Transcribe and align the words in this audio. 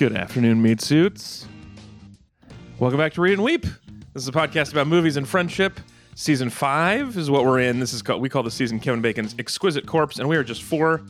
Good 0.00 0.16
afternoon, 0.16 0.62
meat 0.62 0.80
suits. 0.80 1.46
Welcome 2.78 2.98
back 2.98 3.12
to 3.12 3.20
Read 3.20 3.34
and 3.34 3.42
Weep. 3.42 3.64
This 4.14 4.22
is 4.22 4.28
a 4.28 4.32
podcast 4.32 4.72
about 4.72 4.86
movies 4.86 5.18
and 5.18 5.28
friendship. 5.28 5.78
Season 6.14 6.48
five 6.48 7.18
is 7.18 7.28
what 7.30 7.44
we're 7.44 7.60
in. 7.60 7.80
This 7.80 7.92
is 7.92 8.00
called 8.00 8.22
we 8.22 8.30
call 8.30 8.42
the 8.42 8.50
season 8.50 8.80
Kevin 8.80 9.02
Bacon's 9.02 9.34
Exquisite 9.38 9.84
Corpse, 9.86 10.18
and 10.18 10.26
we 10.26 10.38
are 10.38 10.42
just 10.42 10.62
four 10.62 11.02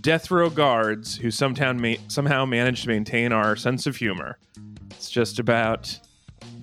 death 0.00 0.30
row 0.30 0.48
guards 0.48 1.14
who 1.14 1.30
somehow 1.30 1.74
ma- 1.74 1.96
somehow 2.08 2.46
manage 2.46 2.80
to 2.84 2.88
maintain 2.88 3.30
our 3.30 3.56
sense 3.56 3.86
of 3.86 3.94
humor. 3.96 4.38
It's 4.92 5.10
just 5.10 5.38
about 5.38 5.94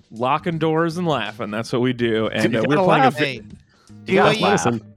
locking 0.10 0.58
doors 0.58 0.98
and 0.98 1.08
laughing. 1.08 1.52
That's 1.52 1.72
what 1.72 1.84
we 1.84 1.94
do. 1.94 2.26
And 2.30 2.56
uh, 2.56 2.64
we're 2.68 2.78
gotta 2.78 2.86
playing 2.88 3.02
a 3.04 3.06
laugh. 3.06 3.18
vi- 3.20 3.24
Hey, 3.26 3.42
do 4.06 4.14
Yeah, 4.14 4.24
what 4.24 4.40
you 4.40 4.48
listen. 4.48 4.91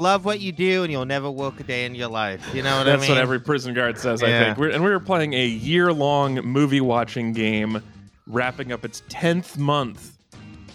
Love 0.00 0.24
what 0.24 0.40
you 0.40 0.52
do, 0.52 0.82
and 0.82 0.92
you'll 0.92 1.04
never 1.04 1.30
work 1.30 1.60
a 1.60 1.62
day 1.62 1.84
in 1.84 1.94
your 1.94 2.08
life. 2.08 2.54
You 2.54 2.62
know 2.62 2.78
what 2.78 2.84
That's 2.84 2.88
I 2.88 3.00
mean? 3.00 3.00
That's 3.00 3.08
what 3.10 3.18
every 3.18 3.40
prison 3.40 3.74
guard 3.74 3.98
says, 3.98 4.22
I 4.22 4.28
think. 4.28 4.58
We're, 4.58 4.70
and 4.70 4.84
we 4.84 4.90
were 4.90 5.00
playing 5.00 5.34
a 5.34 5.46
year 5.46 5.92
long 5.92 6.34
movie 6.36 6.80
watching 6.80 7.32
game, 7.32 7.82
wrapping 8.26 8.72
up 8.72 8.84
its 8.84 9.02
10th 9.08 9.56
month. 9.58 10.12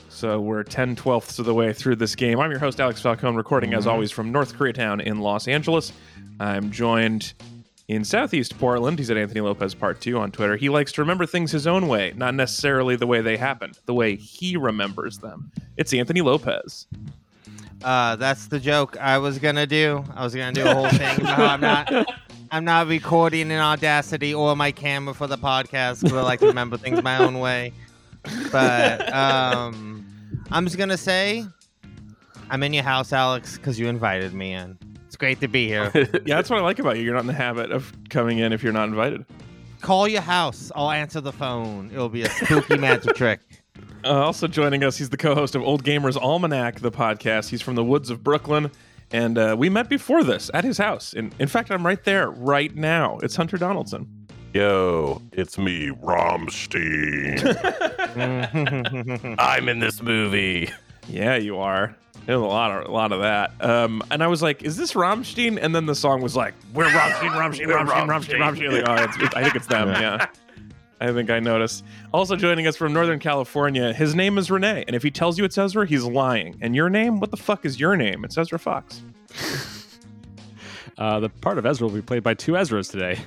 So 0.10 0.42
we're 0.42 0.64
10 0.64 0.98
twelfths 0.98 1.40
of 1.40 1.46
the 1.46 1.54
way 1.54 1.72
through 1.72 1.96
this 1.96 2.14
game. 2.14 2.42
I'm 2.42 2.52
your 2.52 2.60
host, 2.60 2.82
Alex 2.82 3.02
Falcone, 3.02 3.38
recording 3.38 3.74
as 3.74 3.82
mm-hmm. 3.82 3.92
always 3.92 4.12
from 4.12 4.34
North 4.34 4.54
Koreatown 4.54 5.02
in 5.02 5.20
Los 5.20 5.48
Angeles. 5.48 5.94
I'm 6.42 6.72
joined 6.72 7.34
in 7.88 8.04
Southeast 8.04 8.58
Portland. 8.60 9.00
He's 9.00 9.10
at 9.10 9.18
Anthony 9.18 9.42
Lopez 9.42 9.74
Part 9.74 10.02
2 10.02 10.18
on 10.18 10.32
Twitter. 10.32 10.58
He 10.58 10.70
likes 10.70 10.92
to 10.94 11.02
remember 11.02 11.26
things 11.26 11.52
his 11.52 11.68
own 11.68 11.88
way, 11.88 12.14
not 12.18 12.36
necessarily 12.36 12.98
the 12.98 13.08
way 13.08 13.22
they 13.22 13.38
happened, 13.38 13.80
the 13.86 13.94
way 13.94 14.16
he 14.16 14.58
remembers 14.58 15.20
them. 15.20 15.52
It's 15.78 15.94
Anthony 15.94 16.22
Lopez. 16.22 16.88
Uh, 17.84 18.16
that's 18.18 18.48
the 18.48 18.60
joke 18.60 18.98
I 18.98 19.18
was 19.18 19.40
gonna 19.40 19.66
do. 19.68 20.04
I 20.16 20.24
was 20.24 20.36
gonna 20.36 20.52
do 20.52 20.66
a 20.68 20.74
whole 20.74 20.90
thing. 20.90 21.22
about 21.22 21.36
how 21.38 21.46
I'm 21.46 21.62
not. 21.62 22.06
I'm 22.52 22.66
not 22.66 22.88
recording 22.88 23.52
in 23.52 23.60
Audacity 23.60 24.34
or 24.34 24.56
my 24.56 24.72
camera 24.72 25.14
for 25.14 25.28
the 25.28 25.38
podcast 25.38 26.02
because 26.02 26.14
I 26.18 26.22
like 26.22 26.40
to 26.40 26.48
remember 26.48 26.78
things 26.78 27.02
my 27.04 27.20
own 27.20 27.40
way. 27.40 27.72
But 28.52 29.14
um, 29.14 30.06
I'm 30.52 30.66
just 30.66 30.78
gonna 30.78 30.98
say, 30.98 31.46
I'm 32.50 32.64
in 32.64 32.74
your 32.74 32.84
house, 32.84 33.14
Alex, 33.14 33.58
because 33.58 33.80
you 33.80 33.88
invited 33.88 34.34
me 34.34 34.54
in. 34.54 34.78
It's 35.06 35.16
great 35.16 35.40
to 35.42 35.48
be 35.48 35.68
here. 35.68 35.92
Yeah, 36.26 36.36
that's 36.36 36.50
what 36.50 36.60
I 36.60 36.62
like 36.62 36.80
about 36.80 36.98
you. 36.98 37.04
You're 37.04 37.14
not 37.14 37.22
in 37.22 37.28
the 37.28 37.34
habit 37.34 37.72
of 37.72 37.92
coming 38.10 38.40
in 38.40 38.52
if 38.52 38.64
you're 38.64 38.74
not 38.74 38.90
invited. 38.90 39.26
Call 39.82 40.08
your 40.08 40.22
house. 40.22 40.72
I'll 40.76 40.92
answer 40.92 41.22
the 41.22 41.32
phone. 41.32 41.90
It'll 41.94 42.10
be 42.10 42.24
a 42.24 42.30
spooky 42.30 42.78
magic 42.78 43.16
trick. 43.16 43.40
Uh, 44.04 44.24
also 44.26 44.48
joining 44.48 44.84
us, 44.84 44.98
he's 44.98 45.10
the 45.10 45.18
co-host 45.18 45.56
of 45.56 45.62
Old 45.62 45.84
Gamers 45.84 46.16
Almanac, 46.22 46.80
the 46.80 46.92
podcast. 46.92 47.50
He's 47.50 47.62
from 47.62 47.76
the 47.76 47.84
woods 47.84 48.10
of 48.10 48.24
Brooklyn, 48.24 48.72
and 49.12 49.38
uh, 49.38 49.56
we 49.58 49.70
met 49.70 49.90
before 49.90 50.24
this 50.24 50.50
at 50.54 50.64
his 50.64 50.78
house. 50.78 51.14
In, 51.14 51.32
in 51.40 51.48
fact, 51.48 51.70
I'm 51.72 51.86
right 51.86 52.04
there 52.04 52.30
right 52.30 52.74
now. 52.76 53.20
It's 53.20 53.36
Hunter 53.36 53.58
Donaldson. 53.58 54.08
Yo, 54.54 55.22
it's 55.34 55.58
me, 55.58 55.90
Rammstein. 56.02 57.40
I'm 59.40 59.70
in 59.70 59.80
this 59.80 60.02
movie. 60.02 60.72
Yeah, 61.08 61.36
you 61.36 61.58
are. 61.60 61.96
There's 62.26 62.38
a 62.40 62.46
lot 62.46 62.72
of 62.72 62.88
a 62.88 62.92
lot 62.92 63.12
of 63.12 63.22
that. 63.22 63.52
Um, 63.64 64.04
and 64.12 64.24
I 64.24 64.28
was 64.28 64.42
like, 64.42 64.64
"Is 64.64 64.76
this 64.78 64.94
Rammstein?" 64.94 65.58
And 65.62 65.74
then 65.76 65.86
the 65.86 65.96
song 65.96 66.22
was 66.22 66.36
like, 66.36 66.54
"We're 66.74 66.86
Rammstein, 66.86 67.30
Rammstein, 67.32 67.68
We're 67.68 67.78
Rammstein, 67.78 68.08
Rammstein, 68.08 68.38
Rammstein." 68.38 68.70
Rammstein." 68.70 68.72
Like, 68.88 68.90
oh, 69.00 69.04
it's, 69.04 69.16
it's- 69.18 69.34
I 69.36 69.44
think 69.44 69.56
it's 69.56 69.68
them. 69.68 69.90
Yeah. 69.90 70.28
I 71.00 71.12
think 71.14 71.30
I 71.30 71.40
noticed. 71.40 71.86
Also 72.14 72.36
joining 72.36 72.68
us 72.68 72.76
from 72.76 72.94
Northern 72.94 73.20
California, 73.20 73.94
his 73.94 74.16
name 74.16 74.38
is 74.38 74.52
Renee, 74.52 74.84
and 74.88 74.96
if 74.96 75.04
he 75.04 75.12
tells 75.12 75.38
you 75.38 75.46
it's 75.46 75.58
Ezra, 75.58 75.86
he's 75.86 76.04
lying. 76.04 76.58
And 76.62 76.76
your 76.76 76.90
name? 76.90 77.20
What 77.20 77.32
the 77.32 77.38
fuck 77.38 77.66
is 77.66 77.80
your 77.80 77.96
name? 77.96 78.26
It's 78.26 78.38
Ezra 78.38 78.60
Fox. 78.60 79.02
Uh, 80.98 81.18
the 81.18 81.30
part 81.30 81.58
of 81.58 81.66
Ezra 81.66 81.88
will 81.88 81.94
be 81.94 82.02
played 82.02 82.24
by 82.24 82.34
two 82.34 82.54
Ezras 82.54 82.92
today. 82.92 83.18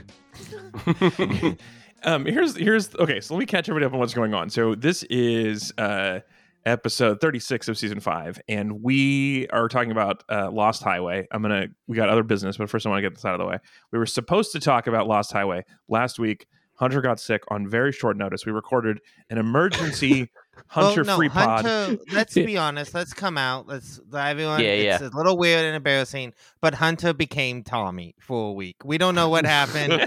um 2.05 2.25
here's 2.25 2.57
here's 2.57 2.95
okay 2.97 3.21
so 3.21 3.35
let 3.35 3.41
me 3.41 3.47
catch 3.47 3.69
everybody 3.69 3.87
up 3.87 3.93
on 3.93 3.99
what's 3.99 4.15
going 4.15 4.35
on 4.35 4.51
so 4.51 4.75
this 4.75 5.03
is 5.05 5.73
uh 5.79 6.21
episode 6.65 7.21
36 7.21 7.69
of 7.69 7.77
season 7.77 8.01
5 8.01 8.41
and 8.49 8.83
we 8.83 9.49
are 9.49 9.69
talking 9.69 9.91
about 9.91 10.23
uh, 10.31 10.51
lost 10.51 10.83
highway 10.83 11.27
i'm 11.31 11.43
gonna 11.43 11.67
we 11.89 11.97
got 11.97 12.09
other 12.09 12.23
business 12.23 12.57
but 12.57 12.71
first 12.71 12.87
i 12.87 12.89
want 12.89 12.99
to 12.99 13.03
get 13.03 13.15
this 13.15 13.25
out 13.25 13.35
of 13.35 13.39
the 13.39 13.47
way 13.47 13.59
we 13.91 13.99
were 13.99 14.07
supposed 14.07 14.53
to 14.53 14.61
talk 14.61 14.87
about 14.87 15.07
lost 15.07 15.33
highway 15.33 15.65
last 15.89 16.19
week 16.19 16.47
hunter 16.83 17.01
got 17.01 17.21
sick 17.21 17.45
on 17.47 17.69
very 17.69 17.93
short 17.93 18.17
notice 18.17 18.45
we 18.45 18.51
recorded 18.51 18.99
an 19.31 19.39
emergency 19.39 20.29
hunter 20.67 21.05
well, 21.05 21.15
no, 21.15 21.17
free 21.17 21.29
pod 21.29 21.65
let's 22.13 22.35
be 22.35 22.59
honest. 22.59 22.93
Let's 22.93 23.13
come 23.13 23.39
out. 23.39 23.69
Let's 23.69 24.01
everyone. 24.13 24.61
Yeah, 24.61 24.71
it's 24.71 25.01
yeah. 25.01 25.09
a 25.09 25.17
little 25.17 25.39
weird 25.39 25.65
and 25.65 25.77
embarrassing, 25.77 26.33
but 26.61 26.75
Hunter 26.75 27.13
became 27.13 27.63
Tommy 27.63 28.17
for 28.21 28.51
a 28.51 28.53
week. 28.53 28.77
We 28.85 28.99
don't 28.99 29.15
know 29.15 29.29
what 29.29 29.47
happened. 29.47 29.93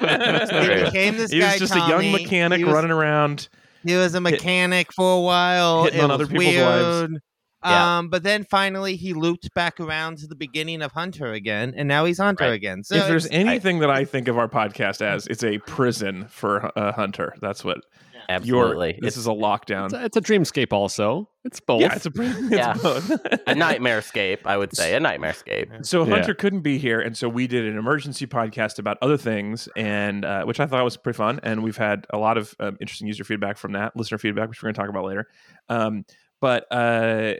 He 0.66 0.84
became 0.84 1.16
this 1.16 1.32
he 1.32 1.40
guy. 1.40 1.54
He 1.54 1.62
was 1.62 1.70
just 1.70 1.76
a 1.76 1.88
young 1.88 2.12
mechanic 2.12 2.66
was, 2.66 2.74
running 2.74 2.92
around 2.92 3.48
He 3.86 3.96
was 3.96 4.14
a 4.16 4.22
mechanic 4.22 4.92
for 4.92 5.18
a 5.18 5.22
while. 5.22 5.86
hitting 5.86 6.00
it 6.00 6.04
on 6.04 6.10
was 6.10 6.16
other 6.16 6.28
people's 6.28 6.56
wives. 6.58 7.12
weird. 7.12 7.22
Yeah. 7.66 7.98
Um, 7.98 8.10
but 8.10 8.24
then 8.24 8.44
finally 8.44 8.96
he 8.96 9.14
looped 9.14 9.54
back 9.54 9.80
around 9.80 10.20
to 10.20 10.28
the 10.28 10.36
beginning 10.36 10.82
of 10.82 10.92
Hunter 10.92 11.32
again, 11.32 11.74
and 11.76 11.88
now 11.88 12.06
he's 12.06 12.20
Hunter 12.20 12.46
Right. 12.46 12.54
again. 12.54 12.84
So 12.84 12.96
if 12.96 13.08
there's 13.08 13.26
it's- 13.26 13.40
anything 13.40 13.80
that 13.80 13.90
I 13.90 14.06
think 14.06 14.28
of 14.28 14.38
our 14.38 14.48
podcast 14.50 15.02
as, 15.02 15.28
it's 15.28 15.44
a 15.44 15.58
prison 15.60 16.28
for 16.30 16.72
a 16.76 16.92
hunter. 16.94 17.34
That's 17.42 17.64
what 17.64 17.78
your. 17.78 18.66
Absolutely. 18.66 18.94
This 19.02 19.10
It's 19.10 19.18
is 19.18 19.28
a 19.28 19.32
lockdown. 19.32 19.86
It's 19.86 19.94
a, 19.94 20.06
it's 20.06 20.18
a 20.18 20.22
dreamscape, 20.22 20.74
also. 20.74 21.30
It's 21.44 21.60
both. 21.60 21.82
Yeah, 21.82 21.94
it's 21.94 22.08
a 22.08 22.12
it's 22.16 22.50
Yeah. 22.52 22.74
both. 22.74 23.12
a 23.46 23.54
nightmare 23.54 24.00
escape, 24.00 24.48
I 24.48 24.58
would 24.58 24.76
say. 24.76 24.96
A 24.96 25.00
nightmare 25.00 25.30
escape. 25.30 25.70
so 25.84 26.04
Yeah. 26.04 26.16
Hunter 26.16 26.34
couldn't 26.34 26.62
be 26.62 26.80
here, 26.80 27.00
and 27.00 27.16
so 27.16 27.30
we 27.30 27.46
did 27.46 27.66
an 27.66 27.78
emergency 27.78 28.26
podcast 28.26 28.80
about 28.80 28.98
other 29.04 29.18
things, 29.18 29.70
and 29.76 30.26
uh, 30.26 30.44
which 30.44 30.60
I 30.60 30.66
thought 30.66 30.84
was 30.84 30.98
pretty 30.98 31.18
fun. 31.18 31.40
And 31.44 31.62
we've 31.64 31.78
had 31.78 32.08
a 32.10 32.18
lot 32.18 32.40
of 32.40 32.56
um, 32.60 32.78
interesting 32.82 33.06
user 33.08 33.24
feedback 33.24 33.58
from 33.58 33.74
that, 33.74 33.96
listener 33.96 34.18
feedback, 34.18 34.50
which 34.50 34.64
we're 34.64 34.68
going 34.68 34.74
to 34.74 34.82
talk 34.82 34.90
about 34.90 35.06
later. 35.06 35.28
Um, 35.70 36.04
but 36.42 36.66
uh, 36.72 37.36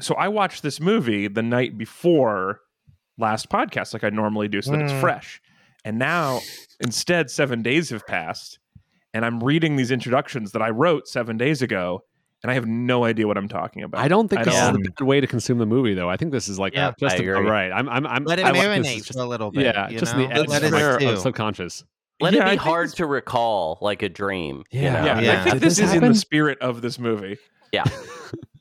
so 0.00 0.14
I 0.14 0.28
watched 0.28 0.62
this 0.62 0.80
movie 0.80 1.28
the 1.28 1.42
night 1.42 1.76
before 1.78 2.60
last 3.18 3.48
podcast, 3.50 3.92
like 3.92 4.04
I 4.04 4.10
normally 4.10 4.48
do, 4.48 4.62
so 4.62 4.72
that 4.72 4.80
it's 4.80 4.92
Mm. 4.92 5.00
fresh. 5.00 5.40
And 5.84 5.98
now, 5.98 6.40
instead, 6.80 7.30
seven 7.30 7.62
days 7.62 7.90
have 7.90 8.06
passed, 8.06 8.58
and 9.14 9.24
I'm 9.24 9.42
reading 9.42 9.76
these 9.76 9.90
introductions 9.90 10.52
that 10.52 10.62
I 10.62 10.70
wrote 10.70 11.08
seven 11.08 11.36
days 11.36 11.62
ago, 11.62 12.04
and 12.42 12.50
I 12.50 12.54
have 12.54 12.66
no 12.66 13.04
idea 13.04 13.26
what 13.26 13.36
I'm 13.38 13.48
talking 13.48 13.82
about. 13.82 14.00
I 14.00 14.08
don't 14.08 14.28
think 14.28 14.40
I 14.42 14.44
this 14.44 14.54
don't- 14.54 14.80
is 14.80 14.86
the 14.86 14.90
bad 14.92 15.06
way 15.06 15.20
to 15.20 15.26
consume 15.26 15.58
the 15.58 15.66
movie, 15.66 15.94
though. 15.94 16.08
I 16.08 16.16
think 16.16 16.32
this 16.32 16.48
is 16.48 16.58
like 16.58 16.74
Yeah, 16.74 16.92
just 16.98 17.20
I 17.20 17.22
about 17.24 17.44
right. 17.44 17.70
I'm, 17.72 17.88
I'm, 17.88 18.06
I'm 18.06 18.24
let 18.24 18.38
it 18.38 18.46
I 18.46 18.52
marinate 18.52 18.82
this 18.84 18.96
is 18.96 19.06
just, 19.08 19.18
a 19.18 19.24
little 19.24 19.50
bit. 19.50 19.64
yeah, 19.64 19.88
you 19.90 19.98
just 19.98 20.16
know? 20.16 20.26
the 20.26 20.32
edge 20.34 20.48
let 20.48 20.62
it 20.62 21.02
of, 21.04 21.18
subconscious. 21.18 21.84
Let 22.22 22.34
Yeah, 22.34 22.46
it 22.48 22.50
be 22.52 22.56
hard 22.56 22.90
to 22.94 23.06
recall, 23.06 23.78
like 23.80 24.02
a 24.02 24.08
dream. 24.10 24.64
you 24.70 24.82
Yeah. 24.82 24.92
know? 24.92 25.04
Yeah, 25.06 25.20
Yeah. 25.20 25.32
I 25.40 25.42
think 25.44 25.52
Did 25.54 25.62
this, 25.62 25.76
this 25.78 25.88
is 25.90 25.94
in 25.94 26.04
the 26.06 26.14
spirit 26.14 26.58
of 26.60 26.82
this 26.82 26.98
movie. 26.98 27.38
Yeah. 27.72 27.84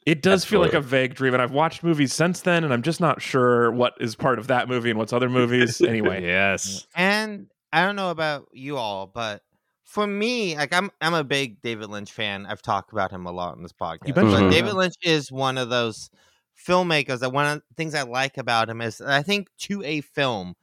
It 0.09 0.23
does 0.23 0.43
feel 0.43 0.59
like 0.59 0.73
a 0.73 0.81
vague 0.81 1.13
dream, 1.13 1.33
and 1.33 1.41
I've 1.41 1.51
watched 1.51 1.83
movies 1.83 2.13
since 2.13 2.41
then, 2.41 2.63
and 2.63 2.73
I'm 2.73 2.81
just 2.81 2.99
not 2.99 3.21
sure 3.21 3.71
what 3.71 3.93
is 3.99 4.15
part 4.15 4.39
of 4.39 4.47
that 4.47 4.67
movie 4.67 4.89
and 4.89 4.97
what's 4.97 5.13
other 5.13 5.29
movies. 5.29 5.79
Anyway, 5.87 6.23
yes. 6.23 6.87
And 6.95 7.45
I 7.71 7.85
don't 7.85 7.95
know 7.95 8.09
about 8.09 8.47
you 8.51 8.77
all, 8.77 9.05
but 9.05 9.43
for 9.83 10.07
me, 10.07 10.57
like 10.57 10.73
I'm 10.73 10.89
I'm 10.99 11.13
a 11.13 11.23
big 11.23 11.61
David 11.61 11.89
Lynch 11.89 12.11
fan. 12.11 12.47
I've 12.47 12.61
talked 12.63 12.91
about 12.91 13.11
him 13.11 13.27
a 13.27 13.31
lot 13.31 13.55
in 13.55 13.61
this 13.61 13.71
podcast. 13.71 14.07
You 14.07 14.13
mentioned 14.15 14.47
but 14.47 14.49
David. 14.51 14.73
Lynch 14.73 14.95
is 15.03 15.31
one 15.31 15.59
of 15.59 15.69
those 15.69 16.09
filmmakers 16.67 17.19
that 17.19 17.31
one 17.31 17.45
of 17.45 17.57
the 17.69 17.75
things 17.77 17.93
I 17.93 18.01
like 18.01 18.37
about 18.39 18.67
him 18.67 18.81
is 18.81 19.01
I 19.01 19.21
think 19.21 19.47
to 19.59 19.83
a 19.83 20.01
film, 20.01 20.55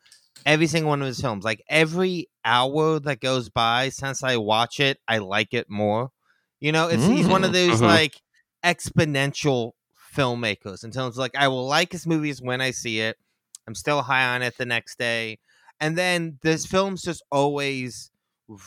every 0.44 0.66
single 0.66 0.90
one 0.90 1.00
of 1.02 1.06
his 1.06 1.20
films, 1.20 1.44
like 1.44 1.62
every 1.68 2.28
hour 2.44 2.98
that 3.00 3.20
goes 3.20 3.48
by 3.48 3.90
since 3.90 4.22
I 4.24 4.36
watch 4.38 4.80
it, 4.80 4.98
I 5.06 5.18
like 5.18 5.54
it 5.54 5.70
more. 5.70 6.10
You 6.60 6.72
know, 6.72 6.88
it's 6.88 7.04
he's 7.04 7.28
one 7.28 7.44
of 7.44 7.52
those 7.52 7.80
Mhm. 7.80 7.86
like 7.86 8.20
exponential 8.64 9.72
filmmakers 10.14 10.84
in 10.84 10.90
terms 10.90 11.14
of 11.14 11.18
like 11.18 11.36
I 11.36 11.48
will 11.48 11.66
like 11.66 11.92
his 11.92 12.06
movies 12.06 12.40
when 12.40 12.60
I 12.60 12.70
see 12.70 13.00
it. 13.00 13.16
I'm 13.66 13.74
still 13.74 14.02
high 14.02 14.34
on 14.34 14.42
it 14.42 14.56
the 14.56 14.66
next 14.66 14.98
day. 14.98 15.38
And 15.80 15.96
then 15.98 16.38
this 16.42 16.64
film's 16.66 17.02
just 17.02 17.22
always 17.30 18.10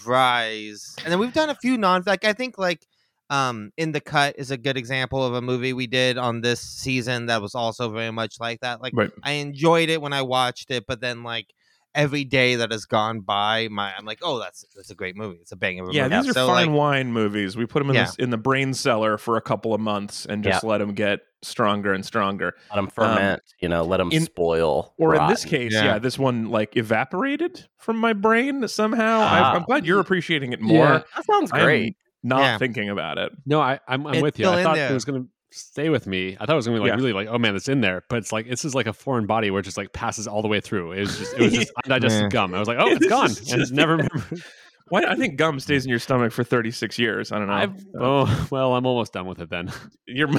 rise. 0.06 0.96
And 1.04 1.12
then 1.12 1.20
we've 1.20 1.34
done 1.34 1.50
a 1.50 1.56
few 1.56 1.78
non 1.78 2.04
like 2.06 2.26
I 2.26 2.34
think 2.34 2.58
like 2.58 2.86
um 3.30 3.72
In 3.78 3.92
the 3.92 4.02
Cut 4.02 4.36
is 4.38 4.52
a 4.52 4.58
good 4.58 4.78
example 4.78 5.24
of 5.24 5.34
a 5.34 5.42
movie 5.42 5.74
we 5.74 5.88
did 5.88 6.18
on 6.18 6.42
this 6.42 6.62
season 6.62 7.28
that 7.28 7.42
was 7.42 7.56
also 7.56 7.90
very 7.90 8.12
much 8.12 8.36
like 8.40 8.60
that. 8.62 8.82
Like 8.82 8.94
right. 8.96 9.12
I 9.24 9.34
enjoyed 9.34 9.90
it 9.90 10.02
when 10.02 10.14
I 10.14 10.22
watched 10.22 10.72
it, 10.72 10.86
but 10.88 11.02
then 11.02 11.24
like 11.24 11.48
every 11.96 12.24
day 12.24 12.56
that 12.56 12.72
has 12.72 12.86
gone 12.86 13.22
by, 13.22 13.68
my 13.70 13.94
I'm 13.98 14.06
like, 14.06 14.20
oh, 14.22 14.40
that's 14.40 14.66
that's 14.76 14.90
a 14.92 14.96
great 14.96 15.16
movie. 15.16 15.38
It's 15.42 15.52
a 15.52 15.56
bang 15.56 15.80
of 15.80 15.90
a 15.90 15.94
Yeah, 15.94 16.04
movie. 16.08 16.16
these 16.22 16.30
are 16.32 16.34
So, 16.34 16.48
fine 16.48 16.68
like, 16.68 16.76
wine 16.78 17.12
movies. 17.12 17.58
We 17.58 17.66
put 17.66 17.80
them 17.80 17.90
in, 17.90 17.96
Yeah. 17.96 18.06
this, 18.06 18.16
in 18.16 18.30
the 18.30 18.38
brain 18.38 18.74
cellar 18.74 19.18
for 19.18 19.38
a 19.38 19.42
couple 19.42 19.74
of 19.74 19.82
months 19.82 20.26
and 20.26 20.44
just 20.44 20.64
let 20.64 20.78
them 20.80 20.94
get 20.94 21.22
stronger 21.42 21.94
and 21.94 22.06
stronger. 22.06 22.54
Let 22.70 22.76
them 22.76 22.88
ferment, 22.88 23.42
you 23.60 23.70
know, 23.70 23.84
let 23.84 23.98
them 23.98 24.12
in- 24.12 24.24
spoil. 24.24 24.94
Or 24.98 25.16
in 25.16 25.28
this 25.28 25.46
case, 25.46 25.74
yeah. 25.74 25.84
Yeah. 25.86 26.00
this 26.00 26.20
one 26.20 26.50
like 26.50 26.76
evaporated 26.78 27.66
from 27.78 27.98
my 27.98 28.14
brain 28.14 28.68
somehow. 28.68 29.20
I, 29.22 29.40
Ah. 29.40 29.54
I'm 29.56 29.64
glad 29.64 29.86
you're 29.86 30.00
appreciating 30.00 30.54
it 30.54 30.62
more. 30.62 30.76
Yeah. 30.86 31.02
That 31.16 31.26
sounds 31.26 31.52
I'm 31.54 31.64
great. 31.64 31.96
not 32.24 32.40
Yeah. 32.42 32.58
thinking 32.58 32.90
about 32.90 33.18
it. 33.18 33.32
No, 33.46 33.62
I, 33.62 33.80
I'm, 33.88 34.06
I'm 34.06 34.22
with 34.22 34.38
you. 34.40 34.48
I 34.50 34.64
thought 34.64 34.76
there. 34.76 34.92
it 34.92 34.94
was 34.94 35.06
going 35.06 35.24
to 35.24 35.30
stay 35.52 35.90
with 35.90 36.06
me. 36.08 36.38
I 36.40 36.46
thought 36.46 36.54
it 36.54 36.56
was 36.56 36.68
going 36.68 36.78
to 36.78 36.84
be 36.84 36.90
like 36.90 36.98
Yeah. 36.98 37.02
really 37.04 37.14
like, 37.14 37.28
oh 37.34 37.38
man, 37.40 37.56
it's 37.56 37.68
in 37.70 37.82
there. 37.82 38.04
But 38.10 38.20
it's 38.20 38.32
like 38.32 38.48
this 38.50 38.66
is 38.66 38.76
like 38.76 38.88
a 38.88 38.94
foreign 38.94 39.26
body 39.26 39.52
where 39.52 39.60
it 39.60 39.64
just 39.64 39.78
like 39.78 39.94
passes 39.94 40.28
all 40.28 40.42
the 40.42 40.48
way 40.48 40.60
through. 40.62 40.92
It 40.94 41.00
was 41.02 41.18
just 41.18 41.34
it 41.34 41.42
was 41.42 41.54
just 41.54 41.72
undigested 41.86 42.24
Yeah. 42.24 42.30
gum. 42.30 42.54
I 42.54 42.60
was 42.60 42.68
like, 42.68 42.78
oh, 42.80 42.88
it's 42.92 43.08
gone. 43.08 43.26
And 43.28 43.36
just- 43.60 43.74
never. 43.74 44.00
Why? 44.90 45.04
I 45.04 45.16
think 45.16 45.38
gum 45.38 45.60
stays 45.60 45.86
in 45.86 45.90
your 45.92 46.00
stomach 46.00 46.32
for 46.32 46.44
36 46.44 46.98
years. 46.98 47.32
I 47.32 47.38
don't 47.38 47.48
know. 47.48 47.54
I've, 47.54 47.86
oh 48.00 48.48
well, 48.50 48.74
I'm 48.74 48.88
almost 48.88 49.14
done 49.14 49.28
with 49.28 49.40
it 49.40 49.50
then. 49.52 49.72
You're. 50.08 50.30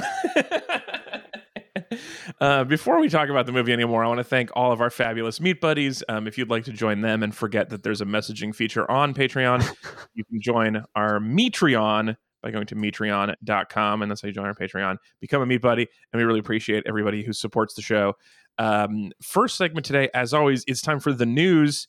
uh, 2.41 2.63
before 2.65 2.99
we 2.99 3.09
talk 3.09 3.29
about 3.29 3.45
the 3.45 3.51
movie 3.51 3.71
anymore, 3.73 4.03
I 4.03 4.07
want 4.07 4.17
to 4.17 4.23
thank 4.25 4.49
all 4.53 4.71
of 4.71 4.81
our 4.81 4.89
fabulous 4.89 5.39
meat 5.39 5.61
buddies. 5.61 6.03
Um, 6.09 6.27
if 6.27 6.37
you'd 6.37 6.49
like 6.49 6.65
to 6.65 6.73
join 6.73 7.01
them 7.01 7.23
and 7.23 7.33
forget 7.33 7.69
that 7.69 7.83
there's 7.83 8.01
a 8.01 8.05
messaging 8.05 8.53
feature 8.53 8.89
on 8.89 9.13
Patreon, 9.13 9.61
you 10.13 10.23
can 10.25 10.41
join 10.41 10.83
our 10.95 11.19
Metreon 11.19 12.17
by 12.41 12.51
going 12.51 12.65
to 12.67 12.75
metreon.com, 12.75 14.01
and 14.01 14.11
that's 14.11 14.21
how 14.21 14.27
you 14.27 14.33
join 14.33 14.45
our 14.45 14.55
Patreon. 14.55 14.97
Become 15.19 15.41
a 15.41 15.45
meat 15.45 15.61
buddy, 15.61 15.87
and 16.11 16.19
we 16.19 16.25
really 16.25 16.39
appreciate 16.39 16.83
everybody 16.85 17.23
who 17.23 17.33
supports 17.33 17.73
the 17.73 17.81
show. 17.81 18.13
Um, 18.57 19.11
first 19.21 19.57
segment 19.57 19.85
today, 19.85 20.09
as 20.13 20.33
always, 20.33 20.63
it's 20.67 20.81
time 20.81 20.99
for 20.99 21.13
the 21.13 21.25
news. 21.25 21.87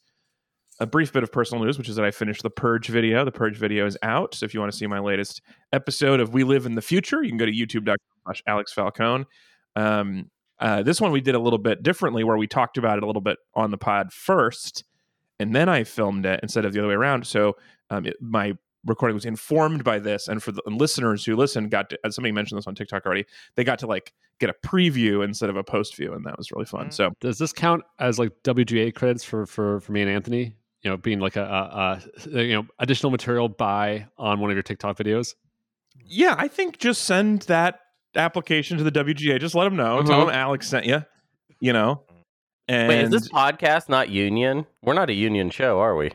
A 0.79 0.87
brief 0.87 1.13
bit 1.13 1.21
of 1.21 1.31
personal 1.31 1.63
news, 1.63 1.77
which 1.77 1.87
is 1.87 1.95
that 1.97 2.05
I 2.05 2.11
finished 2.11 2.41
the 2.41 2.49
Purge 2.49 2.87
video. 2.87 3.23
The 3.23 3.31
Purge 3.31 3.57
video 3.57 3.85
is 3.85 3.97
out. 4.01 4.33
So 4.33 4.45
if 4.45 4.53
you 4.53 4.59
want 4.59 4.71
to 4.71 4.77
see 4.77 4.87
my 4.87 4.99
latest 4.99 5.41
episode 5.71 6.19
of 6.19 6.33
We 6.33 6.43
Live 6.43 6.65
in 6.65 6.73
the 6.73 6.81
Future, 6.81 7.21
you 7.21 7.29
can 7.29 7.37
go 7.37 7.45
to 7.45 7.51
youtube.com 7.51 7.95
slash 8.25 8.43
Alex 8.47 8.73
Falcone. 8.73 9.25
Um, 9.75 10.31
uh, 10.59 10.81
this 10.81 10.99
one 10.99 11.11
we 11.11 11.21
did 11.21 11.35
a 11.35 11.39
little 11.39 11.59
bit 11.59 11.83
differently 11.83 12.23
where 12.23 12.37
we 12.37 12.47
talked 12.47 12.77
about 12.77 12.97
it 12.97 13.03
a 13.03 13.05
little 13.05 13.21
bit 13.21 13.37
on 13.53 13.69
the 13.69 13.77
pod 13.77 14.11
first, 14.11 14.83
and 15.39 15.55
then 15.55 15.69
I 15.69 15.83
filmed 15.83 16.25
it 16.25 16.39
instead 16.41 16.65
of 16.65 16.73
the 16.73 16.79
other 16.79 16.87
way 16.87 16.95
around. 16.95 17.27
So 17.27 17.57
um, 17.89 18.05
it, 18.05 18.15
my 18.19 18.57
recording 18.85 19.15
was 19.15 19.25
informed 19.25 19.83
by 19.83 19.99
this, 19.99 20.27
and 20.27 20.41
for 20.41 20.51
the 20.51 20.61
listeners 20.65 21.25
who 21.25 21.35
listened 21.35 21.71
got 21.71 21.89
to, 21.89 21.99
as 22.03 22.15
somebody 22.15 22.31
mentioned 22.31 22.57
this 22.57 22.67
on 22.67 22.75
TikTok 22.75 23.05
already, 23.05 23.25
they 23.55 23.63
got 23.63 23.79
to 23.79 23.87
like 23.87 24.13
get 24.39 24.49
a 24.49 24.67
preview 24.67 25.23
instead 25.23 25.49
of 25.49 25.55
a 25.55 25.63
post 25.63 25.95
view, 25.95 26.13
and 26.13 26.25
that 26.25 26.37
was 26.37 26.51
really 26.51 26.65
fun. 26.65 26.87
Mm. 26.87 26.93
So 26.93 27.11
Does 27.19 27.37
this 27.37 27.53
count 27.53 27.83
as 27.99 28.19
like 28.19 28.31
WGA 28.43 28.93
credits 28.93 29.23
for 29.23 29.45
for 29.45 29.79
for 29.79 29.91
me 29.91 30.01
and 30.01 30.09
Anthony? 30.09 30.55
You 30.81 30.89
know, 30.89 30.97
being 30.97 31.19
like 31.19 31.37
a, 31.37 31.43
a, 31.43 32.01
a 32.37 32.43
you 32.43 32.53
know 32.53 32.65
additional 32.79 33.11
material 33.11 33.47
by 33.47 34.07
on 34.17 34.39
one 34.39 34.49
of 34.51 34.55
your 34.55 34.63
TikTok 34.63 34.97
videos. 34.97 35.35
yeah, 36.05 36.35
I 36.37 36.47
think 36.47 36.77
just 36.77 37.03
send 37.03 37.43
that 37.43 37.79
application 38.15 38.77
to 38.77 38.83
the 38.83 38.91
WGA. 38.91 39.39
Just 39.39 39.55
let 39.55 39.63
them 39.63 39.75
know. 39.75 40.01
Tell 40.03 40.19
them 40.19 40.29
Alex 40.29 40.67
sent 40.67 40.85
you. 40.85 41.03
You 41.59 41.73
know. 41.73 42.01
And 42.67 42.87
Wait, 42.87 43.01
is 43.01 43.09
this 43.09 43.29
podcast 43.29 43.89
not 43.89 44.09
union? 44.09 44.65
We're 44.81 44.93
not 44.93 45.09
a 45.09 45.13
union 45.13 45.49
show, 45.49 45.79
are 45.79 45.95
we? 45.97 46.11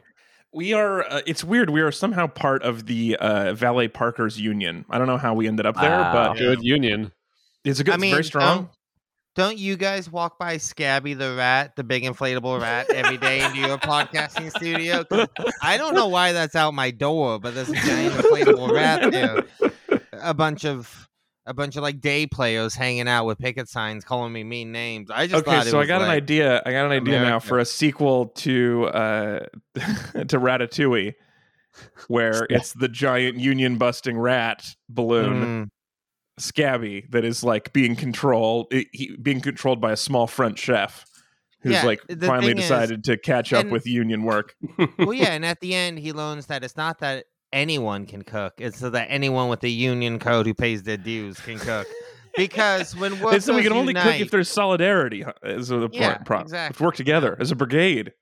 We 0.52 0.72
are. 0.72 1.02
Uh, 1.08 1.20
it's 1.26 1.44
weird. 1.44 1.70
We 1.70 1.80
are 1.82 1.92
somehow 1.92 2.26
part 2.26 2.62
of 2.62 2.86
the 2.86 3.16
uh, 3.16 3.52
Valet 3.54 3.88
Parkers 3.88 4.40
Union. 4.40 4.84
I 4.88 4.98
don't 4.98 5.06
know 5.06 5.18
how 5.18 5.34
we 5.34 5.46
ended 5.46 5.66
up 5.66 5.76
there, 5.76 5.90
Wow. 5.90 6.12
but 6.32 6.38
Good 6.38 6.62
union. 6.62 7.12
it's 7.64 7.80
a 7.80 7.84
good. 7.84 7.92
I 7.92 7.94
it's 7.96 8.00
mean, 8.02 8.12
very 8.12 8.24
strong. 8.24 8.56
Don't, 8.56 8.68
don't 9.36 9.58
you 9.58 9.76
guys 9.76 10.10
walk 10.10 10.38
by 10.38 10.56
Scabby 10.56 11.14
the 11.14 11.34
rat, 11.36 11.76
the 11.76 11.84
big 11.84 12.02
inflatable 12.02 12.60
rat, 12.60 12.90
every 12.90 13.18
day 13.18 13.44
into 13.44 13.58
your 13.58 13.78
podcasting 13.78 14.50
studio? 14.50 15.04
I 15.62 15.76
don't 15.76 15.94
know 15.94 16.08
why 16.08 16.32
that's 16.32 16.56
out 16.56 16.72
my 16.74 16.90
door, 16.90 17.38
but 17.38 17.54
there's 17.54 17.68
a 17.68 17.74
giant 17.74 18.14
inflatable 18.16 18.72
rat 18.72 19.12
there. 19.12 19.44
A 20.12 20.34
bunch 20.34 20.64
of 20.64 21.07
a 21.48 21.54
bunch 21.54 21.76
of 21.76 21.82
like 21.82 22.00
day 22.00 22.26
players 22.26 22.74
hanging 22.74 23.08
out 23.08 23.24
with 23.24 23.38
picket 23.38 23.68
signs, 23.68 24.04
calling 24.04 24.32
me 24.32 24.44
mean 24.44 24.70
names. 24.70 25.10
I 25.10 25.26
just 25.26 25.46
Okay, 25.46 25.62
so 25.62 25.80
I 25.80 25.86
got 25.86 26.02
an 26.02 26.10
idea. 26.10 26.62
I 26.66 26.72
got 26.72 26.86
an 26.86 26.92
idea 26.92 27.20
now 27.22 27.38
for 27.40 27.58
a 27.58 27.64
sequel 27.64 28.26
to 28.36 28.86
uh, 28.86 29.38
to 29.74 30.38
Ratatouille, 30.38 31.14
where 32.08 32.46
it's 32.50 32.72
the 32.74 32.88
giant 32.88 33.38
union 33.38 33.78
busting 33.78 34.18
rat 34.18 34.66
balloon. 34.88 35.66
Mm, 35.66 35.70
Scabby 36.40 37.04
that 37.10 37.24
is 37.24 37.42
like 37.42 37.72
being 37.72 37.96
controlled, 37.96 38.68
he, 38.70 39.16
being 39.20 39.40
controlled 39.40 39.80
by 39.80 39.90
a 39.90 39.96
small 39.96 40.28
French 40.28 40.60
chef 40.60 41.04
who's 41.62 41.72
Yeah, 41.72 41.84
like 41.84 42.00
finally 42.20 42.48
thing 42.52 42.58
is- 42.58 42.64
decided 42.64 43.02
to 43.04 43.16
catch 43.16 43.52
up 43.52 43.62
and- 43.62 43.72
with 43.72 43.86
union 43.88 44.22
work. 44.22 44.54
well, 44.98 45.12
yeah, 45.14 45.30
and 45.32 45.44
at 45.44 45.58
the 45.58 45.74
end, 45.74 45.98
he 45.98 46.12
learns 46.12 46.46
that 46.46 46.62
it's 46.62 46.76
not 46.76 47.00
that 47.00 47.24
anyone 47.52 48.06
can 48.06 48.22
cook; 48.22 48.54
it's 48.58 48.78
so 48.78 48.90
that 48.90 49.06
anyone 49.10 49.48
with 49.48 49.60
the 49.60 49.70
union 49.70 50.18
code 50.18 50.46
who 50.46 50.54
pays 50.54 50.82
their 50.82 50.96
dues 50.96 51.38
can 51.40 51.58
cook. 51.58 51.86
Because 52.36 52.94
when 52.94 53.18
workers 53.18 53.44
so 53.46 53.56
we 53.56 53.62
can 53.64 53.72
only 53.72 53.92
cook 53.92 54.20
if 54.20 54.30
there's 54.30 54.48
solidarity. 54.48 55.24
Is 55.42 55.68
the 55.68 55.88
Yeah, 55.90 56.14
point? 56.18 56.24
Pro- 56.24 56.40
exactly. 56.42 56.84
Work 56.84 56.94
together 56.94 57.36
as 57.40 57.50
a 57.50 57.56
brigade. 57.56 58.12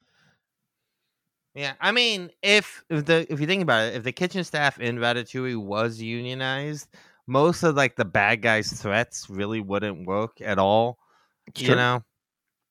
Yeah, 1.54 1.74
I 1.80 1.92
mean, 1.92 2.30
if 2.42 2.82
if 2.88 3.04
the 3.04 3.26
if 3.30 3.40
you 3.40 3.46
think 3.46 3.62
about 3.62 3.88
it, 3.88 3.94
if 3.94 4.04
the 4.04 4.12
kitchen 4.12 4.42
staff 4.44 4.78
in 4.80 4.96
Ratatouille 4.98 5.56
was 5.62 6.00
unionized, 6.00 6.88
most 7.26 7.62
of 7.62 7.74
like 7.76 7.96
the 7.96 8.04
bad 8.06 8.40
guys' 8.40 8.72
threats 8.72 9.28
really 9.28 9.60
wouldn't 9.60 10.06
work 10.06 10.40
at 10.40 10.58
all. 10.58 10.98
It's 11.46 11.60
you 11.60 11.68
true. 11.68 11.76
know, 11.76 12.02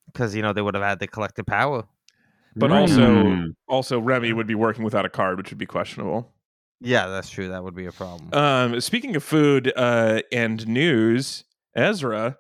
because 0.08 0.36
you 0.36 0.42
know 0.42 0.54
they 0.54 0.62
would 0.62 0.74
have 0.76 0.84
had 0.84 1.00
the 1.00 1.08
collective 1.08 1.46
power. 1.46 1.84
But 2.56 2.72
also, 2.72 3.24
Mm. 3.24 3.56
also 3.68 4.00
Remy 4.00 4.34
would 4.34 4.48
be 4.48 4.56
working 4.56 4.84
without 4.84 5.06
a 5.06 5.10
card, 5.10 5.38
which 5.38 5.50
would 5.50 5.60
be 5.60 5.66
questionable. 5.66 6.32
Yeah, 6.82 7.08
that's 7.08 7.30
true. 7.30 7.50
That 7.50 7.64
would 7.64 7.76
be 7.76 7.86
a 7.86 7.92
problem. 7.92 8.34
Um, 8.34 8.82
speaking 8.82 9.16
of 9.16 9.24
food 9.24 9.72
uh, 9.76 10.22
and 10.32 10.68
news, 10.68 11.44
Ezra, 11.76 12.38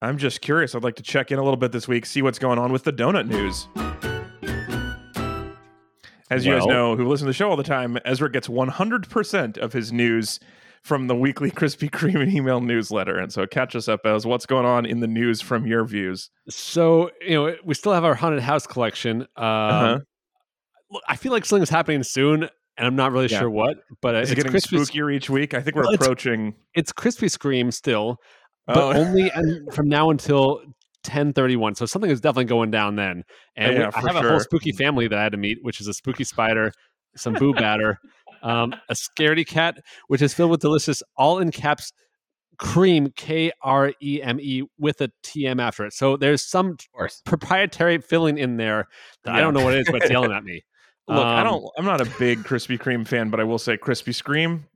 I'm 0.00 0.16
just 0.18 0.40
curious. 0.40 0.74
I'd 0.74 0.82
like 0.84 0.96
to 0.96 1.02
check 1.02 1.30
in 1.30 1.38
a 1.38 1.42
little 1.42 1.56
bit 1.56 1.72
this 1.72 1.86
week, 1.86 2.06
see 2.06 2.22
what's 2.22 2.38
going 2.38 2.58
on 2.58 2.72
with 2.72 2.84
the 2.84 2.92
donut 2.92 3.28
news. 3.28 3.66
As 6.30 6.44
you 6.44 6.52
guys 6.52 6.66
know, 6.66 6.94
who 6.94 7.08
listen 7.08 7.24
to 7.24 7.30
the 7.30 7.34
show 7.34 7.48
all 7.48 7.56
the 7.56 7.62
time, 7.62 7.98
Ezra 8.04 8.30
gets 8.30 8.48
100% 8.48 9.56
of 9.58 9.72
his 9.72 9.92
news 9.92 10.38
from 10.82 11.06
the 11.06 11.14
weekly 11.16 11.50
Krispy 11.58 11.90
Kreme 11.90 12.30
email 12.32 12.60
newsletter. 12.60 13.18
And 13.18 13.32
so 13.32 13.46
catch 13.46 13.74
us 13.74 13.88
up 13.88 14.00
as 14.04 14.26
what's 14.26 14.44
going 14.44 14.66
on 14.66 14.84
in 14.84 15.00
the 15.00 15.06
news 15.06 15.40
from 15.40 15.66
your 15.66 15.84
views. 15.86 16.28
So 16.50 17.10
you 17.22 17.30
know, 17.34 17.56
we 17.64 17.72
still 17.74 17.92
have 17.94 18.04
our 18.04 18.14
haunted 18.14 18.42
house 18.42 18.66
collection. 18.66 19.22
Um, 19.36 19.46
Uh-huh. 19.46 19.98
look, 20.90 21.02
I 21.08 21.16
feel 21.16 21.32
like 21.32 21.46
something's 21.46 21.70
happening 21.70 22.02
soon, 22.02 22.48
and 22.78 22.86
I'm 22.86 22.96
not 22.96 23.12
really 23.12 23.26
Yeah. 23.26 23.40
sure 23.40 23.50
what. 23.50 23.78
But 24.00 24.14
uh, 24.14 24.18
it's 24.18 24.30
it 24.30 24.36
getting 24.36 24.52
Krispy, 24.52 24.78
spookier 24.78 25.12
each 25.12 25.28
week? 25.28 25.52
I 25.54 25.60
think 25.60 25.76
we're 25.76 25.82
Well, 25.82 25.94
approaching. 25.94 26.54
It's 26.74 26.92
Krispy 26.92 27.30
Scream 27.30 27.70
still, 27.70 28.16
but 28.66 28.78
Oh. 28.78 28.92
only 28.92 29.30
and 29.34 29.72
from 29.74 29.88
now 29.88 30.10
until 30.10 30.60
10:31. 31.04 31.76
So 31.76 31.86
something 31.86 32.10
is 32.10 32.20
definitely 32.20 32.46
going 32.46 32.70
down 32.70 32.96
then. 32.96 33.24
And 33.56 33.78
we- 33.78 33.84
I 33.84 33.90
have 34.12 34.16
a 34.16 34.28
whole 34.28 34.40
spooky 34.40 34.72
family 34.72 35.08
that 35.08 35.18
I 35.18 35.22
had 35.22 35.32
to 35.32 35.38
meet, 35.38 35.58
which 35.62 35.80
is 35.80 35.86
a 35.88 35.94
spooky 35.94 36.24
spider, 36.24 36.72
some 37.16 37.34
boo 37.34 37.52
batter, 37.54 37.98
um, 38.42 38.74
a 38.88 38.94
scaredy 38.94 39.46
cat, 39.46 39.78
which 40.08 40.22
is 40.22 40.34
filled 40.34 40.50
with 40.50 40.60
delicious, 40.60 41.02
all 41.16 41.38
in 41.38 41.50
caps, 41.50 41.92
cream 42.58 43.12
K 43.16 43.52
R 43.62 43.92
E 44.02 44.20
M 44.22 44.38
E 44.40 44.62
with 44.78 45.00
a 45.00 45.10
T 45.22 45.46
M 45.46 45.60
after 45.60 45.86
it. 45.86 45.92
So 45.92 46.16
there's 46.16 46.42
some 46.42 46.76
proprietary 47.24 47.98
filling 47.98 48.36
in 48.38 48.56
there 48.56 48.86
that 49.24 49.34
I 49.34 49.40
don't 49.40 49.54
know 49.54 49.64
what 49.64 49.74
it 49.74 49.80
is, 49.80 49.86
but 49.90 50.02
it's 50.02 50.10
yelling 50.10 50.32
at 50.32 50.42
me. 50.44 50.64
Look, 51.08 51.24
I 51.24 51.40
Um, 51.40 51.46
don't. 51.46 51.64
I'm 51.78 51.84
not 51.84 52.00
a 52.00 52.10
big 52.18 52.40
Krispy 52.40 52.78
Kreme 52.78 53.06
fan, 53.06 53.30
but 53.30 53.40
I 53.40 53.44
will 53.44 53.58
say 53.58 53.76
Krispy 53.76 54.14
Scream. 54.14 54.66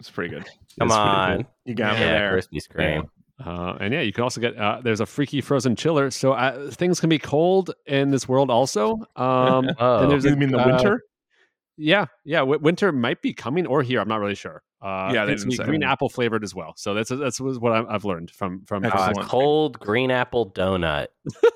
It's 0.00 0.10
pretty 0.10 0.30
good. 0.34 0.44
Come 0.78 0.88
It's 0.88 0.94
on. 0.96 1.36
good. 1.38 1.46
You 1.66 1.74
got 1.74 1.94
me 1.94 2.00
there. 2.00 2.32
Krispy 2.38 2.60
Kreme. 2.68 3.04
Uh, 3.44 3.76
and 3.80 3.92
yeah, 3.92 4.00
you 4.02 4.12
can 4.12 4.22
also 4.22 4.40
get 4.40 4.56
uh, 4.56 4.80
there's 4.82 5.00
a 5.00 5.06
freaky 5.06 5.40
frozen 5.40 5.74
chiller, 5.76 6.10
so 6.10 6.32
uh, 6.32 6.70
things 6.70 7.00
can 7.00 7.08
be 7.10 7.18
cold 7.18 7.72
in 7.86 8.10
this 8.10 8.28
world 8.28 8.50
also. 8.50 8.94
Um, 9.16 9.68
Oh. 9.78 10.02
and 10.02 10.10
there's 10.10 10.24
You 10.24 10.32
a- 10.32 10.36
mean 10.36 10.50
the 10.52 10.58
uh, 10.60 10.66
winter? 10.66 11.02
Yeah, 11.76 12.06
yeah, 12.24 12.40
w- 12.40 12.60
winter 12.60 12.92
might 12.92 13.20
be 13.22 13.32
coming 13.32 13.66
or 13.66 13.82
here. 13.82 14.00
I'm 14.00 14.08
not 14.08 14.20
really 14.20 14.34
sure. 14.36 14.62
Uh, 14.82 15.12
Yeah, 15.14 15.24
they 15.24 15.32
things 15.32 15.42
can 15.42 15.50
didn't 15.50 15.50
be 15.50 15.56
say. 15.58 15.64
green 15.64 15.82
apple 15.84 16.08
flavored 16.08 16.42
as 16.42 16.56
well. 16.56 16.72
So 16.76 16.92
that's 16.92 17.08
that's 17.08 17.40
what 17.40 17.72
I'm- 17.72 17.86
I've 17.88 18.04
learned 18.04 18.32
from 18.32 18.64
from. 18.64 18.84
Uh, 18.84 18.88
Excellent. 18.88 19.28
cold 19.28 19.78
green 19.78 20.10
apple 20.10 20.50
donut. 20.50 21.06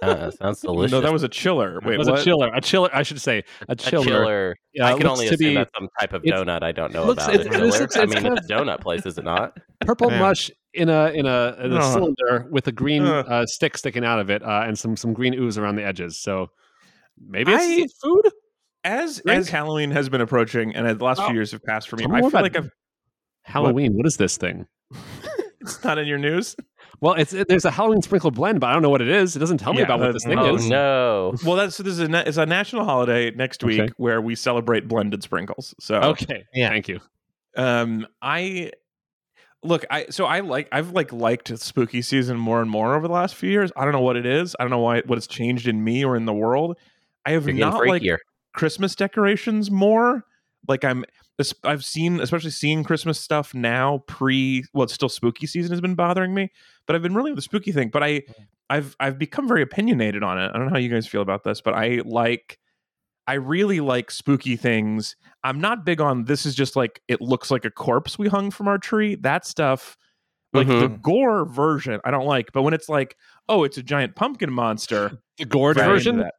Uh, 0.01 0.31
sounds 0.41 0.61
delicious. 0.61 0.93
No, 0.93 1.01
that 1.01 1.13
was 1.13 1.25
a 1.25 1.29
chiller. 1.29 1.81
Wait, 1.85 1.95
it 1.95 1.99
was 1.99 2.09
what? 2.09 2.21
a 2.21 2.25
chiller, 2.25 2.51
a 2.55 2.61
chiller. 2.61 2.89
I 2.93 3.03
should 3.03 3.21
say 3.21 3.43
a 3.69 3.73
a 3.73 3.75
chiller. 3.75 4.05
chiller. 4.05 4.57
Yeah, 4.75 4.87
I 4.87 4.97
can 4.97 5.09
only 5.09 5.27
to 5.27 5.35
assume 5.35 5.49
be 5.51 5.55
that's 5.57 5.71
some 5.77 5.89
type 5.99 6.13
of 6.13 6.23
donut 6.23 6.63
I 6.63 6.71
don't 6.71 6.93
know 6.93 7.05
looks- 7.05 7.25
about. 7.25 7.35
it's- 7.35 7.47
A 7.55 7.59
it's- 7.65 7.81
it's- 7.81 7.97
I 7.97 8.05
mean, 8.07 8.23
kind 8.23 8.39
it's 8.39 8.49
a 8.49 8.53
donut 8.53 8.81
place, 8.81 9.05
is 9.07 9.19
it 9.19 9.25
not? 9.25 9.59
purple 9.81 10.11
Yeah. 10.13 10.21
mush 10.21 10.51
in 10.75 10.89
a 10.89 11.07
in 11.11 11.27
a, 11.27 11.57
in 11.61 11.73
a 11.73 11.79
Ugh. 11.79 11.93
cylinder 11.95 12.47
with 12.51 12.69
a 12.69 12.73
green 12.73 13.05
Ugh. 13.05 13.27
uh, 13.29 13.45
stick 13.47 13.77
sticking 13.77 14.05
out 14.05 14.21
of 14.21 14.31
it 14.31 14.43
uh, 14.45 14.63
and 14.67 14.79
some 14.79 14.97
some 14.97 15.13
green 15.15 15.35
ooze 15.35 15.59
around 15.59 15.75
the 15.77 15.85
edges. 15.85 16.21
So 16.21 16.51
maybe 17.19 17.53
it's 17.53 17.65
I- 17.65 18.07
food. 18.07 18.31
As 18.85 19.21
Drink? 19.21 19.41
as 19.41 19.49
Halloween 19.49 19.91
has 19.91 20.09
been 20.09 20.21
approaching, 20.21 20.77
and 20.77 20.87
the 20.97 21.05
last 21.05 21.21
Oh. 21.21 21.27
few 21.27 21.35
years 21.35 21.51
have 21.51 21.65
passed 21.65 21.89
for 21.89 21.97
me, 21.97 22.05
I 22.09 22.21
feel 22.21 22.31
like 22.31 22.57
I've. 22.57 22.71
Halloween. 23.47 23.95
what 23.95 24.07
is 24.07 24.17
this 24.17 24.37
thing? 24.37 24.67
It's 25.63 25.83
not 25.83 25.99
in 25.99 26.07
your 26.07 26.19
news. 26.19 26.55
Well, 27.01 27.15
it's 27.15 27.33
it, 27.33 27.49
there's 27.49 27.65
a 27.65 27.73
Halloween 27.73 28.01
sprinkle 28.01 28.31
blend, 28.31 28.61
but 28.61 28.69
I 28.69 28.73
don't 28.73 28.83
know 28.83 28.89
what 28.91 29.03
it 29.03 29.09
is. 29.09 29.35
It 29.35 29.41
doesn't 29.41 29.59
tell 29.59 29.73
me 29.73 29.81
Yeah, 29.81 29.87
about 29.87 29.99
what 29.99 30.13
this 30.13 30.23
thing 30.23 30.39
Oh 30.39 30.55
is. 30.55 30.71
no! 30.71 31.35
Well, 31.45 31.57
that's 31.57 31.75
so. 31.75 31.83
This 31.83 31.99
is 31.99 32.09
a 32.09 32.29
it's 32.29 32.37
a 32.37 32.47
national 32.47 32.85
holiday 32.85 33.33
next 33.33 33.65
week 33.65 33.81
Okay. 33.81 33.93
where 33.97 34.21
we 34.21 34.37
celebrate 34.37 34.87
blended 34.87 35.25
sprinkles. 35.25 35.75
So 35.81 35.97
Okay, 35.97 36.45
Yeah. 36.55 36.69
thank 36.69 36.87
you. 36.89 37.01
um 37.57 38.07
i 38.23 38.71
look 39.65 39.85
i 39.91 40.07
so 40.11 40.25
i 40.27 40.39
like 40.41 40.69
i've 40.71 40.93
like 40.93 41.13
liked 41.13 41.57
spooky 41.59 42.01
season 42.03 42.37
more 42.37 42.61
and 42.63 42.71
more 42.71 42.95
over 42.95 43.09
the 43.09 43.15
last 43.15 43.35
few 43.35 43.51
years 43.51 43.73
i 43.77 43.83
don't 43.83 43.93
know 43.93 44.01
what 44.01 44.15
it 44.17 44.27
is 44.27 44.55
i 44.61 44.63
don't 44.63 44.71
know 44.71 44.79
why 44.79 45.01
what 45.07 45.17
has 45.17 45.27
changed 45.27 45.67
in 45.67 45.83
me 45.83 46.05
or 46.05 46.15
in 46.17 46.27
the 46.27 46.35
world 46.35 46.77
i 47.25 47.31
have 47.33 47.45
You're 47.47 47.55
getting 47.57 47.71
not 47.73 47.87
like 47.87 48.03
freakier. 48.03 48.19
christmas 48.55 48.95
decorations 48.95 49.71
more 49.71 50.25
like 50.69 50.85
i'm 50.85 51.05
i've 51.65 51.85
seen 51.85 52.21
especially 52.21 52.51
seeing 52.51 52.83
christmas 52.83 53.21
stuff 53.21 53.55
now 53.55 54.03
pre 54.07 54.65
well 54.73 54.85
it's 54.85 54.93
still 54.95 55.09
spooky 55.09 55.47
season 55.47 55.71
has 55.71 55.81
been 55.81 55.95
bothering 55.95 56.35
me 56.35 56.51
but 56.87 56.97
i've 56.97 57.03
been 57.03 57.15
really 57.15 57.31
with 57.31 57.37
the 57.37 57.43
spooky 57.43 57.73
thing 57.73 57.89
but 57.89 58.03
i 58.03 58.11
mm. 58.11 58.23
i've 58.71 58.97
i've 59.01 59.19
become 59.19 59.47
very 59.47 59.63
opinionated 59.63 60.23
on 60.23 60.39
it 60.39 60.51
i 60.55 60.59
don't 60.59 60.67
know 60.67 60.73
how 60.73 60.79
you 60.79 60.89
guys 60.89 61.07
feel 61.07 61.23
about 61.23 61.45
this 61.45 61.61
but 61.61 61.75
i 61.75 62.01
like 62.05 62.59
I 63.29 63.35
really 63.35 63.81
like 63.81 64.11
spooky 64.11 64.57
things. 64.57 65.17
I'm 65.43 65.61
not 65.61 65.85
big 65.85 66.01
on 66.01 66.25
this 66.25 66.47
is 66.47 66.55
just 66.55 66.77
like 66.77 67.03
it 67.09 67.21
looks 67.21 67.51
like 67.51 67.65
a 67.65 67.71
corpse 67.71 68.19
we 68.19 68.29
hung 68.29 68.51
from 68.51 68.69
our 68.69 68.79
tree. 68.79 69.17
That 69.17 69.45
stuff 69.45 69.97
like 70.53 70.69
the 70.69 70.89
mm-hmm. 70.89 71.01
gore 71.03 71.45
version 71.45 72.01
I 72.05 72.11
don't 72.11 72.27
like, 72.27 72.53
but 72.53 72.63
when 72.63 72.73
it's 72.73 72.89
like, 72.89 73.17
oh, 73.49 73.65
it's 73.65 73.79
a 73.79 73.83
giant 73.83 74.15
pumpkin 74.15 74.53
monster, 74.53 75.19
The 75.39 75.45
into 75.45 75.83
version. 75.91 76.31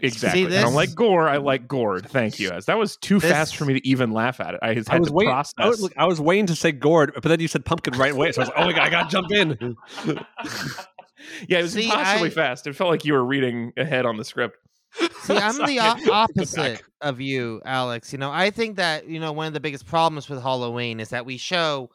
That. 0.00 0.06
Exactly. 0.06 0.46
I 0.46 0.48
this- 0.48 0.62
don't 0.62 0.74
like 0.74 0.94
gore. 0.94 1.28
I 1.28 1.36
like 1.38 1.66
gourd. 1.68 2.08
Thank 2.10 2.38
you. 2.40 2.50
As 2.50 2.66
that 2.66 2.78
was 2.78 2.96
too 2.96 3.18
This- 3.18 3.30
fast 3.30 3.56
for 3.56 3.64
me 3.64 3.74
to 3.74 3.86
even 3.86 4.12
laugh 4.12 4.40
at 4.40 4.54
it. 4.54 4.60
I 4.62 4.74
had 4.74 4.88
I 4.88 4.98
was 4.98 5.08
to 5.08 5.14
waiting. 5.14 5.30
process. 5.32 5.54
I 5.58 5.68
was, 5.68 5.80
look, 5.82 5.92
I 5.96 6.06
was 6.06 6.20
waiting 6.20 6.46
to 6.46 6.56
say 6.56 6.72
gourd, 6.72 7.12
but 7.14 7.24
then 7.24 7.40
you 7.40 7.48
said 7.48 7.64
pumpkin 7.64 7.98
right 7.98 8.12
away. 8.12 8.32
So 8.32 8.42
I 8.42 8.44
was 8.44 8.48
like, 8.48 8.58
"Oh 8.58 8.64
my 8.66 8.72
god, 8.72 8.82
I 8.86 8.90
gotta 8.90 9.08
jump 9.10 9.30
in." 9.32 9.76
yeah, 11.48 11.58
it 11.58 11.62
was 11.62 11.72
See, 11.72 11.84
impossibly 11.84 12.28
I- 12.28 12.32
fast. 12.32 12.66
It 12.66 12.76
felt 12.76 12.90
like 12.90 13.04
you 13.04 13.12
were 13.12 13.24
reading 13.24 13.72
ahead 13.76 14.06
on 14.06 14.16
the 14.16 14.24
script. 14.24 14.56
See, 15.22 15.36
I'm 15.36 15.56
the 15.66 15.78
o- 15.80 15.94
Go 15.94 16.06
back. 16.06 16.08
opposite 16.10 16.82
of 17.00 17.20
you, 17.20 17.60
Alex. 17.64 18.12
You 18.12 18.18
know, 18.18 18.30
I 18.30 18.50
think 18.50 18.76
that 18.76 19.08
you 19.08 19.20
know 19.20 19.32
one 19.32 19.46
of 19.46 19.52
the 19.52 19.60
biggest 19.60 19.86
problems 19.86 20.28
with 20.28 20.42
Halloween 20.42 21.00
is 21.00 21.10
that 21.10 21.26
we 21.26 21.36
show 21.36 21.90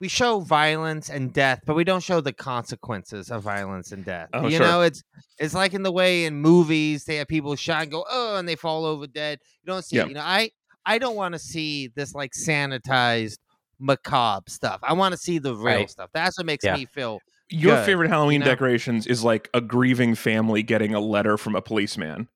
we 0.00 0.08
show 0.08 0.40
violence 0.40 1.10
and 1.10 1.32
death, 1.32 1.60
but 1.66 1.74
we 1.74 1.84
don't 1.84 2.02
show 2.02 2.20
the 2.20 2.32
consequences 2.32 3.30
of 3.30 3.42
violence 3.42 3.90
and 3.92 4.04
death. 4.04 4.28
Oh, 4.32 4.46
you 4.46 4.56
sure. 4.58 4.66
know, 4.66 4.82
it's 4.82 5.02
it's 5.38 5.54
like 5.54 5.74
in 5.74 5.82
the 5.82 5.92
way 5.92 6.24
in 6.24 6.36
movies 6.36 7.04
they 7.04 7.16
have 7.16 7.28
people 7.28 7.54
shot 7.56 7.82
and 7.82 7.90
go 7.90 8.04
oh, 8.08 8.36
and 8.36 8.48
they 8.48 8.56
fall 8.56 8.84
over 8.84 9.06
dead. 9.06 9.40
You 9.62 9.72
don't 9.72 9.84
see, 9.84 9.96
Yeah. 9.96 10.02
it. 10.04 10.08
you 10.08 10.14
know, 10.14 10.22
I 10.24 10.50
I 10.86 10.98
don't 10.98 11.16
want 11.16 11.34
to 11.34 11.38
see 11.38 11.88
this 11.96 12.14
like 12.14 12.32
sanitized 12.32 13.38
macabre 13.80 14.48
stuff. 14.50 14.80
I 14.82 14.92
want 14.92 15.12
to 15.12 15.18
see 15.18 15.38
the 15.38 15.54
real 15.54 15.64
Right. 15.78 15.90
stuff. 15.90 16.10
That's 16.14 16.38
what 16.38 16.46
makes 16.46 16.64
Yeah. 16.64 16.76
me 16.76 16.86
feel. 16.86 17.20
Your 17.50 17.76
Good, 17.76 17.86
favorite 17.86 18.08
Halloween 18.10 18.40
know? 18.40 18.46
decorations 18.46 19.06
is 19.06 19.24
like 19.24 19.48
a 19.54 19.60
grieving 19.60 20.14
family 20.14 20.62
getting 20.62 20.94
a 20.94 21.00
letter 21.00 21.36
from 21.38 21.56
a 21.56 21.62
policeman. 21.62 22.28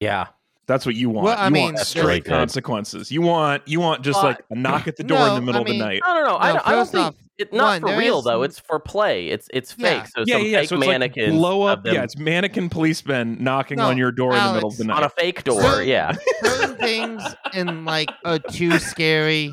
Yeah. 0.00 0.28
That's 0.70 0.86
what 0.86 0.94
you 0.94 1.10
want. 1.10 1.24
Well, 1.24 1.36
I 1.36 1.46
you 1.46 1.50
mean, 1.50 1.64
want 1.74 1.78
straight 1.80 2.24
consequences. 2.24 3.10
You 3.10 3.22
want 3.22 3.66
you 3.66 3.80
want 3.80 4.02
just 4.02 4.22
Well, 4.22 4.32
like 4.32 4.44
a 4.50 4.54
knock 4.54 4.86
at 4.86 4.96
the 4.96 5.02
door 5.02 5.26
in 5.26 5.34
the 5.34 5.40
middle 5.40 5.58
I 5.58 5.62
of 5.62 5.66
the 5.66 5.78
night. 5.78 6.00
I 6.06 6.14
don't 6.14 6.24
know. 6.26 6.36
I 6.38 6.46
No, 6.48 6.52
don't, 6.54 6.68
I 6.68 6.70
don't 6.70 6.80
first 6.82 6.92
think 6.92 7.06
off, 7.06 7.14
it, 7.38 7.52
not 7.52 7.82
one, 7.82 7.90
for 7.92 7.98
real 7.98 8.18
is- 8.20 8.24
though. 8.24 8.42
It's 8.44 8.60
for 8.60 8.78
play. 8.78 9.26
It's 9.30 9.48
it's 9.52 9.74
Yeah. 9.76 10.02
fake. 10.04 10.12
So 10.14 10.24
Yeah, 10.26 10.34
some 10.36 10.42
yeah, 10.44 10.48
yeah. 10.48 10.58
fake 10.60 10.68
So 10.68 10.76
it's 10.76 10.86
mannequins 10.86 11.32
like 11.32 11.38
blow 11.40 11.62
up. 11.62 11.82
Yeah, 11.84 12.02
it's 12.04 12.16
mannequin 12.16 12.68
policemen 12.70 13.36
knocking 13.42 13.78
No, 13.78 13.86
on 13.88 13.98
your 13.98 14.12
door 14.12 14.36
in 14.36 14.44
the 14.44 14.52
middle 14.54 14.68
of 14.68 14.76
the 14.76 14.84
night. 14.84 14.96
on 14.98 15.02
a 15.04 15.08
fake 15.10 15.42
door. 15.42 15.60
So- 15.60 15.80
yeah. 15.80 16.12
certain 16.44 16.76
things 16.76 17.22
in 17.52 17.84
like 17.84 18.10
a 18.24 18.38
too 18.38 18.78
scary, 18.78 19.52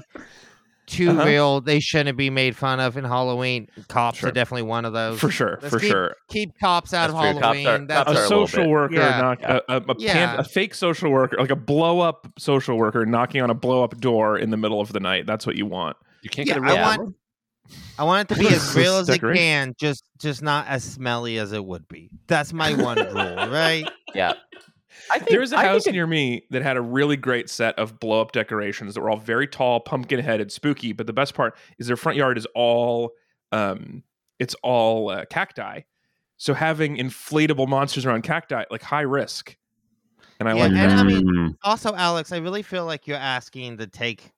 too 0.87 1.11
Uh-huh. 1.11 1.25
real, 1.25 1.61
they 1.61 1.79
shouldn't 1.79 2.17
be 2.17 2.29
made 2.29 2.55
fun 2.55 2.79
of 2.79 2.97
in 2.97 3.03
Halloween. 3.03 3.67
Cops 3.87 4.19
Sure. 4.19 4.29
are 4.29 4.31
definitely 4.31 4.63
one 4.63 4.85
of 4.85 4.93
those. 4.93 5.19
for 5.19 5.29
sure, 5.29 5.59
Let's 5.61 5.73
for 5.73 5.79
keep- 5.79 5.91
sure. 5.91 6.15
Keep 6.29 6.59
cops 6.59 6.93
out 6.93 7.11
That's 7.11 7.13
of 7.13 7.19
true. 7.19 7.41
Cops 7.41 7.57
are- 7.57 7.61
Halloween. 7.61 7.87
That's 7.87 8.07
cops 8.07 8.19
A 8.19 8.23
a 8.23 8.27
social 8.27 8.63
bit. 8.63 8.69
worker, 8.69 8.95
Yeah. 8.95 9.21
knock, 9.21 9.41
a, 9.43 9.61
a, 9.69 9.77
a, 9.77 9.95
Yeah. 9.99 10.13
pan- 10.13 10.39
a 10.39 10.43
fake 10.43 10.73
social 10.73 11.11
worker, 11.11 11.37
like 11.39 11.51
a 11.51 11.55
blow 11.55 11.99
up 11.99 12.27
social 12.39 12.77
worker 12.77 13.05
knocking 13.05 13.41
on 13.41 13.49
a 13.49 13.53
blow 13.53 13.83
up 13.83 13.97
door 13.99 14.37
in 14.37 14.49
the 14.49 14.57
middle 14.57 14.81
of 14.81 14.91
the 14.93 14.99
night. 14.99 15.25
That's 15.27 15.45
what 15.45 15.55
you 15.57 15.65
want. 15.65 15.97
You 16.23 16.29
can't 16.29 16.47
Yeah, 16.47 16.55
get 16.55 16.63
a 16.63 16.65
I 16.65 16.69
real 16.69 16.75
Yeah. 16.75 16.97
want 16.97 17.15
I 17.99 18.03
want 18.05 18.31
it 18.31 18.33
to 18.35 18.39
be 18.39 18.47
as 18.47 18.73
real 18.75 18.95
as 18.95 19.09
it 19.09 19.19
can, 19.21 19.73
just 19.77 20.05
just 20.19 20.41
not 20.41 20.67
as 20.67 20.85
smelly 20.85 21.37
as 21.37 21.51
it 21.51 21.63
would 21.65 21.85
be. 21.89 22.09
That's 22.27 22.53
my 22.53 22.73
one 22.81 22.97
rule, 22.97 23.35
right? 23.49 23.85
Yeah. 24.15 24.33
I 25.11 25.19
think 25.19 25.31
There 25.31 25.39
was 25.39 25.53
a 25.53 25.57
I 25.57 25.61
think 25.61 25.71
house 25.73 25.87
it- 25.87 25.91
near 25.93 26.07
me 26.07 26.43
that 26.51 26.61
had 26.61 26.77
a 26.77 26.81
really 26.81 27.17
great 27.17 27.49
set 27.49 27.77
of 27.79 27.99
blow 27.99 28.21
up 28.21 28.31
decorations 28.31 28.93
that 28.93 29.01
were 29.01 29.09
all 29.09 29.17
very 29.17 29.47
tall, 29.47 29.79
pumpkin 29.79 30.19
headed, 30.19 30.51
spooky. 30.51 30.91
But 30.93 31.07
the 31.07 31.13
best 31.13 31.33
part 31.33 31.55
is 31.77 31.87
their 31.87 31.97
front 31.97 32.17
yard 32.17 32.37
is 32.37 32.45
all 32.55 33.11
um, 33.51 34.03
it's 34.39 34.55
all 34.63 35.09
uh, 35.09 35.25
cacti. 35.25 35.81
So 36.37 36.53
having 36.53 36.97
inflatable 36.97 37.67
monsters 37.67 38.05
around 38.05 38.21
cacti, 38.23 38.63
like 38.69 38.81
high 38.83 39.01
risk. 39.01 39.55
And 40.39 40.47
I 40.47 40.53
Yeah, 40.53 40.59
like 40.61 40.67
and 40.71 40.77
that. 40.77 40.89
I 40.99 41.03
mean, 41.03 41.23
Mm. 41.25 41.55
also, 41.63 41.95
Alex, 41.95 42.31
I 42.31 42.37
really 42.37 42.61
feel 42.61 42.85
like 42.85 43.07
you're 43.07 43.17
asking 43.17 43.77
to 43.77 43.87
take 43.87 44.31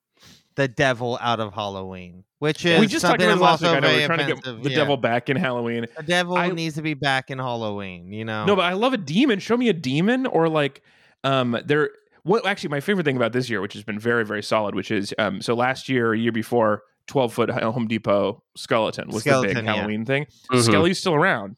the 0.54 0.68
devil 0.68 1.18
out 1.20 1.40
of 1.40 1.52
Halloween, 1.52 2.24
which 2.38 2.64
is 2.64 2.80
we 2.80 2.86
just 2.86 3.02
talked 3.02 3.20
something 3.20 3.28
about 3.28 3.40
last 3.40 3.62
also 3.62 3.74
week. 3.74 3.76
I 3.76 3.80
know 3.80 3.88
very 3.88 4.00
we're 4.00 4.06
trying 4.06 4.28
to 4.28 4.34
get 4.34 4.62
the 4.62 4.70
yeah. 4.70 4.76
devil 4.76 4.96
back 4.96 5.28
in 5.28 5.36
Halloween. 5.36 5.86
The 5.96 6.02
devil 6.02 6.36
I- 6.36 6.48
needs 6.50 6.74
to 6.76 6.82
be 6.82 6.94
back 6.94 7.30
in 7.30 7.38
Halloween. 7.38 8.12
You 8.12 8.24
know. 8.24 8.44
No, 8.44 8.56
but 8.56 8.62
I 8.62 8.72
love 8.74 8.92
a 8.92 8.98
demon. 8.98 9.38
Show 9.38 9.56
me 9.56 9.68
a 9.68 9.72
demon 9.72 10.26
or 10.26 10.48
like 10.48 10.82
um 11.24 11.58
there 11.64 11.90
what 12.22 12.46
actually 12.46 12.70
my 12.70 12.80
favorite 12.80 13.04
thing 13.04 13.16
about 13.16 13.32
this 13.32 13.48
year, 13.48 13.60
which 13.60 13.72
has 13.74 13.82
been 13.82 13.98
very, 13.98 14.24
very 14.24 14.42
solid, 14.42 14.74
which 14.74 14.90
is 14.90 15.14
um 15.18 15.40
so 15.40 15.54
last 15.54 15.88
year, 15.88 16.12
a 16.12 16.18
year 16.18 16.32
before, 16.32 16.82
12 17.06 17.32
foot 17.32 17.50
Home 17.50 17.88
Depot 17.88 18.42
skeleton 18.56 19.08
was 19.08 19.24
the 19.24 19.30
Skeleton, 19.30 19.54
big 19.54 19.64
yeah. 19.64 19.74
Halloween 19.74 20.04
thing. 20.04 20.26
Mhm. 20.52 20.62
Skelly's 20.62 20.98
still 20.98 21.14
around. 21.14 21.56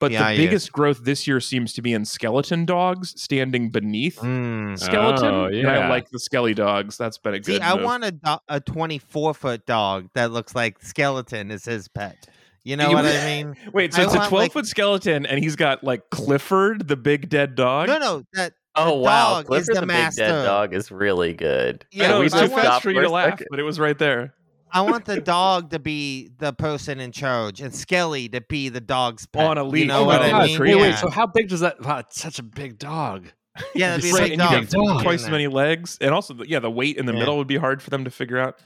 But 0.00 0.12
Yeah, 0.12 0.28
the 0.28 0.34
he 0.34 0.34
is. 0.34 0.46
biggest 0.46 0.72
growth 0.72 1.00
this 1.04 1.26
year 1.26 1.40
seems 1.40 1.72
to 1.72 1.82
be 1.82 1.92
in 1.92 2.04
skeleton 2.04 2.64
dogs 2.64 3.20
standing 3.20 3.70
beneath 3.70 4.18
Mm. 4.18 4.78
skeleton. 4.78 5.26
Oh, 5.34 5.44
And 5.46 5.68
I 5.68 5.88
like 5.88 6.08
the 6.10 6.20
skelly 6.20 6.54
dogs. 6.54 6.96
That's 6.96 7.18
been 7.18 7.34
a 7.34 7.42
See, 7.42 7.54
good 7.54 7.62
I 7.62 7.74
want 7.74 8.04
a 8.04 8.12
do- 8.12 8.36
a 8.48 8.60
24 8.60 9.34
foot 9.34 9.66
dog 9.66 10.08
that 10.14 10.30
looks 10.30 10.54
like 10.54 10.80
skeleton 10.82 11.50
is 11.50 11.64
his 11.64 11.88
pet. 11.88 12.28
You 12.64 12.76
know 12.76 12.90
You- 12.90 12.94
what 12.96 13.06
I 13.06 13.24
mean? 13.42 13.56
Wait, 13.72 13.92
so 13.92 14.02
I 14.02 14.04
it's 14.04 14.14
a 14.14 14.18
12 14.18 14.32
like- 14.32 14.52
foot 14.52 14.66
skeleton 14.66 15.26
and 15.26 15.42
he's 15.42 15.56
got 15.56 15.82
like 15.82 16.10
Clifford, 16.10 16.86
the 16.86 16.96
big 16.96 17.28
dead 17.28 17.54
dog? 17.56 17.88
No, 17.88 17.98
no, 17.98 18.22
that 18.34 18.52
Oh 18.76 18.90
the 18.90 18.94
wow, 18.98 19.28
dog 19.30 19.40
is 19.42 19.48
Clifford 19.48 19.76
the 19.76 19.80
the, 19.80 19.86
master. 19.86 20.22
big 20.22 20.28
dead 20.30 20.44
dog 20.44 20.74
is 20.74 20.92
really 20.92 21.32
good. 21.34 21.84
Yeah, 21.90 22.04
I 22.04 22.08
know 22.10 22.20
we 22.20 22.28
too 22.28 22.38
just 22.38 22.52
fast 22.52 22.62
stopped 22.64 22.82
for 22.84 22.90
you 22.90 22.96
for 22.98 23.02
to 23.02 23.10
laugh, 23.10 23.30
second. 23.30 23.46
but 23.50 23.58
it 23.58 23.64
was 23.64 23.80
right 23.80 23.98
there. 23.98 24.34
I 24.72 24.82
want 24.82 25.04
the 25.04 25.20
dog 25.20 25.70
to 25.70 25.78
be 25.78 26.30
the 26.38 26.52
person 26.52 27.00
in 27.00 27.12
charge 27.12 27.60
and 27.60 27.74
Skelly 27.74 28.28
to 28.30 28.40
be 28.40 28.68
the 28.68 28.80
dog's 28.80 29.26
pet. 29.26 29.44
On 29.44 29.58
a 29.58 29.76
You 29.76 29.86
know 29.86 30.00
Oh, 30.00 30.04
what 30.04 30.20
my 30.20 30.26
I 30.28 30.30
God, 30.30 30.46
mean? 30.46 30.60
Wait, 30.60 30.70
Yeah. 30.70 30.82
wait. 30.82 30.94
So 30.96 31.08
how 31.10 31.26
big 31.26 31.48
does 31.48 31.60
that? 31.60 31.80
Wow, 31.82 31.98
it's 31.98 32.20
such 32.20 32.38
a 32.38 32.42
big 32.42 32.78
dog. 32.78 33.26
yeah, 33.74 33.90
that'd 33.90 34.02
be 34.02 34.10
a 34.10 34.12
Right, 34.12 34.22
big 34.30 34.32
and 34.32 34.42
you 34.42 34.48
dog. 34.48 34.62
get 34.62 34.70
dog. 34.70 35.02
twice 35.02 35.24
as 35.24 35.30
many 35.30 35.46
legs, 35.48 35.98
and 36.00 36.12
also 36.14 36.34
yeah, 36.44 36.58
the 36.60 36.70
weight 36.70 36.96
in 36.96 37.06
the 37.06 37.12
Yeah. 37.12 37.18
middle 37.20 37.36
would 37.38 37.48
be 37.48 37.56
hard 37.56 37.82
for 37.82 37.90
them 37.90 38.04
to 38.04 38.10
figure 38.10 38.38
out. 38.38 38.58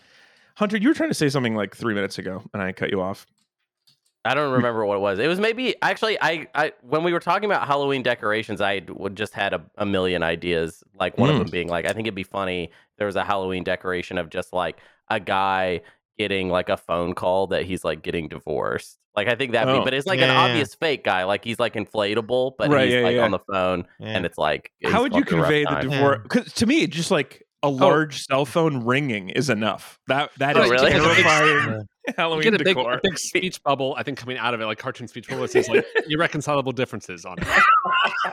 Hunter, 0.56 0.76
you 0.76 0.88
were 0.88 0.94
trying 0.94 1.09
to 1.11 1.14
say 1.14 1.28
something 1.30 1.54
like 1.54 1.75
three 1.75 1.94
minutes 1.94 2.18
ago, 2.18 2.42
and 2.52 2.62
I 2.62 2.73
cut 2.73 2.90
you 2.90 3.00
off. 3.00 3.26
I 4.25 4.35
don't 4.35 4.52
remember 4.52 4.85
what 4.87 4.97
it 4.99 5.00
was. 5.00 5.18
It 5.18 5.26
was 5.26 5.40
maybe 5.40 5.75
actually 5.82 6.16
I, 6.21 6.47
I 6.54 6.73
when 6.82 7.02
we 7.02 7.12
were 7.12 7.18
talking 7.21 7.50
about 7.50 7.66
Halloween 7.66 8.02
decorations, 8.04 8.61
I 8.61 8.82
would 8.88 9.16
just 9.16 9.32
had 9.32 9.52
a, 9.52 9.62
a 9.78 9.85
million 9.87 10.23
ideas. 10.23 10.85
Like 10.99 11.18
one 11.18 11.28
of 11.30 11.37
Mm. 11.37 11.38
them 11.40 11.50
being 11.50 11.68
like, 11.68 11.87
I 11.87 11.92
think 11.92 12.06
it'd 12.06 12.14
be 12.14 12.23
funny. 12.23 12.71
There 12.99 13.06
was 13.06 13.16
a 13.16 13.25
Halloween 13.25 13.64
decoration 13.64 14.18
of 14.18 14.30
just 14.30 14.52
like 14.52 14.76
a 15.16 15.21
guy 15.21 15.81
getting 16.19 16.49
like 16.49 16.69
a 16.69 16.76
phone 16.76 17.14
call 17.14 17.49
that 17.49 17.64
he's 17.64 17.85
like 17.85 18.02
getting 18.02 18.28
divorced. 18.28 18.99
Like 19.16 19.28
I 19.28 19.35
think 19.35 19.52
that'd 19.52 19.69
Oh. 19.73 19.78
be, 19.81 19.85
but 19.85 19.95
it's 19.95 20.07
like 20.07 20.19
Yeah, 20.19 20.26
an 20.26 20.31
yeah, 20.31 20.47
yeah. 20.47 20.50
obvious 20.52 20.75
fake 20.75 21.04
guy. 21.04 21.25
Like 21.25 21.45
he's 21.45 21.59
like 21.59 21.75
inflatable, 21.75 22.52
but 22.59 22.71
Right, 22.71 22.87
he's 22.87 22.95
yeah, 22.95 23.00
like 23.02 23.16
yeah. 23.16 23.25
on 23.25 23.31
the 23.31 23.38
phone, 23.40 23.87
Yeah. 23.99 24.09
and 24.09 24.25
it's 24.26 24.38
like 24.38 24.73
How 24.85 25.02
would 25.02 25.14
you 25.14 25.25
going 25.25 25.26
through 25.26 25.38
a 25.38 25.42
rough 25.42 25.50
convey 25.50 25.88
the 25.88 25.90
divorce? 25.97 26.21
Because 26.23 26.52
to 26.54 26.66
me, 26.66 26.87
just 26.87 27.11
like 27.11 27.42
a 27.62 27.66
oh. 27.66 27.71
large 27.71 28.25
cell 28.26 28.45
phone 28.45 28.85
ringing 28.85 29.28
is 29.31 29.49
enough. 29.50 29.99
That 30.09 30.31
that 30.38 30.57
Oh, 30.57 30.62
is 30.62 30.71
really? 30.71 30.90
terrifying 30.92 31.49
You 31.81 31.87
Halloween 32.16 32.42
get 32.42 32.54
a 32.54 32.59
big, 32.59 32.76
decor. 32.76 32.94
a 32.94 33.00
big 33.02 33.18
speech 33.18 33.62
bubble, 33.62 33.94
I 33.97 34.02
think, 34.02 34.18
coming 34.18 34.37
out 34.37 34.54
of 34.54 34.61
it, 34.61 34.66
like 34.66 34.78
cartoon 34.78 35.06
speech 35.06 35.28
bubble. 35.28 35.44
It 35.44 35.50
says 35.52 35.68
like 35.68 35.85
irreconcilable 36.09 36.73
differences 36.73 37.25
on 37.25 37.37
it. 37.38 37.47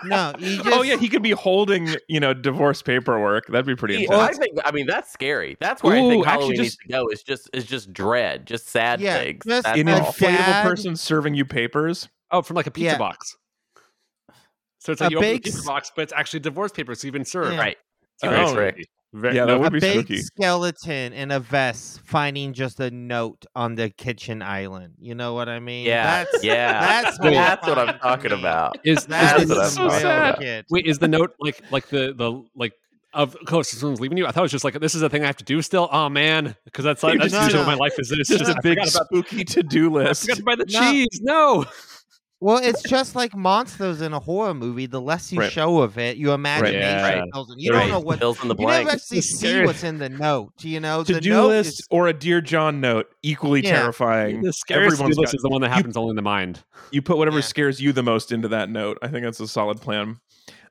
No, 0.06 0.34
you 0.40 0.60
oh, 0.60 0.64
just 0.64 0.78
oh 0.78 0.82
yeah, 0.82 0.96
he 0.98 1.08
could 1.10 1.22
be 1.22 1.32
holding 1.32 1.96
you 2.08 2.20
know 2.20 2.34
divorce 2.34 2.82
paperwork. 2.82 3.48
That'd 3.48 3.66
be 3.68 3.76
pretty 3.76 3.98
See, 3.98 4.04
intense. 4.06 4.38
I 4.38 4.42
think 4.42 4.58
I 4.66 4.72
mean 4.72 4.88
that's 4.88 5.12
scary. 5.12 5.56
That's 5.60 5.84
where 5.84 5.96
I 5.96 6.00
Ooh, 6.02 6.10
think 6.10 6.28
actually, 6.28 6.42
Halloween 6.42 6.62
needs 6.62 6.78
to 6.78 6.88
go. 6.88 7.08
Is 7.10 7.22
just 7.24 7.50
is 7.54 7.66
just 7.66 7.94
dread, 7.94 8.48
just 8.48 8.70
sad 8.70 9.02
Yeah, 9.02 9.20
things. 9.20 9.44
just 9.46 9.64
That's 9.66 9.80
An 9.80 9.88
a 9.88 10.00
inflatable 10.00 10.20
dad- 10.38 10.64
person 10.66 10.96
serving 10.96 11.36
you 11.36 11.46
papers. 11.46 12.10
Oh, 12.32 12.42
from 12.42 12.56
like 12.56 12.68
a 12.68 12.72
pizza 12.72 12.94
Yeah. 12.94 12.98
box. 12.98 13.38
So 14.80 14.92
it's 14.94 15.02
like 15.02 15.10
A 15.10 15.12
you 15.12 15.18
open 15.18 15.30
the 15.30 15.36
big 15.36 15.44
pizza 15.44 15.64
box, 15.64 15.92
but 15.96 16.04
it's 16.04 16.14
actually 16.14 16.40
divorce 16.40 16.72
paper, 16.72 16.96
so 16.96 17.06
you've 17.06 17.14
been 17.14 17.26
served. 17.26 17.54
Yeah. 17.54 17.60
Right. 17.60 17.78
It's 18.16 18.24
very 18.24 18.46
Oh. 18.46 18.54
tricky. 18.54 18.86
Very, 19.12 19.36
Yeah, 19.36 19.46
that 19.46 19.54
no, 19.54 19.60
would 19.60 19.68
a 19.70 19.72
be 19.72 19.80
big 19.80 19.94
spooky. 20.06 20.22
skeleton 20.22 21.14
in 21.14 21.32
a 21.32 21.40
vest 21.40 22.02
finding 22.06 22.54
just 22.54 22.80
a 22.80 22.92
note 22.92 23.44
on 23.56 23.74
the 23.76 23.90
kitchen 23.90 24.42
island. 24.44 24.94
You 25.00 25.16
know 25.16 25.34
what 25.34 25.50
I 25.50 25.60
mean? 25.60 25.86
Yeah, 25.88 26.24
That's, 26.26 26.44
yeah. 26.44 26.80
That's 27.04 27.18
That's 27.18 27.68
what 27.68 27.78
I'm 27.80 27.98
talking 28.00 28.32
me. 28.32 28.40
about. 28.40 28.78
is, 28.84 29.06
That 29.08 29.42
is 29.42 29.42
That's 29.42 29.42
is 29.42 29.50
the, 29.50 29.56
what 29.56 29.64
I'm 29.64 29.70
some 29.72 29.90
talking 30.02 30.48
about. 30.48 30.66
wait, 30.70 30.86
is 30.86 31.00
the 31.00 31.08
note 31.08 31.32
like 31.40 31.60
like 31.72 31.88
the 31.88 32.14
the 32.16 32.44
like 32.56 32.74
of 33.16 33.36
course 33.48 33.72
someone's 33.72 34.00
leaving 34.00 34.20
you? 34.20 34.28
I 34.28 34.32
thought 34.32 34.42
it 34.42 34.44
was 34.44 34.52
just 34.52 34.64
like 34.64 34.80
this 34.80 34.94
is 34.94 35.02
a 35.02 35.10
thing 35.10 35.24
I 35.24 35.26
have 35.26 35.38
to 35.38 35.44
do 35.44 35.64
still. 35.64 35.90
Oh 35.92 36.08
man, 36.10 36.56
because 36.66 36.86
that's 36.86 37.02
like, 37.02 37.18
that's 37.18 37.32
just- 37.32 37.46
usually 37.46 37.64
No, 37.64 37.68
what 37.68 37.74
no. 37.74 37.78
my 37.80 37.86
life 37.86 37.94
is. 37.98 38.12
It's 38.12 38.30
Just 38.30 38.40
just 38.46 38.52
a 38.52 38.56
I 38.58 38.62
big 38.62 38.78
forgot 38.78 38.94
about 38.96 39.06
spooky 39.08 39.44
to 39.44 39.64
do 39.64 39.90
list. 39.90 40.06
I 40.06 40.10
list. 40.10 40.22
forgot 40.22 40.36
to 40.38 40.44
buy 40.44 40.56
the 40.56 40.66
No. 40.72 40.92
cheese. 40.92 41.20
No. 41.24 41.66
Well, 42.42 42.58
it's 42.64 42.82
just 42.84 43.16
like 43.16 43.36
monsters 43.36 44.00
in 44.00 44.14
a 44.14 44.20
horror 44.20 44.54
movie. 44.54 44.86
The 44.86 45.02
less 45.02 45.30
you 45.34 45.40
Right. 45.42 45.52
show 45.52 45.80
of 45.82 45.98
it, 45.98 46.16
your 46.16 46.36
imagination 46.36 46.80
Yeah. 46.80 47.24
fills 47.34 47.52
in. 47.52 47.60
You 47.60 47.74
Right. 47.74 47.82
don't 47.82 47.90
know 47.92 48.00
what. 48.00 48.20
fills 48.20 48.42
in 48.42 48.48
the 48.48 48.56
You 48.58 48.66
never 48.66 48.84
blanks. 48.86 49.04
actually 49.04 49.18
It's 49.18 49.28
see 49.28 49.48
scary. 49.48 49.66
what's 49.66 49.84
in 49.84 49.98
the 49.98 50.08
note. 50.08 50.54
You 50.62 50.80
know, 50.80 51.04
To 51.04 51.14
the 51.16 51.20
do 51.20 51.42
list 51.48 51.80
is- 51.82 51.88
or 51.92 52.08
a 52.08 52.14
Dear 52.14 52.40
John 52.40 52.80
note, 52.80 53.08
equally 53.24 53.62
Yeah. 53.62 53.82
terrifying. 53.82 54.42
The 54.42 54.54
scariest 54.54 54.94
Everyone's 54.94 55.18
list 55.18 55.34
got- 55.34 55.38
is 55.38 55.42
the 55.42 55.50
one 55.50 55.60
that 55.62 55.68
you- 55.68 55.74
happens 55.74 55.98
only 55.98 56.12
in 56.12 56.16
the 56.16 56.22
mind. 56.22 56.64
You 56.92 57.02
put 57.02 57.18
whatever 57.18 57.40
Yeah. 57.40 57.44
scares 57.44 57.82
you 57.82 57.92
the 57.92 58.04
most 58.04 58.32
into 58.32 58.48
that 58.48 58.70
note. 58.70 58.98
I 59.02 59.10
think 59.10 59.26
that's 59.26 59.42
a 59.42 59.48
solid 59.48 59.82
plan. 59.82 60.22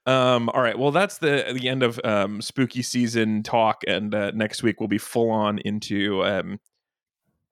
Um, 0.06 0.48
all 0.54 0.62
right. 0.62 0.78
Well, 0.78 0.90
that's 0.90 1.18
the 1.18 1.44
the 1.52 1.68
end 1.68 1.82
of 1.82 2.00
um, 2.02 2.40
spooky 2.40 2.80
season 2.80 3.42
talk, 3.42 3.82
and 3.86 4.14
uh, 4.14 4.30
next 4.30 4.62
week 4.62 4.80
we'll 4.80 4.88
be 4.88 4.96
full 4.96 5.28
on 5.30 5.58
into, 5.58 6.24
um, 6.24 6.60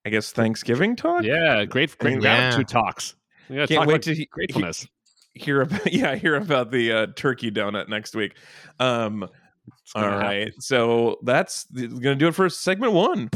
I 0.07 0.09
guess, 0.11 0.33
Thanksgiving 0.33 0.97
talk. 0.97 1.23
Yeah, 1.23 1.67
great, 1.67 1.99
great 1.99 2.15
Yeah. 2.15 2.21
gratitude 2.21 2.69
talks. 2.69 3.15
Yeah, 3.49 3.67
Can't 3.67 3.87
wait 3.89 4.03
to 4.03 4.15
he- 4.15 4.27
gratefulness. 4.27 4.87
hear 5.35 5.61
about 5.63 5.93
yeah 5.93 6.15
hear 6.17 6.37
about 6.37 6.71
the 6.71 6.93
uh, 6.93 7.07
turkey 7.17 7.51
donut 7.51 7.89
next 7.89 8.15
week. 8.17 8.35
Um, 8.81 9.29
It's 9.83 9.93
happen. 9.95 10.53
so 10.61 11.19
that's 11.23 11.65
going 11.67 12.01
to 12.03 12.15
do 12.17 12.29
it 12.29 12.35
for 12.35 12.49
segment 12.49 12.93
one. 12.93 13.31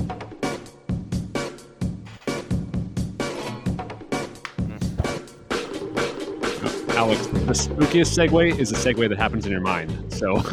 Alex, 6.96 7.26
the 7.28 7.52
spookiest 7.54 8.12
segue 8.18 8.58
is 8.58 8.70
a 8.72 8.74
segue 8.74 9.08
that 9.08 9.16
happens 9.18 9.46
in 9.46 9.52
your 9.52 9.60
mind. 9.60 10.12
So 10.12 10.36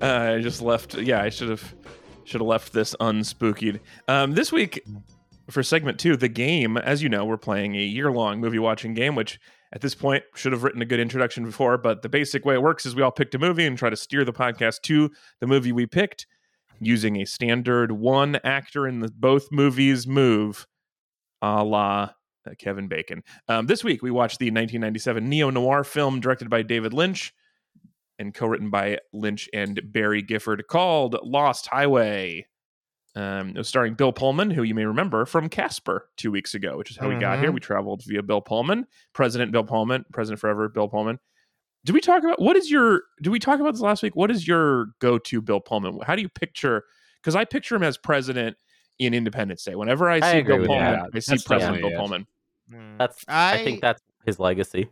Uh, 0.00 0.34
I 0.36 0.40
just 0.40 0.62
left. 0.62 0.94
Yeah, 0.96 1.20
I 1.22 1.28
should 1.28 1.48
have 1.48 1.74
should 2.22 2.40
have 2.40 2.46
left 2.46 2.72
this 2.72 2.94
unspookied. 3.00 3.80
Um, 4.06 4.32
this 4.32 4.52
week 4.52 4.84
for 5.50 5.62
segment 5.62 5.98
two, 5.98 6.16
the 6.16 6.28
game. 6.28 6.76
As 6.76 7.02
you 7.02 7.08
know, 7.08 7.24
we're 7.24 7.36
playing 7.36 7.74
a 7.74 7.82
year 7.82 8.10
long 8.10 8.40
movie 8.40 8.58
watching 8.58 8.94
game, 8.94 9.14
which 9.14 9.38
at 9.72 9.80
this 9.80 9.94
point 9.94 10.24
should 10.34 10.52
have 10.52 10.62
written 10.62 10.82
a 10.82 10.86
good 10.86 11.00
introduction 11.00 11.44
before. 11.44 11.78
But 11.78 12.02
the 12.02 12.08
basic 12.08 12.44
way 12.44 12.54
it 12.54 12.62
works 12.62 12.86
is 12.86 12.94
we 12.94 13.02
all 13.02 13.10
picked 13.10 13.34
a 13.34 13.38
movie 13.38 13.66
and 13.66 13.76
try 13.76 13.90
to 13.90 13.96
steer 13.96 14.24
the 14.24 14.32
podcast 14.32 14.82
to 14.82 15.10
the 15.40 15.46
movie 15.46 15.72
we 15.72 15.86
picked 15.86 16.26
using 16.80 17.16
a 17.16 17.24
standard 17.24 17.92
one 17.92 18.38
actor 18.44 18.86
in 18.86 19.00
the 19.00 19.10
both 19.10 19.48
movies 19.50 20.06
move, 20.06 20.66
a 21.42 21.64
la 21.64 22.10
uh, 22.48 22.54
Kevin 22.58 22.88
Bacon. 22.88 23.22
Um, 23.48 23.66
this 23.66 23.84
week 23.84 24.02
we 24.02 24.10
watched 24.10 24.38
the 24.38 24.46
1997 24.46 25.28
neo 25.28 25.50
noir 25.50 25.84
film 25.84 26.20
directed 26.20 26.48
by 26.48 26.62
David 26.62 26.92
Lynch 26.92 27.32
and 28.18 28.34
co-written 28.34 28.70
by 28.70 28.98
Lynch 29.12 29.48
and 29.52 29.80
Barry 29.84 30.22
Gifford 30.22 30.66
called 30.68 31.16
Lost 31.22 31.66
Highway. 31.66 32.46
Um, 33.18 33.48
it 33.48 33.58
was 33.58 33.66
starring 33.68 33.94
Bill 33.94 34.12
Pullman, 34.12 34.48
who 34.50 34.62
you 34.62 34.76
may 34.76 34.84
remember 34.84 35.26
from 35.26 35.48
Casper 35.48 36.08
two 36.16 36.30
weeks 36.30 36.54
ago, 36.54 36.76
which 36.78 36.90
is 36.92 36.96
how 36.96 37.08
we 37.08 37.16
got 37.16 37.40
here. 37.40 37.50
Mhm. 37.50 37.54
We 37.54 37.60
traveled 37.60 38.04
via 38.04 38.22
Bill 38.22 38.40
Pullman, 38.40 38.86
President 39.12 39.50
Bill 39.50 39.64
Pullman, 39.64 40.04
President 40.12 40.38
forever 40.40 40.68
Bill 40.68 40.86
Pullman. 40.86 41.18
Do 41.84 41.92
we 41.92 42.00
talk 42.00 42.22
about 42.22 42.40
what 42.40 42.56
is 42.56 42.70
your? 42.70 43.02
Do 43.20 43.32
we 43.32 43.40
talk 43.40 43.58
about 43.58 43.72
this 43.72 43.80
last 43.80 44.04
week? 44.04 44.14
What 44.14 44.30
is 44.30 44.46
your 44.46 44.90
go-to 45.00 45.40
Bill 45.40 45.58
Pullman? 45.58 45.98
How 46.06 46.14
do 46.14 46.22
you 46.22 46.28
picture? 46.28 46.84
Because 47.20 47.34
I 47.34 47.44
picture 47.44 47.74
him 47.74 47.82
as 47.82 47.96
president 47.98 48.56
in 49.00 49.14
Independence 49.14 49.64
Day. 49.64 49.74
Whenever 49.74 50.08
I 50.08 50.16
I 50.16 50.20
see 50.20 50.38
agree 50.38 50.58
Bill 50.58 50.66
Pullman, 50.66 50.92
that. 50.92 51.10
I 51.12 51.18
see 51.18 51.32
That's 51.32 51.42
President 51.44 51.76
definitely 51.76 51.80
Bill 51.80 51.90
it. 51.90 51.96
Pullman. 51.98 52.26
Mm. 52.72 52.98
That's 52.98 53.24
I, 53.26 53.64
think 53.64 53.80
that's 53.80 54.02
his 54.26 54.38
legacy. 54.38 54.90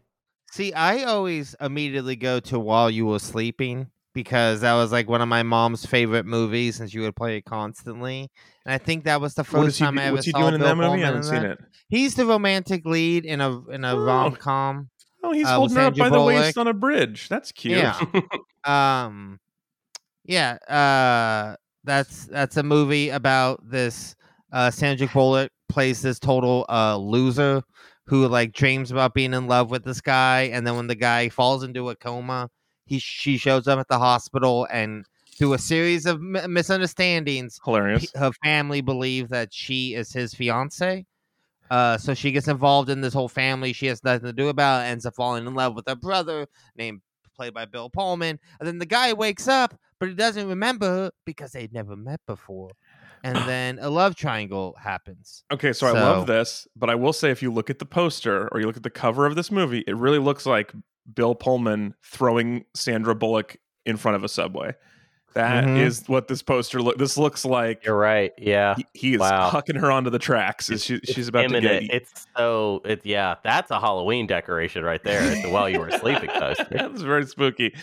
See, 0.50 0.73
I 0.73 1.04
always 1.04 1.54
immediately 1.61 2.16
go 2.16 2.40
to 2.40 2.59
While 2.59 2.90
You 2.90 3.06
Were 3.06 3.18
Sleeping 3.18 3.90
because 4.17 4.63
that 4.63 4.73
was 4.75 4.91
like 4.91 5.09
one 5.09 5.21
of 5.21 5.29
my 5.29 5.45
mom's 5.45 5.87
favorite 5.87 6.27
movies 6.27 6.81
and 6.81 6.91
she 6.91 6.99
would 6.99 7.15
play 7.15 7.37
it 7.37 7.45
constantly. 7.45 8.29
And 8.65 8.73
I 8.75 8.79
think 8.79 9.05
that 9.05 9.21
was 9.21 9.35
the 9.35 9.45
first 9.45 9.79
time 9.79 9.99
I 9.99 10.07
ever 10.07 10.23
saw 10.23 10.41
doing 10.41 10.55
in 10.55 10.61
that 10.63 10.75
movie? 10.77 10.87
Pullman 10.89 11.03
I 11.05 11.07
haven't 11.07 11.23
seen 11.25 11.45
it. 11.45 11.59
He's 11.89 12.15
the 12.17 12.25
romantic 12.27 12.85
lead 12.87 13.25
in 13.27 13.41
a 13.41 13.69
in 13.69 13.85
a 13.85 13.93
Oh. 13.95 14.05
rom 14.05 14.35
com. 14.37 14.89
Oh, 15.23 15.33
he's 15.33 15.47
Uh, 15.47 15.57
holding 15.57 15.77
her 15.77 15.83
up 15.83 15.97
by 15.97 16.09
the 16.09 16.21
waist 16.21 16.57
on 16.59 16.67
a 16.67 16.73
bridge. 16.75 17.29
That's 17.29 17.53
cute. 17.53 17.79
Yeah. 17.79 18.01
um 18.65 19.39
yeah 20.25 20.55
uh 20.69 21.55
that's 21.85 22.25
that's 22.27 22.57
a 22.57 22.63
movie 22.63 23.11
about 23.11 23.61
this 23.69 24.17
uh 24.53 24.71
Sandra 24.71 25.07
Bullock 25.13 25.53
plays 25.69 26.01
this 26.03 26.19
total 26.19 26.65
uh 26.69 26.97
loser 26.97 27.63
who 28.07 28.27
like 28.29 28.53
dreams 28.53 28.91
about 28.91 29.15
being 29.15 29.35
in 29.35 29.47
love 29.47 29.71
with 29.71 29.85
this 29.85 30.01
guy 30.01 30.43
and 30.53 30.67
then 30.67 30.75
when 30.77 30.87
the 30.87 30.95
guy 30.95 31.29
falls 31.29 31.63
into 31.63 31.91
a 31.91 31.97
coma 31.97 32.49
he 32.87 32.99
she 32.99 33.37
shows 33.37 33.69
up 33.69 33.78
at 33.78 33.88
the 33.88 33.99
hospital 33.99 34.66
and 34.71 35.05
through 35.37 35.52
a 35.52 35.59
series 35.59 36.07
of 36.07 36.16
m- 36.16 36.52
misunderstandings 36.52 37.61
Hilarious. 37.64 38.11
her 38.14 38.33
family 38.43 38.81
believe 38.81 39.28
that 39.28 39.52
she 39.52 39.95
is 39.95 40.12
his 40.12 40.33
fiance. 40.33 41.05
Uh, 41.71 41.99
so 41.99 42.15
she 42.15 42.30
gets 42.30 42.49
involved 42.49 42.89
in 42.89 43.00
this 43.00 43.13
whole 43.13 43.28
family 43.28 43.73
she 43.73 43.87
has 43.87 44.02
nothing 44.04 44.26
to 44.26 44.32
do 44.32 44.49
about, 44.49 44.87
ends 44.87 45.04
up 45.04 45.15
falling 45.15 45.47
in 45.47 45.54
love 45.54 45.75
with 45.75 45.84
her 45.89 45.97
brother, 45.97 46.47
named 46.76 47.00
played 47.37 47.52
by 47.52 47.67
Bill 47.67 47.91
Pullman. 47.91 48.39
And 48.58 48.67
then 48.67 48.78
the 48.78 48.87
guy 48.87 49.13
wakes 49.13 49.47
up, 49.47 49.78
but 50.00 50.08
he 50.08 50.15
doesn't 50.15 50.49
remember 50.49 50.87
her 50.87 51.11
because 51.25 51.52
they'd 51.52 51.73
never 51.73 51.95
met 51.97 52.21
before. 52.26 52.71
And 53.23 53.37
then 53.49 53.78
a 53.80 53.91
love 53.91 54.17
triangle 54.17 54.75
happens. 54.80 55.45
Okay, 55.52 55.73
so, 55.73 55.89
I 55.89 55.91
love 55.91 56.26
this, 56.26 56.67
but 56.75 56.89
I 56.89 56.95
will 56.95 57.13
say 57.13 57.30
if 57.30 57.43
you 57.43 57.52
look 57.52 57.69
at 57.69 57.78
the 57.78 57.87
poster 57.87 58.49
or 58.52 58.61
you 58.61 58.67
look 58.67 58.76
at 58.76 58.82
the 58.82 58.91
cover 58.91 59.26
of 59.26 59.37
this 59.37 59.50
movie, 59.50 59.84
it 59.87 59.97
really 59.97 60.19
looks 60.19 60.47
like 60.47 60.73
Bill 61.14 61.34
Pullman 61.34 61.95
throwing 62.04 62.64
Sandra 62.75 63.14
Bullock 63.14 63.56
in 63.84 63.97
front 63.97 64.16
of 64.16 64.25
a 64.25 64.28
subway. 64.28 64.75
That 65.34 65.69
is 65.69 66.04
Mhm. 66.04 66.08
what 66.08 66.28
this 66.28 66.40
poster 66.42 66.80
look. 66.80 66.97
This 66.97 67.19
looks 67.19 67.45
like 67.45 67.84
You're 67.84 67.95
right. 67.99 68.32
Yeah. 68.38 68.75
he, 68.76 68.86
he 68.95 69.14
is 69.14 69.21
Wow. 69.21 69.50
hucking 69.50 69.78
her 69.78 69.92
onto 69.92 70.08
the 70.08 70.19
tracks. 70.19 70.71
As 70.71 70.82
she, 70.82 70.95
It's 70.95 71.12
she's 71.12 71.28
about 71.28 71.42
to 71.42 71.49
get. 71.60 71.64
imminent. 71.64 71.90
It's 71.92 72.26
so 72.34 72.80
it 72.86 73.02
yeah, 73.04 73.34
that's 73.45 73.71
a 73.71 73.78
Halloween 73.78 74.26
decoration 74.26 74.82
right 74.82 75.02
there. 75.04 75.21
It's 75.23 75.42
the 75.42 75.50
while 75.50 75.69
you 75.69 75.78
were 75.78 75.90
sleeping 75.90 76.30
poster. 76.38 76.66
it's 76.71 77.02
very 77.02 77.26
spooky. 77.26 77.75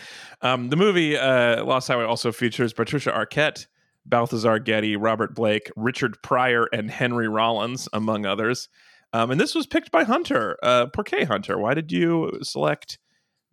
Um, 0.42 0.68
the 0.70 0.76
movie 0.76 1.16
uh, 1.16 1.64
Lost 1.64 1.86
Highway 1.86 2.02
also 2.04 2.32
features 2.32 2.72
Patricia 2.72 3.12
Arquette, 3.12 3.66
Balthazar 4.04 4.58
Getty, 4.58 4.96
Robert 4.96 5.32
Blake, 5.36 5.70
Richard 5.76 6.20
Pryor, 6.24 6.68
and 6.72 6.90
Henry 6.90 7.28
Rollins, 7.28 7.88
among 7.92 8.26
others. 8.26 8.68
Um, 9.12 9.30
and 9.30 9.40
this 9.40 9.54
was 9.54 9.64
picked 9.68 9.92
by 9.92 10.02
Hunter. 10.02 10.56
Uh, 10.60 10.86
Porque 10.86 11.24
Hunter? 11.24 11.56
Why 11.56 11.74
did 11.74 11.92
you 11.92 12.32
select 12.42 12.98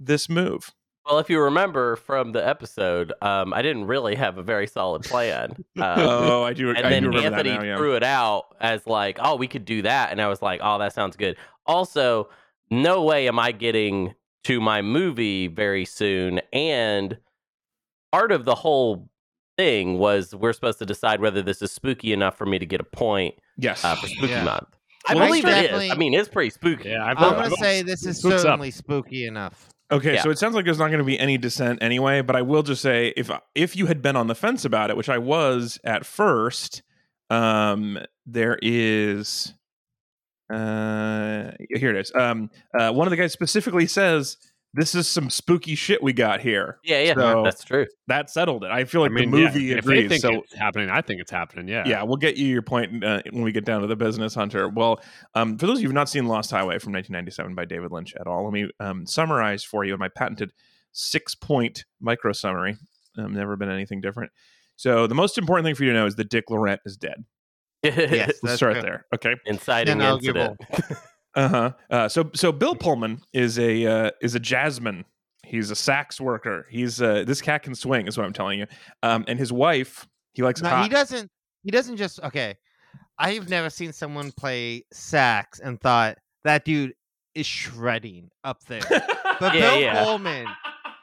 this 0.06 0.30
move? 0.30 0.72
Well, 1.06 1.18
if 1.20 1.30
you 1.32 1.42
remember 1.42 1.96
from 1.96 2.32
the 2.32 2.48
episode, 2.48 3.12
um, 3.24 3.54
I 3.54 3.62
didn't 3.64 3.86
really 3.88 4.14
have 4.16 4.38
a 4.38 4.44
very 4.44 4.68
solid 4.68 5.02
plan. 5.04 5.56
Um, 5.80 6.00
oh, 6.00 6.44
I 6.44 6.54
do. 6.54 6.70
and 6.70 6.80
I 6.86 6.90
then 6.90 7.04
do 7.04 7.10
remember 7.10 7.38
Anthony 7.38 7.50
that 7.50 7.62
now. 7.62 7.64
Yeah. 7.68 7.78
threw 7.78 7.96
it 7.96 8.04
out 8.04 8.56
as 8.62 8.86
like, 8.86 9.18
"Oh, 9.20 9.36
we 9.36 9.48
could 9.48 9.66
do 9.66 9.82
that," 9.82 10.12
and 10.12 10.22
I 10.22 10.28
was 10.28 10.42
like, 10.44 10.60
"Oh, 10.64 10.78
that 10.78 10.94
sounds 10.94 11.16
good." 11.16 11.38
Also, 11.66 12.30
no 12.70 13.04
way 13.04 13.28
am 13.28 13.40
I 13.40 13.52
getting 13.52 14.14
to 14.44 14.62
my 14.62 14.82
movie 14.84 15.48
very 15.48 15.86
soon, 15.86 16.40
and 16.54 17.18
part 18.12 18.32
of 18.32 18.46
the 18.46 18.56
whole 18.56 19.10
thing 19.58 19.98
was 19.98 20.36
we're 20.36 20.54
supposed 20.54 20.80
to 20.80 20.86
decide 20.86 21.20
whether 21.20 21.42
this 21.42 21.62
is 21.62 21.72
spooky 21.72 22.14
enough 22.14 22.38
for 22.38 22.46
me 22.46 22.58
to 22.60 22.66
get 22.66 22.80
a 22.80 22.84
point 22.86 23.36
Yes. 23.58 23.84
uh, 23.84 23.96
for 23.96 24.08
Spooky 24.08 24.32
Yeah. 24.34 24.44
Month. 24.44 24.68
I 25.08 25.16
Well, 25.16 25.26
believe 25.28 25.46
it 25.46 25.72
is. 25.72 25.92
I 25.92 25.96
mean, 25.96 26.14
it's 26.14 26.30
pretty 26.30 26.52
spooky. 26.52 26.90
yeah, 26.90 27.04
I've, 27.06 27.18
I'm 27.18 27.34
gonna 27.34 27.56
say 27.58 27.82
this 27.82 28.06
is 28.06 28.20
spooks 28.20 28.36
up. 28.36 28.42
certainly 28.42 28.72
spooky 28.72 29.26
enough. 29.26 29.68
Okay, 29.92 30.14
Yeah. 30.16 30.22
so 30.24 30.30
it 30.30 30.38
sounds 30.40 30.56
like 30.56 30.66
there's 30.66 30.80
not 30.80 30.88
going 30.88 31.00
to 31.00 31.04
be 31.04 31.20
any 31.20 31.38
dissent 31.38 31.84
anyway. 31.84 32.22
But 32.22 32.36
I 32.36 32.42
will 32.42 32.64
just 32.64 32.82
say, 32.82 33.14
if 33.18 33.30
if 33.56 33.76
you 33.76 33.88
had 33.88 34.02
been 34.02 34.16
on 34.16 34.28
the 34.28 34.36
fence 34.36 34.64
about 34.66 34.90
it, 34.90 34.98
which 34.98 35.10
I 35.10 35.18
was 35.18 35.80
at 35.84 36.06
first, 36.06 36.82
um, 37.30 38.00
there 38.26 38.58
is, 38.62 39.54
uh, 40.52 41.52
here 41.74 41.90
it 41.96 41.98
is. 41.98 42.12
Um, 42.16 42.50
uh, 42.78 42.92
one 42.92 43.08
of 43.08 43.12
the 43.12 43.18
guys 43.18 43.34
specifically 43.34 43.86
says 43.88 44.38
this 44.74 44.96
is 44.96 45.08
some 45.08 45.30
spooky 45.30 45.76
shit 45.76 46.02
we 46.02 46.14
got 46.14 46.40
here. 46.42 46.80
Yeah, 46.84 47.02
yeah, 47.02 47.14
So- 47.16 47.44
that's 47.44 47.64
true. 47.64 47.86
That 48.08 48.30
settled 48.30 48.64
it. 48.64 48.72
I 48.72 48.86
feel 48.86 49.02
I 49.02 49.06
like 49.06 49.12
mean, 49.14 49.32
the 49.32 49.38
yeah, 49.40 49.46
movie 49.48 49.72
if 49.74 49.86
they 49.86 50.08
think 50.08 50.22
So 50.22 50.34
it's 50.42 50.54
happening, 50.56 50.90
I 50.90 51.02
think 51.02 51.20
it's 51.22 51.32
happening. 51.32 51.68
Yeah. 51.68 51.84
yeah, 51.86 52.04
we'll 52.04 52.18
get 52.18 52.38
you 52.38 52.48
your 52.48 52.62
point 52.62 53.04
uh, 53.04 53.22
when 53.32 53.44
we 53.44 53.52
get 53.52 53.66
down 53.66 53.82
to 53.82 53.88
the 53.88 53.96
business, 53.96 54.34
Hunter. 54.36 54.70
Well, 54.70 55.02
um, 55.36 55.58
for 55.58 55.68
those 55.68 55.78
of 55.80 55.82
you 55.82 55.88
who've 55.90 55.96
not 55.96 56.10
seen 56.10 56.26
Lost 56.28 56.52
Highway 56.52 56.80
from 56.80 56.94
1997 56.94 57.56
by 57.56 57.66
David 57.66 57.92
Lynch 57.92 58.14
at 58.20 58.28
all, 58.28 58.44
let 58.46 58.54
me 58.54 58.70
um, 58.80 59.06
summarize 59.06 59.64
for 59.64 59.84
you 59.84 59.94
in 59.94 60.00
my 60.00 60.10
patented 60.10 60.52
six 60.94 61.36
point 61.36 61.86
micro 62.00 62.32
summary. 62.32 62.78
Um, 63.18 63.34
never 63.34 63.56
been 63.58 63.70
anything 63.70 64.00
different. 64.02 64.32
So 64.78 65.06
the 65.08 65.16
most 65.16 65.38
important 65.38 65.66
thing 65.66 65.76
for 65.76 65.84
you 65.84 65.92
to 65.92 65.98
know 65.98 66.06
is 66.06 66.16
that 66.16 66.30
Dick 66.30 66.50
Laurent 66.50 66.80
is 66.86 66.98
dead. 66.98 67.24
Yes, 67.84 68.34
Let's 68.44 68.58
start 68.58 68.74
true. 68.74 68.82
there. 68.84 69.06
Okay. 69.16 69.36
Inciting 69.46 69.98
Inarguable. 69.98 70.56
incident. 70.60 71.00
Uh-huh. 71.36 71.72
Uh 71.90 72.10
So 72.10 72.30
so 72.34 72.52
Bill 72.52 72.76
Pullman 72.76 73.22
is 73.34 73.58
a 73.60 73.86
uh, 73.86 74.12
is 74.22 74.36
a 74.36 74.40
jazzman. 74.40 75.06
He's 75.46 75.70
a 75.72 75.76
sax 75.76 76.20
worker. 76.22 76.66
He's 76.70 77.02
uh, 77.02 77.24
this 77.26 77.42
cat 77.42 77.64
can 77.64 77.76
swing, 77.76 78.08
is 78.08 78.18
what 78.18 78.26
I'm 78.26 78.34
telling 78.34 78.60
you. 78.60 78.68
Um, 79.04 79.26
and 79.28 79.38
his 79.38 79.52
wife, 79.52 80.08
he 80.34 80.44
likes 80.44 80.62
No, 80.62 80.70
hot. 80.70 80.84
he 80.84 80.90
doesn't. 80.90 81.30
He 81.64 81.72
doesn't 81.72 81.98
just 81.98 82.20
okay. 82.24 82.56
I've 83.20 83.50
never 83.50 83.70
seen 83.70 83.92
someone 83.94 84.32
play 84.32 84.86
sax 84.94 85.60
and 85.60 85.80
thought 85.80 86.18
that 86.44 86.64
dude 86.66 86.94
is 87.36 87.46
shredding 87.46 88.30
up 88.44 88.64
there. 88.66 88.82
But 89.40 89.56
Yeah, 89.56 89.72
Bill 89.72 89.80
yeah. 89.82 90.04
Pullman 90.04 90.46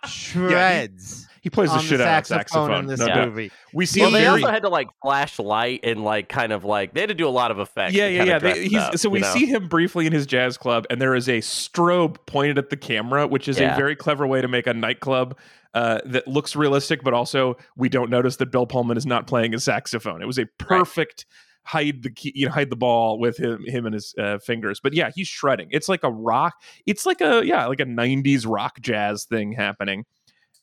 shreds 0.06 1.26
he 1.40 1.50
plays 1.50 1.70
the 1.70 1.78
shit 1.78 1.98
the 1.98 2.06
out 2.06 2.20
of 2.22 2.26
saxophone, 2.26 2.66
saxophone. 2.68 2.80
in 2.80 2.86
this 2.88 2.98
No 3.00 3.06
Yeah. 3.06 3.24
movie. 3.26 3.50
We 3.72 3.86
see 3.86 4.00
Well, 4.00 4.08
him 4.08 4.12
they 4.14 4.18
very- 4.24 4.42
also 4.42 4.52
had 4.52 4.62
to 4.62 4.68
like 4.68 4.88
flash 5.00 5.38
light 5.38 5.80
and 5.84 6.02
like 6.04 6.28
kind 6.28 6.52
of 6.52 6.64
like 6.64 6.94
they 6.94 7.00
had 7.00 7.08
to 7.10 7.14
do 7.14 7.28
a 7.28 7.30
lot 7.30 7.50
of 7.52 7.58
effects. 7.60 7.94
yeah, 7.94 8.08
yeah, 8.08 8.24
yeah. 8.24 8.38
They, 8.38 8.64
he's, 8.68 8.74
up, 8.76 8.98
so 8.98 9.08
we 9.08 9.20
you 9.20 9.24
know? 9.24 9.32
see 9.32 9.46
him 9.46 9.68
briefly 9.68 10.06
in 10.06 10.12
his 10.12 10.26
jazz 10.26 10.58
club, 10.58 10.84
and 10.90 11.00
there 11.00 11.14
is 11.14 11.28
a 11.28 11.38
strobe 11.38 12.16
pointed 12.26 12.58
at 12.58 12.70
the 12.70 12.76
camera, 12.76 13.26
which 13.26 13.48
is 13.48 13.58
Yeah. 13.60 13.74
a 13.74 13.76
very 13.76 13.94
clever 13.94 14.26
way 14.26 14.40
to 14.42 14.48
make 14.48 14.66
a 14.66 14.74
nightclub 14.74 15.38
uh, 15.74 16.00
that 16.06 16.26
looks 16.26 16.56
realistic, 16.56 17.04
but 17.04 17.14
also 17.14 17.56
we 17.76 17.88
don't 17.88 18.10
notice 18.10 18.36
that 18.36 18.50
Bill 18.50 18.66
Pullman 18.66 18.96
is 18.96 19.06
not 19.06 19.26
playing 19.26 19.54
a 19.54 19.60
saxophone. 19.60 20.20
It 20.22 20.26
was 20.26 20.38
a 20.38 20.46
perfect 20.58 21.24
hide 21.68 22.02
the 22.02 22.10
key, 22.10 22.32
you 22.34 22.46
know, 22.46 22.52
hide 22.52 22.70
the 22.70 22.76
ball 22.76 23.18
with 23.18 23.36
him, 23.36 23.62
him 23.66 23.84
and 23.84 23.94
his 23.94 24.14
uh, 24.18 24.38
fingers. 24.38 24.80
But 24.80 24.94
yeah, 24.94 25.10
he's 25.14 25.28
shredding. 25.28 25.68
It's 25.70 25.88
like 25.88 26.02
a 26.02 26.10
rock. 26.10 26.54
It's 26.86 27.04
like 27.04 27.20
a 27.20 27.44
yeah, 27.44 27.66
like 27.66 27.80
a 27.80 27.84
'90s 27.84 28.44
rock 28.48 28.80
jazz 28.80 29.24
thing 29.24 29.52
happening. 29.52 30.04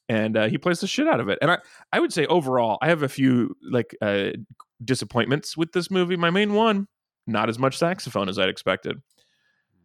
And 0.07 0.37
uh, 0.37 0.47
he 0.47 0.57
plays 0.57 0.81
the 0.81 0.87
shit 0.87 1.07
out 1.07 1.19
of 1.19 1.29
it. 1.29 1.39
And 1.41 1.49
I, 1.49 1.57
I 1.91 1.99
would 1.99 2.13
say 2.13 2.27
overall, 2.27 2.77
I 2.81 2.89
have 2.89 3.01
a 3.01 3.09
few 3.09 3.55
like 3.71 3.95
uh, 4.01 4.31
disappointments 4.83 5.57
with 5.57 5.71
this 5.71 5.89
movie. 5.89 6.15
My 6.15 6.29
main 6.29 6.53
one, 6.53 6.87
not 7.25 7.49
as 7.49 7.57
much 7.57 7.77
saxophone 7.77 8.29
as 8.29 8.37
I'd 8.37 8.49
expected. 8.49 9.01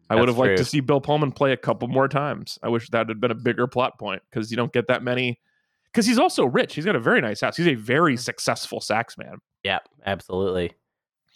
I 0.09 0.15
would 0.15 0.27
That's 0.27 0.37
have 0.37 0.37
liked 0.37 0.57
to 0.57 0.65
see 0.65 0.79
Bill 0.81 1.01
Pullman 1.01 1.31
play 1.31 1.53
a 1.53 1.57
couple 1.57 1.87
more 1.87 2.07
times. 2.07 2.59
I 2.61 2.67
wish 2.67 2.89
that 2.89 3.07
had 3.07 3.21
been 3.21 3.31
a 3.31 3.35
bigger 3.35 3.65
plot 3.65 3.97
point 3.97 4.21
because 4.29 4.51
you 4.51 4.57
don't 4.57 4.73
get 4.73 4.87
that 4.87 5.03
many. 5.03 5.39
Because 5.85 6.05
he's 6.05 6.19
also 6.19 6.45
rich. 6.45 6.75
He's 6.75 6.85
got 6.85 6.95
a 6.95 6.99
very 6.99 7.21
nice 7.21 7.41
house. 7.41 7.57
He's 7.57 7.67
a 7.67 7.75
very 7.75 8.17
successful 8.17 8.81
sax 8.81 9.17
man. 9.17 9.37
Yeah, 9.63 9.79
absolutely. 10.05 10.73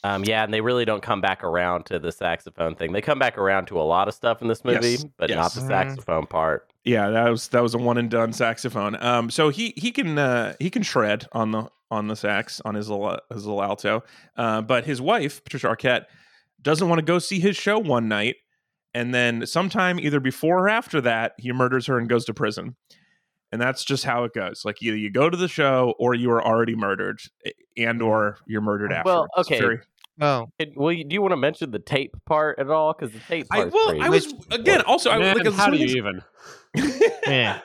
Um, 0.05 0.23
yeah, 0.23 0.43
and 0.43 0.53
they 0.53 0.61
really 0.61 0.85
don't 0.85 1.01
come 1.01 1.19
back 1.19 1.43
around 1.43 1.85
to 1.87 1.97
the 1.97 2.11
saxophone 2.11 2.75
thing. 2.75 2.91
They 2.91 3.01
come 3.01 3.17
back 3.17 3.39
around 3.39 3.65
to 3.67 3.79
a 3.79 3.81
lot 3.81 4.07
of 4.07 4.13
stuff 4.13 4.39
in 4.43 4.47
this 4.47 4.63
movie, 4.63 4.91
Yes, 4.91 5.05
but 5.17 5.31
not 5.31 5.53
the 5.53 5.61
saxophone 5.61 6.27
part. 6.27 6.71
Yeah, 6.83 7.09
that 7.09 7.27
was 7.27 7.47
that 7.47 7.63
was 7.63 7.73
a 7.73 7.79
one 7.79 7.97
and 7.97 8.09
done 8.09 8.31
saxophone. 8.31 9.01
Um, 9.01 9.31
so 9.31 9.49
he 9.49 9.73
he 9.75 9.91
can 9.91 10.19
uh, 10.19 10.53
he 10.59 10.69
can 10.69 10.83
shred 10.83 11.25
on 11.31 11.49
the 11.49 11.69
on 11.89 12.07
the 12.07 12.15
sax 12.15 12.61
on 12.63 12.75
his 12.75 12.87
little 12.87 13.17
his 13.33 13.47
little 13.47 13.63
alto, 13.63 14.03
uh, 14.37 14.61
but 14.61 14.85
his 14.85 15.01
wife 15.01 15.43
Patricia 15.43 15.67
Arquette 15.67 16.05
doesn't 16.61 16.87
want 16.87 16.99
to 16.99 17.05
go 17.05 17.17
see 17.17 17.39
his 17.39 17.55
show 17.55 17.79
one 17.79 18.07
night, 18.07 18.35
and 18.93 19.11
then 19.11 19.47
sometime 19.47 19.99
either 19.99 20.19
before 20.19 20.65
or 20.65 20.69
after 20.69 21.01
that 21.01 21.33
he 21.39 21.51
murders 21.51 21.87
her 21.87 21.97
and 21.97 22.07
goes 22.07 22.25
to 22.25 22.33
prison, 22.35 22.75
and 23.51 23.59
that's 23.59 23.83
just 23.83 24.03
how 24.03 24.23
it 24.23 24.33
goes. 24.33 24.63
Like 24.65 24.83
either 24.83 24.97
you 24.97 25.09
go 25.09 25.31
to 25.31 25.37
the 25.37 25.47
show 25.47 25.95
or 25.97 26.13
you 26.13 26.29
are 26.29 26.45
already 26.45 26.75
murdered, 26.75 27.21
eh, 27.45 27.51
and 27.77 28.03
or 28.03 28.37
you're 28.45 28.61
murdered 28.61 28.91
after. 28.91 29.09
Well, 29.09 29.27
okay. 29.37 29.79
Oh, 30.21 30.47
It- 30.60 30.73
well, 30.75 30.91
you- 30.91 31.04
do 31.04 31.13
you 31.13 31.21
want 31.21 31.34
to 31.34 31.38
mention 31.38 31.71
the 31.71 31.80
tape 31.80 32.15
part 32.25 32.58
at 32.60 32.69
all? 32.69 32.93
Because 32.93 33.12
the 33.13 33.19
tape 33.19 33.47
I 33.51 33.58
part. 33.58 33.73
well, 33.73 34.01
I 34.01 34.10
was 34.10 34.34
again 34.51 34.82
also 34.82 35.10
I 35.12 35.17
Man, 35.19 35.38
like 35.38 35.54
how 35.54 35.69
do 35.69 35.78
you 35.78 35.88
even? 35.97 36.21
Yeah. 37.28 37.60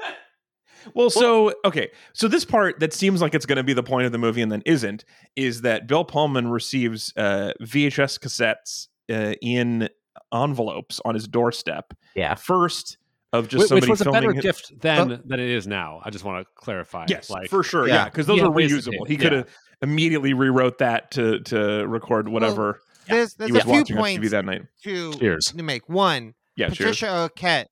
Well, 0.94 1.10
so 1.10 1.52
okay, 1.64 1.90
so 2.14 2.26
this 2.26 2.44
part 2.46 2.80
that 2.80 2.94
seems 2.94 3.20
like 3.20 3.34
it's 3.34 3.44
going 3.44 3.58
to 3.58 3.62
be 3.62 3.74
the 3.74 3.82
point 3.82 4.06
of 4.06 4.12
the 4.12 4.18
movie 4.18 4.40
and 4.40 4.50
then 4.50 4.62
isn't 4.64 5.04
is 5.36 5.60
that 5.60 5.86
Bill 5.86 6.04
Pullman 6.04 6.48
receives 6.48 7.12
uh, 7.16 7.52
VHS 7.62 8.18
cassettes 8.18 8.88
uh, 9.12 9.34
in 9.42 9.88
envelopes 10.32 11.00
on 11.04 11.14
his 11.14 11.28
doorstep. 11.28 11.92
Yeah. 12.14 12.34
First 12.34 12.96
of 13.32 13.46
just 13.48 13.60
Which, 13.60 13.68
somebody 13.68 13.84
which 13.90 13.98
was 14.00 14.06
a 14.06 14.10
better 14.10 14.32
his- 14.32 14.42
gift 14.42 14.72
then 14.80 15.20
than 15.24 15.38
it 15.38 15.50
is 15.50 15.66
now. 15.66 16.00
I 16.02 16.10
just 16.10 16.24
want 16.24 16.44
to 16.46 16.50
clarify. 16.56 17.04
Yes, 17.08 17.28
like, 17.30 17.48
for 17.50 17.62
sure. 17.62 17.86
Yeah. 17.86 17.94
Yeah, 17.94 18.04
because 18.06 18.26
those 18.26 18.38
Yeah, 18.38 18.46
are 18.46 18.50
reusable. 18.50 19.06
He 19.06 19.16
could 19.18 19.32
have 19.32 19.48
immediately 19.82 20.34
rewrote 20.34 20.78
that 20.78 21.10
to 21.12 21.40
to 21.40 21.86
record 21.86 22.28
whatever 22.28 22.80
there's 23.08 23.34
there's 23.34 23.48
he 23.48 23.52
was 23.52 23.62
a 23.62 23.64
few 23.64 23.72
watching 23.78 23.96
on 23.98 24.04
TV 24.04 24.16
points 24.18 24.30
that 24.30 24.44
night. 24.44 24.62
to 24.84 25.12
Cheers. 25.14 25.46
to 25.56 25.62
make. 25.62 25.88
One, 25.88 26.34
Yeah, 26.56 26.66
cheers. 26.66 26.98
Patricia 26.98 27.06
Arquette 27.06 27.66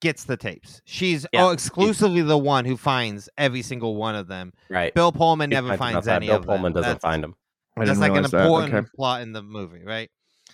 gets 0.00 0.24
the 0.24 0.36
tapes. 0.36 0.80
She's 0.84 1.26
Yeah. 1.32 1.46
oh, 1.46 1.50
exclusively 1.50 2.22
the 2.22 2.38
one 2.38 2.64
who 2.64 2.76
finds 2.76 3.28
every 3.36 3.62
single 3.62 3.96
one 3.96 4.14
of 4.14 4.28
them. 4.28 4.52
Right. 4.70 4.94
Bill 4.94 5.10
Pullman 5.10 5.50
He 5.50 5.54
never 5.56 5.68
finds 5.76 5.78
them 5.78 5.78
finds 5.78 5.96
outside. 6.08 6.16
any 6.16 6.26
Bill 6.28 6.36
of 6.36 6.44
Pullman 6.46 6.62
them. 6.72 6.72
doesn't 6.74 6.88
that's, 6.92 7.02
find 7.02 7.24
them. 7.24 7.34
I 7.76 7.84
That's 7.84 7.98
like 7.98 8.08
an 8.10 8.14
realize 8.14 8.30
that. 8.32 8.40
important 8.44 8.74
Okay. 8.74 8.88
plot 8.94 9.22
in 9.22 9.32
the 9.32 9.42
movie, 9.42 9.82
right? 9.84 10.10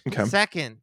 Okay. 0.08 0.24
Second, 0.26 0.78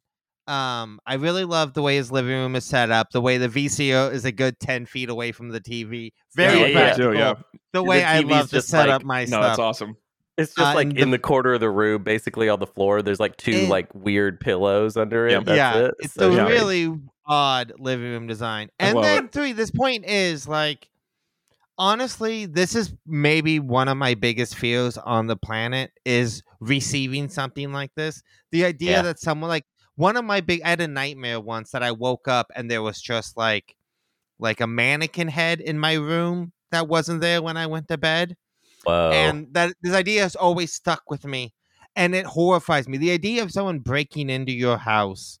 um, 0.48 0.98
I 1.06 1.14
really 1.14 1.44
love 1.44 1.74
the 1.74 1.82
way 1.82 1.96
his 1.96 2.10
living 2.10 2.32
room 2.32 2.56
is 2.56 2.64
set 2.64 2.90
up. 2.90 3.10
The 3.12 3.20
way 3.20 3.38
the 3.38 3.48
VCR 3.48 4.12
is 4.12 4.24
a 4.24 4.32
good 4.32 4.58
ten 4.58 4.86
feet 4.86 5.08
away 5.08 5.32
from 5.32 5.50
the 5.50 5.60
TV. 5.60 6.10
Very 6.34 6.58
Yeah, 6.58 6.60
yeah, 6.60 6.66
yeah. 6.66 6.72
practical. 6.74 7.14
Yeah. 7.14 7.34
The 7.72 7.82
way 7.82 8.04
I 8.04 8.20
love 8.20 8.48
to 8.50 8.56
just 8.56 8.68
set 8.68 8.88
like- 8.88 8.96
up 8.96 9.04
my 9.04 9.20
No, 9.20 9.26
stuff. 9.26 9.42
that's 9.42 9.58
awesome. 9.58 9.96
It's 10.38 10.54
just 10.54 10.72
Uh, 10.72 10.74
like 10.74 10.88
in 10.88 11.10
the- 11.10 11.16
the 11.16 11.18
corner 11.18 11.52
of 11.54 11.60
the 11.60 11.70
room, 11.70 12.02
basically 12.02 12.48
on 12.48 12.58
the 12.58 12.66
floor. 12.66 13.02
There's 13.02 13.20
like 13.20 13.36
two 13.36 13.52
And- 13.52 13.68
like 13.68 13.94
weird 13.94 14.40
pillows 14.40 14.96
under 14.96 15.26
it. 15.28 15.32
Yeah. 15.32 15.40
That's 15.40 15.56
yeah, 15.56 15.78
it. 15.86 15.94
it's 16.00 16.14
So 16.14 16.32
a 16.32 16.34
yeah. 16.36 16.46
really 16.48 16.92
odd 17.26 17.72
living 17.78 18.10
room 18.10 18.26
design. 18.26 18.68
And 18.80 18.94
love 18.96 19.04
then 19.04 19.28
three, 19.28 19.52
this 19.52 19.70
point 19.70 20.04
is 20.06 20.48
like 20.48 20.88
honestly, 21.78 22.46
this 22.46 22.74
is 22.74 22.92
maybe 23.06 23.58
one 23.58 23.88
of 23.88 23.96
my 23.96 24.14
biggest 24.14 24.56
fears 24.56 24.98
on 24.98 25.26
the 25.26 25.36
planet 25.36 25.90
is 26.04 26.42
receiving 26.60 27.28
something 27.28 27.72
like 27.72 27.90
this. 27.96 28.22
The 28.52 28.64
idea 28.64 28.90
Yeah. 28.92 29.02
that 29.02 29.18
someone 29.18 29.48
like 29.48 29.64
one 29.96 30.16
of 30.16 30.24
my 30.24 30.40
big 30.40 30.62
I 30.62 30.70
had 30.70 30.80
a 30.80 30.88
nightmare 30.88 31.40
once 31.40 31.70
that 31.70 31.82
I 31.82 31.92
woke 31.92 32.28
up 32.28 32.50
and 32.54 32.70
there 32.70 32.82
was 32.82 33.00
just 33.00 33.36
like 33.36 33.74
like 34.38 34.60
a 34.60 34.66
mannequin 34.66 35.28
head 35.28 35.60
in 35.60 35.78
my 35.78 35.94
room 35.94 36.52
that 36.70 36.88
wasn't 36.88 37.20
there 37.20 37.42
when 37.42 37.56
I 37.56 37.66
went 37.66 37.88
to 37.88 37.98
bed 37.98 38.36
Whoa. 38.84 39.10
and 39.12 39.48
that 39.52 39.74
this 39.82 39.94
idea 39.94 40.22
has 40.22 40.34
always 40.34 40.72
stuck 40.72 41.10
with 41.10 41.24
me 41.24 41.52
and 41.94 42.14
it 42.14 42.26
horrifies 42.26 42.88
me 42.88 42.98
the 42.98 43.10
idea 43.10 43.42
of 43.42 43.52
someone 43.52 43.78
breaking 43.80 44.30
into 44.30 44.52
your 44.52 44.78
house 44.78 45.38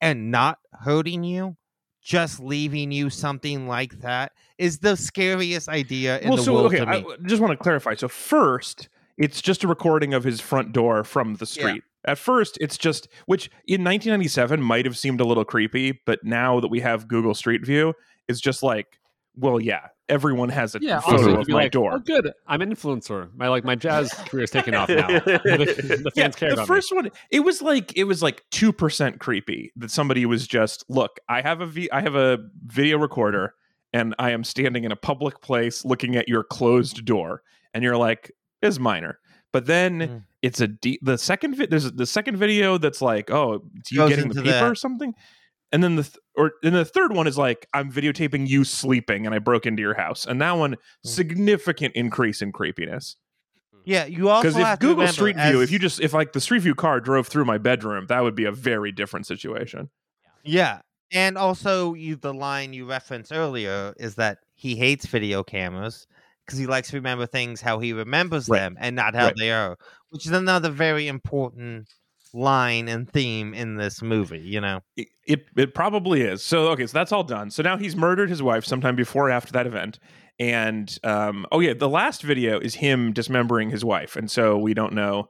and 0.00 0.30
not 0.30 0.58
hurting 0.72 1.22
you 1.22 1.56
just 2.02 2.40
leaving 2.40 2.90
you 2.90 3.08
something 3.08 3.68
like 3.68 4.00
that 4.00 4.32
is 4.58 4.80
the 4.80 4.96
scariest 4.96 5.68
idea 5.68 6.18
in 6.18 6.28
well, 6.28 6.36
the 6.36 6.42
so 6.42 6.52
world 6.52 6.66
okay, 6.66 6.78
to 6.78 6.86
me. 6.86 6.96
I 6.96 7.28
just 7.28 7.40
want 7.40 7.52
to 7.52 7.62
clarify. 7.62 7.94
So 7.94 8.08
first, 8.08 8.88
it's 9.16 9.40
just 9.40 9.62
a 9.62 9.68
recording 9.68 10.12
of 10.12 10.24
his 10.24 10.40
front 10.40 10.72
door 10.72 11.04
from 11.04 11.36
the 11.36 11.46
street. 11.46 11.84
At 12.04 12.18
first, 12.18 12.58
it's 12.60 12.76
just 12.76 13.08
which 13.26 13.46
in 13.66 13.84
1997 13.84 14.60
might 14.60 14.84
have 14.84 14.98
seemed 14.98 15.20
a 15.20 15.24
little 15.24 15.44
creepy, 15.44 16.00
but 16.04 16.24
now 16.24 16.60
that 16.60 16.68
we 16.68 16.80
have 16.80 17.08
Google 17.08 17.34
Street 17.34 17.64
View, 17.64 17.94
it's 18.28 18.40
just 18.40 18.62
like, 18.62 18.98
well, 19.36 19.60
yeah, 19.60 19.88
everyone 20.08 20.50
has 20.50 20.74
a 20.74 20.78
Yeah, 20.82 21.00
photo 21.00 21.16
also, 21.16 21.40
of 21.40 21.48
my 21.48 21.54
like, 21.54 21.72
door. 21.72 21.94
Oh, 21.94 21.98
good. 21.98 22.32
I'm 22.46 22.60
an 22.60 22.74
influencer. 22.74 23.30
My 23.34 23.48
like 23.48 23.64
my 23.64 23.74
jazz 23.74 24.12
career 24.26 24.44
is 24.44 24.50
taking 24.50 24.74
off 24.74 24.88
now. 24.88 25.06
the, 25.08 26.02
the 26.04 26.12
yeah, 26.14 26.24
fans 26.24 26.36
care 26.36 26.54
the 26.54 26.66
first 26.66 26.94
one, 26.94 27.10
it 27.30 27.40
was 27.40 27.62
like 27.62 27.96
it 27.96 28.04
was 28.04 28.22
like 28.22 28.44
two 28.50 28.72
percent 28.72 29.20
creepy 29.20 29.72
that 29.76 29.90
somebody 29.90 30.26
was 30.26 30.46
just 30.46 30.84
look. 30.88 31.18
I 31.28 31.40
have 31.40 31.60
a 31.60 31.66
v- 31.66 31.90
I 31.90 32.00
have 32.02 32.14
a 32.14 32.38
video 32.66 32.98
recorder, 32.98 33.54
and 33.92 34.14
I 34.18 34.32
am 34.32 34.44
standing 34.44 34.84
in 34.84 34.92
a 34.92 34.96
public 34.96 35.40
place 35.40 35.84
looking 35.84 36.16
at 36.16 36.28
your 36.28 36.44
closed 36.44 37.04
door, 37.04 37.42
and 37.72 37.82
you're 37.82 37.96
like, 37.96 38.32
is 38.60 38.78
minor. 38.78 39.18
But 39.52 39.66
then 39.66 39.98
Mm. 40.00 40.24
it's 40.42 40.60
a 40.60 40.68
de- 40.68 40.98
the 41.02 41.18
second 41.18 41.56
vi- 41.56 41.66
there's 41.66 41.90
the 41.92 42.06
second 42.06 42.36
video 42.36 42.78
that's 42.78 43.02
like, 43.02 43.30
oh, 43.30 43.62
it's 43.76 43.92
you 43.92 43.98
Goes 43.98 44.10
getting 44.10 44.28
the 44.30 44.42
paper 44.42 44.58
the- 44.60 44.70
or 44.70 44.74
something. 44.74 45.14
And 45.72 45.82
then 45.82 45.96
the 45.96 46.02
th- 46.04 46.16
or 46.36 46.52
and 46.62 46.74
the 46.74 46.84
third 46.84 47.12
one 47.14 47.26
is 47.26 47.36
like 47.38 47.66
I'm 47.74 47.90
videotaping 47.92 48.48
you 48.48 48.64
sleeping 48.64 49.26
and 49.26 49.34
I 49.34 49.38
broke 49.38 49.66
into 49.66 49.80
your 49.82 49.94
house. 49.94 50.26
And 50.26 50.40
that 50.40 50.52
one 50.52 50.72
Mm. 50.74 50.78
significant 51.04 51.94
increase 51.94 52.42
in 52.42 52.52
creepiness. 52.52 53.16
yeah, 53.84 54.04
you 54.04 54.28
also 54.28 54.42
Because 54.44 54.56
if 54.60 54.64
have 54.64 54.78
to 54.78 54.82
Google 54.86 54.96
remember, 54.98 55.12
Street 55.12 55.36
View, 55.36 55.60
as- 55.60 55.62
if 55.62 55.70
you 55.72 55.78
just 55.80 56.00
if 56.00 56.12
like 56.12 56.32
the 56.32 56.40
Street 56.40 56.60
View 56.60 56.74
car 56.74 57.00
drove 57.00 57.26
through 57.26 57.44
my 57.44 57.58
bedroom, 57.58 58.06
that 58.06 58.22
would 58.22 58.34
be 58.36 58.44
a 58.44 58.52
very 58.52 58.92
different 58.92 59.26
situation. 59.26 59.90
yeah, 60.44 60.80
and 61.10 61.36
also 61.36 61.94
you 61.94 62.16
the 62.16 62.32
line 62.32 62.72
you 62.72 62.84
referenced 62.86 63.32
earlier 63.32 63.92
is 63.98 64.14
that 64.16 64.38
he 64.54 64.76
hates 64.76 65.06
video 65.06 65.42
cameras 65.42 66.06
because 66.46 66.58
he 66.58 66.66
likes 66.66 66.90
to 66.90 66.96
remember 66.96 67.26
things 67.26 67.60
how 67.60 67.78
he 67.78 67.92
remembers 67.92 68.48
Right. 68.48 68.58
them 68.60 68.76
and 68.80 68.96
not 68.96 69.14
how 69.14 69.26
Right. 69.26 69.34
they 69.38 69.50
are, 69.52 69.76
which 70.10 70.26
is 70.26 70.32
another 70.32 70.70
very 70.70 71.06
important 71.08 71.88
line 72.34 72.88
and 72.88 73.10
theme 73.10 73.52
in 73.54 73.76
this 73.76 74.00
movie. 74.02 74.40
You 74.40 74.60
know. 74.60 74.80
It, 74.96 75.08
it 75.26 75.44
it 75.56 75.74
probably 75.74 76.22
is. 76.22 76.42
So 76.42 76.68
okay, 76.70 76.86
so 76.86 76.92
that's 76.98 77.12
all 77.12 77.24
done. 77.24 77.50
So 77.50 77.62
now 77.62 77.76
he's 77.76 77.94
murdered 77.94 78.30
his 78.30 78.42
wife 78.42 78.64
sometime 78.64 78.96
before 78.96 79.28
or 79.28 79.30
after 79.30 79.52
that 79.52 79.66
event. 79.66 79.98
And 80.38 80.96
um 81.04 81.46
oh 81.52 81.60
yeah, 81.60 81.74
the 81.74 81.88
last 81.88 82.22
video 82.22 82.58
is 82.58 82.76
him 82.76 83.12
dismembering 83.12 83.70
his 83.70 83.84
wife. 83.84 84.16
And 84.16 84.30
so 84.30 84.56
we 84.58 84.72
don't 84.74 84.94
know 84.94 85.28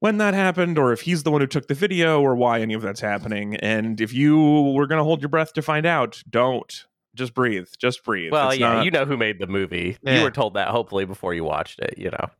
when 0.00 0.18
that 0.18 0.34
happened 0.34 0.78
or 0.78 0.92
if 0.92 1.02
he's 1.02 1.22
the 1.22 1.30
one 1.30 1.40
who 1.40 1.46
took 1.46 1.68
the 1.68 1.74
video 1.74 2.20
or 2.20 2.34
why 2.36 2.60
any 2.60 2.74
of 2.74 2.82
that's 2.82 3.00
happening. 3.00 3.56
And 3.56 4.00
if 4.00 4.12
you 4.12 4.36
were 4.76 4.86
going 4.86 4.98
to 4.98 5.04
hold 5.04 5.22
your 5.22 5.28
breath 5.28 5.52
to 5.54 5.62
find 5.62 5.86
out, 5.86 6.22
don't. 6.28 6.84
Just 7.14 7.34
breathe. 7.34 7.68
Just 7.78 8.04
breathe. 8.04 8.32
well, 8.32 8.50
It's 8.50 8.58
yeah, 8.58 8.72
not- 8.74 8.84
you 8.84 8.90
know 8.90 9.04
who 9.04 9.16
made 9.16 9.38
the 9.38 9.46
movie. 9.46 9.98
Yeah. 10.02 10.18
You 10.18 10.22
were 10.24 10.30
told 10.30 10.54
that 10.54 10.68
hopefully 10.68 11.04
before 11.04 11.34
you 11.34 11.44
watched 11.44 11.78
it. 11.80 11.94
You 11.98 12.10
know, 12.10 12.30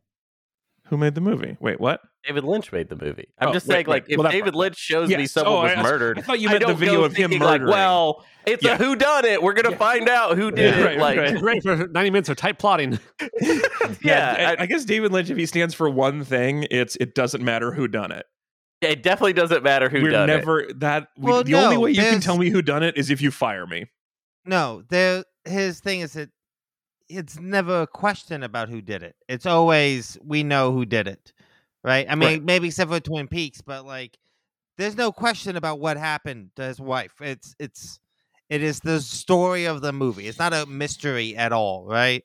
who 0.87 0.97
made 0.97 1.15
the 1.15 1.21
movie? 1.21 1.57
Wait, 1.59 1.79
what? 1.79 2.01
David 2.25 2.43
Lynch 2.45 2.71
made 2.71 2.87
the 2.89 2.95
movie. 2.95 3.27
I'm 3.37 3.49
Oh, 3.49 3.53
just 3.53 3.67
wait, 3.67 3.73
saying, 3.75 3.85
like, 3.87 4.03
wait. 4.03 4.13
if 4.13 4.17
Well, 4.17 4.31
David 4.31 4.53
part. 4.53 4.55
Lynch 4.55 4.77
shows 4.77 5.09
me 5.09 5.27
someone 5.27 5.53
Oh, 5.53 5.61
was 5.63 5.71
I- 5.73 5.75
I- 5.75 5.83
murdered, 5.83 6.19
I 6.19 6.21
thought 6.21 6.39
you 6.39 6.47
I 6.49 6.53
meant 6.53 6.65
the 6.67 6.73
video 6.73 7.03
of 7.03 7.11
him 7.13 7.31
thinking, 7.31 7.41
like, 7.45 7.61
murdering. 7.61 7.71
well, 7.77 8.25
it's 8.45 8.63
Yeah. 8.63 8.75
a 8.75 8.77
who 8.77 8.95
done 8.95 9.25
it. 9.25 9.43
We're 9.43 9.53
gonna 9.53 9.71
Yeah. 9.71 9.77
find 9.77 10.07
out 10.09 10.37
who 10.37 10.49
did 10.49 10.73
Yeah, 10.73 10.79
it. 10.81 10.85
right, 10.85 10.97
like, 10.99 11.17
right. 11.17 11.41
Ready 11.41 11.59
for 11.59 11.75
90 11.87 12.09
minutes 12.09 12.29
of 12.29 12.37
tight 12.37 12.57
plotting. 12.59 12.97
yeah, 14.01 14.55
I, 14.57 14.63
I 14.63 14.65
guess 14.65 14.85
David 14.85 15.11
Lynch, 15.11 15.29
if 15.29 15.37
he 15.37 15.45
stands 15.45 15.73
for 15.73 15.89
one 15.89 16.23
thing, 16.23 16.65
it's 16.71 16.95
it 16.97 17.13
doesn't 17.15 17.43
matter 17.43 17.71
who 17.73 17.87
done 17.87 18.11
it. 18.11 18.25
it 18.81 19.01
definitely 19.03 19.33
doesn't 19.33 19.63
matter 19.63 19.89
who 19.89 20.01
We're 20.03 20.11
done 20.11 20.29
it. 20.29 20.37
never 20.37 20.67
that. 20.77 21.07
We, 21.17 21.31
Well, 21.31 21.43
the 21.43 21.55
only 21.55 21.77
way 21.77 21.91
you 21.91 22.01
can 22.01 22.19
tell 22.19 22.37
me 22.37 22.49
who 22.49 22.61
done 22.61 22.83
it 22.83 22.97
is 22.97 23.09
if 23.09 23.21
you 23.21 23.31
fire 23.31 23.65
me. 23.67 23.85
No, 24.45 24.83
there. 24.89 25.23
His 25.45 25.79
thing 25.79 26.01
is 26.01 26.13
that 26.13 26.29
it's 27.09 27.39
never 27.39 27.81
a 27.81 27.87
question 27.87 28.43
about 28.43 28.69
who 28.69 28.81
did 28.81 29.03
it. 29.03 29.15
It's 29.27 29.45
always 29.45 30.17
we 30.23 30.43
know 30.43 30.71
who 30.71 30.85
did 30.85 31.07
it, 31.07 31.33
right? 31.83 32.05
I 32.09 32.15
mean, 32.15 32.27
Right. 32.29 32.43
maybe 32.43 32.67
except 32.67 32.91
for 32.91 32.99
Twin 32.99 33.27
Peaks, 33.27 33.61
but 33.61 33.85
like, 33.85 34.17
there's 34.77 34.97
no 34.97 35.11
question 35.11 35.55
about 35.55 35.79
what 35.79 35.97
happened 35.97 36.51
to 36.55 36.63
his 36.63 36.79
wife. 36.79 37.13
It's 37.21 37.55
it's 37.59 37.99
it 38.49 38.61
is 38.63 38.79
the 38.81 39.01
story 39.01 39.65
of 39.65 39.81
the 39.81 39.93
movie. 39.93 40.27
It's 40.27 40.39
not 40.39 40.53
a 40.53 40.65
mystery 40.65 41.35
at 41.35 41.51
all, 41.53 41.85
right? 41.85 42.23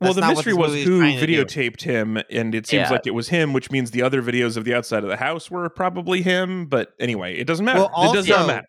Well, 0.00 0.14
the 0.14 0.20
mystery 0.26 0.54
was 0.54 0.72
who 0.84 1.00
trying 1.00 1.18
to 1.18 1.26
do. 1.26 1.44
videotaped 1.44 1.82
him, 1.82 2.18
and 2.30 2.54
it 2.54 2.66
seems 2.68 2.82
Yeah. 2.82 2.90
like 2.90 3.06
it 3.08 3.14
was 3.14 3.28
him, 3.30 3.52
which 3.52 3.70
means 3.72 3.90
the 3.90 4.02
other 4.02 4.22
videos 4.22 4.56
of 4.56 4.64
the 4.64 4.72
outside 4.74 5.02
of 5.02 5.08
the 5.10 5.16
house 5.16 5.50
were 5.50 5.68
probably 5.68 6.22
him. 6.22 6.66
But 6.66 6.92
anyway, 7.00 7.36
it 7.36 7.46
doesn't 7.48 7.64
matter. 7.64 7.80
Well, 7.80 8.10
it 8.10 8.14
does 8.14 8.28
not 8.28 8.46
matter. 8.46 8.66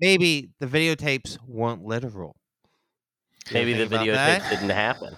Maybe 0.00 0.48
the 0.58 0.66
videotapes 0.66 1.36
weren't 1.46 1.84
literal. 1.84 2.34
You 3.48 3.54
Maybe 3.54 3.72
the 3.72 3.86
think 3.88 3.92
about 3.92 4.06
videotape 4.06 4.50
didn't 4.50 4.70
happen. 4.70 5.16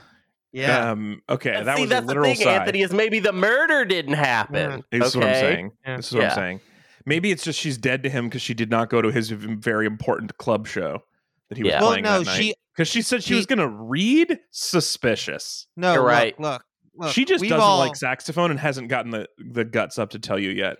Yeah. 0.53 0.91
Um, 0.91 1.23
okay, 1.29 1.53
But 1.55 1.65
that 1.65 1.77
See, 1.77 1.83
was 1.83 1.91
a 1.91 1.95
that's 1.95 2.07
literal 2.07 2.29
the 2.31 2.35
thing, 2.35 2.45
side. 2.45 2.61
Anthony. 2.61 2.83
Is 2.83 2.93
maybe 2.93 3.19
the 3.21 3.33
murder 3.33 3.85
didn't 3.85 4.15
happen. 4.15 4.85
This 4.91 5.09
is 5.09 5.17
what 5.17 5.27
I'm 5.27 5.35
saying. 5.35 5.73
Yeah. 5.87 5.97
This 5.97 6.09
is 6.09 6.15
what 6.15 6.25
I'm 6.25 6.35
saying. 6.35 6.61
Maybe 7.07 7.31
it's 7.33 7.43
just 7.43 7.59
she's 7.59 7.79
dead 7.79 8.03
to 8.05 8.11
him 8.11 8.27
because 8.27 8.43
she 8.43 8.55
did 8.55 8.71
not 8.71 8.89
go 8.91 9.03
to 9.03 9.11
his 9.11 9.31
very 9.31 9.87
important 9.87 10.37
club 10.39 10.67
show 10.69 11.03
that 11.49 11.57
he 11.59 11.65
was 11.65 11.71
Yeah. 11.73 11.81
Well, 11.81 11.91
playing 11.91 12.05
no, 12.05 12.23
that 12.23 12.37
she 12.37 12.49
night. 12.49 12.55
Because 12.77 12.89
she 12.89 13.03
said 13.03 13.23
she, 13.23 13.29
she- 13.31 13.35
was 13.35 13.47
going 13.47 13.59
to 13.59 13.69
read. 13.69 14.39
Suspicious. 14.51 15.67
No, 15.77 15.95
You're 15.95 16.05
right. 16.05 16.39
Look, 16.39 16.63
look. 16.97 17.13
she 17.13 17.25
just 17.25 17.43
doesn't 17.43 17.59
all, 17.61 17.79
like 17.79 17.97
saxophone 17.97 18.51
and 18.51 18.61
hasn't 18.61 18.89
gotten 18.89 19.11
the 19.11 19.27
the 19.39 19.65
guts 19.65 19.99
up 19.99 20.11
to 20.11 20.19
tell 20.19 20.39
you 20.39 20.51
yet. 20.51 20.77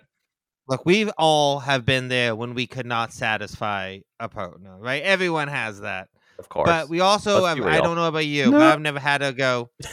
Look, 0.67 0.85
we've 0.85 1.11
all 1.17 1.59
have 1.59 1.85
been 1.85 2.07
there 2.07 2.35
when 2.35 2.53
we 2.53 2.67
could 2.67 2.85
not 2.85 3.11
satisfy 3.11 3.99
a 4.19 4.29
partner, 4.29 4.77
right? 4.79 5.03
Everyone 5.03 5.49
has 5.49 5.81
that. 5.81 6.07
Of 6.43 6.49
course. 6.49 6.67
But 6.69 6.89
we 6.89 6.99
also, 6.99 7.45
have, 7.45 7.59
I 7.61 7.79
don't 7.79 7.95
know 7.95 8.07
about 8.07 8.25
you, 8.25 8.45
No. 8.51 8.59
but 8.59 8.73
I've 8.73 8.81
never 8.81 8.99
had 8.99 9.19
to 9.19 9.31
go. 9.31 9.69
"Eh, 9.83 9.87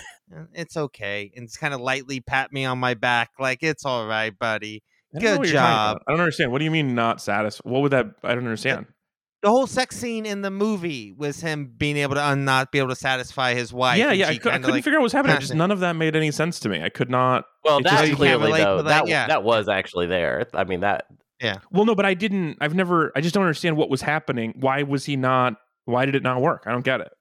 It's 0.54 0.76
okay, 0.76 1.30
and 1.36 1.46
just 1.48 1.60
kind 1.60 1.72
of 1.74 1.80
lightly 1.80 2.20
pat 2.20 2.52
me 2.52 2.64
on 2.64 2.78
my 2.78 2.94
back, 2.94 3.30
like 3.38 3.62
it's 3.62 3.84
all 3.84 4.06
right, 4.06 4.36
buddy. 4.38 4.82
I 5.14 5.18
don't 5.18 5.22
Good 5.32 5.38
what 5.38 5.48
you're 5.48 5.56
talking 5.60 5.74
job. 5.96 5.98
I 6.06 6.10
don't 6.12 6.20
understand. 6.20 6.52
What 6.52 6.58
do 6.58 6.64
you 6.64 6.70
mean 6.70 6.94
not 6.94 7.20
satisfied? 7.20 7.70
What 7.70 7.82
would 7.82 7.92
that? 7.92 8.06
I 8.22 8.28
don't 8.34 8.44
understand. 8.44 8.86
The 9.42 9.48
whole 9.48 9.66
sex 9.66 9.96
scene 9.96 10.26
in 10.26 10.42
the 10.42 10.50
movie 10.50 11.12
was 11.16 11.40
him 11.40 11.72
being 11.78 11.96
able 11.96 12.14
to 12.14 12.22
un- 12.24 12.44
not 12.44 12.70
be 12.72 12.78
able 12.78 12.90
to 12.90 12.94
satisfy 12.96 13.54
his 13.54 13.72
wife. 13.72 13.96
yeah, 13.98 14.12
yeah. 14.12 14.28
I, 14.28 14.32
she 14.32 14.36
I 14.36 14.38
couldn't 14.38 14.62
like, 14.64 14.84
figure 14.84 14.98
out 14.98 15.00
what 15.00 15.04
was 15.04 15.12
happening. 15.14 15.36
passed 15.36 15.46
Just 15.48 15.54
none 15.54 15.70
of 15.70 15.80
that 15.80 15.94
made 15.96 16.14
any 16.14 16.30
sense 16.30 16.60
to 16.60 16.68
me. 16.68 16.82
I 16.82 16.90
could 16.90 17.08
not. 17.10 17.44
well, 17.64 17.78
it 17.78 17.84
just- 17.84 17.96
that 18.10 18.16
clearly 18.16 18.52
though 18.62 18.76
that, 18.82 18.84
that 18.84 19.08
yeah. 19.08 19.26
that 19.28 19.42
was 19.42 19.68
actually 19.68 20.06
there. 20.06 20.46
I 20.54 20.64
mean 20.64 20.80
that 20.80 21.06
Yeah. 21.40 21.56
Well, 21.72 21.86
no, 21.86 21.94
but 21.94 22.04
I 22.04 22.12
didn't. 22.14 22.58
I've 22.60 22.74
never. 22.74 23.10
I 23.16 23.20
just 23.22 23.34
don't 23.34 23.42
understand 23.44 23.76
what 23.78 23.88
was 23.90 24.02
happening. 24.02 24.52
Why 24.60 24.82
was 24.82 25.06
he 25.06 25.16
not? 25.16 25.54
Why 25.84 26.06
did 26.06 26.14
it 26.14 26.22
not 26.22 26.40
work? 26.40 26.64
I 26.66 26.72
don't 26.72 26.84
get 26.84 27.00
it. 27.00 27.12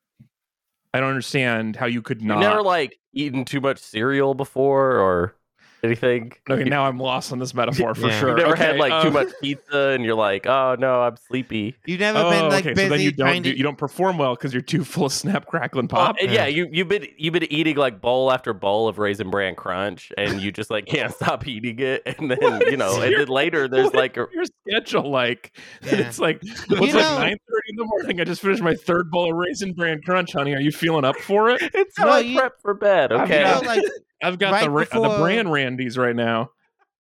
I 0.94 1.00
don't 1.00 1.10
understand 1.10 1.76
how 1.76 1.86
you 1.86 2.02
could 2.02 2.22
you 2.22 2.28
not. 2.28 2.40
never 2.40 2.62
like 2.62 3.00
eaten 3.14 3.46
too 3.46 3.62
much 3.62 3.78
cereal 3.80 4.34
before 4.34 5.00
or 5.00 5.36
anything. 5.84 6.34
okay, 6.50 6.64
now 6.64 6.86
I'm 6.86 7.00
lost 7.00 7.32
on 7.32 7.40
this 7.40 7.54
metaphor 7.54 7.96
for 7.96 8.08
Yeah. 8.08 8.20
sure. 8.20 8.30
You've 8.30 8.38
never 8.40 8.54
okay, 8.54 8.64
had 8.66 8.78
like 8.78 9.02
too 9.02 9.08
um, 9.10 9.14
much 9.14 9.28
pizza 9.42 9.78
and 9.90 10.04
you're 10.04 10.16
like, 10.16 10.46
oh 10.48 10.76
no, 10.80 11.02
I'm 11.02 11.18
sleepy. 11.18 11.76
You've 11.86 12.00
never 12.00 12.20
Oh, 12.20 12.30
been 12.30 12.50
like 12.50 12.66
okay. 12.66 12.74
busy 12.74 12.86
So 12.88 12.90
then 12.96 13.02
you 13.02 13.12
don't 13.12 13.42
do, 13.42 13.52
to. 13.52 13.58
you 13.58 13.64
don't 13.64 13.78
perform 13.78 14.18
well 14.18 14.36
because 14.36 14.54
you're 14.54 14.62
too 14.62 14.84
full 14.84 15.06
of 15.06 15.14
snap, 15.14 15.46
crackle, 15.46 15.80
and 15.80 15.90
pop. 15.90 16.16
and 16.22 16.32
yeah, 16.32 16.46
you 16.48 16.68
you've 16.72 16.88
been 16.88 17.08
you've 17.18 17.34
been 17.34 17.52
eating 17.52 17.76
like 17.78 18.02
bowl 18.02 18.32
after 18.32 18.54
bowl 18.54 18.88
of 18.88 18.98
raisin 19.00 19.30
bran 19.30 19.56
crunch, 19.56 20.12
and 20.18 20.42
you 20.42 20.52
just 20.52 20.70
like 20.70 20.86
can't 20.86 21.14
stop 21.14 21.48
eating 21.48 21.80
it, 21.80 22.02
and 22.06 22.30
then 22.32 22.38
What 22.42 22.72
you 22.72 22.78
know, 22.78 22.92
is 22.92 22.98
and 23.04 23.14
then 23.16 23.28
later 23.28 23.68
there's 23.68 23.94
like 23.94 24.18
a, 24.18 24.24
is 24.24 24.30
your 24.34 24.46
schedule 24.82 25.10
like? 25.10 25.58
Yeah. 25.84 25.96
It's 25.96 26.20
like 26.20 26.42
You 26.44 26.52
what's 26.80 26.94
know- 26.94 27.00
like 27.00 27.20
nine 27.20 27.38
thirty 27.50 27.70
in 27.70 27.76
the 27.78 27.86
morning. 27.86 28.20
I 28.22 28.24
just 28.26 28.42
finished 28.42 28.62
my 28.62 28.74
third 28.76 29.10
bowl 29.12 29.32
of 29.32 29.38
raisin 29.38 29.74
bran 29.74 30.02
crunch, 30.02 30.34
honey. 30.34 30.54
Are 30.54 30.60
you 30.60 30.72
feeling 30.72 31.06
up 31.06 31.16
for 31.18 31.50
it? 31.50 31.62
it's 31.74 31.98
how 31.98 32.06
No, 32.06 32.12
I 32.12 32.20
you- 32.20 32.38
prep 32.38 32.62
for 32.62 32.74
bed. 32.74 33.12
I've 33.12 33.22
Okay, 33.30 33.40
you 33.40 33.46
know, 33.46 33.62
like 33.68 33.84
I've 34.22 34.38
got 34.40 34.52
Right 34.54 34.64
the 34.64 34.70
ra- 34.70 34.80
the 34.86 35.00
before- 35.00 35.20
bran 35.20 35.48
randies 35.48 35.98
right 35.98 36.16
now. 36.16 36.52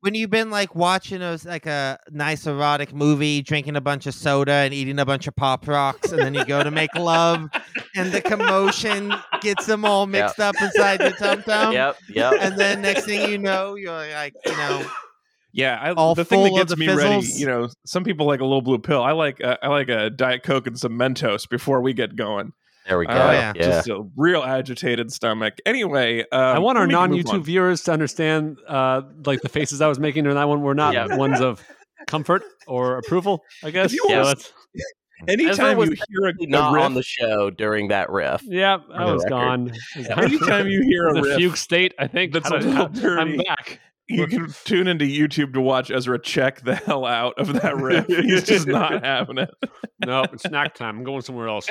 when 0.01 0.15
you've 0.15 0.29
been 0.29 0.49
like 0.49 0.73
watching 0.75 1.21
a 1.21 1.37
like 1.45 1.65
a 1.65 1.99
nice 2.11 2.47
erotic 2.47 2.93
movie, 2.93 3.41
drinking 3.41 3.75
a 3.75 3.81
bunch 3.81 4.07
of 4.07 4.13
soda 4.13 4.51
and 4.53 4.73
eating 4.73 4.97
a 4.99 5.05
bunch 5.05 5.27
of 5.27 5.35
pop 5.35 5.67
rocks, 5.67 6.11
and 6.11 6.21
then 6.21 6.33
you 6.33 6.45
go 6.45 6.63
to 6.63 6.71
make 6.71 6.93
love, 6.95 7.49
and 7.95 8.11
the 8.13 8.21
commotion 8.21 9.13
gets 9.41 9.65
them 9.65 9.83
all 9.83 10.07
mixed 10.07 10.39
up 10.39 10.55
inside 10.61 11.01
your 11.01 11.11
tum 11.11 11.43
tum. 11.43 11.73
yep, 11.73 11.97
yep. 12.09 12.33
And 12.39 12.57
then 12.57 12.81
next 12.81 13.03
thing 13.05 13.29
you 13.29 13.37
know, 13.37 13.75
you're 13.75 13.91
like, 13.91 14.33
you 14.45 14.55
know, 14.55 14.85
Yeah, 15.51 15.77
I, 15.81 15.91
All 15.93 16.15
the 16.15 16.23
thing 16.23 16.43
that 16.43 16.53
gets 16.53 16.71
the 16.71 16.77
me 16.77 16.87
ready, 16.87 17.25
you 17.35 17.45
know, 17.47 17.67
some 17.85 18.03
people 18.05 18.25
like 18.27 18.39
a 18.39 18.45
little 18.45 18.61
blue 18.61 18.79
pill. 18.79 19.01
I 19.03 19.11
like 19.11 19.43
uh, 19.43 19.57
I 19.61 19.67
like 19.67 19.89
a 19.89 20.09
diet 20.09 20.43
coke 20.43 20.67
and 20.67 20.79
some 20.79 20.93
Mentos 20.97 21.49
before 21.49 21.81
we 21.81 21.91
get 21.93 22.15
going. 22.15 22.53
There 22.89 22.97
we 22.97 23.05
go. 23.05 23.13
Uh, 23.13 23.31
yeah. 23.31 23.53
yeah. 23.55 23.63
Just 23.63 23.87
a 23.87 24.03
real 24.17 24.41
agitated 24.43 25.11
stomach. 25.13 25.53
Anyway, 25.65 26.21
um, 26.31 26.41
I 26.41 26.59
want 26.59 26.77
our 26.77 26.87
non 26.87 27.11
YouTube 27.11 27.43
viewers 27.43 27.83
to 27.83 27.93
understand, 27.93 28.57
uh, 28.67 29.03
like 29.25 29.41
the 29.41 29.49
faces 29.49 29.79
I 29.79 29.87
was 29.87 29.99
making 29.99 30.23
during 30.23 30.35
that 30.35 30.49
one 30.49 30.61
were 30.61 30.75
not 30.75 30.93
Yeah. 30.93 31.15
ones 31.15 31.39
of 31.39 31.63
comfort 32.07 32.43
or 32.67 32.97
approval. 32.97 33.43
I 33.63 33.71
guess. 33.71 33.93
you 33.93 34.03
So 34.07 34.13
want- 34.15 34.25
that's- 34.27 34.53
Anytime 35.27 35.77
you 35.79 35.83
hear 36.07 36.29
a, 36.29 36.33
a 36.43 36.47
not 36.47 36.71
riff, 36.73 36.83
on 36.83 36.93
the 36.93 37.03
show 37.03 37.49
during 37.49 37.89
that 37.89 38.09
riff. 38.09 38.41
yeah, 38.45 38.77
I 38.93 39.05
the 39.05 39.13
was 39.13 39.23
record. 39.25 39.29
gone. 39.29 39.71
anytime 40.17 40.67
you 40.67 40.81
hear 40.89 41.09
a 41.09 41.13
the 41.13 41.21
riff, 41.23 41.37
fugue 41.37 41.57
state. 41.57 41.93
I 41.99 42.07
think 42.07 42.31
that's 42.31 42.49
I 42.49 42.55
a 42.55 42.59
don't- 42.61 42.69
little 42.69 42.87
dirty. 42.87 43.19
I'm 43.21 43.37
back. 43.37 43.81
You 44.09 44.25
can 44.25 44.51
tune 44.65 44.87
into 44.87 45.05
YouTube 45.05 45.53
to 45.53 45.61
watch 45.61 45.91
Ezra 45.91 46.19
check 46.19 46.61
the 46.61 46.75
hell 46.75 47.05
out 47.05 47.35
of 47.37 47.53
that 47.61 47.75
riff. 47.81 48.07
He's 48.07 48.43
just 48.43 48.67
not 48.67 49.05
having 49.05 49.37
it. 49.37 49.49
No, 50.03 50.23
it's 50.23 50.43
snack 50.43 50.73
time. 50.73 50.97
I'm 50.97 51.03
going 51.03 51.21
somewhere 51.21 51.47
else. 51.47 51.69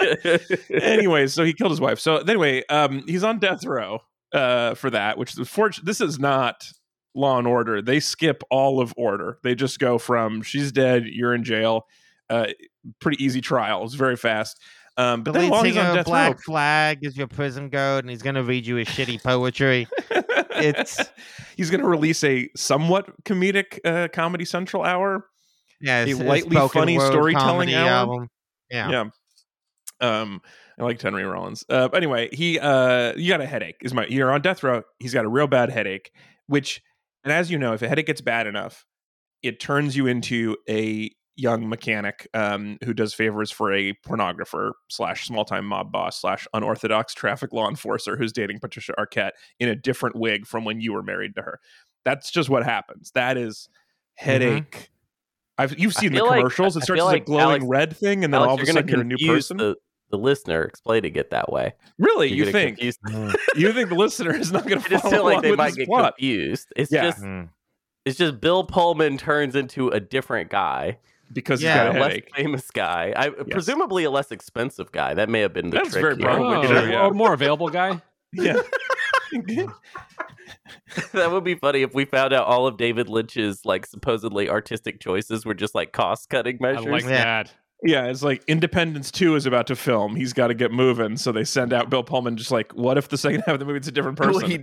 anyway, 0.70 1.26
so 1.26 1.44
he 1.44 1.52
killed 1.52 1.70
his 1.70 1.80
wife. 1.80 2.00
So 2.00 2.16
anyway, 2.16 2.64
um, 2.68 3.04
he's 3.06 3.22
on 3.22 3.38
death 3.38 3.66
row 3.66 4.00
uh, 4.32 4.74
for 4.74 4.88
that, 4.90 5.18
which 5.18 5.38
is 5.38 5.48
fortunate. 5.48 5.84
This 5.84 6.00
is 6.00 6.18
not 6.18 6.64
Law 7.14 7.38
and 7.38 7.46
Order. 7.46 7.82
They 7.82 8.00
skip 8.00 8.42
all 8.50 8.80
of 8.80 8.94
order. 8.96 9.38
They 9.42 9.54
just 9.54 9.78
go 9.78 9.98
from 9.98 10.40
she's 10.40 10.72
dead, 10.72 11.04
you're 11.06 11.34
in 11.34 11.44
jail. 11.44 11.86
Uh, 12.30 12.46
pretty 12.98 13.22
easy 13.22 13.42
trial. 13.42 13.84
It's 13.84 13.94
very 13.94 14.16
fast. 14.16 14.58
Um, 14.96 15.24
the 15.24 15.32
but 15.32 15.40
then 15.40 15.50
lead 15.50 15.62
singer 15.62 15.80
on 15.80 15.96
death 15.96 16.06
Black 16.06 16.42
Flag 16.42 16.98
is 17.02 17.16
your 17.16 17.26
prison 17.26 17.70
guard, 17.70 18.04
and 18.04 18.10
he's 18.10 18.22
gonna 18.22 18.42
read 18.42 18.66
you 18.66 18.76
his 18.76 18.88
shitty 18.88 19.22
poetry. 19.22 19.86
It's- 20.10 21.10
he's 21.56 21.70
going 21.70 21.80
to 21.80 21.86
release 21.88 22.22
a 22.24 22.48
somewhat 22.56 23.06
comedic 23.24 23.78
uh, 23.84 24.08
Comedy 24.08 24.44
Central 24.44 24.82
hour. 24.84 25.26
Yeah, 25.80 26.02
it's, 26.02 26.12
it's 26.12 26.20
lightly 26.20 26.56
funny 26.68 26.98
storytelling 26.98 27.74
hour. 27.74 27.88
album. 27.88 28.28
Yeah. 28.70 28.90
Yeah. 28.90 30.20
Um, 30.20 30.40
I 30.78 30.84
like 30.84 31.00
Henry 31.00 31.24
Rollins. 31.24 31.64
Uh, 31.68 31.88
anyway, 31.92 32.28
he 32.32 32.58
uh, 32.58 33.14
you 33.16 33.28
got 33.28 33.40
a 33.40 33.46
headache. 33.46 33.76
Is 33.82 33.92
my 33.94 34.06
you're 34.06 34.30
on 34.32 34.42
death 34.42 34.62
row. 34.62 34.82
He's 34.98 35.14
got 35.14 35.24
a 35.24 35.28
real 35.28 35.46
bad 35.46 35.70
headache. 35.70 36.10
Which, 36.46 36.82
and 37.24 37.32
as 37.32 37.50
you 37.50 37.58
know, 37.58 37.72
if 37.72 37.82
a 37.82 37.88
headache 37.88 38.06
gets 38.06 38.20
bad 38.20 38.46
enough, 38.46 38.84
it 39.42 39.60
turns 39.60 39.96
you 39.96 40.06
into 40.06 40.56
a 40.68 41.10
young 41.36 41.68
mechanic 41.68 42.28
um, 42.34 42.78
who 42.84 42.92
does 42.92 43.14
favors 43.14 43.50
for 43.50 43.72
a 43.72 43.94
pornographer 44.06 44.72
slash 44.88 45.26
small 45.26 45.44
time 45.44 45.64
mob 45.64 45.90
boss 45.90 46.20
slash 46.20 46.46
unorthodox 46.52 47.14
traffic 47.14 47.52
law 47.52 47.68
enforcer 47.68 48.16
who's 48.16 48.32
dating 48.32 48.58
Patricia 48.60 48.92
Arquette 48.98 49.30
in 49.58 49.68
a 49.68 49.74
different 49.76 50.14
wig 50.16 50.46
from 50.46 50.64
when 50.64 50.80
you 50.80 50.92
were 50.92 51.02
married 51.02 51.34
to 51.36 51.42
her. 51.42 51.58
That's 52.04 52.30
just 52.30 52.48
what 52.50 52.64
happens. 52.64 53.10
That 53.14 53.36
is 53.38 53.68
headache. 54.14 54.90
I've 55.58 55.78
you've 55.78 55.94
seen 55.94 56.12
the 56.12 56.18
feel 56.18 56.26
like- 56.26 56.38
commercials. 56.40 56.76
It 56.76 56.82
starts 56.82 57.00
as 57.00 57.06
like, 57.06 57.22
a 57.22 57.24
glowing 57.24 57.42
Alex- 57.62 57.64
red 57.66 57.96
thing, 57.96 58.24
and 58.24 58.32
then 58.32 58.40
Alex, 58.40 58.48
all 58.50 58.54
of 58.56 58.60
a 58.62 58.66
sudden 58.66 58.86
gonna 58.86 58.92
you're 58.92 59.00
a 59.02 59.04
new 59.04 59.34
person. 59.34 59.56
The, 59.58 59.76
the 60.10 60.18
listener 60.18 60.62
explaining 60.64 61.14
it 61.16 61.30
that 61.30 61.50
way. 61.50 61.72
really, 61.98 62.28
You're 62.30 62.46
you 62.46 62.52
think? 62.52 62.78
You 63.56 63.72
think 63.72 63.88
the 63.88 63.94
listener 63.94 64.34
is 64.34 64.52
not 64.52 64.66
going 64.66 64.82
to 64.82 64.88
just 64.88 65.02
follow 65.04 65.14
feel 65.14 65.24
like 65.24 65.32
along 65.32 65.42
they 65.42 65.50
with 65.52 65.58
might 65.58 65.74
get 65.74 65.86
plot? 65.88 66.16
confused. 66.16 66.68
It's 66.76 66.92
Yeah. 66.92 67.04
just 67.04 67.22
Mm. 67.22 67.48
it's 68.04 68.18
just 68.18 68.38
Bill 68.40 68.64
Pullman 68.64 69.16
turns 69.16 69.54
into 69.56 69.88
a 69.88 70.00
different 70.00 70.50
guy, 70.50 70.98
because 71.32 71.62
Yeah, 71.62 71.84
he's 71.90 71.92
got 71.92 71.96
a 71.96 71.98
a 71.98 72.00
less 72.08 72.20
famous 72.36 72.70
guy, 72.70 73.12
I, 73.16 73.28
uh, 73.28 73.44
presumably 73.50 74.04
a 74.04 74.10
less 74.10 74.30
expensive 74.30 74.92
guy. 74.92 75.14
That 75.14 75.28
may 75.28 75.40
have 75.40 75.52
been 75.52 75.70
the 75.70 75.76
That's 75.78 75.90
trick. 75.90 76.02
very 76.02 76.16
here. 76.16 76.24
probably 76.26 76.68
Oh, 76.68 76.80
true, 76.80 76.90
yeah. 76.90 77.10
more 77.10 77.32
available 77.32 77.68
guy. 77.70 78.00
Yeah. 78.34 78.62
that 81.12 81.30
would 81.30 81.44
be 81.44 81.54
funny 81.54 81.82
if 81.82 81.94
we 81.94 82.04
found 82.04 82.32
out 82.32 82.46
all 82.46 82.66
of 82.66 82.76
David 82.76 83.08
Lynch's 83.08 83.64
like 83.64 83.86
supposedly 83.86 84.48
artistic 84.48 85.00
choices 85.00 85.44
were 85.44 85.54
just 85.54 85.74
like 85.74 85.92
cost 85.92 86.28
cutting 86.30 86.56
I 86.62 86.72
measures. 86.72 86.86
like 86.86 87.02
Yeah. 87.04 87.24
that. 87.42 87.52
yeah, 87.82 88.06
it's 88.06 88.22
like 88.22 88.42
Independence 88.46 89.10
2 89.10 89.36
is 89.36 89.46
about 89.46 89.66
to 89.68 89.76
film. 89.76 90.16
He's 90.16 90.32
got 90.32 90.48
to 90.48 90.54
get 90.54 90.70
moving. 90.72 91.16
So 91.16 91.32
they 91.32 91.44
send 91.44 91.72
out 91.72 91.90
Bill 91.90 92.02
Pullman 92.02 92.36
just 92.36 92.50
like, 92.50 92.72
what 92.72 92.98
if 92.98 93.08
the 93.08 93.18
second 93.18 93.40
half 93.46 93.54
of 93.54 93.58
the 93.60 93.64
movie 93.66 93.78
it's 93.78 93.88
a 93.88 93.92
different 93.92 94.18
Well, 94.20 94.32
person? 94.32 94.50
he 94.50 94.58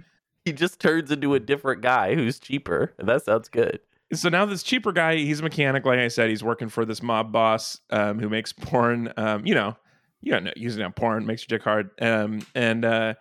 he 0.45 0.53
just 0.53 0.79
turns 0.79 1.12
into 1.12 1.34
a 1.36 1.39
different 1.39 1.82
guy 1.82 2.15
who's 2.15 2.39
cheaper, 2.39 2.93
and 2.97 3.08
that 3.10 3.23
sounds 3.25 3.49
good. 3.49 3.82
So 4.13 4.30
now 4.30 4.45
this 4.45 4.63
cheaper 4.63 4.91
guy, 4.91 5.17
he's 5.17 5.39
a 5.39 5.43
mechanic, 5.43 5.86
like 5.86 6.00
I 6.00 6.08
said, 6.08 6.30
he's 6.30 6.43
working 6.43 6.69
for 6.69 6.86
this 6.86 7.04
mob 7.04 7.32
boss 7.32 7.80
um, 7.91 8.19
who 8.19 8.30
makes 8.30 8.52
porn. 8.54 9.13
Um, 9.17 9.45
you 9.45 9.54
know, 9.54 9.78
you 10.22 10.39
know, 10.39 10.52
using 10.56 10.89
porn 10.93 11.26
makes 11.26 11.48
your 11.48 11.58
dick 11.58 11.63
hard. 11.63 11.91
Um, 12.02 12.45
and 12.56 12.86
uh, 12.86 13.13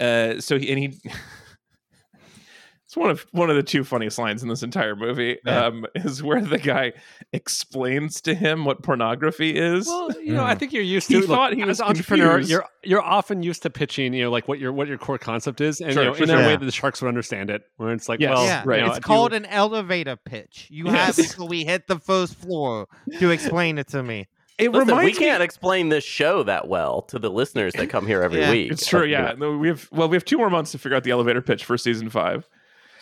uh, 0.00 0.40
so 0.40 0.58
he 0.58 0.70
and 0.70 0.78
he. 0.78 1.00
It's 2.94 3.00
one 3.00 3.10
of 3.10 3.26
one 3.32 3.50
of 3.50 3.56
the 3.56 3.62
two 3.64 3.82
funniest 3.82 4.18
lines 4.20 4.44
in 4.44 4.48
this 4.48 4.62
entire 4.62 4.94
movie. 4.94 5.36
Yeah. 5.44 5.66
Um, 5.66 5.84
is 5.96 6.22
where 6.22 6.40
the 6.40 6.58
guy 6.58 6.92
explains 7.32 8.20
to 8.20 8.34
him 8.36 8.64
what 8.64 8.84
pornography 8.84 9.50
is. 9.56 9.88
Well, 9.88 10.10
you 10.22 10.32
know, 10.32 10.44
I 10.44 10.54
think 10.54 10.72
you're 10.72 10.82
used 10.84 11.08
He 11.08 11.14
to. 11.14 11.20
look, 11.22 11.28
thought 11.28 11.54
he 11.54 11.64
was 11.64 11.80
an 11.80 11.86
entrepreneur. 11.88 12.38
You're 12.38 12.64
you're 12.84 13.02
often 13.02 13.42
used 13.42 13.62
to 13.62 13.70
pitching, 13.70 14.14
you 14.14 14.22
know, 14.22 14.30
like 14.30 14.46
what 14.46 14.60
your 14.60 14.72
what 14.72 14.86
your 14.86 14.98
core 14.98 15.18
concept 15.18 15.60
is, 15.60 15.80
and 15.80 15.92
Sure, 15.92 16.02
you 16.04 16.08
know, 16.10 16.14
sure, 16.14 16.24
in 16.24 16.30
a 16.30 16.32
sure. 16.34 16.46
way 16.46 16.56
that 16.56 16.64
the 16.64 16.70
sharks 16.70 17.02
would 17.02 17.08
understand 17.08 17.50
it. 17.50 17.62
Where 17.78 17.92
it's 17.92 18.08
like, 18.08 18.20
Yes. 18.20 18.30
well, 18.36 18.44
yeah, 18.44 18.62
right. 18.64 18.78
you 18.78 18.82
know, 18.84 18.88
it's 18.90 18.98
if 18.98 19.04
you- 19.04 19.06
called 19.08 19.32
an 19.32 19.46
elevator 19.46 20.14
pitch. 20.14 20.68
You 20.70 20.86
have 20.86 21.18
until 21.18 21.48
we 21.48 21.64
hit 21.64 21.88
the 21.88 21.98
first 21.98 22.36
floor 22.36 22.86
to 23.18 23.30
explain 23.30 23.78
it 23.78 23.88
to 23.88 24.04
me. 24.04 24.28
it 24.56 24.70
Listen, 24.70 24.86
we 24.86 24.92
reminds 24.92 25.18
me- 25.18 25.26
can't 25.26 25.42
explain 25.42 25.88
this 25.88 26.04
show 26.04 26.44
that 26.44 26.68
well 26.68 27.02
to 27.02 27.18
the 27.18 27.28
listeners 27.30 27.72
that 27.74 27.88
come 27.90 28.06
here 28.06 28.22
every 28.22 28.38
Yeah. 28.40 28.52
week. 28.52 28.70
It's 28.70 28.86
true. 28.86 29.04
Yeah, 29.04 29.34
we 29.34 29.66
have. 29.66 29.88
Well, 29.90 30.08
we 30.08 30.14
have 30.14 30.24
two 30.24 30.38
more 30.38 30.48
months 30.48 30.70
to 30.72 30.78
figure 30.78 30.96
out 30.96 31.02
the 31.02 31.10
elevator 31.10 31.42
pitch 31.42 31.64
for 31.64 31.76
season 31.76 32.08
five. 32.08 32.48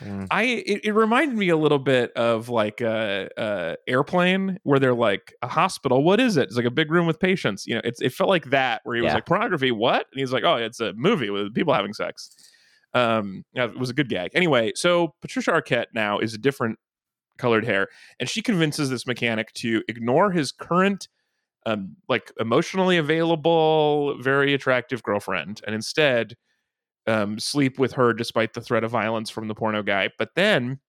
Mm. 0.02 0.26
I 0.30 0.42
it, 0.44 0.84
it 0.84 0.92
reminded 0.92 1.36
me 1.36 1.48
a 1.48 1.56
little 1.56 1.78
bit 1.78 2.12
of 2.12 2.48
like 2.48 2.80
a, 2.80 3.28
a 3.36 3.76
airplane 3.86 4.58
where 4.64 4.78
they're 4.78 4.94
like 4.94 5.32
a 5.42 5.48
hospital. 5.48 6.02
What 6.02 6.20
is 6.20 6.36
it? 6.36 6.44
It's 6.44 6.56
like 6.56 6.64
a 6.66 6.70
big 6.70 6.90
room 6.90 7.06
with 7.06 7.20
patients. 7.20 7.66
You 7.66 7.76
know, 7.76 7.80
it's 7.84 8.00
it 8.00 8.12
felt 8.12 8.28
like 8.28 8.46
that 8.50 8.80
where 8.84 8.96
he 8.96 9.02
was 9.02 9.10
Yeah. 9.10 9.14
like 9.14 9.26
pornography. 9.26 9.70
What? 9.70 10.06
And 10.12 10.20
he's 10.20 10.32
like, 10.32 10.44
oh, 10.44 10.56
it's 10.56 10.80
a 10.80 10.92
movie 10.94 11.30
with 11.30 11.54
people 11.54 11.72
having 11.74 11.92
sex. 11.92 12.30
Um, 12.94 13.44
it 13.54 13.78
was 13.78 13.90
a 13.90 13.94
good 13.94 14.08
gag. 14.08 14.32
Anyway, 14.34 14.72
so 14.74 15.14
Patricia 15.22 15.50
Arquette 15.52 15.86
now 15.94 16.18
is 16.18 16.34
a 16.34 16.38
different 16.38 16.78
colored 17.38 17.64
hair, 17.64 17.88
and 18.20 18.28
she 18.28 18.42
convinces 18.42 18.90
this 18.90 19.06
mechanic 19.06 19.52
to 19.54 19.82
ignore 19.88 20.30
his 20.30 20.52
current, 20.52 21.08
um, 21.64 21.96
like 22.08 22.30
emotionally 22.38 22.98
available, 22.98 24.16
very 24.20 24.52
attractive 24.52 25.02
girlfriend, 25.02 25.62
and 25.66 25.74
instead 25.74 26.36
um, 27.06 27.38
sleep 27.38 27.78
with 27.78 27.92
her 27.92 28.12
despite 28.12 28.54
the 28.54 28.60
threat 28.60 28.84
of 28.84 28.90
violence 28.90 29.30
from 29.30 29.48
the 29.48 29.54
porno 29.54 29.82
guy. 29.82 30.10
But 30.18 30.30
then 30.34 30.80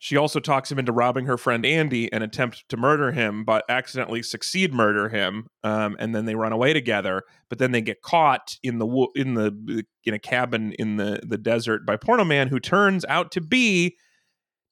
she 0.00 0.16
also 0.16 0.38
talks 0.38 0.70
him 0.70 0.78
into 0.78 0.92
robbing 0.92 1.26
her 1.26 1.36
friend 1.36 1.66
Andy 1.66 2.10
and 2.12 2.22
attempt 2.22 2.68
to 2.68 2.76
murder 2.76 3.10
him, 3.10 3.44
but 3.44 3.64
accidentally 3.68 4.22
succeed 4.22 4.72
murder 4.72 5.08
him. 5.08 5.48
Um, 5.64 5.96
and 5.98 6.14
then 6.14 6.24
they 6.24 6.36
run 6.36 6.52
away 6.52 6.72
together. 6.72 7.24
But 7.48 7.58
then 7.58 7.72
they 7.72 7.80
get 7.80 8.02
caught 8.02 8.56
in 8.62 8.78
the 8.78 8.86
in 9.16 9.34
the 9.34 9.84
in 10.04 10.14
a 10.14 10.18
cabin 10.18 10.72
in 10.78 10.96
the 10.96 11.20
the 11.24 11.38
desert 11.38 11.84
by 11.84 11.96
Porno 11.96 12.24
Man, 12.24 12.46
who 12.46 12.60
turns 12.60 13.04
out 13.08 13.32
to 13.32 13.40
be 13.40 13.96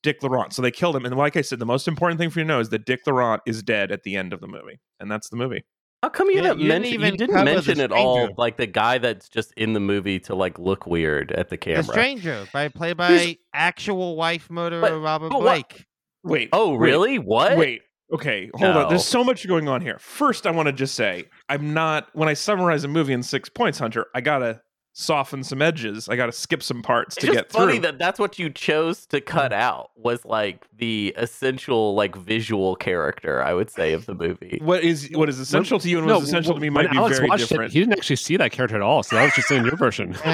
Dick 0.04 0.22
Laurent. 0.22 0.52
So 0.52 0.62
they 0.62 0.70
killed 0.70 0.94
him. 0.94 1.04
And 1.04 1.16
like 1.16 1.36
I 1.36 1.42
said, 1.42 1.58
the 1.58 1.66
most 1.66 1.88
important 1.88 2.20
thing 2.20 2.30
for 2.30 2.38
you 2.38 2.44
to 2.44 2.48
know 2.48 2.60
is 2.60 2.68
that 2.68 2.86
Dick 2.86 3.00
Laurent 3.06 3.42
is 3.46 3.64
dead 3.64 3.90
at 3.90 4.04
the 4.04 4.16
end 4.16 4.32
of 4.32 4.40
the 4.40 4.46
movie, 4.46 4.78
and 5.00 5.10
that's 5.10 5.28
the 5.28 5.36
movie. 5.36 5.64
How 6.06 6.10
come 6.10 6.30
you 6.30 6.36
Yeah, 6.36 6.42
didn't 6.42 6.60
you 6.60 6.68
didn't 6.68 6.82
mention? 6.82 6.94
even 7.00 7.12
you 7.14 7.18
didn't 7.18 7.44
mention 7.44 7.80
at 7.80 7.90
all, 7.90 8.28
like 8.38 8.56
the 8.58 8.66
guy 8.68 8.98
that's 8.98 9.28
just 9.28 9.52
in 9.56 9.72
the 9.72 9.80
movie 9.80 10.20
to 10.20 10.36
like 10.36 10.56
look 10.56 10.86
weird 10.86 11.32
at 11.32 11.48
the 11.48 11.56
camera. 11.56 11.82
The 11.82 11.92
Stranger, 11.92 12.46
by 12.52 12.68
played 12.68 13.00
Who's- 13.00 13.26
by 13.26 13.38
actual 13.52 14.14
wife 14.14 14.48
murderer 14.48 14.80
But- 14.82 15.00
Robert 15.00 15.30
but 15.30 15.38
what- 15.38 15.42
Blake. 15.68 15.84
Wait. 16.22 16.48
oh, 16.52 16.76
wait, 16.76 16.78
really? 16.78 17.18
What? 17.18 17.56
Wait. 17.56 17.82
Okay, 18.14 18.50
hold 18.54 18.76
on. 18.76 18.88
There's 18.88 19.04
so 19.04 19.24
much 19.24 19.48
going 19.48 19.68
on 19.68 19.80
here. 19.80 19.98
First, 19.98 20.46
I 20.46 20.52
want 20.52 20.66
to 20.68 20.72
just 20.72 20.94
say 20.94 21.24
I'm 21.48 21.74
not 21.74 22.06
when 22.12 22.28
I 22.28 22.34
summarize 22.34 22.84
a 22.84 22.88
movie 22.88 23.12
in 23.12 23.24
six 23.24 23.48
points, 23.48 23.80
Hunter. 23.80 24.06
I 24.14 24.20
gotta 24.20 24.60
soften 24.98 25.44
some 25.44 25.60
edges. 25.60 26.08
I 26.08 26.16
gotta 26.16 26.32
skip 26.32 26.62
some 26.62 26.80
parts 26.80 27.18
It's 27.18 27.20
to 27.20 27.26
just 27.26 27.36
get 27.36 27.52
funny 27.52 27.72
through. 27.74 27.80
that 27.82 27.98
that's 27.98 28.18
what 28.18 28.38
you 28.38 28.48
chose 28.48 29.04
to 29.08 29.20
cut 29.20 29.52
out 29.52 29.90
was 29.94 30.24
like 30.24 30.66
the 30.74 31.12
essential 31.18 31.94
like 31.94 32.16
visual 32.16 32.74
character 32.76 33.42
I 33.42 33.52
would 33.52 33.68
say 33.70 33.92
of 33.92 34.06
the 34.06 34.14
movie. 34.14 34.58
what 34.62 34.82
is 34.82 35.10
what 35.12 35.28
is 35.28 35.38
essential 35.38 35.78
to 35.80 35.90
you 35.90 35.98
and 35.98 36.06
No, 36.06 36.14
what's 36.14 36.28
essential 36.28 36.54
to 36.54 36.60
me 36.60 36.70
might 36.70 36.90
be 36.90 36.96
Alex 36.96 37.18
very 37.18 37.28
watched 37.28 37.46
different. 37.50 37.72
It, 37.72 37.74
he 37.74 37.80
didn't 37.80 37.92
actually 37.98 38.16
see 38.16 38.38
that 38.38 38.52
character 38.52 38.76
at 38.76 38.80
all, 38.82 39.02
so 39.02 39.16
that 39.16 39.24
was 39.24 39.34
just 39.34 39.50
in 39.50 39.64
your 39.66 39.76
version. 39.76 40.16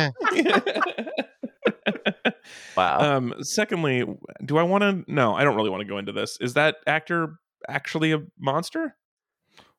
Wow. 2.77 3.17
um, 3.17 3.35
secondly, 3.41 4.03
do 4.45 4.57
I 4.57 4.63
want 4.63 4.83
to? 4.83 5.05
No, 5.13 5.35
I 5.35 5.45
don't 5.45 5.57
really 5.57 5.69
want 5.71 5.83
to 5.83 5.87
go 5.87 5.99
into 5.99 6.13
this. 6.13 6.39
Is 6.41 6.55
that 6.55 6.77
actor 6.87 7.35
actually 7.69 8.13
a 8.13 8.23
monster? 8.39 8.97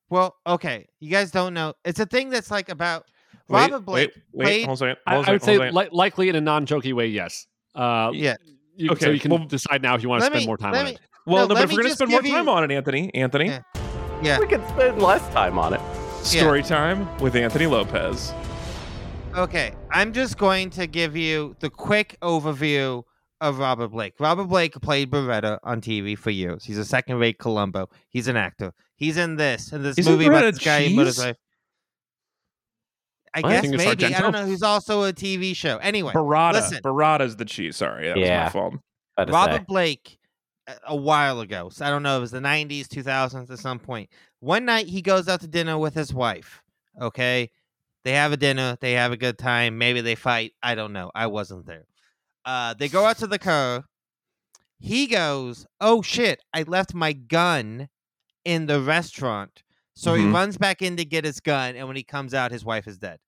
well, 0.09 0.35
okay. 0.45 0.87
You 0.99 1.09
guys 1.09 1.31
don't 1.31 1.55
know. 1.55 1.73
It's 1.83 1.99
a 1.99 2.05
thing 2.05 2.29
that's 2.29 2.51
like 2.51 2.69
about 2.69 3.05
Wait, 3.05 3.12
Robert 3.49 3.79
Blake. 3.81 4.11
Wait, 4.15 4.23
wait, 4.33 4.43
played- 4.45 4.65
hold 4.65 4.69
on 4.69 4.73
a 4.73 4.77
second. 4.77 4.97
I, 5.07 5.13
Hold 5.15 5.25
on 5.27 5.33
would 5.33 5.43
say 5.43 5.51
hold 5.55 5.61
on 5.61 5.67
a 5.67 5.71
second. 5.73 5.91
li- 5.93 5.97
likely 5.97 6.29
in 6.29 6.35
a 6.35 6.41
non-jokey 6.41 6.93
way, 6.93 7.07
yes. 7.07 7.45
Uh, 7.75 8.11
Yeah. 8.13 8.35
you, 8.75 8.87
so 8.87 8.93
Okay, 8.93 9.13
you 9.13 9.19
can 9.19 9.31
well- 9.31 9.45
decide 9.45 9.81
now 9.81 9.95
if 9.95 10.03
you 10.03 10.09
want 10.09 10.21
to 10.21 10.25
spend 10.27 10.41
me- 10.41 10.45
more 10.47 10.57
time 10.57 10.73
on 10.75 10.85
me- 10.85 10.91
it. 10.91 10.99
well, 11.25 11.47
no, 11.47 11.53
no, 11.53 11.59
but 11.61 11.63
if 11.65 11.71
we're 11.75 11.83
gonna 11.83 11.95
spend 11.95 12.11
more 12.11 12.21
give 12.21 12.29
you- 12.31 12.35
time 12.37 12.49
on 12.49 12.63
it, 12.69 12.73
Anthony, 12.75 13.13
Anthony, 13.13 13.47
Yeah. 13.47 13.61
Yeah. 14.21 14.39
we 14.39 14.47
could 14.47 14.65
spend 14.69 15.01
less 15.01 15.21
time 15.33 15.57
on 15.59 15.73
it. 15.73 15.81
story 16.23 16.63
time 16.63 17.07
with 17.19 17.35
Anthony 17.35 17.65
Lopez. 17.67 18.33
Okay, 19.35 19.73
I'm 19.91 20.13
just 20.13 20.37
going 20.37 20.69
to 20.71 20.87
give 20.87 21.17
you 21.17 21.55
the 21.59 21.69
quick 21.69 22.15
overview 22.21 23.03
of 23.41 23.57
Robert 23.57 23.89
Blake. 23.89 24.13
Robert 24.19 24.45
Blake 24.45 24.73
played 24.81 25.09
Baretta 25.11 25.57
on 25.63 25.81
TV 25.81 26.15
for 26.17 26.29
years. 26.29 26.63
He's 26.63 26.77
a 26.77 26.85
second-rate 26.85 27.39
Columbo. 27.39 27.89
He's 28.09 28.27
an 28.29 28.37
actor. 28.37 28.73
He's 28.95 29.17
in 29.17 29.35
this 29.35 29.73
in 29.73 29.81
this 29.83 29.97
Isn't 29.97 30.13
movie 30.13 30.27
about 30.27 30.43
Beretta 30.43 30.51
this 30.53 30.63
guy 30.63 30.87
who 30.87 30.95
put 30.95 31.07
his 31.07 31.17
cheese? 31.17 31.33
Wife. 33.35 33.43
I 33.45 33.47
What? 33.47 33.51
Guess 33.53 33.61
think 33.61 33.73
it's 33.75 33.85
maybe 33.85 34.15
I 34.15 34.19
don't 34.21 34.31
know. 34.31 34.45
He's 34.45 34.63
also 34.63 35.03
a 35.03 35.13
TV 35.13 35.55
show. 35.55 35.77
Anyway, 35.77 36.13
Burrata. 36.13 36.53
listen. 36.53 36.81
Burrata's 36.83 37.35
the 37.35 37.45
cheese. 37.45 37.75
Sorry, 37.77 38.07
that 38.07 38.17
was 38.17 38.27
Yeah. 38.27 38.43
my 38.43 38.49
fault. 38.49 38.75
Robert 39.29 39.57
say. 39.59 39.65
Blake, 39.67 40.19
a- 40.67 40.75
a 40.87 40.95
while 40.95 41.39
ago, 41.39 41.69
so 41.69 41.85
I 41.85 41.89
don't 41.89 42.03
know, 42.03 42.17
it 42.17 42.21
was 42.21 42.31
the 42.31 42.39
90s, 42.41 42.87
2000s 42.87 43.49
at 43.51 43.59
some 43.59 43.79
point. 43.79 44.09
One 44.39 44.65
night 44.65 44.87
he 44.87 45.01
goes 45.01 45.27
out 45.27 45.41
to 45.41 45.47
dinner 45.47 45.77
with 45.77 45.93
his 45.93 46.13
wife. 46.13 46.61
Okay. 47.01 47.49
They 48.03 48.11
have 48.13 48.33
a 48.33 48.37
dinner, 48.37 48.77
they 48.81 48.93
have 48.93 49.11
a 49.13 49.17
good 49.17 49.37
time. 49.37 49.77
Maybe 49.77 50.01
they 50.01 50.15
fight. 50.15 50.53
I 50.61 50.75
don't 50.75 50.91
know. 50.91 51.09
I 51.15 51.27
wasn't 51.27 51.65
there. 51.65 51.85
Uh, 52.43 52.73
they 52.73 52.89
go 52.89 53.05
out 53.05 53.17
to 53.19 53.27
the 53.27 53.39
car. 53.39 53.85
He 54.79 55.07
goes, 55.07 55.65
Oh 55.79 56.01
shit, 56.01 56.41
I 56.53 56.63
left 56.63 56.93
my 56.93 57.13
gun 57.13 57.87
in 58.43 58.65
the 58.65 58.81
restaurant. 58.81 59.63
So 59.95 60.15
he 60.15 60.23
Mhm. 60.25 60.33
runs 60.33 60.57
back 60.57 60.81
in 60.81 60.97
to 60.97 61.05
get 61.05 61.23
his 61.25 61.39
gun, 61.39 61.75
and 61.75 61.87
when 61.87 61.95
he 61.95 62.03
comes 62.03 62.33
out, 62.33 62.51
his 62.51 62.65
wife 62.65 62.87
is 62.87 62.97
dead. 62.97 63.19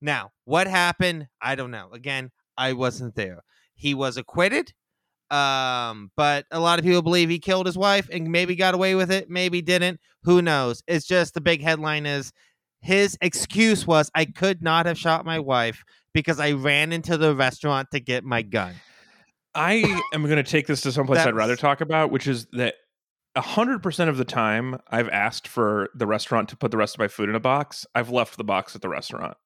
Now, 0.00 0.32
what 0.44 0.66
happened? 0.66 1.28
I 1.40 1.54
don't 1.54 1.70
know. 1.70 1.90
Again, 1.92 2.30
I 2.56 2.72
wasn't 2.72 3.14
there. 3.14 3.42
He 3.74 3.94
was 3.94 4.16
acquitted. 4.16 4.72
Um, 5.30 6.10
but 6.16 6.44
a 6.50 6.60
lot 6.60 6.78
of 6.78 6.84
people 6.84 7.00
believe 7.02 7.30
he 7.30 7.38
killed 7.38 7.66
his 7.66 7.78
wife 7.78 8.08
and 8.12 8.30
maybe 8.30 8.54
got 8.54 8.74
away 8.74 8.94
with 8.94 9.10
it, 9.10 9.30
maybe 9.30 9.62
didn't. 9.62 9.98
Who 10.24 10.42
knows? 10.42 10.82
It's 10.86 11.06
just 11.06 11.34
the 11.34 11.40
big 11.40 11.62
headline 11.62 12.06
is 12.06 12.30
his 12.82 13.16
excuse 13.22 13.86
was 13.86 14.10
I 14.14 14.26
could 14.26 14.62
not 14.62 14.84
have 14.86 14.98
shot 14.98 15.24
my 15.24 15.38
wife 15.40 15.82
because 16.12 16.38
I 16.38 16.52
ran 16.52 16.92
into 16.92 17.16
the 17.16 17.34
restaurant 17.34 17.88
to 17.92 18.00
get 18.00 18.22
my 18.22 18.42
gun. 18.42 18.74
I 19.54 20.02
am 20.12 20.24
going 20.24 20.36
to 20.36 20.42
take 20.42 20.66
this 20.66 20.82
to 20.82 20.92
someplace 20.92 21.20
I'd 21.20 21.34
rather 21.34 21.56
talk 21.56 21.80
about, 21.80 22.10
which 22.10 22.26
is 22.26 22.46
that 22.52 22.74
hundred 23.36 23.82
percent 23.82 24.10
of 24.10 24.16
the 24.16 24.24
time 24.24 24.80
I've 24.88 25.08
asked 25.08 25.48
for 25.48 25.88
the 25.94 26.06
restaurant 26.06 26.48
to 26.50 26.56
put 26.56 26.70
the 26.70 26.76
rest 26.76 26.94
of 26.94 26.98
my 27.00 27.08
food 27.08 27.28
in 27.28 27.34
a 27.34 27.40
box. 27.40 27.86
I've 27.94 28.10
left 28.10 28.36
the 28.36 28.44
box 28.44 28.74
at 28.76 28.82
the 28.82 28.88
restaurant. 28.88 29.36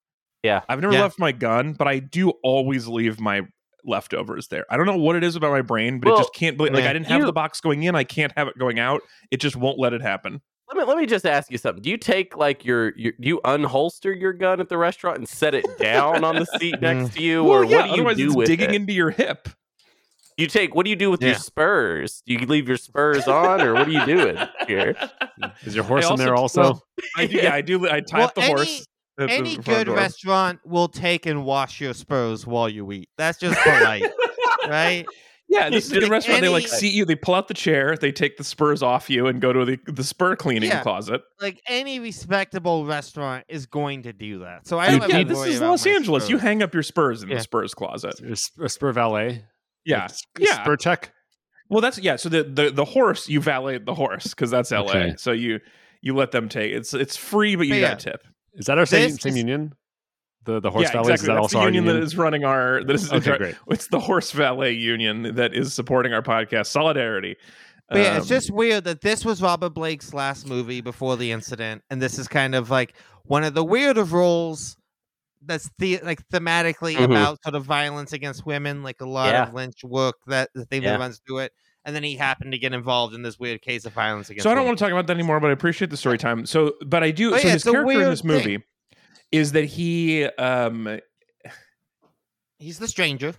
Yeah. 0.42 0.62
I've 0.68 0.80
never 0.80 0.92
Yeah. 0.94 1.02
left 1.02 1.18
my 1.18 1.32
gun, 1.32 1.72
but 1.72 1.88
I 1.88 1.98
do 1.98 2.30
always 2.42 2.86
leave 2.86 3.20
my 3.20 3.42
leftovers 3.84 4.48
there. 4.48 4.64
I 4.70 4.76
don't 4.76 4.86
know 4.86 4.96
what 4.96 5.16
it 5.16 5.24
is 5.24 5.36
about 5.36 5.50
my 5.52 5.62
brain, 5.62 6.00
but 6.00 6.10
Well, 6.10 6.18
it 6.18 6.22
just 6.22 6.34
can't. 6.34 6.58
Like. 6.58 6.72
I 6.72 6.92
didn't 6.92 7.06
have 7.06 7.20
You- 7.20 7.26
the 7.26 7.32
box 7.32 7.60
going 7.60 7.82
in. 7.82 7.94
I 7.94 8.04
can't 8.04 8.32
have 8.36 8.48
it 8.48 8.58
going 8.58 8.78
out. 8.78 9.02
It 9.30 9.38
just 9.40 9.56
won't 9.56 9.78
let 9.78 9.92
it 9.92 10.02
happen. 10.02 10.42
Let 10.68 10.76
me 10.76 10.84
let 10.84 10.98
me 10.98 11.06
just 11.06 11.24
ask 11.24 11.50
you 11.50 11.56
something. 11.56 11.82
Do 11.82 11.88
you 11.88 11.96
take 11.96 12.36
like 12.36 12.62
your, 12.62 12.92
your 12.94 13.12
do 13.18 13.26
you 13.26 13.40
unholster 13.42 14.14
your 14.18 14.34
gun 14.34 14.60
at 14.60 14.68
the 14.68 14.76
restaurant 14.76 15.16
and 15.16 15.26
set 15.26 15.54
it 15.54 15.64
down 15.78 16.24
on 16.24 16.34
the 16.34 16.44
seat 16.44 16.74
mm. 16.78 16.82
next 16.82 17.14
to 17.14 17.22
you, 17.22 17.42
or 17.48 17.64
yeah, 17.64 17.86
what 18.02 18.16
do 18.16 18.22
you 18.22 18.26
do 18.26 18.26
it's 18.26 18.36
with 18.36 18.46
digging 18.48 18.70
it? 18.70 18.76
into 18.76 18.92
your 18.92 19.08
hip. 19.08 19.48
You 20.38 20.46
take 20.46 20.74
what 20.74 20.84
do 20.84 20.90
you 20.90 20.96
do 20.96 21.10
with 21.10 21.20
Yeah. 21.20 21.28
your 21.30 21.38
spurs? 21.38 22.22
Do 22.26 22.32
you 22.34 22.40
leave 22.46 22.66
your 22.68 22.76
spurs 22.78 23.26
on, 23.28 23.60
or 23.60 23.74
what 23.74 23.86
are 23.86 23.90
you 23.90 24.04
doing 24.06 24.38
here? 24.66 24.94
Is 25.64 25.74
your 25.74 25.84
horse 25.84 26.06
I 26.06 26.10
in 26.12 26.16
there 26.16 26.34
also- 26.34 26.62
also? 26.62 26.80
I 27.16 27.26
do, 27.26 27.36
yeah, 27.36 27.54
I 27.54 27.60
do. 27.60 27.88
I 27.88 28.00
tie 28.00 28.18
Well, 28.18 28.26
up 28.28 28.34
the 28.34 28.42
any- 28.42 28.48
horse. 28.54 28.86
at 29.18 29.28
the 29.28 29.34
Any 29.34 29.56
good 29.56 29.86
door. 29.88 29.96
restaurant 29.96 30.60
will 30.64 30.88
take 30.88 31.26
and 31.26 31.44
wash 31.44 31.80
your 31.80 31.92
spurs 31.92 32.46
while 32.46 32.68
you 32.68 32.90
eat. 32.92 33.08
That's 33.18 33.38
just 33.38 33.58
polite, 33.60 34.04
right? 34.68 35.04
Yeah, 35.50 35.70
this 35.70 35.86
is 35.86 35.92
a 35.92 36.00
good 36.00 36.10
restaurant. 36.10 36.42
They 36.42 36.48
like 36.50 36.64
Any- 36.64 36.72
seat 36.72 36.92
you. 36.92 37.04
They 37.06 37.14
pull 37.16 37.34
out 37.34 37.48
the 37.48 37.54
chair. 37.54 37.96
They 37.98 38.12
take 38.12 38.36
the 38.36 38.44
spurs 38.44 38.82
off 38.82 39.08
you 39.08 39.26
and 39.28 39.40
go 39.40 39.50
to 39.52 39.64
the, 39.64 39.78
the 39.86 40.04
spur 40.04 40.36
cleaning 40.36 40.68
Yeah. 40.68 40.82
closet. 40.82 41.22
Like 41.40 41.60
any 41.66 41.98
respectable 42.00 42.84
restaurant 42.84 43.44
is 43.48 43.64
going 43.66 44.02
to 44.02 44.12
do 44.12 44.40
that. 44.40 44.66
So 44.68 44.78
I 44.78 44.84
Yeah, 44.84 44.90
don't 44.98 45.10
have 45.10 45.22
to 45.28 45.34
this 45.34 45.46
is 45.46 45.60
Los 45.62 45.86
my 45.86 45.92
Angeles. 45.92 46.28
You 46.28 46.36
hang 46.38 46.62
up 46.62 46.74
your 46.74 46.82
spurs 46.82 47.22
in 47.22 47.30
Yeah. 47.30 47.36
the 47.36 47.42
spurs 47.42 47.72
closet. 47.74 48.20
Is 48.22 48.50
a 48.62 48.68
spur 48.68 48.92
valet? 48.92 49.42
Yeah, 49.88 50.02
Like, 50.02 50.10
s- 50.10 50.22
yeah. 50.38 50.62
Spur 50.62 50.76
check. 50.76 51.12
Well, 51.70 51.80
that's 51.80 51.98
yeah. 51.98 52.16
So 52.16 52.28
the 52.28 52.44
the, 52.44 52.70
the 52.70 52.84
horse 52.84 53.28
you 53.28 53.40
valet 53.40 53.78
the 53.78 53.94
horse 53.94 54.28
because 54.28 54.50
that's 54.50 54.70
L.A. 54.72 54.90
Okay. 54.90 55.14
So 55.18 55.32
you 55.32 55.60
you 56.00 56.14
let 56.14 56.30
them 56.30 56.48
take 56.48 56.72
it's 56.72 56.94
it's 56.94 57.16
free, 57.16 57.56
but 57.56 57.66
you 57.66 57.74
But 57.74 57.80
got 57.80 57.88
yeah. 57.90 57.94
to 57.96 58.10
tip. 58.12 58.22
Is 58.54 58.66
that 58.66 58.78
our 58.78 58.86
same, 58.86 59.10
This 59.10 59.20
same 59.22 59.36
union? 59.36 59.74
The 60.44 60.60
the 60.60 60.70
horse 60.70 60.84
yeah, 60.84 60.92
valets. 60.92 61.10
exactly. 61.10 61.24
Is 61.24 61.26
that 61.26 61.32
That's 61.34 61.40
also 61.42 61.58
the 61.58 61.62
our 61.62 61.66
union, 61.68 61.84
union? 61.84 62.00
that 62.00 62.06
is 62.06 62.16
running 62.16 62.44
our. 62.44 62.82
That 62.84 62.94
is 62.94 63.12
Okay, 63.12 63.36
great. 63.38 63.54
It's 63.68 63.88
the 63.88 64.00
horse 64.00 64.30
valet 64.32 64.72
union 64.72 65.34
that 65.34 65.52
is 65.52 65.74
supporting 65.74 66.14
our 66.14 66.22
podcast. 66.22 66.66
Solidarity. 66.68 67.36
But 67.90 67.98
yeah, 67.98 68.16
it's 68.16 68.24
Um, 68.24 68.28
just 68.28 68.50
weird 68.50 68.84
that 68.84 69.02
this 69.02 69.24
was 69.26 69.42
Robert 69.42 69.70
Blake's 69.70 70.14
last 70.14 70.46
movie 70.46 70.80
before 70.80 71.16
the 71.18 71.32
incident, 71.32 71.82
and 71.90 72.00
this 72.00 72.18
is 72.18 72.28
kind 72.28 72.54
of 72.54 72.70
like 72.70 72.94
one 73.24 73.44
of 73.44 73.52
the 73.52 73.64
weirder 73.64 74.04
roles 74.04 74.77
that's 75.48 75.68
the 75.78 75.98
like 76.04 76.20
thematically 76.28 76.94
Mhm. 76.94 77.04
about 77.06 77.42
sort 77.42 77.56
of 77.56 77.64
violence 77.64 78.12
against 78.12 78.46
women, 78.46 78.84
like 78.84 79.00
a 79.00 79.06
lot 79.08 79.30
Yeah. 79.32 79.48
of 79.48 79.54
Lynch 79.54 79.82
work 79.82 80.14
that 80.28 80.50
that 80.54 80.70
they 80.70 80.78
Yeah. 80.78 80.96
runs 80.96 81.20
through 81.26 81.38
it. 81.38 81.52
And 81.84 81.96
then 81.96 82.04
he 82.04 82.14
happened 82.16 82.52
to 82.52 82.58
get 82.58 82.72
involved 82.74 83.14
in 83.14 83.22
this 83.22 83.38
weird 83.38 83.62
case 83.62 83.84
of 83.86 83.92
violence 83.94 84.28
against. 84.30 84.42
So 84.44 84.50
I 84.50 84.54
don't 84.54 84.60
women. 84.60 84.68
want 84.68 84.78
to 84.78 84.84
talk 84.84 84.92
about 84.92 85.06
that 85.08 85.14
anymore, 85.14 85.40
but 85.40 85.48
I 85.48 85.52
appreciate 85.52 85.90
the 85.90 85.96
story 85.96 86.18
time. 86.18 86.44
So, 86.46 86.74
but 86.86 87.02
I 87.02 87.10
do. 87.10 87.30
But 87.30 87.40
so 87.40 87.46
yeah, 87.48 87.52
his 87.54 87.64
character 87.64 87.80
in 87.80 87.86
weird 87.86 88.12
this 88.12 88.20
thing. 88.20 88.30
movie 88.30 88.58
is 89.32 89.52
that 89.52 89.64
he 89.64 90.24
um 90.26 91.00
He's 92.58 92.78
the 92.78 92.88
stranger. 92.88 93.34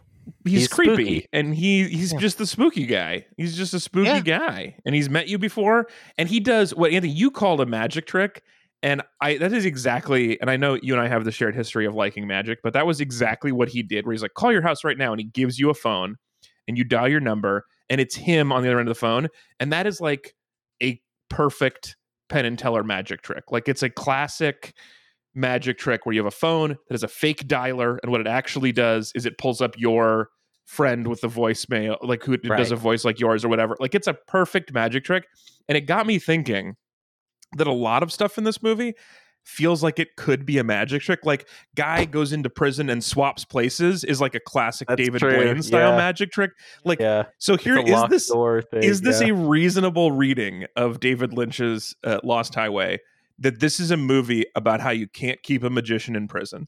he's, 0.46 0.62
He's 0.62 0.68
creepy 0.68 0.94
spooky. 1.04 1.28
and 1.34 1.54
he 1.56 1.88
he's 1.90 2.14
Yeah. 2.14 2.20
just 2.20 2.38
the 2.38 2.48
spooky 2.48 2.86
guy. 2.86 3.26
He's 3.38 3.58
just 3.58 3.74
a 3.74 3.80
spooky 3.80 4.08
Yeah. 4.10 4.22
guy, 4.22 4.78
and 4.86 4.96
he's 4.96 5.10
met 5.10 5.28
you 5.28 5.38
before, 5.38 5.88
and 6.18 6.30
he 6.30 6.40
does 6.40 6.74
what 6.74 6.92
Anthony 6.92 7.12
you 7.14 7.30
called 7.32 7.60
a 7.62 7.66
magic 7.66 8.06
trick. 8.08 8.44
And 8.82 9.02
I 9.22 9.38
that 9.38 9.52
is 9.52 9.66
exactly, 9.66 10.40
and 10.40 10.50
I 10.50 10.56
know 10.56 10.80
you 10.82 10.94
and 10.94 11.02
I 11.02 11.08
have 11.08 11.26
the 11.26 11.32
shared 11.32 11.56
history 11.56 11.86
of 11.86 11.94
liking 11.94 12.28
magic, 12.28 12.60
but 12.64 12.74
that 12.74 12.88
was 12.88 13.02
exactly 13.02 13.52
what 13.52 13.70
he 13.70 13.84
did. 13.84 14.06
Where 14.06 14.14
he's 14.14 14.22
like, 14.22 14.36
"Call 14.36 14.52
your 14.52 14.62
house 14.62 14.84
right 14.84 14.98
now," 14.98 15.12
and 15.12 15.20
he 15.20 15.28
gives 15.28 15.60
you 15.60 15.70
a 15.70 15.74
phone, 15.74 16.16
and 16.68 16.78
you 16.78 16.84
dial 16.84 17.10
your 17.10 17.20
number, 17.20 17.66
and 17.90 18.00
it's 18.00 18.16
him 18.16 18.52
on 18.52 18.64
the 18.64 18.70
other 18.70 18.80
end 18.80 18.88
of 18.88 18.96
the 18.96 19.00
phone, 19.00 19.28
and 19.60 19.74
that 19.74 19.86
is 19.86 20.00
like 20.00 20.34
a 20.82 21.02
perfect 21.30 21.98
Penn 22.30 22.46
and 22.46 22.58
Teller 22.58 22.84
magic 22.84 23.22
trick. 23.22 23.52
Like 23.52 23.68
it's 23.68 23.84
a 23.84 23.90
classic 23.90 24.74
magic 25.36 25.78
trick 25.78 26.06
where 26.06 26.14
you 26.14 26.20
have 26.20 26.28
a 26.28 26.32
phone 26.32 26.78
that 26.88 26.96
is 26.96 27.04
a 27.04 27.08
fake 27.10 27.48
dialer, 27.48 27.98
and 28.02 28.12
what 28.12 28.22
it 28.22 28.28
actually 28.28 28.72
does 28.72 29.12
is 29.14 29.26
it 29.26 29.38
pulls 29.38 29.62
up 29.62 29.78
your 29.78 30.30
friend 30.70 31.08
with 31.08 31.20
the 31.22 31.28
voicemail, 31.28 31.98
like 32.04 32.24
who 32.24 32.38
does 32.38 32.72
a 32.72 32.76
voice 32.76 33.04
like 33.04 33.20
yours 33.20 33.44
or 33.44 33.50
whatever. 33.50 33.76
Like 33.80 33.96
it's 33.96 34.06
a 34.08 34.14
perfect 34.14 34.72
magic 34.72 35.04
trick. 35.04 35.26
And 35.68 35.76
it 35.76 35.82
got 35.82 36.06
me 36.06 36.20
thinking 36.20 36.76
that 37.58 37.68
a 37.68 37.74
lot 37.74 38.04
of 38.04 38.12
stuff 38.12 38.38
in 38.38 38.44
this 38.44 38.62
movie 38.62 38.94
feels 39.44 39.82
like 39.82 40.00
it 40.00 40.16
could 40.16 40.46
be 40.46 40.58
a 40.58 40.64
magic 40.64 41.02
trick. 41.02 41.26
Like 41.26 41.48
guy 41.76 42.06
goes 42.06 42.34
into 42.34 42.50
prison 42.50 42.90
and 42.90 43.04
swaps 43.04 43.46
places 43.46 44.04
is 44.04 44.22
like 44.22 44.36
a 44.36 44.40
classic 44.40 44.88
That's 44.88 45.02
David 45.02 45.20
true, 45.20 45.36
Blaine 45.36 45.62
style 45.62 45.92
yeah. 45.92 45.98
magic 45.98 46.32
trick. 46.32 46.52
Like 46.86 47.00
yeah. 47.00 47.24
so 47.40 47.58
here 47.58 47.78
It's 47.78 47.90
a 47.90 47.92
is 47.92 48.00
locked 48.00 48.12
this 48.12 48.30
thing, 48.72 48.84
is 48.84 49.02
this 49.02 49.22
yeah. 49.22 49.30
a 49.30 49.34
reasonable 49.34 50.12
reading 50.12 50.66
of 50.76 51.00
David 51.00 51.34
Lynch's 51.34 51.96
uh, 52.04 52.20
Lost 52.24 52.54
Highway 52.54 53.00
that 53.40 53.60
this 53.60 53.80
is 53.80 53.90
a 53.92 53.98
movie 53.98 54.46
about 54.56 54.82
how 54.82 54.92
you 54.92 55.08
can't 55.08 55.42
keep 55.44 55.64
a 55.64 55.70
magician 55.70 56.16
in 56.16 56.28
prison? 56.28 56.68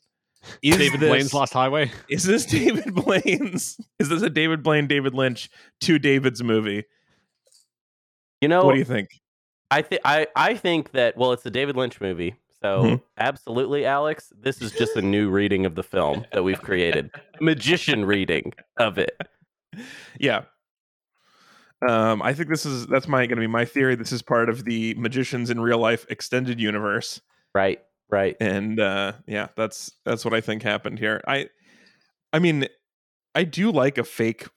Is 0.64 0.78
David 0.78 1.02
this, 1.02 1.10
Blaine's 1.10 1.34
Lost 1.36 1.54
Highway. 1.54 1.92
Is 2.10 2.24
this 2.24 2.46
David 2.48 2.96
Blaine's? 2.96 3.78
Is 4.00 4.10
this 4.10 4.24
a 4.24 4.30
David 4.30 4.64
Blaine, 4.64 4.88
David 4.88 5.14
Lynch, 5.14 5.52
two 5.80 6.00
David's 6.00 6.42
movie? 6.42 6.84
you 8.42 8.48
know, 8.48 8.66
what 8.66 8.74
do 8.74 8.80
you 8.80 8.86
think? 8.86 9.10
I 9.72 9.82
think 9.82 10.02
I 10.06 10.28
I 10.36 10.54
think 10.56 10.92
that 10.92 11.18
well, 11.18 11.32
it's 11.32 11.46
a 11.46 11.50
David 11.50 11.76
Lynch 11.78 12.00
movie, 12.02 12.36
so 12.62 12.84
Mhm. 12.84 13.02
absolutely, 13.18 13.86
Alex. 13.86 14.32
This 14.38 14.62
is 14.62 14.72
just 14.74 14.96
a 14.96 15.02
new 15.02 15.30
reading 15.30 15.66
of 15.66 15.76
the 15.76 15.84
film 15.84 16.26
that 16.34 16.44
we've 16.44 16.62
created, 16.62 17.10
magician 17.40 18.06
reading 18.06 18.54
of 18.78 18.98
it. 18.98 19.18
Yeah. 20.20 20.44
Um, 21.88 22.22
I 22.22 22.34
think 22.34 22.50
this 22.50 22.66
is 22.66 22.86
that's 22.88 23.08
my 23.08 23.26
going 23.26 23.38
to 23.38 23.42
be 23.42 23.48
my 23.48 23.66
theory. 23.66 23.96
This 23.96 24.12
is 24.12 24.22
part 24.22 24.50
of 24.50 24.66
the 24.66 24.94
magicians 24.96 25.50
in 25.50 25.60
real 25.60 25.80
life 25.80 26.06
extended 26.10 26.60
universe. 26.60 27.22
Right, 27.56 27.82
right. 28.10 28.36
and 28.40 28.80
uh 28.80 29.14
yeah 29.28 29.48
that's 29.56 29.92
that's 30.06 30.24
what 30.24 30.34
i 30.34 30.40
think 30.42 30.64
happened 30.64 31.00
here 31.00 31.22
i 31.28 31.50
i 32.34 32.40
mean 32.40 32.66
i 33.36 33.44
do 33.44 33.72
like 33.72 33.98
a 33.98 34.04
fake 34.06 34.48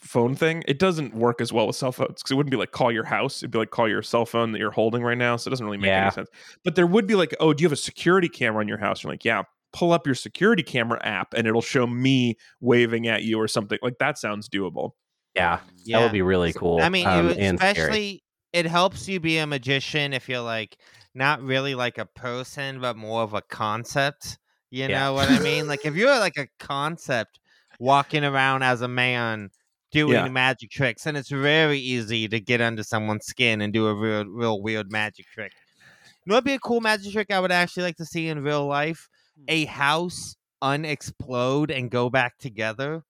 phone 0.00 0.34
thing 0.34 0.62
it 0.66 0.78
doesn't 0.78 1.14
work 1.14 1.40
as 1.40 1.52
well 1.52 1.66
with 1.66 1.76
cell 1.76 1.92
phones 1.92 2.14
because 2.22 2.30
it 2.30 2.34
wouldn't 2.34 2.50
be 2.50 2.56
like 2.56 2.72
call 2.72 2.90
your 2.90 3.04
house 3.04 3.42
it'd 3.42 3.50
be 3.50 3.58
like 3.58 3.70
call 3.70 3.88
your 3.88 4.02
cell 4.02 4.24
phone 4.26 4.52
that 4.52 4.58
you're 4.58 4.70
holding 4.70 5.02
right 5.02 5.18
now 5.18 5.36
so 5.36 5.48
it 5.48 5.50
doesn't 5.50 5.66
really 5.66 5.78
make 5.78 5.88
Yeah. 5.88 6.02
any 6.04 6.10
sense 6.12 6.28
but 6.64 6.74
there 6.74 6.86
would 6.86 7.06
be 7.06 7.14
like 7.14 7.34
oh 7.40 7.52
do 7.52 7.62
you 7.62 7.66
have 7.66 7.72
a 7.72 7.76
security 7.76 8.28
camera 8.28 8.60
on 8.60 8.68
your 8.68 8.78
house 8.78 9.02
you're 9.02 9.12
like 9.12 9.24
yeah 9.24 9.42
pull 9.72 9.92
up 9.92 10.06
your 10.06 10.14
security 10.14 10.62
camera 10.62 10.98
app 11.04 11.32
and 11.34 11.46
it'll 11.46 11.60
show 11.62 11.86
me 11.86 12.36
waving 12.60 13.06
at 13.06 13.22
you 13.22 13.38
or 13.38 13.46
something 13.46 13.78
like 13.82 13.98
that 13.98 14.18
sounds 14.18 14.48
doable 14.48 14.90
Yeah, 15.36 15.60
Yeah. 15.84 15.98
that 15.98 16.04
would 16.06 16.12
be 16.12 16.22
really 16.22 16.52
cool. 16.52 16.80
I 16.80 16.88
mean, 16.88 17.06
um, 17.06 17.18
it 17.20 17.22
would- 17.28 17.34
scary. 17.36 17.54
especially 17.54 18.22
it 18.52 18.66
helps 18.66 19.06
you 19.06 19.20
be 19.20 19.38
a 19.38 19.46
magician 19.46 20.12
if 20.12 20.28
you're 20.28 20.40
like 20.40 20.76
not 21.14 21.40
really 21.42 21.76
like 21.76 21.98
a 21.98 22.06
person, 22.06 22.80
but 22.80 22.96
more 22.96 23.22
of 23.22 23.32
a 23.32 23.42
concept. 23.42 24.38
You 24.72 24.86
Yeah. 24.88 24.98
know 25.04 25.12
what 25.14 25.30
I 25.30 25.38
mean? 25.38 25.68
Like 25.68 25.86
if 25.86 25.94
you're 25.94 26.18
like 26.18 26.36
a 26.36 26.48
concept 26.58 27.38
walking 27.78 28.24
around 28.24 28.64
as 28.64 28.80
a 28.82 28.88
man 28.88 29.50
doing 29.90 30.14
Yeah. 30.14 30.28
magic 30.28 30.70
tricks, 30.70 31.06
and 31.06 31.16
it's 31.16 31.30
very 31.30 31.78
easy 31.78 32.28
to 32.28 32.40
get 32.40 32.60
under 32.60 32.82
someone's 32.82 33.26
skin 33.26 33.60
and 33.60 33.72
do 33.72 33.86
a 33.86 33.94
real, 33.94 34.24
real 34.26 34.60
weird 34.62 34.90
magic 34.92 35.26
trick. 35.26 35.52
You 36.24 36.30
know, 36.30 36.34
what'd 36.36 36.44
be 36.44 36.54
a 36.54 36.58
cool 36.58 36.80
magic 36.80 37.12
trick 37.12 37.30
I 37.32 37.40
would 37.40 37.52
actually 37.52 37.84
like 37.84 37.96
to 37.96 38.04
see 38.04 38.28
in 38.28 38.42
real 38.42 38.66
life? 38.66 39.08
Hmm. 39.38 39.44
A 39.48 39.64
house 39.66 40.36
unexplode 40.62 41.74
and 41.76 41.90
go 41.90 42.10
back 42.10 42.38
together. 42.38 43.02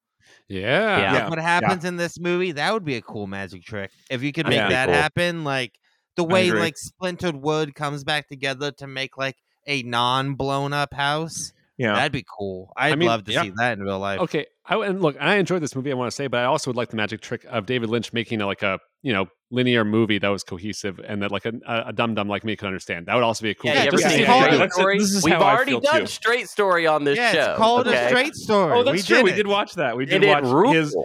Yeah. 0.49 0.99
Yeah. 0.99 1.12
Like 1.14 1.31
what 1.31 1.39
happens 1.39 1.85
in 1.85 1.97
this 1.97 2.18
movie, 2.18 2.53
that 2.53 2.72
would 2.72 2.85
be 2.85 2.97
a 2.97 3.03
cool 3.03 3.26
magic 3.26 3.64
trick. 3.64 3.91
If 4.11 4.22
you 4.22 4.33
could 4.33 4.47
make 4.47 4.57
Yeah. 4.57 4.68
that 4.68 4.87
Cool. 4.87 4.95
happen, 4.95 5.45
like 5.45 5.72
the 6.16 6.24
way 6.24 6.51
like 6.51 6.76
splintered 6.76 7.37
wood 7.37 7.74
comes 7.74 8.05
back 8.05 8.28
together 8.28 8.70
to 8.72 8.87
make 8.87 9.16
like 9.16 9.37
a 9.66 9.83
non 9.83 10.35
blown 10.35 10.72
up 10.72 10.95
house, 10.95 11.53
yeah 11.81 11.95
that'd 11.95 12.12
be 12.12 12.24
cool. 12.39 12.72
I'd 12.76 12.99
mean, 12.99 13.09
love 13.09 13.24
to 13.24 13.33
yeah. 13.33 13.43
see 13.43 13.53
that 13.57 13.72
in 13.78 13.81
real 13.85 13.99
life. 13.99 14.20
Okay, 14.20 14.47
I, 14.66 14.76
and 14.87 15.01
look, 15.03 15.16
I 15.20 15.37
enjoyed 15.37 15.62
this 15.62 15.74
movie. 15.74 15.91
I 15.91 15.95
want 15.95 16.11
to 16.11 16.14
say, 16.14 16.26
but 16.26 16.39
I 16.41 16.45
also 16.45 16.70
would 16.70 16.76
like 16.76 16.91
the 16.91 16.97
magic 16.97 17.20
trick 17.20 17.45
of 17.49 17.66
David 17.66 17.89
Lynch 17.91 18.12
making 18.12 18.41
a, 18.41 18.47
like 18.47 18.62
a 18.62 18.78
you 19.03 19.12
know 19.12 19.26
linear 19.51 19.85
movie 19.85 20.18
that 20.18 20.28
was 20.28 20.45
cohesive 20.45 21.01
and 21.01 21.22
that 21.22 21.33
like 21.33 21.45
a, 21.45 21.53
a 21.87 21.93
dumb 21.93 22.14
dum 22.14 22.28
like 22.28 22.45
me 22.45 22.55
could 22.57 22.66
understand. 22.66 23.07
That 23.07 23.14
would 23.14 23.24
also 23.24 23.43
be 23.43 23.51
a 23.51 23.55
cool. 23.55 23.70
Yeah, 23.70 23.85
you 23.85 23.91
thing. 23.91 23.95
ever 23.95 23.97
just 23.97 24.05
Just 24.05 24.14
to 24.14 24.18
seen 24.18 24.26
see 24.26 24.33
see 24.33 24.57
how 24.57 24.68
Straight 24.68 24.72
Story? 24.72 24.99
this 24.99 25.11
is 25.11 25.24
We've 25.24 25.35
how 25.35 25.41
I 25.41 25.55
already 25.55 25.70
feel, 25.72 25.81
done 25.81 26.01
too. 26.03 26.07
Straight 26.07 26.49
Story 26.49 26.87
on 26.87 27.05
this 27.05 27.16
yeah, 27.16 27.33
show. 27.33 27.51
it's 27.51 27.59
called 27.59 27.87
okay? 27.89 28.05
a 28.05 28.09
straight 28.09 28.35
story. 28.35 28.72
oh 28.78 28.83
that's 28.85 28.97
we 28.97 29.03
true 29.03 29.16
did 29.16 29.24
we 29.24 29.33
did 29.33 29.47
watch 29.47 29.74
that 29.74 29.97
we 29.97 30.05
It 30.05 30.20
did 30.20 30.24
watch 30.26 30.45
ruled. 30.45 30.74
his 30.76 30.97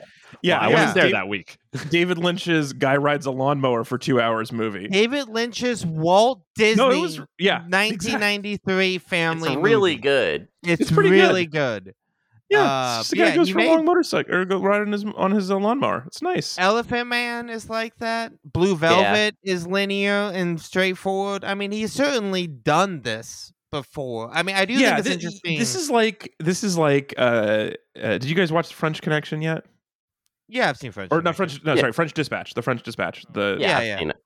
yeah, 0.42 0.60
I 0.60 0.68
yeah. 0.70 0.74
wasn't 0.74 0.94
there 0.96 1.04
Dave- 1.06 1.12
that 1.14 1.28
week. 1.28 1.58
david 1.90 2.18
lynch's 2.18 2.72
guy 2.74 2.96
rides 2.96 3.26
a 3.26 3.32
lawnmower 3.32 3.84
for 3.84 3.98
two 3.98 4.22
hours 4.22 4.52
movie 4.52 4.88
David 4.88 5.28
Lynch's 5.28 5.86
Walt 5.86 6.42
Disney 6.56 6.82
no 6.84 6.90
it 6.92 7.00
was 7.02 7.20
yeah 7.38 7.66
exactly. 7.66 8.14
1993 8.14 8.98
family 9.00 9.50
It's 9.50 9.58
really 9.62 9.92
movie. 9.92 10.02
good. 10.02 10.48
It's, 10.64 10.82
It's 10.84 10.92
pretty 10.92 11.12
really 11.12 11.46
good. 11.46 11.94
Yeah, 12.50 12.62
Uh, 12.62 13.00
it's 13.00 13.10
just 13.10 13.14
a 13.14 13.16
guy 13.16 13.26
yeah, 13.30 13.36
goes 13.36 13.48
you 13.50 13.56
for 13.56 13.60
a 13.62 13.68
long 13.68 13.86
motorcycle 13.86 14.36
or 14.36 14.46
go 14.46 14.60
riding 14.62 14.92
his 14.94 15.04
on 15.18 15.32
his 15.32 15.50
uh, 15.50 15.58
lawnmower. 15.58 16.04
It's 16.08 16.22
nice. 16.22 16.56
Elephant 16.60 17.08
Man 17.10 17.50
is 17.50 17.70
like 17.72 17.96
that. 17.98 18.34
Blue 18.46 18.76
Velvet 18.76 19.36
is 19.44 19.66
linear 19.66 20.32
and 20.34 20.62
straightforward. 20.62 21.44
I 21.44 21.56
mean, 21.56 21.72
he's 21.72 21.92
certainly 21.92 22.46
done 22.46 23.02
this 23.02 23.52
before. 23.72 24.30
I 24.32 24.44
mean, 24.44 24.56
I 24.56 24.66
do 24.66 24.74
yeah, 24.76 24.96
think 24.96 25.00
it's 25.00 25.08
thi- 25.08 25.14
interesting. 25.16 25.58
this 25.60 25.74
is 25.76 25.90
like 25.90 26.34
this 26.40 26.64
is 26.64 26.78
like. 26.78 27.16
Uh, 27.18 27.72
uh, 28.00 28.12
did 28.20 28.26
you 28.26 28.36
guys 28.36 28.52
watch 28.52 28.68
the 28.70 28.76
French 28.76 29.02
Connection 29.02 29.42
yet? 29.42 29.66
Yeah, 30.48 30.70
I've 30.70 30.78
seen 30.78 30.92
French. 30.92 31.12
Or 31.12 31.22
not 31.22 31.36
French? 31.36 31.64
No, 31.64 31.74
Yeah. 31.74 31.82
sorry, 31.82 31.94
French 31.94 32.14
Dispatch. 32.14 32.54
The 32.54 32.62
French 32.62 32.84
Dispatch. 32.84 33.26
The 33.34 33.58
Yeah, 33.60 33.68
Yeah, 33.68 33.78
I've 33.80 33.86
yeah. 33.88 34.00
seen 34.00 34.10
it. 34.12 34.18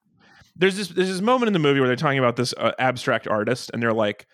there's 0.55 0.75
this 0.77 0.89
there's 0.89 1.07
this 1.09 1.21
moment 1.21 1.47
in 1.47 1.53
the 1.53 1.59
movie 1.59 1.79
where 1.79 1.87
they're 1.87 1.95
talking 1.95 2.19
about 2.19 2.35
this 2.35 2.53
uh, 2.57 2.71
abstract 2.79 3.27
artist, 3.27 3.69
and 3.73 3.81
they're 3.81 3.93
like, 3.93 4.25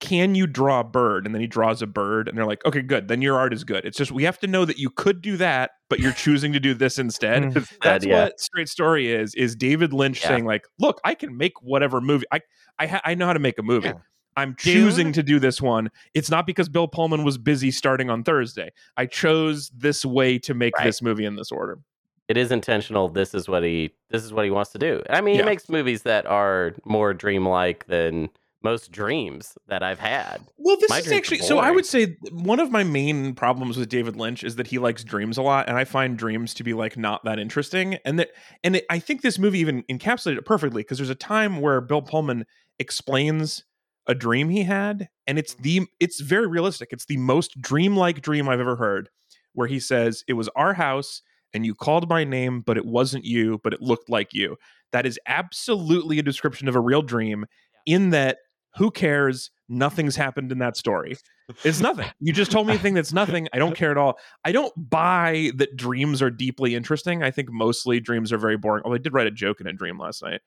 "Can 0.00 0.34
you 0.34 0.46
draw 0.46 0.80
a 0.80 0.84
bird?" 0.84 1.24
And 1.26 1.34
then 1.34 1.40
he 1.40 1.46
draws 1.46 1.80
a 1.82 1.86
bird, 1.86 2.28
and 2.28 2.36
they're 2.36 2.44
like, 2.46 2.64
"Okay, 2.66 2.82
good. 2.82 3.08
Then 3.08 3.22
your 3.22 3.38
art 3.38 3.52
is 3.54 3.64
good. 3.64 3.84
It's 3.84 3.96
just 3.96 4.12
we 4.12 4.24
have 4.24 4.38
to 4.40 4.46
know 4.46 4.64
that 4.66 4.78
you 4.78 4.90
could 4.90 5.22
do 5.22 5.36
that, 5.38 5.70
but 5.88 5.98
you're 6.00 6.12
choosing 6.12 6.52
to 6.52 6.60
do 6.60 6.74
this 6.74 6.98
instead." 6.98 7.42
Mm. 7.42 7.78
That's 7.82 8.04
yeah. 8.04 8.24
what 8.24 8.40
Straight 8.40 8.68
Story 8.68 9.10
is. 9.10 9.34
Is 9.34 9.56
David 9.56 9.92
Lynch 9.94 10.20
Yeah. 10.22 10.28
saying 10.28 10.44
like, 10.44 10.64
"Look, 10.78 11.00
I 11.04 11.14
can 11.14 11.36
make 11.36 11.62
whatever 11.62 12.00
movie. 12.02 12.26
I 12.30 12.40
I 12.78 12.86
ha- 12.86 13.00
I 13.04 13.14
know 13.14 13.26
how 13.26 13.32
to 13.32 13.38
make 13.38 13.58
a 13.58 13.62
movie. 13.62 13.92
I'm 14.36 14.54
choosing 14.56 15.12
to 15.12 15.22
do 15.22 15.38
this 15.38 15.60
one. 15.60 15.90
It's 16.14 16.30
not 16.30 16.46
because 16.46 16.68
Bill 16.68 16.88
Pullman 16.88 17.24
was 17.24 17.36
busy 17.38 17.70
starting 17.70 18.10
on 18.10 18.22
Thursday. 18.22 18.70
I 18.96 19.06
chose 19.06 19.70
this 19.70 20.04
way 20.04 20.38
to 20.40 20.54
make 20.54 20.76
Right. 20.76 20.84
this 20.84 21.02
movie 21.02 21.24
in 21.24 21.36
this 21.36 21.50
order. 21.50 21.78
It 22.28 22.36
is 22.36 22.52
intentional. 22.52 23.08
This 23.08 23.34
is 23.34 23.48
what 23.48 23.64
he. 23.64 23.90
This 24.10 24.22
is 24.22 24.32
what 24.32 24.44
he 24.44 24.50
wants 24.52 24.70
to 24.72 24.78
do. 24.78 25.02
I 25.10 25.20
mean, 25.20 25.34
Yeah. 25.34 25.42
he 25.42 25.46
makes 25.46 25.68
movies 25.68 26.02
that 26.02 26.26
are 26.26 26.74
more 26.84 27.12
dreamlike 27.12 27.86
than 27.86 28.28
most 28.62 28.92
dreams 28.92 29.56
that 29.68 29.82
I've 29.82 29.98
had. 29.98 30.38
Well, 30.58 30.76
this 30.78 30.90
My 30.90 30.98
is 30.98 31.10
actually 31.10 31.38
so. 31.38 31.58
I 31.58 31.70
would 31.70 31.86
say 31.86 32.18
one 32.30 32.60
of 32.60 32.70
my 32.70 32.84
main 32.84 33.34
problems 33.34 33.76
with 33.78 33.88
David 33.88 34.16
Lynch 34.16 34.44
is 34.44 34.56
that 34.56 34.68
he 34.68 34.78
likes 34.78 35.02
dreams 35.02 35.38
a 35.38 35.42
lot, 35.42 35.66
and 35.68 35.76
I 35.78 35.84
find 35.84 36.16
dreams 36.16 36.52
to 36.54 36.62
be 36.62 36.72
like 36.74 36.96
not 36.96 37.24
that 37.24 37.38
interesting. 37.40 37.94
And 38.04 38.18
that, 38.20 38.30
and 38.62 38.76
it, 38.76 38.84
I 38.90 38.98
think 39.00 39.22
this 39.22 39.38
movie 39.38 39.58
even 39.60 39.82
encapsulated 39.90 40.36
it 40.38 40.44
perfectly 40.44 40.82
because 40.82 40.98
there's 40.98 41.10
a 41.10 41.14
time 41.16 41.60
where 41.60 41.80
Bill 41.80 42.02
Pullman 42.02 42.44
explains 42.78 43.64
a 44.06 44.14
dream 44.14 44.48
he 44.48 44.64
had, 44.64 45.08
and 45.26 45.38
it's 45.38 45.54
mm-hmm. 45.54 45.62
the 45.62 45.86
it's 46.00 46.20
very 46.20 46.46
realistic. 46.46 46.88
It's 46.92 47.06
the 47.06 47.16
most 47.16 47.60
dreamlike 47.60 48.20
dream 48.22 48.48
I've 48.48 48.60
ever 48.60 48.76
heard, 48.76 49.08
where 49.52 49.68
he 49.68 49.80
says 49.80 50.24
it 50.28 50.34
was 50.34 50.48
our 50.56 50.74
house 50.74 51.22
and 51.52 51.66
you 51.66 51.74
called 51.74 52.08
my 52.08 52.24
name, 52.24 52.60
but 52.60 52.76
it 52.76 52.86
wasn't 52.86 53.24
you, 53.24 53.60
but 53.62 53.72
it 53.72 53.82
looked 53.82 54.08
like 54.08 54.32
you. 54.32 54.56
That 54.92 55.06
is 55.06 55.18
absolutely 55.26 56.18
a 56.18 56.22
description 56.22 56.68
of 56.68 56.76
a 56.76 56.80
real 56.80 57.02
dream. 57.02 57.46
In 57.86 58.10
that, 58.10 58.38
who 58.76 58.90
cares? 58.90 59.50
Nothing's 59.68 60.16
happened 60.16 60.52
in 60.52 60.58
that 60.58 60.76
story. 60.76 61.16
It's 61.64 61.80
nothing. 61.80 62.06
You 62.20 62.32
just 62.32 62.50
told 62.50 62.66
me 62.66 62.74
a 62.74 62.78
thing 62.78 62.94
that's 62.94 63.12
nothing. 63.12 63.48
I 63.52 63.58
don't 63.58 63.76
care 63.76 63.90
at 63.90 63.98
all. 63.98 64.18
I 64.44 64.52
don't 64.52 64.72
buy 64.76 65.50
that 65.56 65.76
dreams 65.76 66.22
are 66.22 66.30
deeply 66.30 66.74
interesting. 66.74 67.22
I 67.22 67.30
think 67.30 67.50
mostly 67.50 68.00
dreams 68.00 68.32
are 68.32 68.38
very 68.38 68.56
boring. 68.56 68.82
Oh, 68.84 68.94
I 68.94 68.98
did 68.98 69.12
write 69.12 69.26
a 69.26 69.32
joke 69.32 69.60
in 69.60 69.66
a 69.66 69.72
dream 69.72 69.98
last 69.98 70.22
night, 70.22 70.40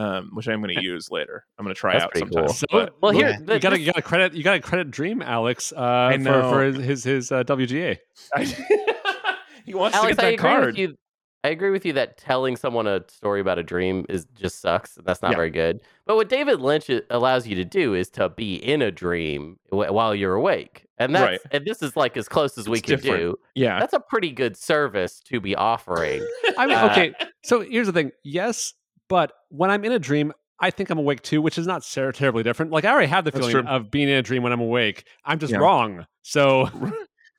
um, 0.00 0.30
which 0.34 0.48
I'm 0.48 0.62
going 0.62 0.74
to 0.76 0.82
use 0.82 1.10
later. 1.10 1.44
I'm 1.58 1.64
going 1.64 1.74
to 1.74 1.78
try 1.80 1.92
That's 1.92 2.04
out 2.04 2.10
pretty 2.12 2.26
sometime. 2.26 2.46
cool. 2.46 2.54
So, 2.54 2.66
But- 2.70 2.94
Well, 3.02 3.12
here, 3.12 3.28
Yeah. 3.46 3.54
you 3.54 3.60
gotta 3.60 3.78
you 3.80 3.86
gotta 3.86 4.02
credit 4.02 4.32
you 4.34 4.42
gotta 4.42 4.60
credit 4.60 4.90
Dream 4.90 5.22
Alex 5.22 5.72
uh, 5.76 6.16
for, 6.22 6.42
for 6.50 6.62
his 6.64 6.76
his, 6.84 7.04
his 7.04 7.32
uh, 7.32 7.44
WGA. 7.44 7.98
he 9.64 9.74
wants 9.74 9.96
Alex, 9.96 10.16
to 10.16 10.22
I 10.26 10.30
get 10.32 10.32
that 10.32 10.34
agree 10.34 10.36
card. 10.36 10.66
with 10.66 10.78
you. 10.78 10.96
I 11.42 11.48
agree 11.48 11.70
with 11.70 11.86
you 11.86 11.94
that 11.94 12.18
telling 12.18 12.54
someone 12.56 12.86
a 12.86 13.02
story 13.08 13.40
about 13.40 13.58
a 13.58 13.62
dream 13.62 14.04
is 14.10 14.26
just 14.38 14.60
sucks. 14.60 14.98
That's 15.06 15.22
not 15.22 15.30
Yeah. 15.30 15.36
very 15.36 15.48
good. 15.50 15.80
But 16.06 16.16
what 16.16 16.28
David 16.28 16.60
Lynch 16.60 16.90
allows 17.08 17.46
you 17.46 17.54
to 17.56 17.64
do 17.64 17.94
is 17.94 18.10
to 18.10 18.28
be 18.28 18.56
in 18.56 18.82
a 18.82 18.90
dream 18.90 19.56
wh- 19.70 19.88
while 19.90 20.14
you're 20.14 20.34
awake, 20.34 20.84
and 20.98 21.14
that's 21.14 21.24
Right. 21.24 21.40
and 21.50 21.64
this 21.64 21.82
is 21.82 21.96
like 21.96 22.18
as 22.18 22.28
close 22.28 22.58
as 22.58 22.68
we 22.68 22.78
can 22.82 22.96
different. 22.96 23.20
do. 23.20 23.38
Yeah. 23.54 23.80
That's 23.80 23.94
a 23.94 24.00
pretty 24.00 24.32
good 24.32 24.54
service 24.54 25.18
to 25.28 25.40
be 25.40 25.54
offering. 25.56 26.22
I 26.58 26.66
mean, 26.66 26.76
Uh, 26.76 26.88
okay. 26.90 27.14
So 27.42 27.60
here's 27.60 27.86
the 27.86 27.94
thing. 27.94 28.12
Yes, 28.22 28.74
but 29.10 29.32
when 29.50 29.70
I'm 29.70 29.84
in 29.84 29.92
a 29.92 29.98
dream, 29.98 30.32
I 30.58 30.70
think 30.70 30.88
I'm 30.88 30.98
awake 30.98 31.20
too, 31.22 31.42
which 31.42 31.58
is 31.58 31.66
not 31.66 31.84
ser- 31.84 32.12
terribly 32.12 32.42
different. 32.42 32.70
Like 32.72 32.84
I 32.86 32.90
already 32.92 33.08
have 33.08 33.24
the 33.26 33.30
That's 33.30 33.46
feeling 33.46 33.64
true. 33.66 33.70
of 33.70 33.90
being 33.90 34.08
in 34.08 34.14
a 34.16 34.22
dream 34.22 34.42
when 34.42 34.52
I'm 34.52 34.60
awake. 34.60 35.04
I'm 35.24 35.38
just 35.38 35.52
Yeah. 35.52 35.58
wrong. 35.58 36.06
So 36.22 36.68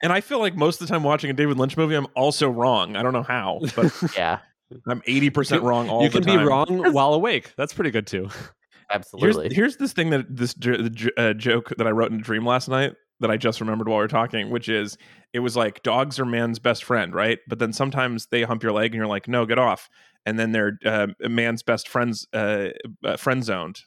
And 0.03 0.11
I 0.11 0.21
feel 0.21 0.39
like 0.39 0.55
most 0.55 0.81
of 0.81 0.87
the 0.87 0.91
time 0.91 1.03
watching 1.03 1.29
a 1.29 1.33
David 1.33 1.57
Lynch 1.57 1.77
movie, 1.77 1.93
I'm 1.95 2.07
also 2.15 2.49
wrong. 2.49 2.95
I 2.95 3.03
don't 3.03 3.13
know 3.13 3.21
how, 3.23 3.59
but 3.75 3.93
yeah, 4.17 4.39
I'm 4.87 5.01
80% 5.01 5.61
wrong 5.61 5.89
all 5.89 6.01
you 6.03 6.09
the 6.09 6.19
time. 6.21 6.27
You 6.29 6.37
can 6.39 6.45
be 6.45 6.49
wrong 6.49 6.93
while 6.93 7.13
awake. 7.13 7.53
That's 7.55 7.73
pretty 7.73 7.91
good 7.91 8.07
too. 8.07 8.23
Here's, 8.23 9.05
absolutely. 9.13 9.53
here's 9.55 9.77
this 9.77 9.93
thing 9.93 10.09
that 10.09 10.35
this 10.35 10.53
j- 10.55 10.81
the 10.81 10.89
j- 10.89 11.11
uh, 11.17 11.33
joke 11.33 11.71
that 11.77 11.85
I 11.87 11.91
wrote 11.91 12.11
in 12.11 12.19
a 12.19 12.23
dream 12.23 12.45
last 12.45 12.67
night 12.67 12.93
that 13.19 13.29
I 13.31 13.37
just 13.37 13.61
remembered 13.61 13.87
while 13.87 13.99
we 13.99 14.03
are 14.03 14.07
talking, 14.09 14.49
which 14.49 14.67
is 14.67 14.97
it 15.31 15.39
was 15.39 15.55
like 15.55 15.83
dogs 15.83 16.19
are 16.19 16.25
man's 16.25 16.57
best 16.59 16.83
friend, 16.83 17.13
right? 17.13 17.37
But 17.47 17.59
then 17.59 17.71
sometimes 17.71 18.25
they 18.31 18.41
hump 18.41 18.63
your 18.63 18.71
leg 18.71 18.87
and 18.91 18.95
you're 18.95 19.05
like, 19.07 19.27
no, 19.27 19.45
get 19.45 19.59
off. 19.59 19.87
And 20.25 20.37
then 20.37 20.51
they're 20.51 20.77
uh, 20.85 21.07
man's 21.21 21.63
best 21.63 21.87
friends, 21.87 22.27
uh, 22.33 22.67
uh, 23.03 23.17
friend 23.17 23.43
zoned. 23.43 23.81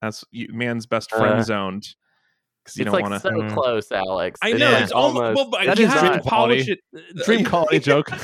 That's 0.00 0.24
you, 0.30 0.48
man's 0.52 0.86
best 0.86 1.10
friend 1.10 1.40
Uh, 1.40 1.42
zoned. 1.42 1.88
Because 2.64 2.76
you 2.76 2.82
it's 2.82 2.92
don't 2.92 2.92
like 2.92 3.02
want 3.10 3.14
to. 3.14 3.20
so 3.20 3.30
Mm. 3.30 3.54
close, 3.54 3.90
Alex. 3.92 4.38
I 4.42 4.52
know 4.52 4.70
Yeah. 4.70 4.82
it's 4.82 4.92
almost. 4.92 5.34
Well, 5.36 5.50
but 5.50 5.78
you 5.78 5.86
have 5.86 6.00
dream 6.00 6.12
to 6.12 6.20
polish 6.20 6.66
quality. 6.66 6.80
it. 6.92 7.24
Dream 7.24 7.44
quality 7.44 7.78
joke. 7.80 8.08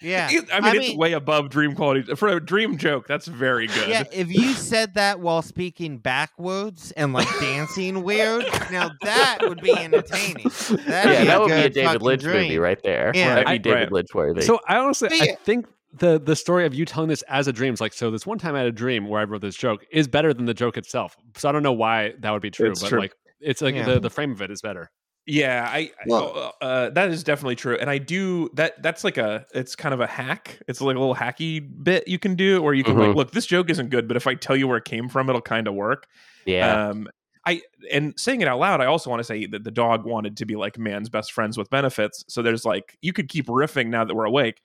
Yeah. 0.00 0.28
It- 0.30 0.50
I 0.52 0.60
mean, 0.60 0.64
I 0.64 0.76
it's 0.76 0.88
mean- 0.90 0.98
way 0.98 1.12
above 1.14 1.48
dream 1.48 1.74
quality 1.74 2.14
for 2.14 2.28
a 2.28 2.38
dream 2.38 2.76
joke. 2.76 3.06
That's 3.06 3.26
very 3.26 3.68
good. 3.68 3.88
Yeah, 3.88 4.02
if 4.12 4.30
you 4.30 4.52
said 4.52 4.94
that 4.94 5.20
while 5.20 5.40
speaking 5.40 5.96
backwards 5.96 6.90
and 6.90 7.14
like 7.14 7.28
dancing 7.40 8.02
weird, 8.02 8.44
now 8.70 8.90
that 9.02 9.38
would 9.42 9.62
be 9.62 9.72
entertaining. 9.72 10.44
That'd 10.44 10.84
yeah, 10.86 11.20
be 11.20 11.26
that 11.26 11.36
a 11.36 11.40
would 11.40 11.48
be 11.48 11.52
a 11.54 11.70
David 11.70 12.02
Lynch 12.02 12.22
dream. 12.22 12.42
movie 12.42 12.58
right 12.58 12.82
there. 12.82 13.12
Yeah. 13.14 13.36
That'd 13.36 13.46
be 13.46 13.50
Right. 13.52 13.62
David 13.62 13.78
Right. 13.78 13.92
Lynch 13.92 14.14
worthy. 14.14 14.42
So 14.42 14.60
I 14.68 14.76
honestly, 14.76 15.08
But 15.08 15.22
I 15.22 15.34
think 15.42 15.66
the 15.98 16.18
the 16.18 16.36
story 16.36 16.66
of 16.66 16.74
you 16.74 16.84
telling 16.84 17.08
this 17.08 17.22
as 17.22 17.46
a 17.48 17.52
dream 17.52 17.72
is 17.74 17.80
like 17.80 17.92
so. 17.92 18.10
This 18.10 18.26
one 18.26 18.38
time 18.38 18.54
I 18.54 18.58
had 18.58 18.66
a 18.68 18.72
dream 18.72 19.08
where 19.08 19.20
I 19.20 19.24
wrote 19.24 19.40
this 19.42 19.56
joke 19.56 19.84
is 19.90 20.08
better 20.08 20.32
than 20.34 20.46
the 20.46 20.54
joke 20.54 20.76
itself. 20.76 21.16
So 21.36 21.48
I 21.48 21.52
don't 21.52 21.62
know 21.62 21.72
why 21.72 22.14
that 22.20 22.30
would 22.30 22.42
be 22.42 22.50
true, 22.50 22.70
It's 22.70 22.82
but 22.82 22.88
true. 22.88 23.00
like 23.00 23.14
it's 23.40 23.60
like 23.62 23.74
Yeah. 23.74 23.84
the 23.84 24.00
the 24.00 24.10
frame 24.10 24.32
of 24.32 24.40
it 24.42 24.50
is 24.50 24.60
better. 24.62 24.90
Yeah, 25.26 25.66
I 25.70 25.90
Well- 26.06 26.52
uh, 26.60 26.64
uh, 26.64 26.90
that 26.90 27.08
is 27.08 27.24
definitely 27.24 27.56
true, 27.56 27.78
and 27.80 27.88
I 27.88 27.96
do 27.98 28.50
that. 28.54 28.82
That's 28.82 29.04
like 29.04 29.16
a 29.16 29.46
it's 29.54 29.74
kind 29.74 29.94
of 29.94 30.00
a 30.00 30.06
hack. 30.06 30.58
It's 30.68 30.80
like 30.82 30.96
a 30.96 30.98
little 30.98 31.14
hacky 31.14 31.66
bit 31.82 32.06
you 32.06 32.18
can 32.18 32.34
do, 32.34 32.60
where 32.60 32.74
you 32.74 32.84
can 32.84 32.98
like, 32.98 33.10
Mhm. 33.10 33.14
look, 33.16 33.30
this 33.30 33.46
joke 33.46 33.70
isn't 33.70 33.88
good, 33.88 34.06
but 34.06 34.16
if 34.18 34.26
I 34.26 34.34
tell 34.34 34.54
you 34.54 34.68
where 34.68 34.76
it 34.76 34.84
came 34.84 35.08
from, 35.08 35.28
it'll 35.30 35.40
kind 35.40 35.66
of 35.66 35.72
work. 35.74 36.06
yeah, 36.44 36.88
Um, 36.90 37.08
I 37.46 37.62
and 37.90 38.12
saying 38.18 38.42
it 38.42 38.48
out 38.48 38.58
loud, 38.58 38.82
I 38.82 38.86
also 38.86 39.08
want 39.08 39.20
to 39.20 39.24
say 39.24 39.46
that 39.46 39.64
the 39.64 39.70
dog 39.70 40.04
wanted 40.04 40.36
to 40.38 40.44
be 40.46 40.56
like 40.56 40.76
man's 40.78 41.08
best 41.08 41.32
friends 41.32 41.56
with 41.56 41.70
benefits. 41.70 42.22
So 42.28 42.42
there's 42.42 42.66
like 42.66 42.98
you 43.00 43.14
could 43.14 43.28
keep 43.30 43.46
riffing 43.46 43.86
now 43.86 44.04
that 44.04 44.14
we're 44.14 44.24
awake. 44.26 44.60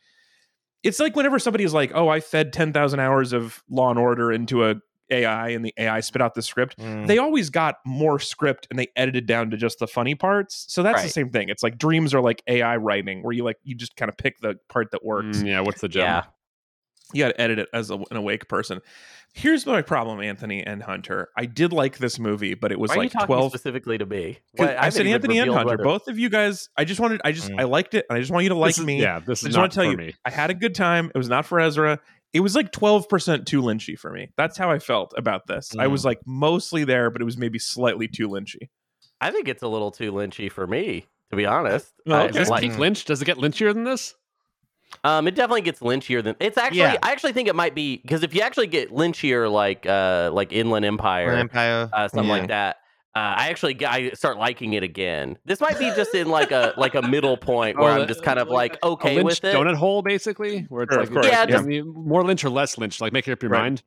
It's 0.84 1.00
like 1.00 1.16
whenever 1.16 1.40
somebody's 1.40 1.74
like, 1.74 1.92
"Oh, 1.94 2.08
I 2.10 2.20
fed 2.20 2.54
ten 2.54 2.74
thousand 2.74 3.00
hours 3.00 3.34
of 3.34 3.64
Law 3.70 3.90
and 3.90 4.00
Order 4.00 4.32
into 4.32 4.66
a 4.66 4.76
AI, 5.12 5.50
and 5.50 5.66
the 5.66 5.74
AI 5.78 6.00
spit 6.00 6.22
out 6.22 6.36
the 6.36 6.42
script." 6.42 6.78
Mm. 6.78 7.08
they 7.08 7.18
always 7.18 7.50
got 7.50 7.76
more 7.86 8.20
script 8.20 8.68
and 8.70 8.80
they 8.80 8.88
edited 8.96 9.26
down 9.26 9.50
to 9.52 9.58
just 9.58 9.80
the 9.80 9.88
funny 9.88 10.16
parts. 10.16 10.66
So 10.70 10.84
that's 10.84 11.04
the 11.04 11.10
same 11.10 11.30
thing. 11.30 11.50
It's 11.50 11.64
like 11.64 11.78
dreams 11.78 12.14
are 12.14 12.22
like 12.22 12.42
AI 12.48 12.78
writing 12.78 13.24
where 13.24 13.34
you 13.34 13.44
like 13.44 13.58
you 13.64 13.76
just 13.76 13.96
kind 13.96 14.10
of 14.10 14.18
pick 14.18 14.40
the 14.40 14.56
part 14.70 14.92
that 14.92 15.04
works. 15.04 15.40
Mm, 15.40 15.48
yeah, 15.48 15.60
what's 15.62 15.82
the 15.82 15.90
joke? 15.90 16.04
yeah. 16.04 16.24
You 17.14 17.24
got 17.24 17.30
to 17.30 17.42
edit 17.42 17.60
it 17.60 17.70
as 17.74 17.90
a, 17.92 17.96
an 17.96 18.18
awake 18.18 18.48
person. 18.48 18.82
Here's 19.34 19.66
my 19.66 19.82
problem, 19.84 20.20
Anthony 20.22 20.64
and 20.66 20.82
Hunter. 20.82 21.30
I 21.38 21.46
did 21.46 21.72
like 21.72 22.00
this 22.00 22.18
movie, 22.18 22.56
but 22.56 22.72
it 22.72 22.80
was 22.80 22.90
Why 22.90 22.96
are 22.96 22.98
you 22.98 23.04
like 23.04 23.12
talking 23.12 23.28
12 23.28 23.52
specifically 23.52 23.98
to 24.00 24.06
me? 24.06 24.40
'cause 24.58 24.68
What- 24.68 24.78
I, 24.78 24.90
said 24.90 25.06
Anthony 25.06 25.38
and 25.38 25.52
Hunter. 25.52 25.68
whether- 25.70 25.84
Both 25.84 26.08
of 26.08 26.18
you 26.18 26.30
guys, 26.30 26.70
I 26.76 26.84
just 26.84 27.00
wanted 27.00 27.22
I 27.24 27.32
just 27.32 27.50
Mm. 27.50 27.60
I 27.60 27.64
liked 27.66 27.94
it 27.94 28.06
and 28.10 28.18
I 28.18 28.20
just 28.22 28.32
want 28.32 28.44
you 28.44 28.50
to 28.50 28.56
like 28.56 28.70
This 28.70 28.80
is- 28.80 28.86
me. 28.86 29.00
Yeah, 29.02 29.20
this 29.20 29.40
is 29.40 29.46
I 29.46 29.48
just 29.50 29.56
not 29.58 29.62
want 29.64 29.72
to 29.74 29.76
tell 29.76 29.86
for 29.86 29.92
you, 29.92 29.98
me. 29.98 30.14
I 30.26 30.32
had 30.32 30.50
a 30.50 30.56
good 30.56 30.74
time. 30.74 31.12
It 31.14 31.18
was 31.18 31.30
not 31.30 31.46
for 31.46 31.60
Ezra. 31.60 32.00
It 32.34 32.40
was 32.42 32.56
like 32.56 32.72
12% 32.72 33.46
too 33.46 33.62
lynchy 33.62 33.98
for 33.98 34.12
me. 34.12 34.32
That's 34.36 34.58
how 34.58 34.72
I 34.72 34.80
felt 34.80 35.14
about 35.18 35.46
this. 35.48 35.76
I 35.78 35.86
Mm. 35.86 35.92
was 35.92 36.06
like 36.06 36.20
mostly 36.26 36.84
there, 36.84 37.10
but 37.12 37.22
it 37.22 37.26
was 37.26 37.38
maybe 37.38 37.60
slightly 37.60 38.08
too 38.08 38.28
lynchy. 38.28 38.70
I 39.22 39.30
think 39.32 39.48
it's 39.48 39.62
a 39.64 39.68
little 39.68 39.92
too 39.92 40.12
lynchy 40.12 40.52
for 40.52 40.66
me, 40.66 41.06
to 41.30 41.36
be 41.36 41.46
honest. 41.46 41.94
Well, 42.06 42.18
I- 42.18 42.22
okay. 42.24 42.30
Is 42.32 42.36
this 42.36 42.50
like- 42.50 42.62
peak 42.62 42.78
Lynch? 42.80 43.06
Does 43.06 43.22
it 43.22 43.26
get 43.26 43.38
lynchier 43.38 43.74
than 43.76 43.84
this? 43.84 44.16
Um, 45.04 45.28
it 45.28 45.36
definitely 45.36 45.62
gets 45.62 45.80
lynchier 45.80 46.24
than 46.24 46.36
it's 46.40 46.58
actually. 46.58 46.80
Yeah. 46.80 46.98
I 47.04 47.12
actually 47.12 47.34
think 47.34 47.48
it 47.48 47.56
might 47.56 47.76
be 47.76 47.98
because 47.98 48.24
if 48.24 48.34
you 48.34 48.42
actually 48.42 48.68
get 48.68 48.92
lynchier, 48.92 49.50
like 49.52 49.86
uh, 49.86 50.30
like 50.34 50.52
Inland 50.52 50.86
Empire, 50.86 51.32
Empire. 51.32 51.90
uh, 51.94 52.08
something 52.08 52.28
Yeah. 52.30 52.38
like 52.38 52.48
that. 52.50 52.78
Uh, 53.16 53.20
I 53.38 53.50
actually 53.50 53.84
I 53.86 54.12
start 54.12 54.38
liking 54.38 54.74
it 54.74 54.84
again. 54.84 55.38
This 55.46 55.62
might 55.62 55.80
be 55.80 55.86
just 55.96 56.14
in 56.14 56.28
like 56.30 56.52
a 56.52 56.74
like 56.78 56.96
a 56.96 57.02
middle 57.02 57.38
point 57.38 57.78
where 57.78 57.92
Oh, 57.92 58.02
I'm 58.02 58.08
just 58.08 58.24
kind 58.24 58.40
of 58.40 58.50
like 58.50 58.78
a 58.84 58.88
okay 58.88 59.16
Lynch 59.16 59.42
with 59.42 59.44
it. 59.46 59.56
donut 59.56 59.76
hole, 59.76 60.02
basically, 60.02 60.62
where 60.70 60.84
it's 60.84 60.94
Sure, 60.94 61.00
like 61.02 61.08
of 61.10 61.14
course, 61.14 61.26
Yeah, 61.28 61.46
just- 61.46 61.66
mean, 61.66 61.88
more 61.96 62.24
Lynch 62.24 62.44
or 62.44 62.50
less 62.50 62.78
Lynch. 62.78 63.00
Like 63.02 63.14
make 63.14 63.28
it 63.28 63.32
up 63.32 63.42
your 63.42 63.52
Right. 63.52 63.62
mind. 63.62 63.84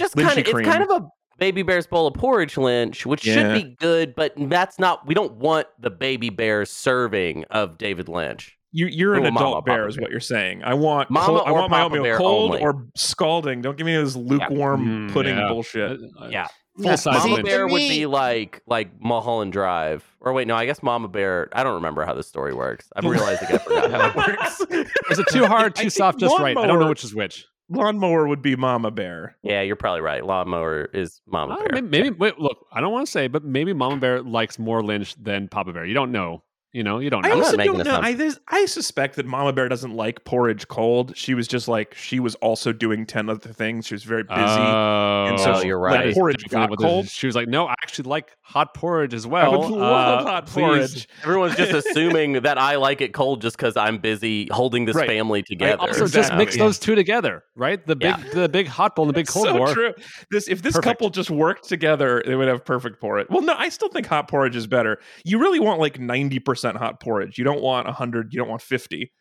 just 0.00 0.16
kind 0.16 0.30
of 0.38 0.38
it's 0.38 0.60
kind 0.68 0.82
of 0.82 0.90
a 0.90 1.08
baby 1.38 1.62
bear's 1.62 1.86
bowl 1.86 2.06
of 2.08 2.14
porridge 2.14 2.56
lynch, 2.56 3.06
which 3.06 3.24
Yeah. 3.26 3.34
should 3.34 3.52
be 3.62 3.76
good, 3.78 4.14
but 4.14 4.32
that's 4.36 4.78
not. 4.78 5.06
We 5.06 5.14
don't 5.14 5.34
want 5.34 5.66
the 5.78 5.90
baby 5.90 6.30
bear 6.30 6.64
serving 6.64 7.44
of 7.50 7.78
David 7.78 8.08
Lynch. 8.08 8.56
You, 8.76 8.86
you're 8.86 9.14
an 9.14 9.20
Ooh, 9.26 9.30
Mama, 9.30 9.40
adult 9.40 9.64
bear, 9.66 9.76
Papa 9.76 9.88
is 9.88 10.00
what 10.00 10.10
you're 10.10 10.18
saying. 10.18 10.64
I 10.64 10.74
want 10.74 11.08
Mama 11.08 11.26
cold, 11.26 11.42
I 11.46 11.50
or 11.50 11.54
want 11.60 11.70
my 11.70 11.76
Papa 11.78 11.86
oatmeal 11.86 12.02
bear 12.02 12.16
cold 12.18 12.50
only. 12.54 12.62
or 12.62 12.86
scalding. 12.96 13.62
Don't 13.62 13.76
give 13.78 13.86
me 13.86 13.94
this 13.96 14.16
lukewarm 14.16 15.08
Mm, 15.08 15.12
pudding 15.12 15.36
yeah. 15.38 15.48
bullshit. 15.48 16.00
Uh, 16.20 16.26
Yeah. 16.28 16.46
full 16.76 16.86
Yeah, 16.86 16.94
size 16.96 17.22
see, 17.22 17.28
Mama 17.28 17.34
Lynch. 17.36 17.46
Bear 17.46 17.68
would 17.68 17.78
be 17.78 18.06
like 18.06 18.62
like 18.66 19.00
Mulholland 19.00 19.52
Drive. 19.52 20.04
Or 20.20 20.32
wait, 20.32 20.48
no, 20.48 20.56
I 20.56 20.66
guess 20.66 20.82
Mama 20.82 21.06
Bear. 21.06 21.48
I 21.52 21.62
don't 21.62 21.74
remember 21.74 22.04
how 22.04 22.14
this 22.14 22.26
story 22.26 22.52
works. 22.52 22.88
I'm 22.96 23.06
realizing 23.06 23.46
I 23.48 23.58
forgot 23.58 23.90
how 23.92 24.08
it 24.08 24.16
works. 24.16 24.60
Is 25.10 25.18
it 25.20 25.26
too 25.28 25.46
hard, 25.46 25.76
too 25.76 25.82
think 25.82 25.92
soft, 25.92 26.18
just 26.18 26.36
right? 26.40 26.56
I 26.56 26.66
don't 26.66 26.80
know 26.80 26.88
which 26.88 27.04
is 27.04 27.14
which. 27.14 27.46
Lawnmower 27.70 28.26
would 28.26 28.42
be 28.42 28.56
Mama 28.56 28.90
Bear. 28.90 29.36
yeah, 29.42 29.62
you're 29.62 29.76
probably 29.76 30.00
right. 30.02 30.26
Lawnmower 30.26 30.90
is 30.92 31.20
Mama 31.26 31.54
Uh, 31.54 31.58
Bear. 31.58 31.68
maybe, 31.74 31.86
maybe 31.88 32.10
wait, 32.10 32.38
look, 32.40 32.58
I 32.72 32.80
don't 32.80 32.92
want 32.92 33.06
to 33.06 33.10
say, 33.10 33.28
but 33.28 33.44
maybe 33.44 33.72
Mama 33.72 33.96
Bear 33.98 34.20
likes 34.22 34.58
more 34.58 34.82
Lynch 34.82 35.14
than 35.14 35.46
Papa 35.48 35.72
Bear. 35.72 35.86
You 35.86 35.94
don't 35.94 36.10
know. 36.12 36.42
You 36.74 36.82
know, 36.82 36.98
you 36.98 37.08
don't 37.08 37.24
I 37.24 37.28
know. 37.28 37.36
not 37.36 37.44
also 37.44 37.56
don't 37.56 37.84
know. 37.84 38.00
I, 38.02 38.30
I 38.48 38.66
suspect 38.66 39.14
that 39.14 39.26
Mama 39.26 39.52
Bear 39.52 39.68
doesn't 39.68 39.94
like 39.94 40.24
porridge 40.24 40.66
cold. 40.66 41.16
She 41.16 41.32
was 41.34 41.46
just 41.46 41.68
like 41.68 41.94
she 41.94 42.18
was 42.18 42.34
also 42.36 42.72
doing 42.72 43.06
ten 43.06 43.30
other 43.30 43.52
things. 43.52 43.86
She 43.86 43.94
was 43.94 44.02
very 44.02 44.24
busy. 44.24 44.34
Oh, 44.40 45.26
And 45.28 45.38
so 45.38 45.62
you're 45.62 45.78
when 45.78 45.92
right. 45.92 46.14
Porridge 46.14 46.38
definitely 46.42 46.58
got 46.66 46.70
what 46.70 46.78
cold. 46.80 47.08
She 47.08 47.26
was 47.28 47.36
like, 47.36 47.46
"No, 47.46 47.68
I 47.68 47.74
actually 47.84 48.08
like 48.10 48.36
hot 48.40 48.74
porridge 48.74 49.14
as 49.14 49.24
I 49.24 49.28
well." 49.28 49.60
would 49.60 49.70
love 49.70 50.26
Uh, 50.26 50.30
hot 50.30 50.46
please." 50.46 50.62
porridge. 50.64 51.08
Everyone's 51.22 51.54
just 51.54 51.86
assuming 51.86 52.32
that 52.42 52.58
I 52.58 52.74
like 52.74 53.00
it 53.00 53.14
cold 53.14 53.40
just 53.40 53.56
because 53.56 53.76
I'm 53.76 53.98
busy 53.98 54.48
holding 54.50 54.84
this 54.84 54.96
Right. 54.96 55.08
family 55.08 55.44
together. 55.44 55.76
Also, 55.80 56.00
just 56.00 56.16
Exactly. 56.16 56.38
mix 56.38 56.56
Yeah. 56.56 56.64
those 56.64 56.80
two 56.80 56.96
together, 56.96 57.44
right? 57.54 57.86
The 57.86 57.94
big, 57.94 58.16
the 58.32 58.48
big 58.48 58.66
hot 58.66 58.96
bowl 58.96 59.04
and 59.04 59.10
the 59.10 59.20
big 59.20 59.28
cold 59.28 59.46
so 59.46 59.56
war. 59.56 59.72
true. 59.72 59.94
This 60.32 60.48
if 60.48 60.60
this 60.62 60.72
Perfect. 60.74 60.84
couple 60.98 61.10
just 61.10 61.30
worked 61.30 61.68
together, 61.68 62.20
they 62.26 62.34
would 62.34 62.48
have 62.48 62.64
perfect 62.64 63.00
porridge. 63.00 63.28
Well, 63.30 63.42
no, 63.42 63.54
I 63.56 63.68
still 63.68 63.90
think 63.90 64.06
hot 64.08 64.26
porridge 64.26 64.56
is 64.56 64.66
better. 64.66 64.98
You 65.24 65.38
really 65.38 65.60
want 65.60 65.78
like 65.78 66.00
ninety 66.00 66.40
percent 66.40 66.63
hot 66.76 67.00
porridge. 67.00 67.38
You 67.38 67.44
don't 67.44 67.60
want 67.62 67.86
hundred. 67.88 68.32
You 68.32 68.38
don't 68.38 68.48
want 68.48 68.62
fifty. 68.62 69.12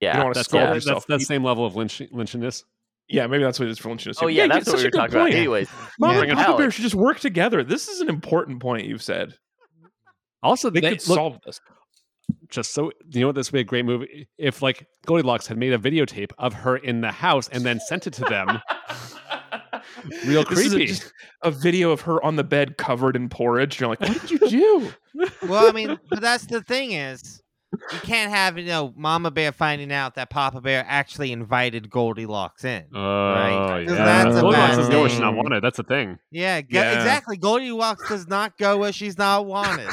Yeah, 0.00 0.10
You 0.10 0.16
don't 0.18 0.24
want 0.26 0.34
to 0.34 0.38
That's 0.38 0.48
scald 0.48 0.62
yeah, 0.68 0.74
yourself. 0.74 1.06
that's 1.08 1.22
that 1.22 1.26
same 1.26 1.42
level 1.44 1.64
of 1.66 1.74
lynch, 1.74 2.02
lynchness. 2.12 2.62
yeah, 3.08 3.26
maybe 3.26 3.42
that's 3.42 3.58
what 3.58 3.66
it 3.68 3.70
is 3.72 3.78
for 3.78 3.88
lynchness. 3.90 4.18
oh 4.22 4.26
yeah, 4.28 4.46
that's 4.46 4.66
you- 4.66 4.72
what 4.74 4.78
we 4.78 4.82
were 4.84 4.88
a 4.88 4.90
good 4.92 4.96
talking 4.98 5.14
about. 5.16 5.24
point. 5.24 5.34
Anyways, 5.34 5.68
Mama 5.98 6.14
Yeah. 6.18 6.22
and 6.24 6.32
Papa 6.38 6.58
Bear 6.58 6.70
should 6.70 6.82
just 6.82 6.94
work 6.94 7.18
together. 7.20 7.64
This 7.64 7.88
is 7.88 8.00
an 8.00 8.08
important 8.08 8.60
point 8.60 8.86
you've 8.86 9.02
said. 9.02 9.34
Also, 10.42 10.70
They 10.70 10.80
they, 10.80 10.90
could 10.96 11.08
look, 11.08 11.16
solve 11.16 11.38
this. 11.44 11.60
just 12.48 12.72
so 12.74 12.92
you 13.10 13.20
know 13.22 13.26
what 13.28 13.34
this 13.34 13.50
would 13.50 13.56
be 13.56 13.60
a 13.62 13.64
great 13.64 13.84
movie 13.84 14.28
if 14.38 14.62
like 14.62 14.86
Goldilocks 15.06 15.46
had 15.48 15.58
made 15.58 15.72
a 15.72 15.78
videotape 15.78 16.30
of 16.38 16.52
her 16.54 16.76
in 16.76 17.00
the 17.00 17.10
house 17.10 17.48
and 17.48 17.64
then 17.64 17.80
sent 17.80 18.06
it 18.06 18.12
to 18.14 18.24
them. 18.24 18.60
Real 20.26 20.44
This 20.44 20.58
is 20.60 20.66
a, 20.72 20.76
creepy. 20.76 20.86
just 20.86 21.12
a 21.42 21.50
video 21.50 21.90
of 21.90 22.02
her 22.02 22.22
on 22.24 22.36
the 22.36 22.44
bed 22.44 22.76
covered 22.78 23.16
in 23.16 23.28
porridge. 23.28 23.80
You're 23.80 23.88
like, 23.90 24.00
what 24.00 24.20
did 24.20 24.30
you 24.30 24.38
do? 24.38 24.92
Well, 25.48 25.68
I 25.68 25.72
mean, 25.72 25.98
but 26.10 26.20
that's 26.20 26.46
the 26.46 26.62
thing 26.62 26.92
is, 26.92 27.42
you 27.92 27.98
can't 28.00 28.30
have 28.30 28.56
you 28.58 28.64
know 28.64 28.94
Mama 28.96 29.30
Bear 29.30 29.52
finding 29.52 29.92
out 29.92 30.14
that 30.14 30.30
Papa 30.30 30.60
Bear 30.62 30.86
actually 30.88 31.32
invited 31.32 31.90
Goldilocks 31.90 32.64
in. 32.64 32.84
Oh 32.94 32.98
Right. 33.32 33.86
'Cause 33.86 33.98
yeah, 33.98 34.04
that's 34.04 34.40
Goldilocks 34.40 34.56
bad 34.56 34.76
doesn't 34.76 34.92
know 34.92 35.00
what 35.02 35.10
she's 35.10 35.20
not 35.20 35.34
wanted. 35.36 35.62
That's 35.62 35.76
the 35.76 35.82
thing. 35.82 36.18
Yeah, 36.30 36.62
go- 36.62 36.80
Yeah. 36.80 36.94
exactly. 36.94 37.36
Goldilocks 37.36 38.08
does 38.08 38.26
not 38.26 38.56
go 38.56 38.78
where 38.78 38.92
she's 38.92 39.18
not 39.18 39.44
wanted, 39.44 39.90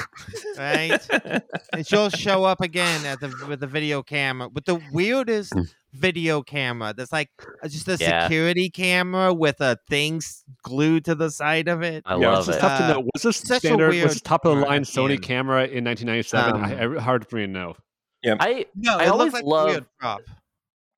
right? 0.58 1.06
and 1.74 1.86
she'll 1.86 2.10
show 2.10 2.46
up 2.46 2.62
again 2.62 3.06
at 3.06 3.20
the 3.20 3.28
with 3.50 3.60
the 3.60 3.68
video 3.68 4.02
camera 4.02 4.48
with 4.48 4.64
the 4.66 4.80
weirdest 4.94 5.52
Hmm. 5.54 5.64
Video 5.96 6.42
camera. 6.42 6.94
That's 6.96 7.12
like 7.12 7.30
uh, 7.64 7.68
just 7.68 7.88
a 7.88 7.98
Yeah. 8.00 8.24
security 8.24 8.70
camera 8.70 9.34
with 9.34 9.62
a 9.62 9.78
thing 9.90 10.22
glued 10.64 11.06
to 11.06 11.16
the 11.16 11.32
side 11.32 11.68
of 11.68 11.82
it. 11.82 12.04
I 12.06 12.18
Yeah, 12.18 12.30
love 12.30 12.38
It's 12.40 12.48
just 12.48 12.58
it. 12.60 12.62
tough 12.62 12.78
to 12.80 12.86
Uh, 12.86 12.94
know. 12.94 13.00
Was 13.14 13.24
this 13.24 13.38
such 13.38 13.58
a 13.64 13.68
standard? 13.68 13.90
Was 13.94 14.04
this 14.14 14.22
top 14.22 14.46
of 14.46 14.58
the 14.58 14.66
line 14.66 14.84
Sony 14.84 15.12
end. 15.14 15.22
camera 15.24 15.66
in 15.66 15.84
1997? 15.84 16.64
I, 16.64 16.84
I, 16.98 17.00
hard 17.02 17.28
for 17.28 17.38
me 17.38 17.44
to 17.44 17.48
know. 17.52 17.76
Yeah, 18.24 18.36
I 18.40 18.66
No, 18.76 18.98
I 18.98 19.04
it 19.04 19.08
always 19.10 19.34
looks 19.34 19.34
like 19.34 19.44
love- 19.46 19.70
weird 19.70 19.86
prop. 20.00 20.22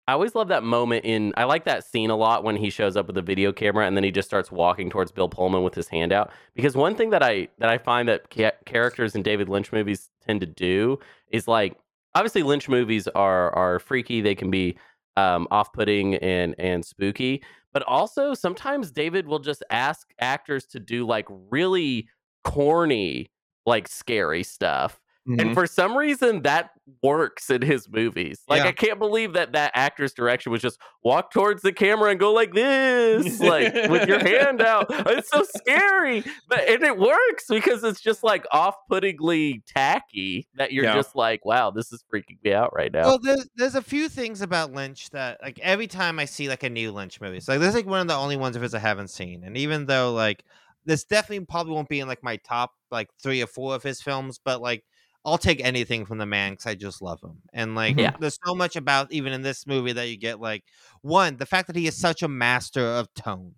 I 0.09 0.13
always 0.13 0.35
love 0.35 0.47
that 0.47 0.63
moment 0.63 1.03
in. 1.03 1.33
I 1.35 1.43
like 1.43 1.65
that 1.65 1.83
scene 1.83 2.09
a 2.09 2.15
lot 2.15 2.45
when 2.45 2.55
he 2.55 2.69
shows 2.69 2.95
up 2.95 3.07
with 3.07 3.17
a 3.17 3.21
video 3.21 3.51
camera 3.51 3.85
and 3.85 3.97
then 3.97 4.05
he 4.05 4.11
just 4.11 4.25
starts 4.29 4.49
walking 4.49 4.89
towards 4.89 5.11
Bill 5.11 5.27
Pullman 5.27 5.63
with 5.63 5.75
his 5.75 5.89
hand 5.89 6.13
out. 6.13 6.31
Because 6.55 6.77
one 6.77 6.95
thing 6.95 7.09
that 7.09 7.21
I 7.21 7.49
that 7.57 7.67
I 7.69 7.77
find 7.77 8.07
that 8.07 8.29
ca- 8.33 8.53
characters 8.65 9.15
in 9.15 9.21
David 9.21 9.49
Lynch 9.49 9.73
movies 9.73 10.09
tend 10.25 10.39
to 10.39 10.45
do 10.47 10.97
is 11.29 11.45
like 11.45 11.77
obviously 12.17 12.41
Lynch 12.41 12.67
movies 12.67 13.07
are 13.09 13.53
are 13.55 13.79
freaky. 13.79 14.21
They 14.21 14.35
can 14.35 14.49
be 14.49 14.77
um, 15.15 15.47
off 15.51 15.71
putting 15.71 16.15
and 16.15 16.55
and 16.57 16.83
spooky, 16.83 17.43
but 17.73 17.83
also 17.83 18.33
sometimes 18.33 18.91
David 18.91 19.27
will 19.27 19.39
just 19.39 19.63
ask 19.69 20.09
actors 20.19 20.65
to 20.67 20.79
do 20.79 21.05
like 21.05 21.27
really 21.29 22.07
corny, 22.43 23.29
like 23.65 23.87
scary 23.87 24.43
stuff. 24.43 24.99
Mhm. 25.27 25.41
And 25.41 25.53
for 25.53 25.67
some 25.67 25.97
reason, 25.97 26.43
that 26.43 26.69
works 27.03 27.49
in 27.49 27.61
his 27.61 27.89
movies. 27.89 28.41
Like, 28.47 28.63
Yeah. 28.63 28.69
I 28.69 28.71
can't 28.71 28.97
believe 28.99 29.33
that 29.33 29.51
that 29.51 29.71
actor's 29.75 30.13
direction 30.13 30.51
was 30.53 30.61
just 30.61 30.79
walk 31.03 31.31
towards 31.31 31.61
the 31.61 31.73
camera 31.73 32.11
and 32.11 32.19
go 32.19 32.31
like 32.33 32.53
this, 32.53 33.39
like 33.41 33.73
with 33.89 34.07
your 34.07 34.19
hand 34.19 34.61
out. 34.61 34.87
It's 34.89 35.29
so 35.29 35.43
scary, 35.57 36.23
but 36.47 36.59
and 36.69 36.83
it 36.83 36.97
works 36.97 37.45
because 37.49 37.83
it's 37.83 37.99
just 37.99 38.23
like 38.23 38.45
off-puttingly 38.51 39.63
tacky 39.67 40.47
that 40.55 40.71
you're 40.71 40.85
Yeah. 40.85 40.95
just 40.95 41.15
like, 41.15 41.43
wow, 41.45 41.71
this 41.71 41.91
is 41.91 42.03
freaking 42.13 42.37
me 42.43 42.53
out 42.53 42.73
right 42.73 42.91
now. 42.91 43.07
Well, 43.07 43.19
there's 43.19 43.49
there's 43.55 43.75
a 43.75 43.81
few 43.81 44.07
things 44.09 44.41
about 44.41 44.71
Lynch 44.71 45.09
that 45.09 45.39
like 45.41 45.59
every 45.59 45.87
time 45.87 46.19
I 46.19 46.25
see 46.25 46.47
like 46.47 46.63
a 46.63 46.69
new 46.69 46.91
Lynch 46.91 47.19
movie, 47.19 47.39
so 47.41 47.51
like 47.53 47.59
this 47.59 47.69
is 47.69 47.75
like 47.75 47.85
one 47.85 47.99
of 48.01 48.07
the 48.07 48.15
only 48.15 48.37
ones 48.37 48.55
of 48.55 48.61
his 48.61 48.73
I 48.73 48.79
haven't 48.79 49.09
seen, 49.09 49.43
and 49.43 49.57
even 49.57 49.87
though 49.87 50.13
like 50.13 50.43
this 50.85 51.03
definitely 51.03 51.45
probably 51.45 51.73
won't 51.73 51.89
be 51.89 51.99
in 51.99 52.07
like 52.07 52.23
my 52.23 52.37
top 52.37 52.71
like 52.91 53.09
three 53.21 53.41
or 53.41 53.47
four 53.47 53.75
of 53.75 53.83
his 53.83 54.01
films, 54.01 54.39
but 54.43 54.61
like 54.61 54.85
I'll 55.27 55.37
take 55.37 55.63
anything 55.63 56.05
from 56.05 56.17
the 56.19 56.25
man 56.25 56.53
because 56.53 56.65
I 56.67 56.75
just 56.75 57.01
love 57.01 57.21
him, 57.21 57.41
and 57.53 57.75
like 57.75 57.97
Yeah. 57.97 58.15
there's 58.19 58.39
so 58.45 58.55
much 58.55 58.75
about 58.77 59.11
even 59.11 59.33
in 59.33 59.43
this 59.43 59.67
movie 59.67 59.93
that 59.93 60.07
you 60.09 60.17
get 60.17 60.39
like 60.39 60.63
one 61.01 61.37
the 61.37 61.45
fact 61.45 61.67
that 61.67 61.75
he 61.75 61.85
is 61.87 61.97
such 61.97 62.23
a 62.23 62.27
master 62.29 62.81
of 62.85 63.13
tone. 63.13 63.55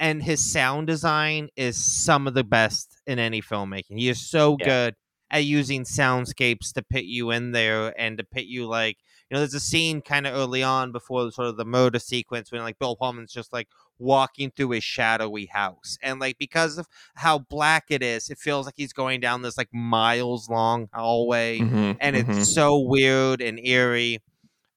And 0.00 0.22
his 0.22 0.40
mm-hmm. 0.40 0.48
sound 0.58 0.86
design 0.88 1.48
is 1.56 1.76
some 1.84 2.26
of 2.26 2.34
the 2.34 2.44
best 2.44 3.00
in 3.06 3.18
any 3.18 3.42
filmmaking. 3.42 3.98
He 3.98 4.08
is 4.08 4.28
so 4.28 4.56
Yeah. 4.58 4.64
good 4.64 4.96
at 5.30 5.44
using 5.44 5.84
soundscapes 5.84 6.72
to 6.74 6.82
put 6.82 7.04
you 7.04 7.30
in 7.30 7.52
there 7.52 7.94
and 8.00 8.18
to 8.18 8.24
put 8.24 8.44
you 8.44 8.66
like 8.66 8.98
you 9.32 9.36
know 9.36 9.40
there's 9.40 9.54
a 9.54 9.60
scene 9.60 10.02
kind 10.02 10.26
of 10.26 10.34
early 10.34 10.62
on 10.62 10.92
before 10.92 11.30
sort 11.32 11.48
of 11.48 11.56
the 11.56 11.64
murder 11.64 11.98
sequence 11.98 12.52
when 12.52 12.60
like 12.60 12.78
bill 12.78 12.96
pullman's 12.96 13.32
just 13.32 13.50
like 13.50 13.66
walking 13.98 14.50
through 14.50 14.68
his 14.70 14.84
shadowy 14.84 15.46
house 15.46 15.96
and 16.02 16.20
like 16.20 16.36
because 16.36 16.76
of 16.76 16.86
how 17.14 17.38
black 17.38 17.84
it 17.88 18.02
is 18.02 18.28
it 18.28 18.36
feels 18.38 18.66
like 18.66 18.74
he's 18.76 18.92
going 18.92 19.20
down 19.20 19.40
this 19.40 19.56
like 19.56 19.72
miles 19.72 20.50
long 20.50 20.86
hallway 20.92 21.60
Mhm, 21.60 21.96
and 21.98 22.14
mhm. 22.14 22.28
it's 22.28 22.54
so 22.54 22.78
weird 22.78 23.40
and 23.40 23.58
eerie 23.64 24.20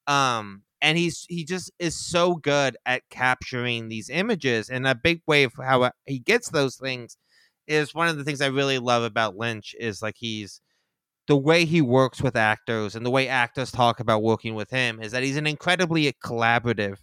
um 0.07 0.63
and 0.81 0.97
he's 0.97 1.25
he 1.27 1.43
just 1.43 1.71
is 1.79 1.95
so 1.99 2.35
good 2.35 2.77
at 2.85 3.01
capturing 3.09 3.89
these 3.89 4.09
images 4.09 4.69
and 4.69 4.87
a 4.87 4.95
big 4.95 5.21
way 5.27 5.43
of 5.43 5.53
how 5.57 5.91
he 6.05 6.19
gets 6.19 6.49
those 6.49 6.77
things 6.77 7.17
is 7.67 7.93
one 7.95 8.07
of 8.07 8.17
the 8.17 8.23
things 8.23 8.41
i 8.41 8.47
really 8.47 8.79
love 8.79 9.03
about 9.03 9.35
lynch 9.35 9.75
is 9.79 10.01
like 10.01 10.15
he's 10.17 10.61
the 11.27 11.37
way 11.37 11.65
he 11.65 11.81
works 11.81 12.21
with 12.21 12.35
actors 12.35 12.95
and 12.95 13.05
the 13.05 13.09
way 13.11 13.27
actors 13.27 13.71
talk 13.71 13.99
about 13.99 14.21
working 14.23 14.55
with 14.55 14.69
him 14.69 15.01
is 15.01 15.11
that 15.11 15.23
he's 15.23 15.37
an 15.37 15.47
incredibly 15.47 16.11
collaborative 16.13 16.97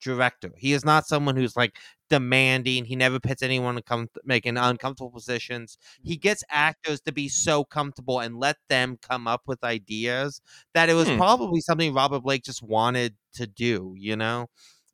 director. 0.00 0.52
He 0.56 0.72
is 0.72 0.84
not 0.84 1.06
someone 1.06 1.36
who's 1.36 1.56
like 1.56 1.76
demanding. 2.10 2.84
He 2.84 2.96
never 2.96 3.20
puts 3.20 3.42
anyone 3.42 3.74
to 3.76 3.82
come 3.82 4.08
make 4.24 4.46
in 4.46 4.56
uncomfortable 4.56 5.10
positions. 5.10 5.78
He 6.02 6.16
gets 6.16 6.42
actors 6.50 7.00
to 7.02 7.12
be 7.12 7.28
so 7.28 7.64
comfortable 7.64 8.20
and 8.20 8.38
let 8.38 8.56
them 8.68 8.96
come 9.00 9.26
up 9.28 9.42
with 9.46 9.62
ideas 9.64 10.40
that 10.74 10.88
it 10.88 10.94
was 10.94 11.08
Hmm. 11.08 11.16
probably 11.16 11.60
something 11.60 11.94
Robert 11.94 12.20
Blake 12.20 12.44
just 12.44 12.62
wanted 12.62 13.16
to 13.34 13.46
do, 13.46 13.94
you 13.96 14.16
know? 14.16 14.48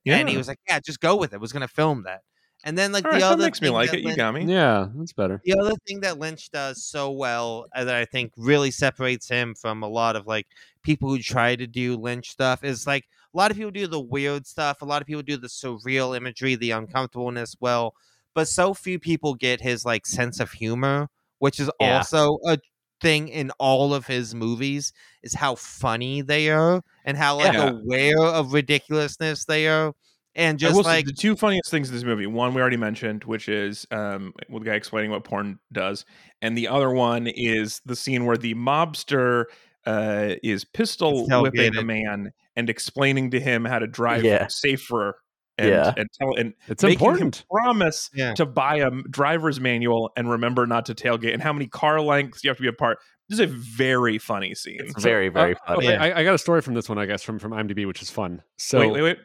And 0.06 0.28
he 0.28 0.36
was 0.36 0.48
like, 0.48 0.58
"Yeah, 0.68 0.80
just 0.80 1.00
go 1.00 1.16
with 1.16 1.32
it." 1.32 1.40
Was 1.40 1.52
going 1.52 1.62
to 1.62 1.68
film 1.68 2.02
that. 2.04 2.22
And 2.64 2.76
then 2.78 2.92
like 2.92 3.04
All 3.04 3.10
the 3.10 3.16
right, 3.16 3.20
that 3.20 3.32
other 3.32 3.44
makes 3.44 3.60
me 3.60 3.68
like 3.68 3.90
that 3.90 3.98
it. 3.98 4.04
You 4.04 4.16
got 4.16 4.34
me. 4.34 4.44
Yeah, 4.44 4.88
that's 4.96 5.12
better. 5.12 5.40
the 5.44 5.52
other 5.58 5.74
thing 5.86 6.00
that 6.00 6.18
Lynch 6.18 6.50
does 6.50 6.82
so 6.82 7.10
well 7.10 7.66
uh, 7.76 7.84
that 7.84 7.94
I 7.94 8.06
think 8.06 8.32
really 8.36 8.70
separates 8.70 9.28
him 9.28 9.54
from 9.54 9.82
a 9.82 9.88
lot 9.88 10.16
of 10.16 10.26
like 10.26 10.46
people 10.82 11.08
who 11.10 11.18
try 11.18 11.56
to 11.56 11.66
do 11.66 11.96
Lynch 11.96 12.30
stuff 12.30 12.64
is 12.64 12.86
like 12.86 13.04
a 13.34 13.36
lot 13.36 13.50
of 13.50 13.56
people 13.58 13.70
do 13.70 13.86
the 13.86 14.00
weird 14.00 14.46
stuff, 14.46 14.80
a 14.80 14.86
lot 14.86 15.02
of 15.02 15.06
people 15.06 15.22
do 15.22 15.36
the 15.36 15.48
surreal 15.48 16.16
imagery, 16.16 16.54
the 16.54 16.70
uncomfortableness 16.70 17.54
well, 17.60 17.94
but 18.34 18.48
so 18.48 18.72
few 18.72 18.98
people 18.98 19.34
get 19.34 19.60
his 19.60 19.84
like 19.84 20.06
sense 20.06 20.40
of 20.40 20.52
humor, 20.52 21.08
which 21.40 21.60
is 21.60 21.70
Yeah. 21.80 21.98
also 21.98 22.38
a 22.46 22.58
thing 23.02 23.28
in 23.28 23.50
all 23.58 23.92
of 23.92 24.06
his 24.06 24.34
movies 24.34 24.92
is 25.22 25.34
how 25.34 25.54
funny 25.56 26.22
they 26.22 26.48
are 26.48 26.82
and 27.04 27.18
how 27.18 27.36
like 27.36 27.52
Yeah. 27.52 27.70
aware 27.70 28.18
of 28.22 28.54
ridiculousness 28.54 29.44
they 29.44 29.68
are. 29.68 29.92
And 30.36 30.56
I 30.56 30.58
just 30.58 30.74
will 30.76 30.82
say 30.84 30.90
like 30.96 31.06
the 31.06 31.12
two 31.12 31.36
funniest 31.36 31.70
things 31.70 31.88
in 31.88 31.94
this 31.94 32.04
movie. 32.04 32.26
One 32.26 32.54
we 32.54 32.60
already 32.60 32.76
mentioned, 32.76 33.24
which 33.24 33.48
is 33.48 33.86
um, 33.90 34.32
with 34.48 34.64
the 34.64 34.70
guy 34.70 34.76
explaining 34.76 35.10
what 35.10 35.24
porn 35.24 35.58
does, 35.72 36.04
and 36.42 36.56
the 36.58 36.68
other 36.68 36.90
one 36.90 37.26
is 37.28 37.80
the 37.84 37.94
scene 37.96 38.24
where 38.26 38.36
the 38.36 38.54
mobster 38.54 39.44
uh, 39.86 40.34
is 40.42 40.64
pistol 40.64 41.26
whipping 41.42 41.76
a 41.76 41.84
man 41.84 42.32
and 42.56 42.70
explaining 42.70 43.30
to 43.32 43.38
him 43.40 43.64
how 43.64 43.78
to 43.78 43.86
drive 43.86 44.24
Yeah. 44.24 44.46
safer. 44.48 45.16
And, 45.56 45.68
Yeah. 45.68 45.94
and 45.96 46.08
tell 46.18 46.34
and 46.34 46.52
It's 46.66 46.82
making 46.82 46.94
important. 47.06 47.36
him 47.36 47.44
promise 47.48 48.10
Yeah. 48.12 48.34
to 48.34 48.44
buy 48.44 48.78
a 48.78 48.90
driver's 49.08 49.60
manual 49.60 50.10
and 50.16 50.28
remember 50.28 50.66
not 50.66 50.84
to 50.86 50.94
tailgate 50.96 51.32
and 51.32 51.40
how 51.40 51.52
many 51.52 51.68
car 51.68 52.00
lengths 52.00 52.42
you 52.42 52.50
have 52.50 52.56
to 52.56 52.62
be 52.62 52.68
apart. 52.68 52.98
This 53.28 53.38
is 53.38 53.44
a 53.44 53.52
very 53.52 54.18
funny 54.18 54.52
scene. 54.56 54.78
It's 54.80 55.00
very, 55.00 55.28
very 55.28 55.54
Uh, 55.54 55.58
funny. 55.76 55.86
okay, 55.86 55.96
I, 55.96 56.20
I 56.20 56.24
got 56.24 56.34
a 56.34 56.38
story 56.38 56.60
from 56.60 56.74
this 56.74 56.88
one, 56.88 56.98
I 56.98 57.06
guess, 57.06 57.22
from 57.22 57.38
from 57.38 57.52
IMDb, 57.52 57.86
which 57.86 58.02
is 58.02 58.10
fun. 58.10 58.42
So 58.58 58.80
wait, 58.80 58.90
wait, 58.94 59.02
wait. 59.02 59.18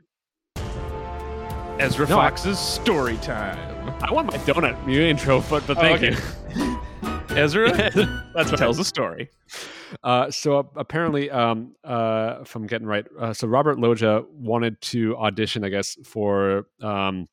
Ezra 1.79 2.07
No, 2.07 2.19
I- 2.19 2.29
Fox's 2.29 2.59
story 2.59 3.17
time. 3.17 3.57
I 4.03 4.11
want 4.11 4.27
my 4.27 4.37
donut 4.39 4.75
you 4.91 5.01
intro, 5.01 5.41
but 5.49 5.65
but 5.65 5.77
Oh, 5.77 5.81
thank 5.81 6.03
okay. 6.03 6.15
you. 6.55 6.79
Ezra 7.37 7.71
That's 8.35 8.51
what 8.51 8.57
tells 8.57 8.79
a 8.79 8.83
story. 8.83 9.29
Uh, 10.03 10.29
so 10.29 10.59
uh, 10.59 10.63
apparently, 10.75 11.29
um, 11.31 11.75
uh, 11.83 12.37
if 12.41 12.55
I'm 12.55 12.67
getting 12.67 12.87
right, 12.87 13.05
uh, 13.19 13.33
so 13.33 13.47
Robert 13.47 13.79
Loggia 13.79 14.23
wanted 14.31 14.79
to 14.81 15.15
audition, 15.17 15.63
I 15.63 15.69
guess, 15.69 15.95
for 16.05 16.65
um, 16.81 17.27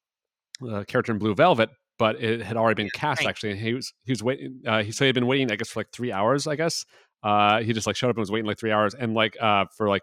a 0.66 0.84
character 0.84 1.12
in 1.12 1.18
Blue 1.18 1.34
Velvet, 1.34 1.70
but 1.98 2.22
it 2.22 2.40
had 2.42 2.56
already 2.56 2.82
been 2.82 2.90
cast. 2.94 3.20
right. 3.22 3.28
Actually, 3.28 3.52
and 3.52 3.60
he 3.60 3.74
was 3.74 3.92
he 4.04 4.12
was 4.12 4.22
waiting. 4.22 4.60
Uh, 4.66 4.82
he 4.82 4.92
so 4.92 5.04
he 5.04 5.08
had 5.08 5.14
been 5.14 5.26
waiting, 5.26 5.50
I 5.50 5.56
guess, 5.56 5.68
for 5.70 5.80
like 5.80 5.90
three 5.92 6.12
hours. 6.12 6.46
I 6.46 6.56
guess 6.56 6.84
uh, 7.22 7.60
he 7.62 7.72
just 7.72 7.86
like 7.86 7.96
showed 7.96 8.08
up 8.10 8.16
and 8.16 8.20
was 8.20 8.30
waiting 8.30 8.46
like 8.46 8.58
three 8.58 8.72
hours, 8.72 8.94
and 8.94 9.12
like 9.14 9.36
uh, 9.40 9.64
for 9.76 9.88
like 9.88 10.02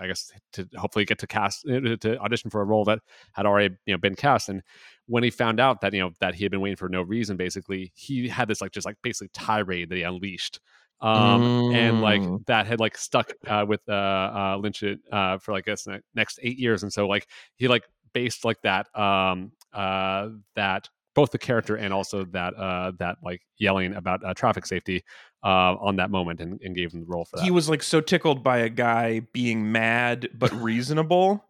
I 0.00 0.06
guess 0.06 0.32
to 0.54 0.68
hopefully 0.76 1.04
get 1.04 1.18
to 1.20 1.26
cast 1.26 1.66
uh, 1.68 1.96
to 2.00 2.18
audition 2.18 2.50
for 2.50 2.60
a 2.60 2.64
role 2.64 2.84
that 2.84 3.00
had 3.32 3.46
already 3.46 3.74
you 3.86 3.94
know 3.94 3.98
been 3.98 4.14
cast. 4.14 4.48
And 4.48 4.62
when 5.06 5.22
he 5.22 5.30
found 5.30 5.60
out 5.60 5.80
that 5.80 5.92
you 5.92 6.00
know 6.00 6.10
that 6.20 6.34
he 6.34 6.44
had 6.44 6.50
been 6.50 6.60
waiting 6.60 6.76
for 6.76 6.88
no 6.88 7.02
reason, 7.02 7.36
basically, 7.36 7.92
he 7.94 8.28
had 8.28 8.48
this 8.48 8.60
like 8.60 8.72
just 8.72 8.86
like 8.86 8.96
basically 9.02 9.30
tirade 9.32 9.88
that 9.90 9.96
he 9.96 10.02
unleashed 10.02 10.60
um, 11.00 11.42
and 11.70 12.00
like 12.00 12.22
Mm. 12.22 12.46
that 12.46 12.66
had 12.66 12.80
like 12.80 12.96
stuck 12.96 13.32
uh, 13.46 13.64
with 13.68 13.80
uh, 13.88 13.92
uh, 13.92 14.56
Lynch 14.60 14.82
uh, 15.12 15.38
for 15.38 15.52
like 15.52 15.66
the 15.66 16.02
next 16.14 16.38
eight 16.42 16.58
years, 16.58 16.82
and 16.82 16.92
so 16.92 17.06
like 17.06 17.28
he 17.56 17.68
like 17.68 17.84
based 18.12 18.44
like 18.44 18.60
that 18.62 18.86
um, 18.98 19.52
uh, 19.72 20.28
that 20.56 20.88
both 21.14 21.30
the 21.30 21.38
character 21.38 21.76
and 21.76 21.92
also 21.92 22.24
that 22.24 22.54
uh, 22.54 22.92
that 22.98 23.16
like 23.22 23.42
yelling 23.58 23.94
about 23.94 24.24
uh, 24.24 24.34
traffic 24.34 24.66
safety 24.66 25.04
uh, 25.44 25.76
on 25.78 25.96
that 25.96 26.10
moment, 26.10 26.40
and, 26.40 26.60
and 26.62 26.74
gave 26.74 26.92
him 26.92 27.00
the 27.00 27.06
role 27.06 27.24
for 27.26 27.36
that. 27.36 27.44
He 27.44 27.50
was 27.50 27.68
like 27.68 27.82
so 27.82 28.00
tickled 28.00 28.42
by 28.42 28.58
a 28.58 28.68
guy 28.68 29.20
being 29.32 29.70
mad 29.70 30.30
but 30.34 30.50
reasonable, 30.62 31.44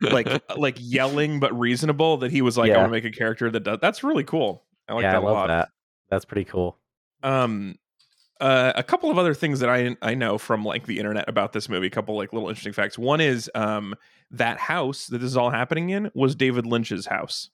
like 0.00 0.42
like 0.56 0.76
yelling 0.78 1.40
but 1.40 1.58
reasonable, 1.58 2.18
that 2.18 2.30
he 2.30 2.42
was 2.42 2.56
like, 2.56 2.70
"I 2.70 2.76
want 2.78 2.88
to 2.88 2.92
make 2.92 3.04
a 3.04 3.10
character 3.10 3.50
that 3.50 3.60
does." 3.60 3.78
That's 3.82 4.04
really 4.04 4.24
cool. 4.24 4.64
I 4.88 4.94
like 4.94 5.02
yeah, 5.02 5.10
I 5.10 5.20
that 5.20 5.22
a 5.22 5.30
lot. 5.30 5.46
that. 5.48 5.68
That's 6.08 6.24
pretty 6.24 6.44
cool. 6.44 6.78
Um, 7.22 7.76
uh, 8.40 8.72
a 8.74 8.82
couple 8.82 9.10
of 9.10 9.18
other 9.18 9.34
things 9.34 9.60
that 9.60 9.68
I 9.68 9.96
I 10.00 10.14
know 10.14 10.38
from 10.38 10.64
like 10.64 10.86
the 10.86 10.98
internet 10.98 11.28
about 11.28 11.52
this 11.52 11.68
movie. 11.68 11.88
A 11.88 11.90
couple 11.90 12.16
like 12.16 12.32
little 12.32 12.48
interesting 12.48 12.72
facts. 12.72 12.98
One 12.98 13.20
is 13.20 13.50
um 13.54 13.94
that 14.30 14.58
house 14.58 15.06
that 15.08 15.18
this 15.18 15.26
is 15.26 15.36
all 15.36 15.50
happening 15.50 15.90
in 15.90 16.10
was 16.14 16.34
David 16.34 16.66
Lynch's 16.66 17.06
house. 17.06 17.50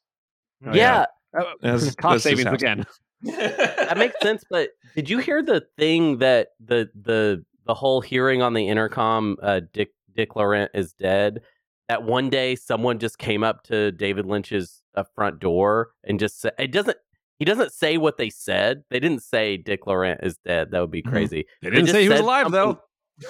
Oh, 0.65 0.75
yeah, 0.75 1.07
That's- 1.33 1.55
that's 1.63 1.95
cost 1.97 2.15
his 2.15 2.23
savings 2.23 2.53
again. 2.55 2.87
That 3.27 3.97
makes 3.99 4.15
sense. 4.23 4.45
But 4.49 4.71
did 4.95 5.11
you 5.11 5.19
hear 5.19 5.43
the 5.43 5.65
thing 5.79 6.19
that 6.19 6.49
the 6.65 6.89
the 6.95 7.45
the 7.67 7.75
whole 7.75 8.01
hearing 8.01 8.43
on 8.43 8.55
the 8.55 8.69
intercom? 8.69 9.37
Uh, 9.43 9.61
Dick 9.73 9.91
Dick 10.15 10.37
Laurent 10.37 10.71
is 10.75 10.93
dead. 10.93 11.43
That 11.89 12.03
one 12.03 12.31
day 12.31 12.57
someone 12.57 12.99
just 12.99 13.19
came 13.19 13.45
up 13.45 13.63
to 13.65 13.93
David 13.93 14.27
Lynch's 14.27 14.83
uh, 14.97 15.05
front 15.15 15.39
door 15.39 15.91
and 16.05 16.19
just 16.19 16.41
said 16.41 16.53
it 16.59 16.73
doesn't. 16.73 16.97
He 17.39 17.45
doesn't 17.45 17.73
say 17.73 17.99
what 17.99 18.17
they 18.17 18.31
said. 18.31 18.83
They 18.91 18.99
didn't 18.99 19.23
say 19.23 19.59
Dick 19.59 19.87
Laurent 19.87 20.21
is 20.23 20.39
dead. 20.39 20.71
That 20.71 20.81
would 20.81 20.91
be 20.91 21.03
Mhm. 21.03 21.11
crazy. 21.11 21.45
They 21.63 21.71
didn't 21.71 21.85
just 21.87 21.95
say 21.95 22.03
he 22.03 22.09
was 22.09 22.21
alive 22.21 22.51
though. 22.51 22.81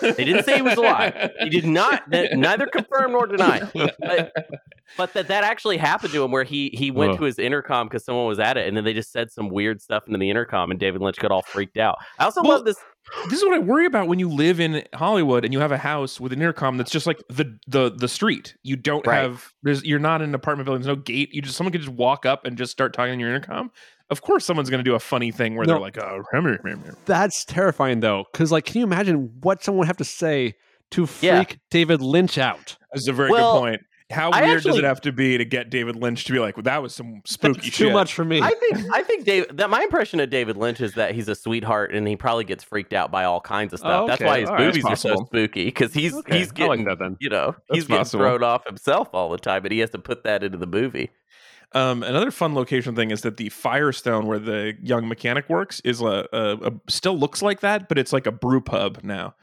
They 0.01 0.25
didn't 0.25 0.45
say 0.45 0.57
he 0.57 0.63
was 0.63 0.77
alive. 0.77 1.31
He 1.41 1.49
did 1.49 1.65
not. 1.65 2.09
that- 2.11 2.33
Neither 2.37 2.67
confirm 2.67 3.13
nor 3.13 3.27
deny. 3.27 3.61
But, 3.99 4.33
but 4.97 5.13
that 5.15 5.29
that 5.29 5.45
actually 5.45 5.77
happened 5.77 6.13
to 6.13 6.25
him, 6.25 6.31
where 6.33 6.45
he 6.45 6.71
he 6.75 6.91
went 6.91 7.17
to 7.19 7.25
his 7.25 7.39
intercom 7.39 7.87
because 7.89 8.05
someone 8.05 8.27
was 8.27 8.39
at 8.39 8.57
it, 8.57 8.67
and 8.69 8.77
then 8.77 8.85
they 8.85 8.93
just 8.95 9.13
said 9.13 9.31
some 9.31 9.49
weird 9.49 9.81
stuff 9.81 10.05
into 10.07 10.19
the 10.19 10.31
intercom, 10.31 10.71
and 10.71 10.81
David 10.81 11.01
Lynch 11.03 11.19
got 11.19 11.31
all 11.31 11.43
freaked 11.43 11.77
out. 11.77 11.97
I 12.19 12.25
also 12.25 12.43
Well, 12.43 12.53
love 12.57 12.65
this. 12.65 12.77
this 13.29 13.39
is 13.39 13.45
what 13.45 13.55
I 13.55 13.59
worry 13.61 13.87
about 13.87 14.09
when 14.09 14.19
you 14.19 14.29
live 14.29 14.59
in 14.61 14.83
Hollywood 14.95 15.45
and 15.45 15.53
you 15.53 15.61
have 15.61 15.73
a 15.73 15.79
house 15.79 16.21
with 16.21 16.33
an 16.33 16.41
intercom 16.41 16.77
that's 16.79 16.91
just 16.91 17.07
like 17.07 17.23
the 17.29 17.57
the 17.69 17.91
the 17.97 18.09
street. 18.09 18.57
You 18.65 18.77
don't 18.77 19.07
Right. 19.07 19.23
have 19.23 19.53
there's 19.63 19.85
you're 19.85 19.99
not 20.01 20.21
in 20.23 20.31
an 20.31 20.35
apartment 20.35 20.67
building. 20.67 20.83
There's 20.83 20.97
no 20.97 21.01
gate. 21.03 21.33
You 21.33 21.43
just 21.43 21.57
someone 21.57 21.73
could 21.73 21.83
just 21.83 21.93
walk 21.95 22.27
up 22.27 22.45
and 22.45 22.57
just 22.59 22.73
start 22.73 22.93
talking 22.93 23.13
on 23.13 23.21
your 23.21 23.29
intercom. 23.29 23.71
Of 24.11 24.23
course, 24.23 24.45
someone's 24.45 24.71
going 24.71 24.79
to 24.85 24.89
do 24.89 24.95
a 24.95 25.01
funny 25.01 25.33
thing 25.33 25.57
where 25.57 25.67
No. 25.67 25.75
they're 25.75 25.81
like, 25.81 25.99
"Oh, 25.99 26.23
hum, 26.33 26.45
hum, 26.45 26.59
hum, 26.65 26.83
hum." 26.87 26.97
That's 27.07 27.45
terrifying 27.45 28.01
though, 28.01 28.25
because 28.33 28.53
like, 28.53 28.65
can 28.65 28.79
you 28.79 28.85
imagine 28.85 29.33
what 29.43 29.65
someone 29.65 29.81
would 29.81 29.89
have 29.89 29.97
to 29.97 30.05
say 30.05 30.55
to 30.93 31.07
freak 31.07 31.23
Yeah. 31.51 31.57
David 31.71 32.01
Lynch 32.01 32.39
out? 32.39 32.77
That's 32.93 33.09
a 33.09 33.13
very 33.13 33.31
Well- 33.31 33.55
good 33.55 33.61
point. 33.61 33.81
How 34.13 34.31
I 34.31 34.43
weird 34.43 34.63
does 34.63 34.79
it 34.79 34.85
have 34.85 35.01
to 35.01 35.11
be 35.11 35.37
to 35.37 35.45
get 35.45 35.69
David 35.69 35.97
Lynch 35.97 36.27
to 36.27 36.33
be 36.33 36.39
like, 36.39 36.57
well, 36.57 36.63
that 36.63 36.81
was 36.81 36.95
some 36.95 37.23
spooky 37.27 37.55
That's 37.55 37.65
shit? 37.67 37.89
too 37.89 37.93
much 37.93 38.15
for 38.15 38.25
me. 38.25 38.41
I 38.41 38.51
think 38.51 38.77
I 38.95 39.03
think 39.03 39.25
Dave 39.25 39.47
that 39.57 39.69
my 39.69 39.83
impression 39.83 40.21
of 40.21 40.31
David 40.31 40.57
Lynch 40.57 40.81
is 40.81 40.93
that 40.95 41.13
he's 41.17 41.27
a 41.29 41.35
sweetheart 41.35 41.93
and 41.93 42.07
he 42.07 42.15
probably 42.15 42.45
gets 42.45 42.63
freaked 42.63 42.93
out 42.93 43.11
by 43.11 43.25
all 43.25 43.41
kinds 43.41 43.73
of 43.73 43.81
stuff. 43.81 44.03
Oh, 44.05 44.07
That's 44.07 44.23
why 44.23 44.39
his 44.39 44.49
All 44.49 44.55
right, 44.55 44.65
that's 44.67 44.77
movies 44.77 44.85
are 44.93 44.95
so 44.95 45.17
spooky 45.27 45.65
because 45.65 45.93
he's 45.93 46.15
Okay, 46.15 46.39
he's 46.39 46.53
getting 46.53 46.85
like 46.85 46.87
that 46.87 46.99
then. 47.01 47.17
you 47.19 47.31
know 47.31 47.57
That's 47.69 47.79
he's 47.79 47.87
getting 47.89 48.05
thrown 48.05 48.45
off 48.45 48.65
himself 48.65 49.09
all 49.13 49.29
the 49.29 49.39
time, 49.39 49.65
and 49.65 49.73
he 49.73 49.81
has 49.81 49.91
to 49.91 49.99
put 49.99 50.23
that 50.23 50.45
into 50.45 50.57
the 50.59 50.69
movie. 50.69 51.11
Um, 51.73 52.03
another 52.03 52.31
fun 52.31 52.55
location 52.55 52.95
thing 52.95 53.11
is 53.11 53.23
that 53.23 53.37
the 53.37 53.49
Firestone, 53.51 54.27
where 54.27 54.39
the 54.39 54.75
young 54.83 55.09
mechanic 55.09 55.49
works, 55.49 55.81
is 55.85 56.01
a, 56.01 56.27
a, 56.33 56.57
a 56.69 56.73
still 56.89 57.19
looks 57.19 57.43
like 57.43 57.61
that, 57.61 57.89
but 57.89 57.99
it's 57.99 58.13
like 58.13 58.27
a 58.27 58.33
brew 58.33 58.61
pub 58.61 59.01
now. 59.03 59.35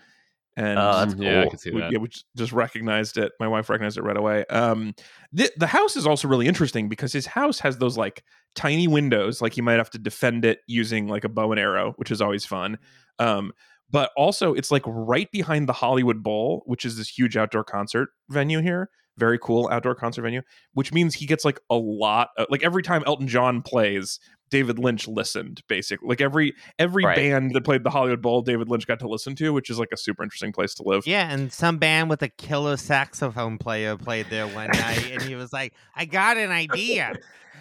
And 0.55 0.77
Oh, 0.79 0.99
that's 0.99 1.15
Yeah, 1.15 1.41
I 1.41 1.47
can 1.49 1.57
see 1.57 1.71
we, 1.71 1.81
that. 1.81 1.91
yeah, 1.91 1.97
we 1.97 2.07
just- 2.07 2.25
just 2.37 2.51
recognized 2.53 3.17
it. 3.17 3.31
My 3.39 3.47
wife 3.47 3.69
recognized 3.69 3.97
it 3.97 4.03
right 4.03 4.15
away. 4.17 4.45
Um, 4.45 4.93
the 5.31 5.49
the 5.57 5.67
house 5.67 5.95
is 5.95 6.05
also 6.07 6.27
really 6.27 6.47
interesting 6.47 6.89
because 6.89 7.11
his 7.11 7.25
house 7.25 7.59
has 7.59 7.77
those 7.79 7.97
like 7.97 8.23
tiny 8.55 8.87
windows, 8.87 9.41
like 9.41 9.57
you 9.57 9.63
might 9.63 9.77
have 9.77 9.89
to 9.91 9.97
defend 9.99 10.45
it 10.45 10.59
using 10.67 11.07
like 11.07 11.23
a 11.23 11.29
bow 11.29 11.51
and 11.51 11.59
arrow, 11.59 11.93
which 11.97 12.11
is 12.11 12.21
always 12.21 12.45
fun. 12.45 12.77
Um, 13.19 13.51
but 13.89 14.11
also 14.15 14.53
it's 14.53 14.71
like 14.71 14.83
right 14.85 15.29
behind 15.31 15.67
the 15.67 15.73
Hollywood 15.73 16.21
Bowl, 16.23 16.61
which 16.67 16.85
is 16.85 16.97
this 16.97 17.09
huge 17.09 17.35
outdoor 17.35 17.63
concert 17.63 18.09
venue 18.29 18.61
here. 18.61 18.89
Very 19.17 19.37
cool 19.37 19.69
outdoor 19.71 19.95
concert 19.95 20.23
venue, 20.23 20.41
which 20.73 20.91
means 20.91 21.13
he 21.15 21.25
gets 21.25 21.45
like 21.45 21.59
a 21.69 21.75
lot. 21.75 22.29
Of, 22.37 22.47
like 22.49 22.63
every 22.63 22.81
time 22.83 23.03
Elton 23.05 23.27
John 23.27 23.61
plays, 23.61 24.19
David 24.49 24.77
Lynch 24.79 25.07
listened 25.07 25.61
basically. 25.67 26.07
Like 26.07 26.21
every 26.21 26.53
every 26.79 27.03
Right. 27.05 27.15
band 27.15 27.53
that 27.53 27.63
played 27.63 27.83
the 27.83 27.89
Hollywood 27.89 28.21
Bowl, 28.21 28.41
David 28.41 28.69
Lynch 28.69 28.85
got 28.87 28.99
to 28.99 29.07
listen 29.07 29.35
to, 29.35 29.53
which 29.53 29.69
is 29.69 29.77
like 29.79 29.89
a 29.93 29.97
super 29.97 30.23
interesting 30.23 30.51
place 30.51 30.73
to 30.75 30.83
live. 30.83 31.05
Yeah, 31.07 31.31
and 31.31 31.51
some 31.53 31.77
band 31.77 32.09
with 32.09 32.21
a 32.21 32.29
killer 32.29 32.77
saxophone 32.77 33.57
player 33.57 33.97
played 33.97 34.27
there 34.29 34.47
one 34.47 34.67
night, 34.73 35.11
and 35.11 35.21
he 35.21 35.35
was 35.35 35.51
like, 35.53 35.73
"I 35.95 36.05
got 36.05 36.37
an 36.37 36.51
idea." 36.51 37.13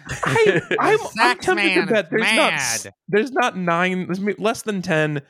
I, 0.09 0.97
sax 1.15 1.45
tempted 1.45 1.55
man 1.55 1.87
to 1.87 1.93
bet 1.93 2.09
there's 2.09 2.35
not 2.35 2.93
there's 3.07 3.31
not 3.31 3.57
nine 3.57 4.07
there's 4.07 4.39
less 4.39 4.61
than 4.63 4.81
ten 4.81 5.21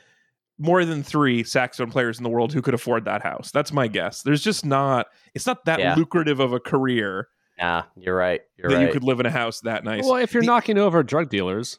more 0.58 0.84
than 0.84 1.02
three 1.02 1.42
saxophone 1.44 1.90
players 1.90 2.18
in 2.18 2.22
the 2.22 2.30
world 2.30 2.52
who 2.52 2.62
could 2.62 2.74
afford 2.74 3.04
that 3.06 3.22
house. 3.22 3.50
That's 3.52 3.72
my 3.72 3.88
guess. 3.88 4.22
There's 4.22 4.42
just 4.42 4.64
not 4.64 5.06
it's 5.34 5.46
not 5.46 5.64
that 5.64 5.80
Yeah. 5.80 5.94
lucrative 5.96 6.40
of 6.40 6.52
a 6.52 6.60
career 6.60 7.28
Yeah, 7.58 7.82
you're 7.96 8.16
right. 8.16 8.40
You're 8.56 8.70
that 8.70 8.76
right. 8.76 8.86
you 8.86 8.92
could 8.92 9.04
live 9.04 9.20
in 9.20 9.26
a 9.26 9.30
house 9.30 9.60
that 9.60 9.84
nice. 9.84 10.04
Well, 10.04 10.16
if 10.16 10.32
you're 10.34 10.42
The- 10.42 10.46
knocking 10.48 10.78
over 10.78 11.02
drug 11.02 11.28
dealers, 11.30 11.78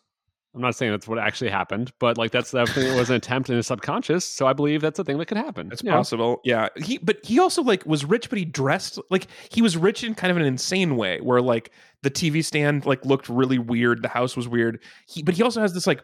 I'm 0.54 0.62
not 0.62 0.74
saying 0.76 0.92
that's 0.94 1.06
what 1.06 1.20
actually 1.20 1.50
happened, 1.50 1.92
but 2.00 2.18
like 2.18 2.32
that's 2.32 2.52
definitely 2.52 2.98
was 2.98 3.10
an 3.10 3.18
attempt 3.18 3.50
in 3.50 3.58
his 3.58 3.68
subconscious. 3.68 4.24
So 4.26 4.48
I 4.48 4.54
believe 4.54 4.80
that's 4.80 4.98
a 5.00 5.04
thing 5.04 5.18
that 5.18 5.26
could 5.26 5.36
happen. 5.38 5.70
It's 5.72 5.84
you 5.84 5.90
know? 5.90 5.98
possible. 5.98 6.40
Yeah. 6.46 6.70
He 6.78 6.98
but 6.98 7.18
he 7.26 7.40
also 7.40 7.62
like 7.62 7.86
was 7.86 8.06
rich, 8.06 8.30
but 8.30 8.40
he 8.40 8.46
dressed 8.46 8.98
like 9.10 9.28
he 9.50 9.62
was 9.62 9.76
rich 9.76 10.02
in 10.04 10.16
kind 10.16 10.32
of 10.32 10.38
an 10.38 10.44
insane 10.46 10.96
way 10.96 11.20
where 11.20 11.42
like 11.42 11.72
the 12.04 12.10
TV 12.12 12.42
stand 12.44 12.86
like 12.86 13.04
looked 13.06 13.28
really 13.28 13.58
weird. 13.60 14.02
The 14.02 14.08
house 14.08 14.38
was 14.38 14.48
weird. 14.48 14.82
He 15.08 15.24
but 15.24 15.36
he 15.36 15.44
also 15.44 15.60
has 15.60 15.74
this 15.74 15.88
like 15.88 16.02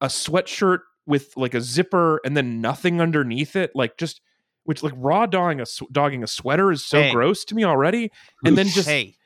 a 0.00 0.06
sweatshirt 0.06 0.78
with 1.10 1.36
like 1.36 1.52
a 1.52 1.60
zipper 1.60 2.20
and 2.24 2.34
then 2.36 2.62
nothing 2.62 3.00
underneath 3.00 3.56
it. 3.56 3.72
Like 3.74 3.98
just 3.98 4.22
which 4.64 4.82
like 4.82 4.94
raw 4.96 5.26
dogging 5.26 5.60
a 5.60 5.66
dogging 5.92 6.22
a 6.22 6.26
sweater 6.26 6.70
is 6.72 6.84
so 6.84 7.02
Hey. 7.02 7.12
gross 7.12 7.44
to 7.46 7.54
me 7.54 7.64
already. 7.64 8.10
And 8.44 8.56
then 8.56 8.68
just 8.68 8.88
hey, 8.88 9.16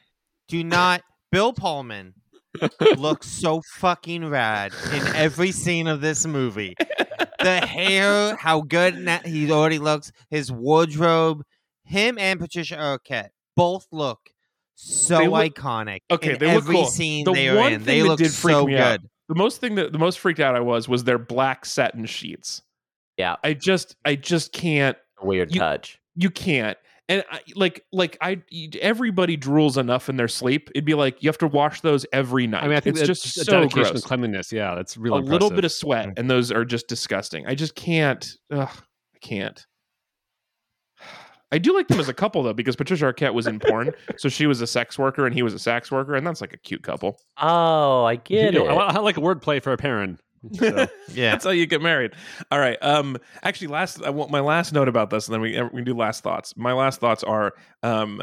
do 0.48 0.64
not. 0.64 1.02
Bill 1.30 1.52
Pullman 1.52 2.14
looks 2.96 3.26
so 3.28 3.60
fucking 3.74 4.28
rad 4.28 4.72
in 4.92 5.06
every 5.14 5.50
scene 5.52 5.86
of 5.86 6.00
this 6.00 6.24
movie. 6.26 6.74
The 7.40 7.60
hair, 7.66 8.36
how 8.36 8.60
good 8.62 8.96
na- 8.98 9.18
he 9.24 9.50
already 9.50 9.78
looks, 9.80 10.12
his 10.30 10.50
wardrobe, 10.52 11.42
him 11.84 12.16
and 12.18 12.38
Patricia 12.40 12.76
Arquette 12.76 13.28
both 13.56 13.86
look 13.92 14.20
so 14.76 15.18
look- 15.24 15.54
iconic. 15.54 16.00
Okay, 16.10 16.34
in 16.34 16.38
they 16.38 16.54
look 16.54 16.64
cool. 16.66 16.86
scene 16.86 17.24
The 17.24 17.32
they 17.32 17.48
are 17.48 17.68
in. 17.70 17.80
thing 17.80 17.84
They 17.84 18.02
look 18.02 18.20
so 18.20 18.66
me 18.66 18.76
out 18.76 19.00
good. 19.00 19.10
The 19.28 19.34
most 19.34 19.60
thing 19.60 19.74
that 19.76 19.92
the 19.92 19.98
most 19.98 20.18
freaked 20.18 20.40
out 20.40 20.54
I 20.54 20.60
was 20.60 20.88
was 20.88 21.04
their 21.04 21.18
black 21.18 21.64
satin 21.64 22.06
sheets. 22.06 22.62
Yeah. 23.16 23.36
I 23.44 23.54
just 23.54 23.96
I 24.04 24.16
just 24.16 24.52
can't 24.52 24.96
A 25.20 25.26
weird 25.26 25.54
you- 25.54 25.60
touch. 25.60 26.00
you 26.14 26.30
can't 26.30 26.76
and 27.08 27.24
I, 27.30 27.40
like 27.54 27.84
like 27.92 28.16
i 28.20 28.40
everybody 28.80 29.36
drools 29.36 29.76
enough 29.76 30.08
in 30.08 30.16
their 30.16 30.28
sleep 30.28 30.70
it'd 30.74 30.84
be 30.84 30.94
like 30.94 31.22
you 31.22 31.28
have 31.28 31.38
to 31.38 31.46
wash 31.46 31.80
those 31.82 32.06
every 32.12 32.46
night 32.46 32.64
I 32.64 32.68
mean, 32.68 32.76
I 32.76 32.80
think 32.80 32.96
it's 32.96 33.06
that's 33.06 33.22
just 33.22 33.36
a 33.36 33.44
so 33.44 33.52
dedication 33.52 33.92
gross 33.92 34.04
cleanliness. 34.04 34.52
Yeah, 34.52 34.74
that's 34.74 34.96
real. 34.96 35.16
a 35.16 35.18
little 35.18 35.50
bit 35.50 35.64
of 35.64 35.72
sweat 35.72 36.08
mm. 36.08 36.18
and 36.18 36.30
those 36.30 36.50
are 36.50 36.64
just 36.64 36.88
disgusting 36.88 37.46
i 37.46 37.54
just 37.54 37.74
can't 37.74 38.36
ugh, 38.50 38.70
i 39.14 39.18
can't 39.20 39.66
I 41.54 41.58
do 41.58 41.72
like 41.72 41.86
them 41.86 42.00
as 42.00 42.08
a 42.08 42.12
couple 42.14 42.42
though, 42.42 42.52
because 42.52 42.74
Patricia 42.74 43.04
Arquette 43.04 43.32
was 43.32 43.46
in 43.46 43.60
porn, 43.60 43.92
so 44.16 44.28
she 44.28 44.48
was 44.48 44.60
a 44.60 44.66
sex 44.66 44.98
worker 44.98 45.24
and 45.24 45.32
he 45.32 45.40
was 45.44 45.54
a 45.54 45.58
sex 45.60 45.88
worker, 45.88 46.16
and 46.16 46.26
that's 46.26 46.40
like 46.40 46.52
a 46.52 46.56
cute 46.56 46.82
couple. 46.82 47.20
Oh, 47.40 48.02
I 48.02 48.16
get 48.16 48.54
You 48.54 48.64
it. 48.66 48.68
I, 48.68 48.74
I 48.74 48.98
like 48.98 49.16
a 49.16 49.20
wordplay 49.20 49.62
for 49.62 49.72
a 49.72 49.76
parent. 49.76 50.18
So, 50.50 50.88
Yeah. 51.12 51.30
That's 51.30 51.44
how 51.44 51.52
you 51.52 51.66
get 51.66 51.80
married. 51.80 52.10
All 52.50 52.58
right. 52.58 52.76
Um. 52.82 53.18
Actually, 53.44 53.68
last 53.68 54.02
I 54.02 54.10
want 54.10 54.32
my 54.32 54.40
last 54.40 54.72
note 54.72 54.88
about 54.88 55.10
this, 55.10 55.28
and 55.28 55.34
then 55.34 55.40
we 55.40 55.62
we 55.72 55.82
do 55.82 55.94
last 55.94 56.24
thoughts. 56.24 56.56
My 56.56 56.72
last 56.72 56.98
thoughts 57.00 57.22
are 57.22 57.54
um. 57.84 58.20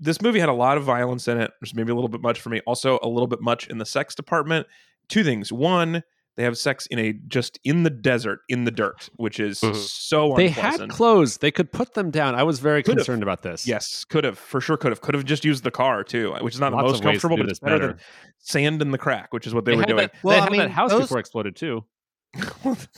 This 0.00 0.22
movie 0.22 0.40
had 0.40 0.48
a 0.48 0.54
lot 0.54 0.78
of 0.78 0.84
violence 0.84 1.28
in 1.28 1.38
it, 1.38 1.50
which 1.60 1.74
maybe 1.74 1.92
a 1.92 1.94
little 1.94 2.08
bit 2.08 2.22
much 2.22 2.40
for 2.40 2.48
me. 2.48 2.62
Also, 2.66 2.98
a 3.02 3.08
little 3.08 3.26
bit 3.26 3.42
much 3.42 3.66
in 3.68 3.76
the 3.76 3.86
sex 3.86 4.14
department. 4.14 4.66
Two 5.08 5.22
things. 5.24 5.52
One, 5.52 6.02
they 6.36 6.42
have 6.44 6.58
sex 6.58 6.86
in 6.86 6.98
a 6.98 7.12
just 7.28 7.58
in 7.64 7.82
the 7.82 7.90
desert, 7.90 8.40
in 8.48 8.64
the 8.64 8.70
dirt, 8.70 9.08
which 9.16 9.40
is 9.40 9.60
Mhm. 9.60 9.74
so 9.74 10.34
they 10.36 10.48
had 10.48 10.88
clothes. 10.90 11.38
They 11.38 11.50
could 11.50 11.72
put 11.72 11.94
them 11.94 12.10
down. 12.10 12.34
I 12.34 12.42
was 12.42 12.58
very 12.60 12.82
Could've. 12.82 12.98
concerned 12.98 13.22
about 13.22 13.42
this. 13.42 13.66
Yes, 13.66 14.04
could 14.04 14.24
have 14.24 14.38
for 14.38 14.60
sure. 14.60 14.76
Could 14.76 14.92
have 14.92 15.00
could 15.00 15.14
have 15.14 15.24
just 15.24 15.44
used 15.44 15.64
the 15.64 15.70
car 15.70 16.04
too, 16.04 16.34
which 16.40 16.54
is 16.54 16.60
not 16.60 16.72
Lots 16.72 16.82
the 16.82 16.86
most 16.88 16.98
of 17.00 17.04
ways 17.06 17.14
to 17.16 17.20
comfortable, 17.28 17.36
but 17.38 17.50
it's 17.50 17.58
better, 17.60 17.78
better. 17.78 17.86
than 17.92 17.98
sand 18.38 18.82
in 18.82 18.90
the 18.90 18.98
crack, 18.98 19.32
which 19.32 19.46
is 19.46 19.54
what 19.54 19.64
they, 19.64 19.72
They, 19.72 19.76
were 19.76 19.82
had 19.82 19.88
doing. 19.88 19.98
that, 19.98 20.14
Well, 20.22 20.40
they 20.40 20.46
I 20.46 20.50
mean, 20.50 20.60
that 20.60 20.70
house 20.70 20.90
those- 20.90 21.02
before 21.02 21.18
exploded 21.18 21.56
too. 21.56 21.84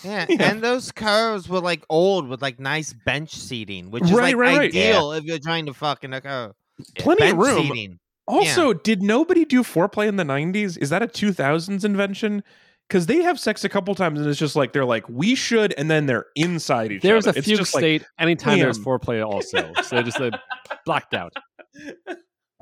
Yeah, 0.05 0.27
Yeah. 0.29 0.51
and 0.51 0.61
those 0.63 0.91
cars 0.91 1.49
were 1.49 1.61
like 1.61 1.85
old 1.89 2.29
with 2.29 2.43
like 2.43 2.59
nice 2.59 2.93
bench 2.93 3.31
seating, 3.31 3.91
which 3.91 4.05
is 4.05 4.13
Right, 4.13 4.35
like 4.35 4.37
right, 4.37 4.59
right. 4.59 4.69
ideal 4.71 5.13
if 5.13 5.25
you're 5.25 5.39
trying 5.39 5.67
to 5.67 5.75
fucking 5.75 6.13
a 6.13 6.21
car. 6.21 6.55
Plenty 6.99 7.21
bench 7.21 7.33
of 7.35 7.39
room. 7.39 7.67
seating. 7.67 7.99
Also, 8.27 8.73
did 8.75 9.03
nobody 9.03 9.45
do 9.45 9.63
foreplay 9.63 10.07
in 10.07 10.17
the 10.17 10.25
90s? 10.25 10.77
Is 10.77 10.91
that 10.91 11.03
a 11.03 11.07
2000s 11.07 11.85
invention? 11.85 12.43
Because 12.89 13.05
they 13.07 13.23
have 13.23 13.39
sex 13.39 13.65
a 13.65 13.69
couple 13.69 13.95
times 13.95 14.19
and 14.19 14.29
it's 14.29 14.39
just 14.39 14.57
like 14.57 14.73
they're 14.73 14.85
like, 14.85 15.07
we 15.11 15.35
should, 15.35 15.75
and 15.77 15.91
then 15.91 16.07
they're 16.07 16.25
inside 16.37 16.91
each 16.91 17.03
There's 17.03 17.27
other. 17.27 17.33
There's 17.33 17.37
a 17.37 17.39
It's 17.41 17.49
fugue 17.49 17.59
just 17.59 17.75
like, 17.75 17.83
state 17.83 18.05
anytime 18.19 18.59
there's 18.59 18.79
bam. 18.79 18.85
foreplay 18.87 19.25
also. 19.27 19.73
So 19.83 19.97
they 19.97 20.03
just 20.03 20.19
uh, 20.21 20.31
blacked 20.87 21.13
out. 21.13 21.35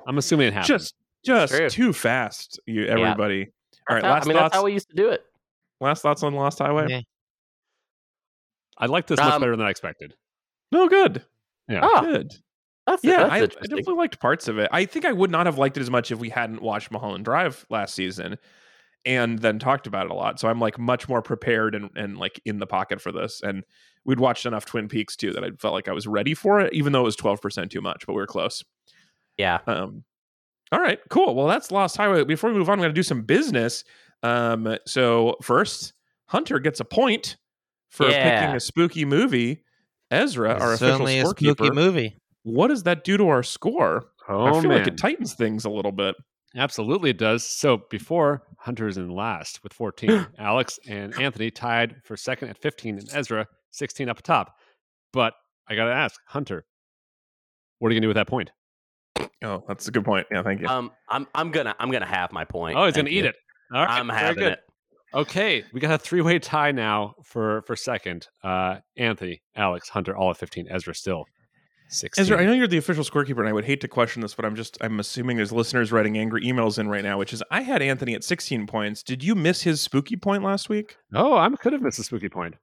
I'm 0.06 0.18
assuming 0.18 0.48
it 0.48 0.52
happened. 0.54 0.66
just 0.68 0.94
just 1.24 1.52
True. 1.54 1.70
too 1.70 1.92
fast, 1.92 2.58
you 2.66 2.86
everybody. 2.86 3.48
All 3.88 3.94
right, 3.94 4.04
how- 4.04 4.10
last 4.14 4.24
I 4.24 4.28
mean, 4.28 4.36
thoughts. 4.36 4.52
that's 4.52 4.56
how 4.60 4.64
we 4.64 4.72
used 4.72 4.88
to 4.90 4.96
do 4.96 5.10
it. 5.10 5.22
last 5.80 6.02
thoughts 6.02 6.22
on 6.24 6.34
Lost 6.34 6.58
Highway. 6.58 6.86
Yeah. 6.88 7.00
I 8.78 8.86
like 8.86 9.06
this 9.06 9.18
much 9.18 9.32
Um, 9.32 9.40
better 9.40 9.56
than 9.56 9.66
I 9.66 9.70
expected. 9.70 10.14
No, 10.72 10.88
good, 10.88 11.22
Yeah. 11.68 11.80
Ah, 11.82 12.00
good. 12.02 12.32
that's 12.86 13.02
Yeah, 13.04 13.28
that's 13.28 13.32
I, 13.32 13.36
I 13.36 13.46
definitely 13.46 13.94
liked 13.94 14.18
parts 14.20 14.48
of 14.48 14.58
it. 14.58 14.68
I 14.72 14.84
think 14.84 15.04
I 15.04 15.12
would 15.12 15.30
not 15.30 15.46
have 15.46 15.56
liked 15.58 15.76
it 15.76 15.80
as 15.80 15.90
much 15.90 16.10
if 16.10 16.18
we 16.18 16.28
hadn't 16.30 16.60
watched 16.62 16.90
Mulholland 16.90 17.24
Drive 17.24 17.64
last 17.70 17.94
season 17.94 18.36
and 19.06 19.38
then 19.38 19.58
talked 19.58 19.86
about 19.86 20.04
it 20.06 20.10
a 20.10 20.14
lot. 20.14 20.38
So 20.38 20.48
I'm 20.48 20.60
like 20.60 20.78
much 20.78 21.08
more 21.08 21.22
prepared 21.22 21.74
and, 21.74 21.88
and 21.96 22.18
like 22.18 22.40
in 22.44 22.58
the 22.58 22.66
pocket 22.66 23.00
for 23.00 23.12
this. 23.12 23.40
And 23.42 23.64
we'd 24.04 24.20
watched 24.20 24.44
enough 24.44 24.66
Twin 24.66 24.88
Peaks 24.88 25.16
too 25.16 25.32
that 25.32 25.42
I 25.44 25.50
felt 25.58 25.72
like 25.72 25.88
I 25.88 25.92
was 25.92 26.06
ready 26.06 26.34
for 26.34 26.60
it, 26.60 26.72
even 26.74 26.92
though 26.92 27.00
it 27.00 27.04
was 27.04 27.16
12% 27.16 27.70
too 27.70 27.80
much, 27.80 28.04
but 28.06 28.12
we 28.12 28.20
were 28.20 28.26
close. 28.26 28.62
yeah. 29.38 29.60
Um, 29.66 30.04
all 30.72 30.80
right, 30.80 30.98
cool. 31.10 31.34
Well, 31.36 31.46
that's 31.46 31.70
Lost 31.70 31.96
Highway. 31.96 32.24
Before 32.24 32.50
we 32.50 32.58
move 32.58 32.68
on, 32.68 32.72
I'm 32.74 32.78
going 32.80 32.90
to 32.90 32.94
do 32.94 33.04
some 33.04 33.22
business. 33.22 33.84
Um, 34.24 34.76
so 34.84 35.36
first, 35.40 35.94
Hunter 36.26 36.58
gets 36.58 36.80
a 36.80 36.84
point 36.84 37.36
for 37.88 38.08
Yeah. 38.10 38.40
picking 38.40 38.56
a 38.56 38.60
spooky 38.60 39.04
movie. 39.04 39.62
Ezra, 40.10 40.50
our 40.50 40.72
official 40.74 40.76
certainly 40.88 41.18
a 41.20 41.26
spooky 41.26 41.70
movie. 41.70 42.18
what 42.42 42.66
does 42.68 42.82
that 42.82 43.04
do 43.04 43.16
to 43.16 43.28
our 43.28 43.44
score? 43.44 44.06
Oh 44.28 44.46
I 44.46 44.52
feel 44.60 44.70
man, 44.70 44.78
like 44.78 44.88
it 44.88 44.98
tightens 44.98 45.34
things 45.34 45.64
a 45.64 45.70
little 45.70 45.92
bit. 45.92 46.16
Absolutely 46.56 47.10
it 47.10 47.18
does. 47.18 47.44
So 47.44 47.82
before 47.90 48.42
Hunter's 48.58 48.96
in 48.96 49.10
last 49.10 49.62
with 49.62 49.72
14, 49.72 50.26
Alex 50.38 50.78
and 50.88 51.14
Anthony 51.20 51.50
tied 51.50 51.96
for 52.04 52.16
second 52.16 52.48
at 52.48 52.58
15, 52.58 52.98
and 52.98 53.08
Ezra 53.12 53.46
16 53.72 54.08
up 54.08 54.22
top. 54.22 54.56
But 55.12 55.34
I 55.68 55.74
gotta 55.74 55.92
ask, 55.92 56.20
Hunter, 56.26 56.64
what 57.78 57.88
are 57.88 57.92
you 57.92 58.00
gonna 58.00 58.04
do 58.04 58.08
with 58.08 58.16
that 58.16 58.28
point? 58.28 58.50
Oh, 59.42 59.62
that's 59.68 59.86
a 59.88 59.90
good 59.90 60.04
point. 60.04 60.26
Yeah, 60.30 60.42
thank 60.42 60.60
you. 60.60 60.66
Um, 60.66 60.90
I'm 61.08 61.26
I'm 61.34 61.50
gonna 61.50 61.74
I'm 61.78 61.90
gonna 61.90 62.06
have 62.06 62.32
my 62.32 62.44
point. 62.44 62.76
Oh, 62.76 62.84
he's 62.86 62.94
Thank 62.94 63.06
gonna 63.08 63.16
eat 63.16 63.24
it. 63.24 63.36
All 63.72 63.84
right, 63.84 64.00
I'm 64.00 64.08
very 64.08 64.18
having 64.18 64.42
good. 64.42 64.52
it. 64.52 64.60
Okay, 65.14 65.64
we 65.72 65.80
got 65.80 65.92
a 65.92 65.98
three-way 65.98 66.38
tie 66.38 66.72
now 66.72 67.14
for 67.24 67.62
for 67.62 67.76
second. 67.76 68.28
Uh, 68.42 68.76
Anthony, 68.96 69.42
Alex, 69.54 69.88
Hunter, 69.88 70.16
all 70.16 70.30
at 70.30 70.36
15. 70.36 70.66
Ezra 70.70 70.94
still 70.94 71.24
16. 71.88 72.22
Ezra, 72.22 72.38
I 72.40 72.44
know 72.44 72.52
you're 72.52 72.66
the 72.66 72.78
official 72.78 73.04
scorekeeper, 73.04 73.38
and 73.38 73.48
I 73.48 73.52
would 73.52 73.64
hate 73.64 73.80
to 73.82 73.88
question 73.88 74.20
this, 74.22 74.34
but 74.34 74.44
I'm 74.44 74.56
just 74.56 74.76
I'm 74.80 74.98
assuming 75.00 75.36
there's 75.36 75.52
listeners 75.52 75.92
writing 75.92 76.18
angry 76.18 76.42
emails 76.44 76.78
in 76.78 76.88
right 76.88 77.04
now, 77.04 77.18
which 77.18 77.32
is 77.32 77.42
I 77.50 77.62
had 77.62 77.80
Anthony 77.82 78.14
at 78.14 78.24
16 78.24 78.66
points. 78.66 79.02
Did 79.02 79.22
you 79.22 79.34
miss 79.34 79.62
his 79.62 79.80
spooky 79.80 80.16
point 80.16 80.42
last 80.42 80.68
week? 80.68 80.96
Oh, 81.14 81.36
I 81.36 81.48
could 81.50 81.72
have 81.72 81.82
missed 81.82 81.98
a 81.98 82.02
spooky 82.02 82.28
point. 82.28 82.54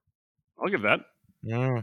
I'll 0.62 0.68
give 0.68 0.82
that. 0.82 1.00
Yeah. 1.42 1.56
All 1.68 1.82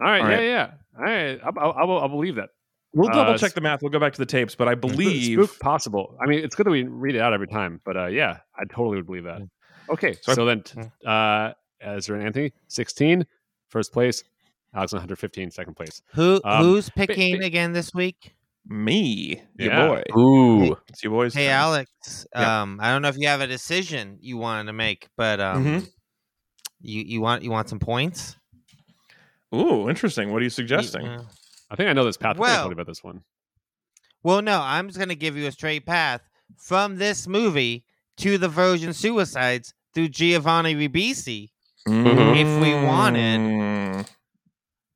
right, 0.00 0.20
All 0.22 0.30
yeah, 0.30 0.40
yeah. 0.40 0.70
All 0.98 1.04
right, 1.04 1.40
I'll, 1.44 1.52
I'll, 1.58 1.72
I'll, 1.90 1.98
I'll 2.00 2.08
believe 2.08 2.36
that. 2.36 2.50
We'll 2.92 3.08
Uh, 3.10 3.12
double 3.12 3.38
check 3.38 3.52
the 3.54 3.60
math. 3.60 3.82
We'll 3.82 3.90
go 3.90 4.00
back 4.00 4.12
to 4.14 4.18
the 4.18 4.26
tapes, 4.26 4.54
but 4.56 4.66
I 4.66 4.74
believe 4.74 5.34
spook 5.46 5.58
possible. 5.60 6.16
I 6.20 6.26
mean, 6.26 6.42
it's 6.44 6.54
good 6.56 6.66
that 6.66 6.70
we 6.70 6.82
read 6.84 7.14
it 7.14 7.20
out 7.20 7.32
every 7.32 7.46
time, 7.46 7.80
but 7.84 7.96
uh, 7.96 8.06
yeah, 8.06 8.38
I 8.56 8.64
totally 8.64 8.96
would 8.96 9.06
believe 9.06 9.24
that. 9.24 9.42
Okay, 9.88 10.14
So 10.22 10.34
so, 10.34 10.48
I- 10.48 10.54
then 10.54 10.92
uh, 11.06 11.52
Ezra 11.80 12.16
and 12.18 12.26
Anthony, 12.26 12.52
16, 12.68 13.26
first 13.68 13.92
place. 13.92 14.24
Alex 14.74 14.92
115, 14.92 15.50
second 15.50 15.74
place. 15.74 16.02
Who 16.14 16.40
Um, 16.44 16.64
who's 16.64 16.86
ba- 16.90 17.06
picking 17.06 17.38
ba- 17.40 17.46
again 17.46 17.72
this 17.72 17.92
week? 17.92 18.34
me, 18.68 19.42
your 19.58 19.72
Yeah. 19.72 19.86
boy. 19.86 20.02
Ooh. 20.16 20.76
It's 20.88 21.02
your 21.02 21.12
boys. 21.12 21.34
Hey 21.34 21.46
turn. 21.46 21.54
Alex, 21.54 22.26
Yeah. 22.34 22.62
um, 22.62 22.78
I 22.80 22.90
don't 22.92 23.02
know 23.02 23.08
if 23.08 23.16
you 23.18 23.26
have 23.26 23.40
a 23.40 23.46
decision 23.46 24.18
you 24.20 24.36
wanted 24.36 24.66
to 24.66 24.72
make, 24.72 25.08
but 25.16 25.40
um, 25.40 25.64
Mhm. 25.64 25.88
you 26.80 27.02
you 27.02 27.20
want 27.20 27.42
you 27.42 27.50
want 27.50 27.68
some 27.68 27.78
points? 27.80 28.36
Ooh, 29.54 29.88
interesting. 29.88 30.30
What 30.30 30.36
are 30.38 30.40
you 30.40 30.44
You- 30.46 30.50
suggesting? 30.50 31.06
uh, 31.06 31.24
I 31.70 31.74
think 31.76 31.88
I 31.88 31.92
know 31.92 32.04
this 32.04 32.16
path. 32.16 32.36
I 32.36 32.38
I 32.38 32.40
Well- 32.40 32.70
about 32.72 32.86
this 32.86 33.02
one. 33.02 33.22
well, 34.22 34.42
no, 34.42 34.60
I'm 34.62 34.86
just 34.88 34.98
gonna 34.98 35.14
give 35.16 35.36
you 35.36 35.46
a 35.48 35.52
straight 35.52 35.86
path 35.86 36.20
from 36.56 36.98
this 36.98 37.26
movie 37.26 37.84
to 38.18 38.38
the 38.38 38.48
Virgin 38.48 38.92
Suicides 38.92 39.72
through 39.94 40.08
Giovanni 40.10 40.74
Ribisi. 40.74 41.48
If 41.86 42.60
we 42.62 42.74
wanted- 42.74 43.40
Mm. 43.40 43.59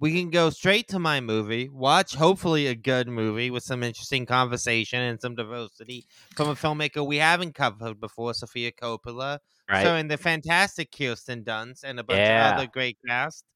We 0.05 0.13
can 0.13 0.29
go 0.29 0.51
straight 0.51 0.87
to 0.89 0.99
my 0.99 1.23
movie, 1.23 1.71
watch 1.71 2.15
hopefully 2.15 2.67
a 2.67 2.75
good 2.75 3.09
movie 3.09 3.51
with 3.51 3.63
some 3.63 3.83
interesting 3.83 4.27
conversation 4.27 5.01
and 5.01 5.19
some 5.19 5.35
diversity 5.35 6.05
from 6.37 6.51
a 6.51 6.55
filmmaker 6.55 7.07
we 7.07 7.17
haven't 7.17 7.55
covered 7.55 7.99
before, 8.01 8.35
Sofia 8.35 8.71
Coppola, 8.71 9.39
Right. 9.67 9.83
showing 9.83 10.09
the 10.09 10.19
fantastic 10.19 10.93
Kirsten 10.93 11.43
Dunst 11.43 11.85
and 11.85 11.99
a 11.99 12.05
bunch 12.05 12.19
Yeah. 12.19 12.51
of 12.51 12.59
other 12.59 12.67
great 12.67 12.99
cast. 13.09 13.47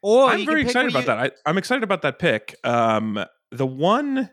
Or 0.00 0.30
I'm 0.30 0.46
very 0.46 0.62
excited 0.62 0.92
about 0.92 1.06
that. 1.06 1.18
I, 1.18 1.30
I'm 1.44 1.58
excited 1.58 1.82
about 1.82 2.02
that 2.02 2.20
pick. 2.20 2.54
Um, 2.62 3.24
the 3.50 3.66
one 3.66 4.30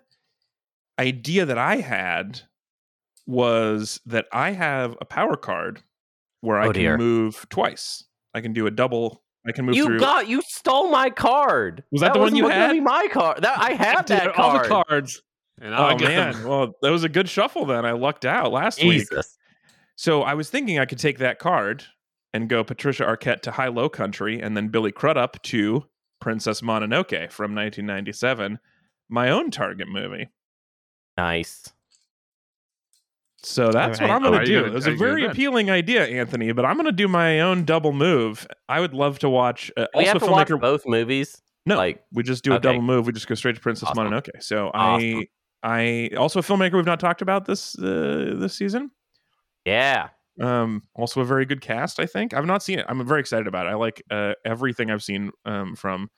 idea 0.99 1.43
that 1.47 1.57
I 1.57 1.77
had 1.77 2.39
was 3.25 3.99
that 4.05 4.27
I 4.31 4.51
have 4.51 4.95
a 5.01 5.05
power 5.05 5.35
card 5.35 5.81
where 6.41 6.59
I 6.59 6.67
Oh, 6.67 6.71
can 6.73 6.81
dear. 6.83 6.97
move 6.99 7.47
twice. 7.49 8.03
I 8.35 8.41
can 8.41 8.53
do 8.53 8.67
a 8.67 8.71
double. 8.71 9.23
I 9.47 9.51
can 9.51 9.65
move 9.65 9.75
you 9.75 9.85
through. 9.85 9.99
got 9.99 10.27
you 10.27 10.41
stole 10.47 10.89
my 10.89 11.09
card. 11.09 11.83
Was 11.91 12.01
that 12.01 12.13
the 12.13 12.19
one 12.19 12.35
you 12.35 12.45
literally 12.45 12.77
had? 12.77 12.83
My 12.83 13.07
card. 13.11 13.41
That 13.43 13.57
I 13.59 13.71
have 13.73 14.05
Dude, 14.05 14.17
that 14.17 14.37
all 14.37 14.53
the 14.61 14.67
cards. 14.67 15.21
And 15.59 15.71
now 15.71 15.87
I 15.87 15.93
oh 15.93 15.97
got 15.97 16.07
man, 16.07 16.33
them. 16.33 16.43
well 16.43 16.73
that 16.81 16.91
was 16.91 17.03
a 17.03 17.09
good 17.09 17.27
shuffle. 17.29 17.65
Then 17.65 17.85
I 17.85 17.91
lucked 17.91 18.25
out 18.25 18.51
last 18.51 18.83
week. 18.83 19.07
So 19.95 20.21
I 20.21 20.35
was 20.35 20.49
thinking 20.49 20.77
I 20.77 20.85
could 20.85 20.99
take 20.99 21.17
that 21.19 21.39
card 21.39 21.83
and 22.33 22.47
go 22.49 22.63
Patricia 22.63 23.03
Arquette 23.03 23.41
to 23.41 23.51
Hi-Lo 23.51 23.89
Country, 23.89 24.39
and 24.39 24.55
then 24.55 24.67
Billy 24.67 24.91
Crudup 24.91 25.41
to 25.43 25.85
Princess 26.19 26.61
Mononoke 26.61 27.31
from 27.31 27.55
1997, 27.55 28.59
my 29.09 29.29
own 29.29 29.49
Target 29.49 29.87
movie. 29.87 30.29
Nice. 31.17 31.71
So 33.47 33.71
that's 33.71 33.99
what 33.99 34.09
I'm 34.09 34.21
going 34.21 34.39
to 34.39 34.45
do. 34.45 34.51
you 34.51 34.59
gonna- 34.59 34.71
it 34.71 34.75
was 34.75 34.87
a 34.87 34.95
very 34.95 35.25
appealing 35.25 35.69
idea, 35.69 36.05
Anthony, 36.05 36.51
but 36.51 36.65
I'm 36.65 36.75
going 36.75 36.85
to 36.85 36.91
do 36.91 37.07
my 37.07 37.39
own 37.39 37.63
double 37.63 37.93
move. 37.93 38.47
I 38.67 38.79
would 38.79 38.93
love 38.93 39.19
to 39.19 39.29
watch. 39.29 39.71
Uh, 39.77 39.87
we 39.95 40.01
also, 40.01 40.13
have 40.13 40.23
to 40.23 40.31
watch 40.31 40.61
both 40.61 40.85
movies. 40.85 41.41
no, 41.65 41.77
like- 41.77 42.03
we 42.11 42.23
just 42.23 42.43
do 42.43 42.51
a 42.51 42.55
okay. 42.55 42.63
double 42.63 42.81
move. 42.81 43.07
We 43.07 43.13
just 43.13 43.27
go 43.27 43.35
straight 43.35 43.55
to 43.55 43.61
Princess 43.61 43.89
Awesome. 43.89 44.07
Mononoke. 44.07 44.41
So 44.41 44.71
Awesome. 44.73 45.25
I, 45.63 46.09
I 46.11 46.15
also 46.17 46.39
a 46.39 46.43
filmmaker 46.43 46.73
we've 46.73 46.85
not 46.85 46.99
talked 46.99 47.21
about 47.21 47.45
this 47.45 47.77
uh, 47.79 48.35
this 48.37 48.53
season. 48.53 48.91
Yeah. 49.65 50.09
Um, 50.39 50.83
also 50.95 51.21
a 51.21 51.25
very 51.25 51.45
good 51.45 51.61
cast. 51.61 51.99
I 51.99 52.05
think 52.05 52.33
I've 52.33 52.45
not 52.45 52.61
seen 52.61 52.79
it. 52.79 52.85
I'm 52.87 53.05
very 53.05 53.19
excited 53.19 53.47
about 53.47 53.65
it. 53.65 53.69
I 53.69 53.73
like 53.73 54.03
uh, 54.11 54.33
everything 54.45 54.91
I've 54.91 55.03
seen 55.03 55.31
um, 55.45 55.75
from 55.75 56.09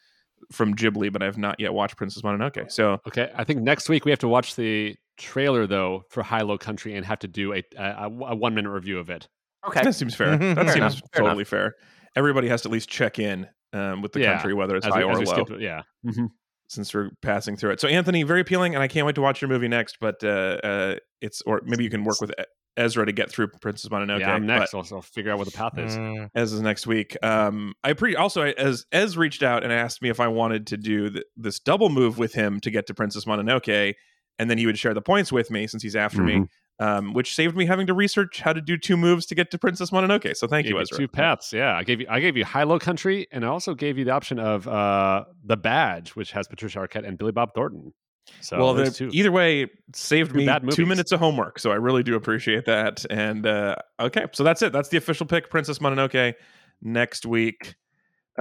from 0.51 0.75
Ghibli, 0.75 1.11
but 1.11 1.21
I've 1.23 1.37
not 1.37 1.59
yet 1.59 1.73
watched 1.73 1.97
Princess 1.97 2.21
Mononoke. 2.21 2.71
So 2.71 2.99
Okay, 3.07 3.31
I 3.35 3.43
think 3.43 3.61
next 3.61 3.87
week 3.89 4.05
we 4.05 4.11
have 4.11 4.19
to 4.19 4.27
watch 4.27 4.55
the 4.55 4.95
trailer 5.19 5.67
though 5.67 6.03
for 6.09 6.23
Hi-Lo 6.23 6.57
Country 6.57 6.95
and 6.95 7.05
have 7.05 7.19
to 7.19 7.27
do 7.27 7.53
a 7.53 7.63
a, 7.77 8.05
a 8.05 8.35
one 8.35 8.55
minute 8.55 8.71
review 8.71 8.97
of 8.99 9.09
it. 9.11 9.27
Okay. 9.67 9.83
that 9.83 9.93
seems 9.93 10.15
fair. 10.15 10.37
That 10.37 10.55
Fair 10.55 10.65
seems 10.67 10.75
enough, 10.77 11.01
totally 11.15 11.43
fair. 11.43 11.75
Everybody 12.15 12.47
has 12.47 12.61
to 12.63 12.69
at 12.69 12.71
least 12.71 12.89
check 12.89 13.19
in 13.19 13.47
um, 13.73 14.01
with 14.01 14.13
the 14.13 14.21
Yeah, 14.21 14.33
country, 14.33 14.53
whether 14.53 14.75
it's 14.75 14.85
As 14.87 14.93
high 14.93 14.99
we, 14.99 15.11
or 15.11 15.15
low, 15.17 15.25
skip 15.25 15.47
through- 15.47 15.59
yeah. 15.59 15.81
Mhm. 16.05 16.29
since 16.69 16.93
we're 16.93 17.09
passing 17.21 17.55
through 17.57 17.71
it. 17.71 17.81
So 17.81 17.87
Anthony, 17.87 18.23
very 18.23 18.41
appealing, 18.41 18.73
and 18.73 18.81
I 18.81 18.87
can't 18.87 19.05
wait 19.05 19.15
to 19.15 19.21
watch 19.21 19.41
your 19.41 19.49
movie 19.49 19.67
next. 19.67 19.97
But 19.99 20.23
uh, 20.23 20.57
uh, 20.63 20.95
it's 21.21 21.41
or 21.41 21.61
maybe 21.65 21.83
you 21.83 21.89
can 21.89 22.03
work 22.05 22.21
with 22.21 22.31
Ezra 22.77 23.05
to 23.05 23.11
get 23.11 23.29
through 23.29 23.49
Princess 23.61 23.89
Mononoke. 23.89 24.21
yeah, 24.21 24.33
I'm 24.33 24.47
but- 24.47 24.59
next. 24.59 24.73
Also, 24.73 25.01
figure 25.01 25.31
out 25.33 25.37
what 25.39 25.45
the 25.51 25.57
path 25.57 25.77
is. 25.77 25.97
Mm, 25.97 26.29
as 26.35 26.53
is 26.53 26.61
next 26.61 26.87
week. 26.87 27.17
Um, 27.21 27.73
I 27.83 27.91
pre 27.93 28.15
also 28.15 28.43
as 28.43 28.85
Ez 28.93 29.17
reached 29.17 29.43
out 29.43 29.63
and 29.65 29.73
asked 29.73 30.01
me 30.01 30.07
if 30.09 30.19
I 30.21 30.29
wanted 30.29 30.67
to 30.67 30.77
do 30.77 31.09
th- 31.09 31.25
this 31.35 31.59
double 31.59 31.89
move 31.89 32.17
with 32.17 32.33
him 32.33 32.59
to 32.61 32.71
get 32.71 32.87
to 32.87 32.93
Princess 32.93 33.25
Mononoke, 33.25 33.93
and 34.39 34.49
then 34.49 34.57
he 34.57 34.65
would 34.65 34.77
share 34.79 34.93
the 34.93 35.01
points 35.01 35.31
with 35.31 35.51
me 35.51 35.67
since 35.67 35.83
he's 35.83 35.95
after 35.95 36.23
me, 36.23 36.45
um, 36.79 37.13
which 37.13 37.35
saved 37.35 37.55
me 37.55 37.65
having 37.65 37.85
to 37.87 37.93
research 37.93 38.39
how 38.39 38.53
to 38.53 38.61
do 38.61 38.77
two 38.77 38.97
moves 38.97 39.25
to 39.27 39.35
get 39.35 39.51
to 39.51 39.57
Princess 39.59 39.91
Mononoke. 39.91 40.35
So 40.35 40.47
thank 40.47 40.63
Gave 40.63 40.71
you, 40.71 40.77
you 40.77 40.81
Ezra. 40.81 40.97
two 40.97 41.07
paths. 41.07 41.53
Yeah, 41.53 41.75
I 41.75 41.83
gave 41.83 41.99
you 42.01 42.07
I 42.09 42.19
gave 42.19 42.35
you 42.37 42.45
Hi-Lo 42.45 42.79
Country, 42.79 43.27
and 43.31 43.45
I 43.45 43.49
also 43.49 43.75
gave 43.75 43.97
you 43.97 44.05
the 44.05 44.11
option 44.11 44.39
of 44.39 44.67
uh 44.67 45.25
the 45.43 45.57
Badge, 45.57 46.15
which 46.15 46.31
has 46.31 46.47
Patricia 46.47 46.79
Arquette 46.79 47.07
and 47.07 47.17
Billy 47.17 47.33
Bob 47.33 47.53
Thornton. 47.53 47.93
So 48.41 48.57
well, 48.57 48.73
the- 48.73 49.09
either 49.11 49.31
way, 49.31 49.67
saved 49.93 50.31
Two 50.31 50.37
me 50.37 50.71
two 50.71 50.85
minutes 50.85 51.11
of 51.11 51.19
homework. 51.19 51.59
So 51.59 51.71
I 51.71 51.75
really 51.75 52.03
do 52.03 52.15
appreciate 52.15 52.65
that. 52.65 53.05
And 53.09 53.45
uh, 53.45 53.75
okay, 53.99 54.25
so 54.31 54.43
that's 54.43 54.61
it. 54.61 54.71
That's 54.71 54.89
the 54.89 54.97
official 54.97 55.25
pick, 55.25 55.49
Princess 55.49 55.79
Mononoke, 55.79 56.35
next 56.81 57.25
week. 57.25 57.75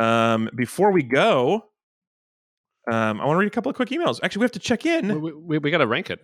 Um, 0.00 0.48
before 0.54 0.92
we 0.92 1.02
go, 1.02 1.70
um, 2.90 3.20
I 3.20 3.26
want 3.26 3.36
to 3.36 3.40
read 3.40 3.48
a 3.48 3.50
couple 3.50 3.70
of 3.70 3.76
quick 3.76 3.90
emails. 3.90 4.20
Actually, 4.22 4.40
we 4.40 4.44
have 4.44 4.52
to 4.52 4.58
check 4.58 4.86
in. 4.86 5.20
we, 5.20 5.32
we, 5.32 5.58
we 5.58 5.70
got 5.70 5.78
to 5.78 5.86
rank 5.86 6.10
it. 6.10 6.20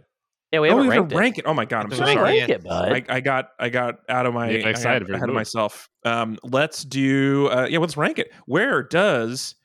Yeah, 0.52 0.60
we 0.60 0.68
oh, 0.68 0.76
haven't 0.76 0.86
we 0.88 0.94
have 0.94 1.02
ranked 1.02 1.10
to 1.10 1.18
rank 1.18 1.38
it. 1.38 1.44
Oh 1.46 1.54
my 1.54 1.64
god, 1.64 1.86
I'm 1.86 1.90
so 1.90 2.04
sorry. 2.04 2.38
rank 2.38 2.48
it, 2.48 2.62
bud. 2.62 2.92
I, 2.92 3.04
I 3.08 3.20
got 3.20 3.48
I 3.58 3.70
got 3.70 3.96
out 4.08 4.26
of 4.26 4.34
my 4.34 4.50
You 4.50 4.58
got 4.58 4.68
I 4.68 4.70
excited, 4.70 5.08
got 5.08 5.16
ahead 5.16 5.28
of 5.28 5.34
myself. 5.34 5.88
Um, 6.04 6.38
let's 6.44 6.84
do 6.84 7.48
uh, 7.48 7.66
yeah, 7.68 7.78
let's 7.78 7.96
rank 7.96 8.20
it. 8.20 8.30
Where 8.46 8.84
does 8.84 9.56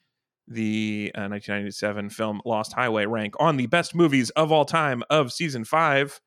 the 0.47 1.11
uh, 1.13 1.29
1997 1.29 2.09
film 2.09 2.41
Lost 2.43 2.73
Highway 2.73 3.05
rank 3.05 3.35
on 3.39 3.57
the 3.57 3.67
best 3.67 3.93
movies 3.93 4.31
of 4.31 4.51
all 4.51 4.65
time 4.65 5.03
of 5.11 5.31
season 5.31 5.63
five? 5.63 6.19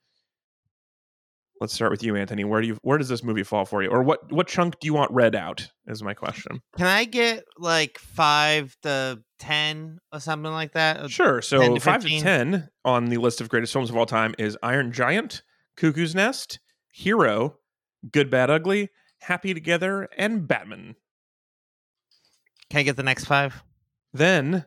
Let's 1.62 1.74
start 1.74 1.92
with 1.92 2.02
you, 2.02 2.16
Anthony. 2.16 2.42
Where 2.42 2.60
do 2.60 2.66
you 2.66 2.76
where 2.82 2.98
does 2.98 3.08
this 3.08 3.22
movie 3.22 3.44
fall 3.44 3.64
for 3.64 3.84
you, 3.84 3.88
or 3.88 4.02
what 4.02 4.32
what 4.32 4.48
chunk 4.48 4.80
do 4.80 4.86
you 4.86 4.94
want 4.94 5.12
read 5.12 5.36
out? 5.36 5.68
Is 5.86 6.02
my 6.02 6.12
question. 6.12 6.60
Can 6.76 6.88
I 6.88 7.04
get 7.04 7.44
like 7.56 8.00
five 8.00 8.76
to 8.82 9.22
ten 9.38 10.00
or 10.12 10.18
something 10.18 10.50
like 10.50 10.72
that? 10.72 11.08
Sure. 11.08 11.40
So 11.40 11.72
to 11.72 11.80
five 11.80 12.02
to 12.02 12.18
ten 12.18 12.68
on 12.84 13.10
the 13.10 13.18
list 13.18 13.40
of 13.40 13.48
greatest 13.48 13.72
films 13.72 13.90
of 13.90 13.96
all 13.96 14.06
time 14.06 14.34
is 14.40 14.58
Iron 14.60 14.90
Giant, 14.90 15.44
Cuckoo's 15.76 16.16
Nest, 16.16 16.58
Hero, 16.90 17.58
Good 18.10 18.28
Bad 18.28 18.50
Ugly, 18.50 18.88
Happy 19.20 19.54
Together, 19.54 20.08
and 20.18 20.48
Batman. 20.48 20.96
Can 22.70 22.80
I 22.80 22.82
get 22.82 22.96
the 22.96 23.04
next 23.04 23.26
five? 23.26 23.62
Then 24.12 24.64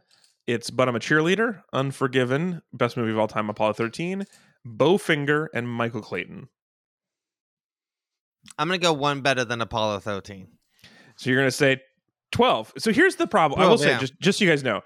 it's 0.48 0.70
But 0.70 0.88
I'm 0.88 0.96
a 0.96 1.00
Cheerleader, 1.00 1.62
Unforgiven, 1.74 2.62
Best 2.72 2.96
Movie 2.96 3.12
of 3.12 3.20
All 3.20 3.28
Time, 3.28 3.50
Apollo 3.50 3.74
13, 3.74 4.26
Bowfinger, 4.66 5.48
and 5.54 5.68
Michael 5.68 6.02
Clayton. 6.02 6.48
I'm 8.58 8.68
gonna 8.68 8.78
go 8.78 8.94
one 8.94 9.22
better 9.22 9.44
than 9.46 9.62
Apollo 9.62 10.00
13. 10.00 10.48
So 11.18 11.30
you're 11.30 11.40
going 11.40 11.48
to 11.48 11.52
say 11.52 11.82
12. 12.32 12.74
So 12.78 12.92
here's 12.92 13.16
the 13.16 13.26
problem. 13.26 13.60
I 13.62 13.70
will 13.70 13.78
12, 13.78 13.80
say, 13.80 13.98
just, 14.00 14.20
just 14.20 14.40
so 14.40 14.44
you 14.46 14.52
guys 14.52 14.64
know, 14.64 14.82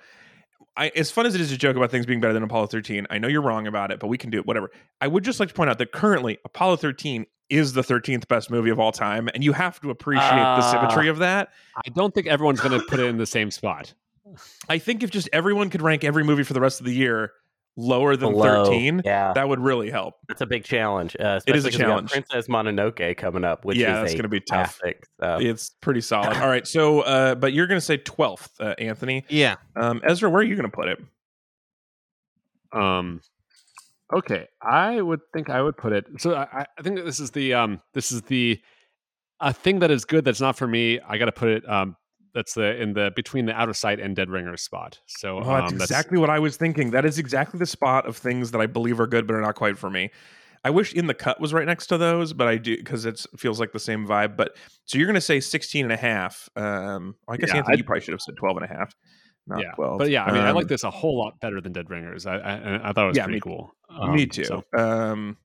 I, 0.77 0.91
as 0.95 1.09
fun 1.09 1.25
as 1.25 1.33
it 1.33 1.41
is 1.41 1.49
to 1.49 1.57
joke 1.57 1.75
about 1.75 1.89
things 1.89 2.05
being 2.05 2.21
better 2.21 2.33
than 2.33 2.43
Apollo 2.43 2.67
13, 2.67 3.07
I 3.09 3.17
know 3.17 3.27
you're 3.27 3.41
wrong 3.41 3.65
about 3.65 3.89
it, 3.91 3.99
but 3.99 4.07
we 4.07 4.17
can 4.19 4.29
do 4.29 4.37
it, 4.37 4.45
whatever. 4.45 4.69
I 5.01 5.07
would 5.07 5.23
just 5.23 5.39
like 5.39 5.49
to 5.49 5.55
point 5.55 5.71
out 5.71 5.79
that 5.79 5.91
currently 5.91 6.37
Apollo 6.45 6.75
13 6.77 7.25
is 7.49 7.73
the 7.73 7.81
13th 7.81 8.27
best 8.27 8.51
movie 8.51 8.69
of 8.69 8.79
all 8.79 8.91
time, 8.91 9.27
and 9.33 9.43
you 9.43 9.53
have 9.53 9.81
to 9.81 9.89
appreciate 9.89 10.29
the 10.29 10.35
Ah. 10.35 10.71
symmetry 10.71 11.07
of 11.09 11.17
that. 11.17 11.49
I 11.83 11.89
don't 11.89 12.13
think 12.13 12.27
everyone's 12.27 12.61
going 12.61 12.79
to 12.79 12.85
put 12.85 12.99
it 12.99 13.07
in 13.07 13.17
the 13.17 13.25
same 13.25 13.49
spot. 13.49 13.95
I 14.69 14.77
think 14.77 15.01
if 15.01 15.09
just 15.09 15.27
everyone 15.33 15.71
could 15.71 15.81
rank 15.81 16.03
every 16.03 16.23
movie 16.23 16.43
for 16.43 16.53
the 16.53 16.61
rest 16.61 16.79
of 16.79 16.85
the 16.85 16.93
year 16.93 17.31
lower 17.79 18.15
than 18.15 18.31
Below. 18.31 18.65
13, 18.65 19.01
Yeah, 19.05 19.33
that 19.33 19.47
would 19.47 19.59
really 19.59 19.89
help. 19.89 20.15
that's 20.27 20.41
a 20.41 20.45
big 20.45 20.63
challenge. 20.63 21.15
Uh, 21.19 21.39
It 21.47 21.55
is 21.55 21.65
a 21.65 21.69
especially 21.69 21.71
'cause 21.71 21.77
we 21.79 21.83
got 21.83 21.87
challenge. 21.87 22.11
Princess 22.11 22.47
Mononoke 22.47 23.17
coming 23.17 23.43
up, 23.43 23.65
which 23.65 23.77
Yeah, 23.77 23.95
is 23.97 24.01
that's 24.01 24.13
a 24.13 24.17
gonna 24.17 24.27
be 24.29 24.39
tough. 24.41 24.77
classic. 24.79 25.05
So. 25.19 25.37
It's 25.41 25.69
pretty 25.81 26.01
solid. 26.01 26.37
All 26.41 26.47
right, 26.49 26.67
so 26.67 27.01
uh, 27.01 27.35
but 27.35 27.53
you're 27.53 27.67
going 27.67 27.77
to 27.79 27.85
say 27.85 27.97
12th, 27.97 28.49
uh, 28.59 28.75
Anthony. 28.77 29.25
Yeah. 29.29 29.55
Um, 29.75 30.01
Ezra, 30.03 30.29
where 30.29 30.41
are 30.41 30.45
you 30.45 30.55
going 30.55 30.69
to 30.69 30.75
put 30.75 30.87
it? 30.89 30.99
Um, 32.71 33.21
okay, 34.13 34.47
I 34.61 35.01
would 35.01 35.21
think 35.33 35.49
I 35.49 35.61
would 35.61 35.77
put 35.77 35.93
it. 35.93 36.05
So 36.19 36.35
I, 36.35 36.65
I 36.77 36.81
think 36.81 36.97
that 36.97 37.05
this 37.05 37.19
is 37.19 37.31
the 37.31 37.53
um, 37.53 37.81
this 37.93 38.11
is 38.11 38.21
the 38.23 38.59
a 39.39 39.53
thing 39.53 39.79
that 39.79 39.89
is 39.91 40.05
good 40.05 40.25
that's 40.25 40.41
not 40.41 40.57
for 40.57 40.67
me. 40.67 40.99
I 41.07 41.17
got 41.17 41.25
to 41.25 41.31
put 41.31 41.49
it 41.49 41.67
um, 41.69 41.95
that's 42.33 42.53
the 42.53 42.79
in 42.81 42.93
the 42.93 43.11
between 43.15 43.45
the 43.45 43.53
out 43.53 43.69
of 43.69 43.77
sight 43.77 43.99
and 43.99 44.15
dead 44.15 44.29
ringer 44.29 44.57
spot. 44.57 44.99
So 45.07 45.39
Oh, 45.39 45.43
that's 45.43 45.71
um, 45.73 45.81
exactly 45.81 46.17
what 46.17 46.29
I 46.29 46.39
was 46.39 46.57
thinking. 46.57 46.91
That 46.91 47.05
is 47.05 47.17
exactly 47.19 47.57
the 47.57 47.65
spot 47.65 48.05
of 48.07 48.17
things 48.17 48.51
that 48.51 48.59
I 48.61 48.65
believe 48.67 48.99
are 48.99 49.07
good 49.07 49.25
but 49.27 49.35
are 49.35 49.41
not 49.41 49.55
quite 49.55 49.77
for 49.77 49.89
me. 49.89 50.11
I 50.63 50.69
wish 50.71 50.93
In 50.93 51.07
the 51.07 51.13
Cut 51.13 51.39
was 51.39 51.53
right 51.53 51.65
next 51.65 51.87
to 51.87 51.97
those, 51.97 52.33
but 52.33 52.47
I 52.47 52.57
do 52.57 52.75
because 52.75 53.05
it 53.05 53.25
feels 53.37 53.59
like 53.61 53.71
the 53.71 53.79
same 53.79 54.05
vibe. 54.05 54.35
But 54.35 54.57
so 54.85 54.97
you're 54.97 55.07
going 55.07 55.15
to 55.15 55.21
say 55.21 55.39
16 55.39 55.85
and 55.85 55.93
a 55.93 55.97
half. 55.97 56.49
Um, 56.57 57.15
I 57.29 57.37
guess 57.37 57.49
Yeah, 57.49 57.57
Anthony, 57.57 57.73
I'd- 57.73 57.77
you 57.79 57.83
probably 57.85 58.01
should 58.01 58.11
have 58.13 58.21
said 58.21 58.35
12 58.35 58.57
and 58.57 58.65
a 58.65 58.67
half. 58.67 58.93
not 59.47 59.61
yeah, 59.61 59.71
12. 59.71 59.97
but 59.99 60.09
yeah, 60.09 60.25
I 60.25 60.31
mean, 60.33 60.41
I 60.41 60.49
Um, 60.49 60.55
like 60.55 60.67
this 60.67 60.83
a 60.83 60.91
whole 60.91 61.17
lot 61.17 61.39
better 61.39 61.61
than 61.61 61.71
Dead 61.71 61.89
Ringers. 61.89 62.25
I 62.25 62.35
I, 62.37 62.89
I 62.89 62.93
thought 62.93 63.05
it 63.05 63.07
was 63.07 63.17
Yeah, 63.17 63.23
pretty 63.23 63.37
me- 63.37 63.41
cool. 63.41 63.73
Me 64.11 64.23
Um, 64.23 64.29
too. 64.29 64.43
so- 64.43 64.63
Um, 64.77 65.37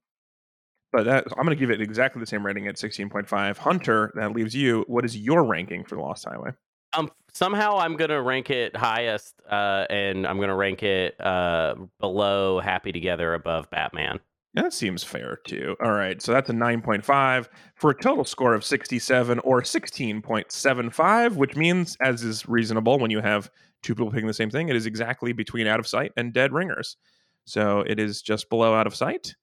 but 0.93 1.05
that, 1.05 1.25
I'm 1.37 1.45
going 1.45 1.57
to 1.57 1.61
give 1.61 1.71
it 1.71 1.81
exactly 1.81 2.19
the 2.21 2.27
same 2.27 2.45
rating 2.45 2.67
at 2.67 2.77
16.5. 2.77 3.59
Hunter, 3.59 4.13
that 4.17 4.33
leaves 4.33 4.55
you. 4.55 4.85
What 4.89 5.05
is 5.05 5.17
your 5.17 5.45
ranking 5.45 5.85
for 5.85 5.95
The 5.95 6.01
Lost 6.03 6.25
Highway? 6.25 6.51
Um, 6.97 7.11
somehow 7.33 7.79
I'm 7.79 7.97
gonna 7.97 8.23
rank 8.23 8.51
it 8.51 8.77
highest, 8.77 9.35
uh, 9.51 9.87
and 9.91 10.27
I'm 10.27 10.39
gonna 10.41 10.55
rank 10.55 10.83
it 10.83 11.21
uh 11.21 11.75
below 12.01 12.61
Happy 12.61 12.93
Together, 12.93 13.35
above 13.35 13.71
Batman. 13.71 14.21
That 14.55 14.73
seems 14.73 15.03
fair 15.03 15.41
too. 15.45 15.75
All 15.83 15.93
right, 15.93 16.23
so 16.23 16.33
that's 16.33 16.49
a 16.49 16.53
9.5 16.53 17.49
for 17.75 17.91
a 17.91 18.01
total 18.01 18.25
score 18.25 18.55
of 18.55 18.65
67 18.65 19.41
or 19.41 19.63
16.75, 19.63 21.35
which 21.35 21.57
means, 21.57 21.97
as 22.01 22.23
is 22.23 22.49
reasonable 22.49 23.01
when 23.01 23.11
you 23.11 23.21
have 23.21 23.51
two 23.83 23.97
people 23.97 24.13
picking 24.13 24.29
the 24.29 24.35
same 24.35 24.51
thing, 24.51 24.69
it 24.69 24.77
is 24.77 24.87
exactly 24.87 25.33
between 25.33 25.67
Out 25.67 25.81
of 25.81 25.89
Sight 25.89 26.13
and 26.17 26.33
Dead 26.33 26.53
Ringers. 26.53 26.97
So 27.45 27.81
it 27.81 27.99
is 27.99 28.23
just 28.23 28.49
below 28.49 28.75
Out 28.75 28.87
of 28.87 28.95
Sight 28.95 29.35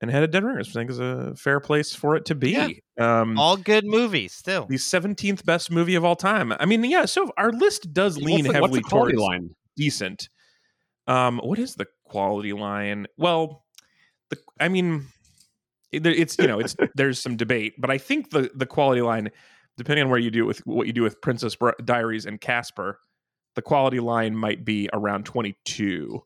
and 0.00 0.10
ahead 0.10 0.22
of 0.22 0.30
Dead 0.30 0.44
Ringers, 0.44 0.68
which 0.68 0.76
I 0.76 0.80
think 0.80 0.90
is 0.90 0.98
a 1.00 1.34
fair 1.36 1.58
place 1.60 1.94
for 1.94 2.16
it 2.16 2.24
to 2.26 2.34
be. 2.34 2.50
Yeah. 2.98 3.20
Um, 3.20 3.38
All 3.38 3.56
good 3.56 3.84
movies 3.86 4.32
still. 4.34 4.66
the 4.66 4.76
17th 4.76 5.44
best 5.44 5.70
movie 5.70 5.94
of 5.94 6.04
all 6.04 6.16
time. 6.16 6.52
I 6.58 6.66
mean, 6.66 6.84
yeah, 6.84 7.04
so 7.06 7.30
our 7.38 7.50
list 7.52 7.92
does 7.92 8.16
lean 8.18 8.42
the, 8.44 8.48
what's 8.50 8.54
heavily 8.54 8.80
the 8.80 8.88
quality 8.88 9.16
towards 9.16 9.28
line? 9.28 9.50
decent. 9.76 10.28
Um, 11.06 11.38
what 11.42 11.58
is 11.58 11.74
the 11.76 11.86
quality 12.04 12.52
line? 12.52 13.06
Well, 13.16 13.64
the 14.30 14.38
I 14.60 14.68
mean, 14.68 15.06
it- 15.92 16.06
it's 16.06 16.36
you 16.38 16.46
know, 16.46 16.58
it's 16.58 16.74
there's 16.94 17.20
some 17.20 17.36
debate, 17.36 17.74
but 17.78 17.90
I 17.90 17.98
think 17.98 18.30
the 18.30 18.50
the 18.54 18.66
quality 18.66 19.00
line, 19.02 19.30
depending 19.76 20.04
on 20.04 20.10
where 20.10 20.18
you 20.18 20.30
do 20.30 20.44
with 20.46 20.58
what 20.66 20.86
you 20.86 20.92
do 20.92 21.02
with 21.02 21.20
Princess 21.20 21.56
Diaries 21.84 22.26
and 22.26 22.40
Casper, 22.40 22.98
the 23.54 23.62
quality 23.62 24.00
line 24.00 24.36
might 24.36 24.64
be 24.64 24.88
around 24.92 25.24
22 25.26 26.22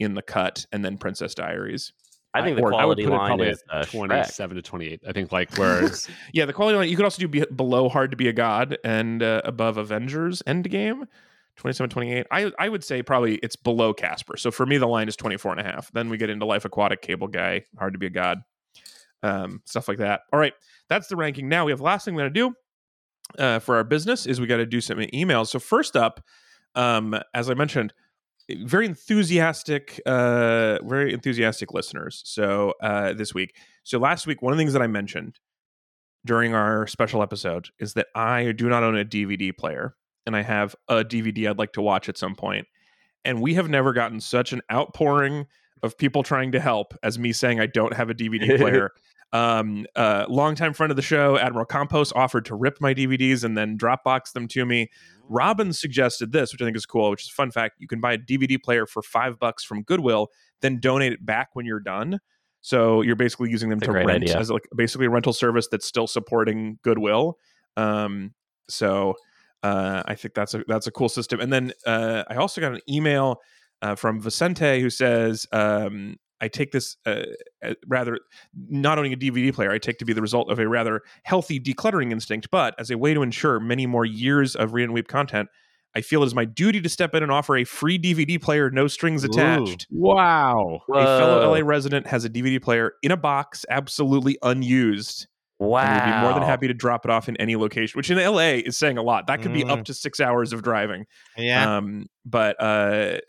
in 0.00 0.14
the 0.14 0.22
cut, 0.22 0.66
and 0.72 0.84
then 0.84 0.98
Princess 0.98 1.34
Diaries. 1.34 1.92
I 2.40 2.44
think 2.44 2.56
the 2.56 2.62
or- 2.62 2.74
I 2.74 2.82
I 2.82 2.84
would 2.84 2.96
quality 2.96 3.04
put 3.04 3.12
it 3.12 3.16
line 3.16 3.28
probably 3.28 3.48
is 3.48 3.64
at 3.72 3.86
Shrek. 3.86 3.90
twenty-seven 3.90 4.56
to 4.56 4.62
twenty-eight. 4.62 5.00
I 5.08 5.12
think 5.12 5.32
like 5.32 5.56
whereas 5.56 6.08
Yeah, 6.32 6.44
the 6.46 6.52
quality 6.52 6.76
line. 6.78 6.88
You 6.88 6.96
could 6.96 7.04
also 7.04 7.20
do 7.20 7.28
be 7.28 7.44
below 7.54 7.88
Hard 7.88 8.10
to 8.12 8.16
Be 8.16 8.28
a 8.28 8.32
God 8.32 8.78
and 8.84 9.22
uh, 9.22 9.42
above 9.44 9.76
Avengers 9.78 10.42
Endgame. 10.46 11.06
27 11.56 11.88
28 11.88 12.26
I, 12.30 12.52
I 12.58 12.68
would 12.68 12.84
say 12.84 13.02
probably 13.02 13.36
it's 13.36 13.56
below 13.56 13.94
casper 13.94 14.36
so 14.36 14.50
for 14.50 14.66
me 14.66 14.76
the 14.76 14.86
line 14.86 15.08
is 15.08 15.16
24 15.16 15.52
and 15.52 15.60
a 15.62 15.64
half 15.64 15.90
then 15.92 16.10
we 16.10 16.18
get 16.18 16.28
into 16.28 16.44
life 16.44 16.66
aquatic 16.66 17.00
cable 17.00 17.28
guy 17.28 17.64
hard 17.78 17.94
to 17.94 17.98
be 17.98 18.04
a 18.04 18.10
god 18.10 18.42
um, 19.22 19.62
stuff 19.64 19.88
like 19.88 19.96
that 19.96 20.20
all 20.34 20.38
right 20.38 20.52
that's 20.90 21.08
the 21.08 21.16
ranking 21.16 21.48
now 21.48 21.64
we 21.64 21.72
have 21.72 21.80
last 21.80 22.04
thing 22.04 22.14
we're 22.14 22.28
going 22.28 22.34
to 22.34 22.40
do 22.50 23.42
uh, 23.42 23.58
for 23.58 23.76
our 23.76 23.84
business 23.84 24.26
is 24.26 24.38
we 24.38 24.46
got 24.46 24.58
to 24.58 24.66
do 24.66 24.82
some 24.82 24.98
emails 24.98 25.46
so 25.46 25.58
first 25.58 25.96
up 25.96 26.22
um, 26.74 27.18
as 27.32 27.48
i 27.48 27.54
mentioned 27.54 27.94
very 28.50 28.86
enthusiastic 28.86 30.00
uh, 30.06 30.78
very 30.84 31.12
enthusiastic 31.12 31.74
listeners 31.74 32.22
so 32.24 32.74
uh, 32.80 33.12
this 33.12 33.34
week 33.34 33.56
so 33.82 33.98
last 33.98 34.26
week 34.26 34.42
one 34.42 34.52
of 34.52 34.56
the 34.56 34.60
things 34.60 34.72
that 34.72 34.82
i 34.82 34.86
mentioned 34.86 35.38
during 36.26 36.54
our 36.54 36.86
special 36.86 37.22
episode 37.22 37.70
is 37.78 37.94
that 37.94 38.08
I 38.14 38.52
do 38.52 38.68
not 38.68 38.82
own 38.82 38.98
a 38.98 39.04
DVD 39.04 39.56
player 39.56 39.94
and 40.26 40.36
I 40.36 40.42
have 40.42 40.74
a 40.88 40.96
DVD 40.96 41.48
I'd 41.48 41.58
like 41.58 41.72
to 41.74 41.82
watch 41.82 42.08
at 42.08 42.18
some 42.18 42.34
point. 42.34 42.66
And 43.24 43.40
we 43.40 43.54
have 43.54 43.70
never 43.70 43.92
gotten 43.92 44.20
such 44.20 44.52
an 44.52 44.60
outpouring 44.70 45.46
of 45.82 45.96
people 45.96 46.22
trying 46.22 46.52
to 46.52 46.60
help 46.60 46.94
as 47.02 47.18
me 47.18 47.32
saying 47.32 47.60
I 47.60 47.66
don't 47.66 47.94
have 47.94 48.10
a 48.10 48.14
DVD 48.14 48.56
player. 48.58 48.90
um, 49.32 49.86
uh, 49.94 50.26
longtime 50.28 50.72
friend 50.72 50.90
of 50.90 50.96
the 50.96 51.02
show, 51.02 51.38
Admiral 51.38 51.66
Compost, 51.66 52.12
offered 52.14 52.44
to 52.46 52.54
rip 52.54 52.80
my 52.80 52.92
DVDs 52.92 53.44
and 53.44 53.56
then 53.56 53.78
Dropbox 53.78 54.32
them 54.32 54.48
to 54.48 54.66
me. 54.66 54.90
Robin 55.28 55.72
suggested 55.72 56.32
this, 56.32 56.52
which 56.52 56.62
I 56.62 56.64
think 56.64 56.76
is 56.76 56.86
cool, 56.86 57.10
which 57.10 57.22
is 57.22 57.28
a 57.28 57.32
fun 57.32 57.50
fact. 57.50 57.76
You 57.78 57.88
can 57.88 58.00
buy 58.00 58.14
a 58.14 58.18
DVD 58.18 58.62
player 58.62 58.86
for 58.86 59.02
five 59.02 59.38
bucks 59.38 59.64
from 59.64 59.82
Goodwill, 59.82 60.28
then 60.60 60.78
donate 60.78 61.12
it 61.12 61.24
back 61.24 61.50
when 61.54 61.66
you're 61.66 61.80
done. 61.80 62.20
So 62.60 63.02
you're 63.02 63.16
basically 63.16 63.50
using 63.50 63.70
them 63.70 63.78
That's 63.78 63.92
to 63.92 63.92
rent 63.92 64.24
idea. 64.24 64.38
as 64.38 64.50
like 64.50 64.68
basically 64.74 65.06
a 65.06 65.10
rental 65.10 65.32
service 65.32 65.68
that's 65.70 65.86
still 65.86 66.06
supporting 66.06 66.78
Goodwill. 66.82 67.38
Um, 67.76 68.34
so 68.68 69.14
uh, 69.62 70.02
I 70.06 70.14
think 70.14 70.34
that's 70.34 70.54
a 70.54 70.64
that's 70.66 70.86
a 70.86 70.90
cool 70.90 71.08
system. 71.08 71.40
And 71.40 71.52
then 71.52 71.72
uh, 71.86 72.24
I 72.28 72.36
also 72.36 72.60
got 72.60 72.72
an 72.72 72.80
email 72.88 73.40
uh, 73.82 73.94
from 73.94 74.20
Vicente 74.20 74.80
who 74.80 74.90
says, 74.90 75.46
um, 75.52 76.16
"I 76.40 76.48
take 76.48 76.72
this 76.72 76.96
uh, 77.06 77.22
uh, 77.64 77.74
rather 77.86 78.18
not 78.68 78.98
owning 78.98 79.12
a 79.12 79.16
DVD 79.16 79.52
player. 79.52 79.70
I 79.70 79.78
take 79.78 79.98
to 79.98 80.04
be 80.04 80.12
the 80.12 80.22
result 80.22 80.50
of 80.50 80.58
a 80.58 80.68
rather 80.68 81.02
healthy 81.24 81.58
decluttering 81.60 82.12
instinct, 82.12 82.50
but 82.50 82.74
as 82.78 82.90
a 82.90 82.98
way 82.98 83.14
to 83.14 83.22
ensure 83.22 83.58
many 83.60 83.86
more 83.86 84.04
years 84.04 84.54
of 84.56 84.72
Read 84.74 84.84
and 84.84 84.92
Weep 84.94 85.08
content." 85.08 85.48
I 85.94 86.02
feel 86.02 86.22
it 86.22 86.26
is 86.26 86.34
my 86.34 86.44
duty 86.44 86.82
to 86.82 86.90
step 86.90 87.14
in 87.14 87.22
and 87.22 87.32
offer 87.32 87.56
a 87.56 87.64
free 87.64 87.98
DVD 87.98 88.38
player, 88.38 88.70
no 88.70 88.86
strings 88.86 89.24
attached. 89.24 89.86
wow, 89.90 90.80
A 90.92 91.18
fellow 91.18 91.50
LA 91.50 91.60
resident 91.66 92.06
has 92.06 92.22
a 92.26 92.28
DVD 92.28 92.60
player 92.60 92.92
in 93.02 93.12
a 93.12 93.16
box, 93.16 93.64
absolutely 93.70 94.36
unused. 94.42 95.26
Wow. 95.58 95.80
And 95.80 95.94
would 95.94 96.14
be 96.16 96.20
more 96.20 96.34
than 96.34 96.42
happy 96.42 96.68
to 96.68 96.74
drop 96.74 97.06
it 97.06 97.10
off 97.10 97.30
in 97.30 97.36
any 97.38 97.56
location, 97.56 97.96
which 97.96 98.10
in 98.10 98.18
LA 98.18 98.56
is 98.66 98.76
saying 98.76 98.98
a 98.98 99.02
lot. 99.02 99.26
That 99.28 99.40
could 99.40 99.54
be 99.54 99.62
Mm. 99.64 99.70
up 99.70 99.84
to 99.86 99.94
six 99.94 100.20
hours 100.20 100.52
of 100.52 100.62
driving. 100.62 101.06
Yeah. 101.34 101.78
Um, 101.78 102.08
but 102.26 102.60
uh, 102.62 103.20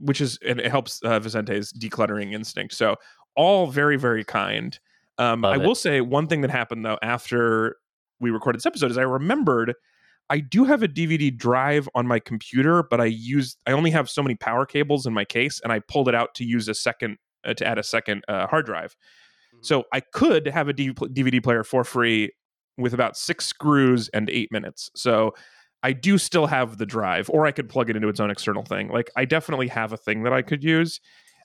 which 0.00 0.20
is 0.20 0.38
and 0.46 0.60
it 0.60 0.70
helps 0.70 1.00
uh, 1.02 1.18
Vicente's 1.20 1.72
decluttering 1.72 2.32
instinct. 2.32 2.74
So 2.74 2.96
all 3.36 3.66
very 3.68 3.96
very 3.96 4.24
kind. 4.24 4.78
Um, 5.18 5.44
I 5.44 5.54
it. 5.56 5.62
will 5.62 5.74
say 5.74 6.00
one 6.00 6.26
thing 6.26 6.40
that 6.40 6.50
happened 6.50 6.84
though 6.84 6.98
after 7.02 7.76
we 8.20 8.30
recorded 8.30 8.58
this 8.58 8.66
episode 8.66 8.90
is 8.90 8.98
I 8.98 9.02
remembered 9.02 9.74
I 10.30 10.38
do 10.38 10.64
have 10.64 10.82
a 10.82 10.88
DVD 10.88 11.36
drive 11.36 11.88
on 11.94 12.06
my 12.06 12.20
computer, 12.20 12.84
but 12.84 13.00
I 13.00 13.06
used 13.06 13.58
I 13.66 13.72
only 13.72 13.90
have 13.90 14.08
so 14.08 14.22
many 14.22 14.36
power 14.36 14.64
cables 14.64 15.04
in 15.06 15.12
my 15.12 15.24
case, 15.24 15.60
and 15.62 15.72
I 15.72 15.80
pulled 15.80 16.08
it 16.08 16.14
out 16.14 16.34
to 16.36 16.44
use 16.44 16.68
a 16.68 16.74
second 16.74 17.18
uh, 17.44 17.54
to 17.54 17.66
add 17.66 17.78
a 17.78 17.82
second 17.82 18.24
uh, 18.28 18.46
hard 18.46 18.66
drive. 18.66 18.96
So 19.62 19.84
I 19.92 20.00
could 20.00 20.46
have 20.46 20.68
a 20.68 20.72
DVD 20.72 21.42
player 21.42 21.64
for 21.64 21.84
free 21.84 22.32
with 22.78 22.94
about 22.94 23.16
six 23.16 23.46
screws 23.46 24.08
and 24.10 24.30
eight 24.30 24.50
minutes. 24.50 24.90
So 24.94 25.34
I 25.82 25.92
do 25.92 26.18
still 26.18 26.46
have 26.46 26.78
the 26.78 26.86
drive, 26.86 27.30
or 27.30 27.46
I 27.46 27.52
could 27.52 27.68
plug 27.68 27.90
it 27.90 27.96
into 27.96 28.08
its 28.08 28.20
own 28.20 28.30
external 28.30 28.62
thing. 28.62 28.88
Like 28.88 29.10
I 29.16 29.24
definitely 29.24 29.68
have 29.68 29.92
a 29.92 29.96
thing 29.96 30.24
that 30.24 30.32
I 30.32 30.42
could 30.42 30.62
use. 30.62 31.00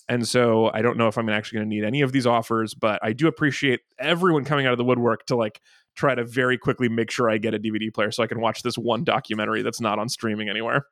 And 0.08 0.28
so 0.28 0.70
I 0.74 0.82
don't 0.82 0.98
know 0.98 1.08
if 1.08 1.18
I'm 1.18 1.30
actually 1.30 1.58
going 1.58 1.70
to 1.70 1.76
need 1.76 1.84
any 1.84 2.02
of 2.02 2.12
these 2.12 2.28
offers, 2.28 2.74
but 2.74 3.00
I 3.02 3.14
do 3.14 3.28
appreciate 3.28 3.80
everyone 3.98 4.46
coming 4.46 4.66
out 4.68 4.72
of 4.72 4.78
the 4.78 4.84
woodwork 4.84 5.26
to 5.28 5.36
like 5.36 5.62
try 5.96 6.14
to 6.14 6.24
very 6.24 6.58
quickly 6.58 6.90
make 6.90 7.10
sure 7.10 7.30
I 7.30 7.38
get 7.38 7.54
a 7.54 7.60
DVD 7.60 7.92
player 7.92 8.12
so 8.12 8.22
I 8.22 8.28
can 8.28 8.40
watch 8.40 8.62
this 8.62 8.78
one 8.78 9.04
documentary 9.04 9.64
that's 9.64 9.82
not 9.82 9.98
on 9.98 10.10
streaming 10.10 10.50
anywhere. 10.50 10.86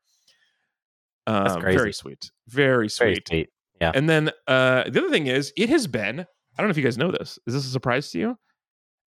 Um, 1.28 1.62
crazy. 1.62 1.78
Very 1.78 1.94
sweet. 1.94 2.32
Very 2.48 2.74
Very 2.74 2.90
sweet. 2.90 3.28
sweet. 3.28 3.50
And 3.94 4.10
then 4.10 4.32
uh, 4.48 4.84
the 4.90 5.00
other 5.00 5.10
thing 5.10 5.28
is, 5.28 5.54
it 5.58 5.70
has 5.70 5.88
been, 5.88 6.22
I 6.22 6.26
don't 6.58 6.68
know 6.68 6.72
if 6.72 6.78
you 6.78 6.84
guys 6.84 6.98
know 6.98 7.12
this. 7.12 7.38
Is 7.46 7.54
this 7.54 7.66
a 7.66 7.70
surprise 7.70 8.10
to 8.12 8.20
you? 8.20 8.38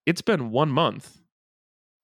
It's 0.05 0.23
been 0.23 0.51
one 0.51 0.71
month 0.71 1.19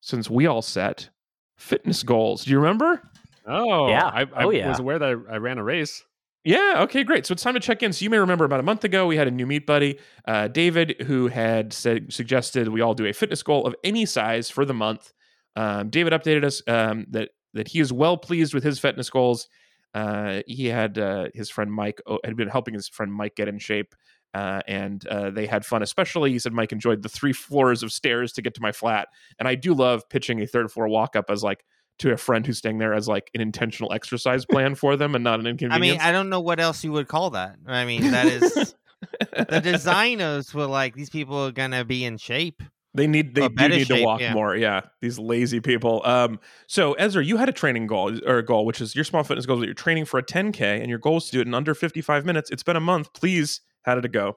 since 0.00 0.28
we 0.28 0.46
all 0.46 0.62
set 0.62 1.10
fitness 1.56 2.02
goals. 2.02 2.44
Do 2.44 2.50
you 2.50 2.58
remember? 2.58 3.02
oh 3.46 3.88
Yeah. 3.88 4.06
I, 4.06 4.22
I 4.22 4.44
Oh, 4.44 4.50
yeah. 4.50 4.68
was 4.68 4.78
aware 4.78 4.98
that 4.98 5.08
I, 5.08 5.34
I 5.34 5.36
ran 5.38 5.58
a 5.58 5.64
race. 5.64 6.02
Yeah. 6.44 6.76
Okay. 6.78 7.04
Great. 7.04 7.24
So 7.24 7.32
it's 7.32 7.42
time 7.42 7.54
to 7.54 7.60
check 7.60 7.82
in. 7.82 7.92
So 7.92 8.02
you 8.02 8.10
may 8.10 8.18
remember 8.18 8.44
about 8.44 8.58
a 8.60 8.64
month 8.64 8.82
ago 8.84 9.06
we 9.06 9.16
had 9.16 9.28
a 9.28 9.30
new 9.30 9.46
meet 9.46 9.64
buddy, 9.66 9.98
uh, 10.26 10.48
David, 10.48 10.96
who 11.06 11.28
had 11.28 11.72
said 11.72 12.12
suggested 12.12 12.68
we 12.68 12.80
all 12.80 12.94
do 12.94 13.06
a 13.06 13.12
fitness 13.12 13.42
goal 13.42 13.64
of 13.66 13.74
any 13.84 14.06
size 14.06 14.50
for 14.50 14.64
the 14.64 14.74
month. 14.74 15.12
Um, 15.54 15.88
David 15.90 16.12
updated 16.12 16.44
us 16.44 16.62
um, 16.66 17.06
that 17.10 17.30
that 17.54 17.68
he 17.68 17.78
is 17.80 17.92
well 17.92 18.16
pleased 18.16 18.54
with 18.54 18.64
his 18.64 18.78
fitness 18.78 19.08
goals. 19.10 19.48
Uh, 19.94 20.40
he 20.46 20.66
had 20.66 20.98
uh, 20.98 21.26
his 21.34 21.50
friend 21.50 21.70
Mike 21.72 22.00
oh, 22.06 22.18
had 22.24 22.34
been 22.34 22.48
helping 22.48 22.74
his 22.74 22.88
friend 22.88 23.12
Mike 23.12 23.36
get 23.36 23.46
in 23.46 23.58
shape, 23.58 23.94
uh, 24.34 24.60
and 24.66 25.06
uh, 25.06 25.30
they 25.30 25.46
had 25.46 25.64
fun. 25.64 25.82
Especially, 25.82 26.32
he 26.32 26.38
said 26.38 26.52
Mike 26.52 26.72
enjoyed 26.72 27.02
the 27.02 27.08
three 27.08 27.32
floors 27.32 27.82
of 27.82 27.92
stairs 27.92 28.32
to 28.32 28.42
get 28.42 28.54
to 28.54 28.62
my 28.62 28.72
flat, 28.72 29.08
and 29.38 29.48
I 29.48 29.54
do 29.54 29.74
love 29.74 30.08
pitching 30.08 30.40
a 30.40 30.46
third 30.46 30.70
floor 30.70 30.88
walk 30.88 31.16
up 31.16 31.30
as 31.30 31.42
like 31.42 31.64
to 31.98 32.12
a 32.12 32.16
friend 32.16 32.46
who's 32.46 32.58
staying 32.58 32.78
there 32.78 32.94
as 32.94 33.08
like 33.08 33.30
an 33.34 33.40
intentional 33.40 33.92
exercise 33.92 34.44
plan 34.50 34.74
for 34.74 34.96
them 34.96 35.14
and 35.14 35.22
not 35.24 35.40
an 35.40 35.46
inconvenience. 35.46 36.00
I 36.00 36.06
mean, 36.06 36.08
I 36.08 36.12
don't 36.12 36.28
know 36.28 36.40
what 36.40 36.60
else 36.60 36.82
you 36.84 36.92
would 36.92 37.08
call 37.08 37.30
that. 37.30 37.56
I 37.66 37.84
mean, 37.84 38.10
that 38.10 38.26
is 38.26 38.74
the 39.32 39.60
designers 39.62 40.52
were 40.54 40.66
like, 40.66 40.94
these 40.94 41.10
people 41.10 41.36
are 41.46 41.52
gonna 41.52 41.84
be 41.84 42.04
in 42.04 42.18
shape. 42.18 42.62
They 42.94 43.06
need 43.06 43.34
they 43.34 43.48
do 43.48 43.68
need 43.68 43.86
to 43.86 44.04
walk 44.04 44.20
yeah. 44.20 44.34
more. 44.34 44.54
Yeah, 44.54 44.82
these 45.00 45.18
lazy 45.18 45.60
people. 45.60 46.02
Um, 46.04 46.38
so 46.66 46.92
Ezra, 46.94 47.24
you 47.24 47.38
had 47.38 47.48
a 47.48 47.52
training 47.52 47.86
goal 47.86 48.18
or 48.26 48.38
a 48.38 48.44
goal, 48.44 48.66
which 48.66 48.82
is 48.82 48.94
your 48.94 49.04
small 49.04 49.24
fitness 49.24 49.46
goal. 49.46 49.56
That 49.58 49.66
you're 49.66 49.74
training 49.74 50.04
for 50.04 50.18
a 50.18 50.22
10k, 50.22 50.60
and 50.60 50.88
your 50.88 50.98
goal 50.98 51.16
is 51.16 51.26
to 51.26 51.32
do 51.32 51.40
it 51.40 51.46
in 51.46 51.54
under 51.54 51.74
55 51.74 52.26
minutes. 52.26 52.50
It's 52.50 52.62
been 52.62 52.76
a 52.76 52.80
month. 52.80 53.14
Please, 53.14 53.62
how 53.84 53.94
did 53.94 54.04
it 54.04 54.12
go? 54.12 54.36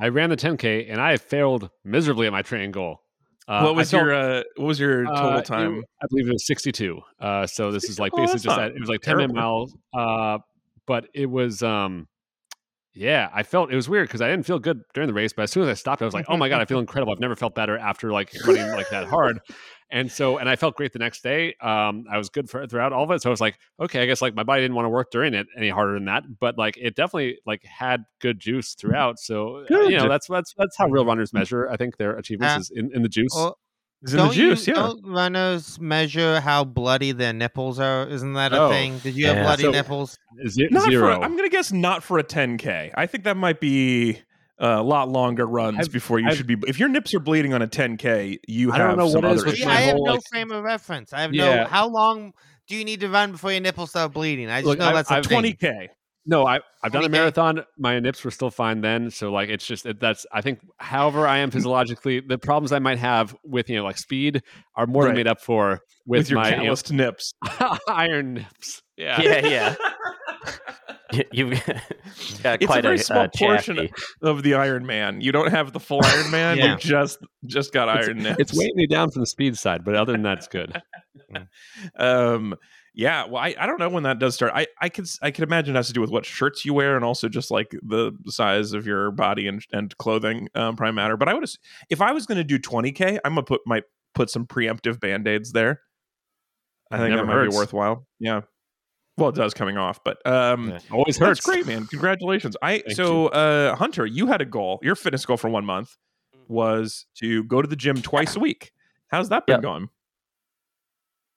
I 0.00 0.08
ran 0.08 0.30
the 0.30 0.36
10k 0.36 0.86
and 0.90 1.00
I 1.00 1.16
failed 1.16 1.70
miserably 1.84 2.26
at 2.26 2.32
my 2.32 2.42
training 2.42 2.70
goal. 2.72 3.00
Uh, 3.48 3.62
what 3.62 3.74
was 3.74 3.90
felt- 3.90 4.04
your 4.04 4.14
uh, 4.14 4.42
what 4.56 4.66
was 4.66 4.78
your 4.78 5.04
total 5.06 5.30
Uh, 5.32 5.38
it- 5.38 5.44
time? 5.46 5.82
I 6.02 6.06
believe 6.10 6.28
it 6.28 6.32
was 6.32 6.46
62. 6.46 7.00
Uh, 7.18 7.46
so 7.46 7.70
this 7.72 7.84
is 7.88 7.98
like 7.98 8.12
Oh, 8.14 8.18
basically 8.18 8.32
that's 8.34 8.44
just 8.44 8.56
that. 8.56 8.70
It 8.72 8.80
was 8.80 8.88
like 8.90 9.00
10 9.00 9.16
minute 9.16 9.34
terrible. 9.34 9.66
miles. 9.70 9.76
Uh, 9.94 10.38
but 10.86 11.08
it 11.14 11.26
was, 11.26 11.62
um, 11.62 12.06
yeah, 12.94 13.30
I 13.32 13.42
felt 13.42 13.70
it 13.72 13.76
was 13.76 13.88
weird 13.88 14.08
because 14.08 14.20
I 14.20 14.28
didn't 14.28 14.44
feel 14.46 14.58
good 14.58 14.82
during 14.92 15.06
the 15.06 15.14
race. 15.14 15.32
But 15.32 15.42
as 15.44 15.50
soon 15.52 15.62
as 15.62 15.68
I 15.68 15.74
stopped, 15.74 16.02
I 16.02 16.04
was 16.04 16.14
like, 16.14 16.26
oh 16.28 16.36
my 16.36 16.48
God, 16.48 16.60
I 16.60 16.64
feel 16.64 16.78
incredible. 16.86 17.12
I've 17.12 17.20
never 17.20 17.36
felt 17.36 17.54
better 17.54 17.78
after 17.78 18.12
like 18.12 18.32
running 18.46 18.70
like 18.72 18.90
that 18.90 19.06
hard. 19.08 19.40
And 19.90 20.10
so 20.12 20.38
and 20.38 20.48
I 20.48 20.56
felt 20.56 20.76
great 20.76 20.92
the 20.92 20.98
next 20.98 21.22
day. 21.22 21.54
Um, 21.60 22.04
I 22.10 22.18
was 22.18 22.28
good 22.28 22.48
for 22.50 22.66
throughout 22.66 22.92
all 22.92 23.04
of 23.04 23.10
it. 23.10 23.22
So 23.22 23.30
I 23.30 23.32
was 23.32 23.40
like, 23.40 23.58
okay, 23.80 24.02
I 24.02 24.06
guess 24.06 24.20
like 24.22 24.34
my 24.34 24.42
body 24.42 24.62
didn't 24.62 24.74
want 24.74 24.86
to 24.86 24.90
work 24.90 25.10
during 25.10 25.34
it 25.34 25.46
any 25.56 25.68
harder 25.70 25.94
than 25.94 26.04
that, 26.06 26.24
but 26.40 26.58
like 26.58 26.76
it 26.76 26.94
definitely 26.96 27.38
like 27.46 27.64
had 27.64 28.04
good 28.20 28.38
juice 28.38 28.74
throughout. 28.74 29.18
So 29.18 29.56
uh, 29.56 29.64
Good. 29.68 29.90
you 29.90 29.96
know 29.98 30.08
that's 30.08 30.26
that's 30.28 30.54
that's 30.56 30.76
how 30.76 30.88
real 30.88 31.04
runners 31.04 31.32
measure. 31.32 31.68
I 31.70 31.76
think 31.76 31.96
their 31.96 32.16
achievements 32.16 32.56
Uh, 32.56 32.60
is 32.60 32.70
in, 32.74 32.90
in 32.94 33.02
the 33.02 33.08
juice. 33.08 33.32
Well, 33.34 33.58
It's 34.02 34.12
in 34.12 34.18
the 34.18 34.28
juice, 34.28 34.66
you, 34.68 34.74
yeah. 34.74 34.80
Don't 34.82 35.04
runners 35.06 35.80
measure 35.80 36.40
how 36.40 36.62
bloody 36.64 37.10
their 37.12 37.32
nipples 37.32 37.80
are? 37.80 38.06
Isn't 38.06 38.34
that 38.34 38.52
a 38.52 38.62
Oh, 38.62 38.68
thing? 38.70 38.98
Did 38.98 39.16
you 39.16 39.26
have 39.26 39.42
bloody 39.44 39.62
So- 39.64 39.70
nipples? 39.72 40.18
Ze- 40.46 40.68
Not 40.70 40.88
zero. 40.90 41.16
for. 41.16 41.24
I'm 41.24 41.36
gonna 41.36 41.48
guess 41.48 41.72
not 41.72 42.04
for 42.04 42.18
a 42.18 42.22
10k. 42.24 42.92
I 42.94 43.06
think 43.06 43.24
that 43.24 43.36
might 43.36 43.58
be 43.58 44.20
a 44.58 44.82
lot 44.82 45.08
longer 45.08 45.46
runs 45.46 45.78
I've- 45.78 45.90
before 45.90 46.18
you 46.18 46.26
I've- 46.28 46.36
should 46.36 46.46
be. 46.46 46.56
If 46.66 46.78
your 46.78 46.88
nips 46.88 47.14
are 47.14 47.20
bleeding 47.20 47.54
on 47.54 47.62
a 47.62 47.68
10k, 47.68 48.38
you 48.48 48.72
I 48.72 48.78
don't 48.78 48.88
have 48.90 48.98
know 48.98 49.08
some 49.08 49.22
what 49.22 49.30
it 49.32 49.34
is 49.36 49.40
other 49.42 49.46
with 49.46 49.54
issues. 49.54 49.64
See, 49.64 49.68
my 49.68 49.76
I 49.76 49.80
have 49.82 49.94
whole, 49.96 50.06
no 50.06 50.12
like- 50.14 50.20
frame 50.30 50.50
of 50.50 50.64
reference. 50.64 51.12
I 51.12 51.20
have 51.22 51.34
Yeah. 51.34 51.56
no. 51.62 51.64
How 51.66 51.88
long 51.88 52.32
do 52.66 52.76
you 52.76 52.84
need 52.84 53.00
to 53.00 53.08
run 53.08 53.32
before 53.32 53.52
your 53.52 53.60
nipples 53.60 53.90
start 53.90 54.12
bleeding? 54.12 54.50
I 54.50 54.58
just 54.60 54.66
Look, 54.66 54.78
know 54.78 54.86
I've- 54.86 54.94
that's 54.96 55.10
a 55.10 55.14
I've- 55.14 55.28
thing. 55.28 55.38
20k. 55.42 55.88
No, 56.26 56.46
I 56.46 56.60
I've 56.82 56.92
done 56.92 57.04
a 57.04 57.08
marathon. 57.08 57.64
My 57.78 57.98
nips 58.00 58.22
were 58.22 58.30
still 58.30 58.50
fine 58.50 58.82
then, 58.82 59.10
so 59.10 59.32
like 59.32 59.48
it's 59.48 59.66
just 59.66 59.86
it, 59.86 59.98
that's 59.98 60.26
I 60.30 60.42
think 60.42 60.58
however 60.76 61.26
I 61.26 61.38
am 61.38 61.50
physiologically, 61.50 62.20
the 62.20 62.36
problems 62.36 62.70
I 62.70 62.80
might 62.80 62.98
have 62.98 63.34
with 63.44 63.70
you 63.70 63.76
know 63.76 63.84
like 63.84 63.96
speed 63.96 64.42
are 64.76 64.86
more 64.86 65.04
Right. 65.04 65.08
than 65.10 65.16
made 65.16 65.26
up 65.26 65.40
for 65.40 65.80
with, 66.04 66.18
with, 66.18 66.30
your 66.30 66.40
my 66.40 66.50
you 66.50 66.56
know, 66.56 66.62
calloused 66.64 66.92
nips. 66.92 67.32
iron 67.88 68.34
nips. 68.34 68.82
Yeah. 68.98 69.22
Yeah, 69.22 69.46
yeah. 69.46 69.74
You- 71.12 71.24
You've 71.32 71.50
got 72.42 72.60
It's 72.60 72.64
a 72.64 72.66
quite 72.66 72.82
very 72.82 72.96
a, 72.96 72.98
small 72.98 73.20
uh, 73.24 73.28
portion 73.34 73.76
chassis. 73.76 73.92
of 74.22 74.42
the 74.42 74.54
Iron 74.54 74.84
Man. 74.86 75.20
You 75.20 75.32
don't 75.32 75.50
have 75.50 75.72
the 75.72 75.80
full 75.80 76.04
Iron 76.04 76.30
Man. 76.30 76.58
Yeah. 76.58 76.72
You 76.72 76.76
just 76.78 77.18
just 77.46 77.72
got 77.72 77.88
Iron 77.88 78.18
nips. 78.18 78.36
It's 78.38 78.56
weighing 78.58 78.76
me 78.76 78.86
down 78.86 79.10
from 79.10 79.20
the 79.22 79.26
speed 79.26 79.56
side, 79.56 79.84
but 79.84 79.94
other 79.94 80.12
than 80.12 80.22
that, 80.22 80.38
it's 80.38 80.48
good. 80.48 80.80
um 81.98 82.54
yeah 82.94 83.26
well 83.26 83.36
I, 83.42 83.54
I 83.58 83.66
don't 83.66 83.78
know 83.78 83.88
when 83.88 84.04
that 84.04 84.18
does 84.18 84.34
start 84.34 84.52
i 84.54 84.66
i 84.80 84.88
could 84.88 85.04
s- 85.04 85.18
i 85.22 85.30
could 85.30 85.44
imagine 85.44 85.74
it 85.74 85.78
has 85.78 85.88
to 85.88 85.92
do 85.92 86.00
with 86.00 86.10
what 86.10 86.24
shirts 86.24 86.64
you 86.64 86.72
wear 86.74 86.96
and 86.96 87.04
also 87.04 87.28
just 87.28 87.50
like 87.50 87.70
the 87.82 88.12
size 88.26 88.72
of 88.72 88.86
your 88.86 89.10
body 89.10 89.46
and 89.46 89.62
and 89.72 89.96
clothing 89.98 90.48
um 90.54 90.74
probably 90.76 90.94
matter 90.94 91.16
but 91.16 91.28
i 91.28 91.34
would 91.34 91.42
ass- 91.42 91.58
if 91.90 92.00
i 92.00 92.12
was 92.12 92.24
going 92.26 92.38
to 92.38 92.44
do 92.44 92.58
20k 92.58 93.18
i'm 93.24 93.32
gonna 93.32 93.42
put 93.42 93.60
might 93.66 93.84
put 94.14 94.30
some 94.30 94.46
preemptive 94.46 95.00
band-aids 95.00 95.52
there 95.52 95.82
i 96.90 96.96
think 96.96 97.10
Never 97.10 97.22
that 97.22 97.26
might 97.26 97.32
hurts. 97.34 97.54
be 97.54 97.58
worthwhile 97.58 98.06
yeah 98.20 98.40
well 99.18 99.28
it 99.28 99.34
does 99.34 99.52
coming 99.52 99.76
off 99.76 100.02
but 100.04 100.24
um 100.26 100.70
Yeah. 100.70 100.78
Always 100.90 101.18
that's 101.18 101.28
hurts. 101.28 101.40
great 101.40 101.66
man 101.66 101.86
congratulations 101.86 102.56
i 102.62 102.78
Thank 102.78 102.92
so 102.96 103.26
uh 103.28 103.76
hunter 103.76 104.06
you 104.06 104.26
had 104.26 104.40
a 104.40 104.46
goal 104.46 104.78
your 104.82 104.94
fitness 104.94 105.26
goal 105.26 105.36
for 105.36 105.50
one 105.50 105.64
month 105.66 105.96
was 106.48 107.04
to 107.16 107.44
go 107.44 107.60
to 107.60 107.68
the 107.68 107.76
gym 107.76 108.00
twice 108.00 108.34
a 108.36 108.40
week 108.40 108.72
how's 109.08 109.28
that 109.28 109.46
been 109.46 109.54
Yep. 109.56 109.62
going 109.62 109.88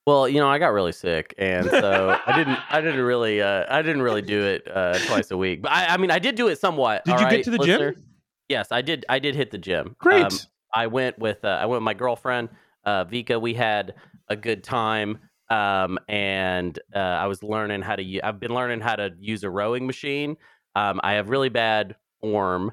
Well, 0.04 0.28
you 0.28 0.40
know, 0.40 0.48
I 0.48 0.58
got 0.58 0.72
really 0.72 0.90
sick, 0.90 1.32
and 1.38 1.70
so 1.70 2.18
I 2.26 2.32
didn't. 2.36 2.58
I 2.70 2.80
didn't 2.80 3.02
really. 3.02 3.40
Uh, 3.40 3.64
I 3.68 3.82
didn't 3.82 4.02
really 4.02 4.20
do 4.22 4.42
it 4.44 4.66
uh, 4.68 4.98
twice 5.06 5.30
a 5.30 5.36
week. 5.36 5.62
But 5.62 5.70
I, 5.70 5.94
I 5.94 5.96
mean, 5.96 6.10
I 6.10 6.18
did 6.18 6.34
do 6.34 6.48
it 6.48 6.58
somewhat. 6.58 7.04
Did 7.04 7.14
all 7.14 7.20
you 7.22 7.30
get 7.30 7.44
to 7.44 7.52
the 7.52 7.58
listener? 7.58 7.92
gym? 7.92 8.04
Yes, 8.48 8.72
I 8.72 8.82
did. 8.82 9.04
I 9.08 9.20
did 9.20 9.36
hit 9.36 9.52
the 9.52 9.58
gym. 9.58 9.94
great 10.00 10.24
Um, 10.26 10.36
I 10.74 10.88
went 10.88 11.20
with. 11.20 11.44
Uh, 11.44 11.50
I 11.50 11.66
went 11.66 11.82
with 11.82 11.84
my 11.84 11.94
girlfriend, 11.94 12.48
uh, 12.84 13.04
Vika. 13.04 13.40
We 13.40 13.54
had 13.54 13.94
a 14.28 14.34
good 14.34 14.64
time, 14.64 15.18
um, 15.52 15.98
and 16.08 16.78
uh, 16.94 16.98
I 16.98 17.26
was 17.26 17.42
learning 17.42 17.82
how 17.82 17.96
to. 17.96 18.02
u- 18.02 18.20
I've 18.24 18.40
been 18.40 18.54
learning 18.54 18.80
how 18.80 18.96
to 18.96 19.10
use 19.20 19.44
a 19.44 19.50
rowing 19.50 19.86
machine. 19.86 20.36
Um, 20.74 21.00
I 21.04 21.14
have 21.14 21.28
really 21.28 21.50
bad 21.50 21.96
form, 22.20 22.72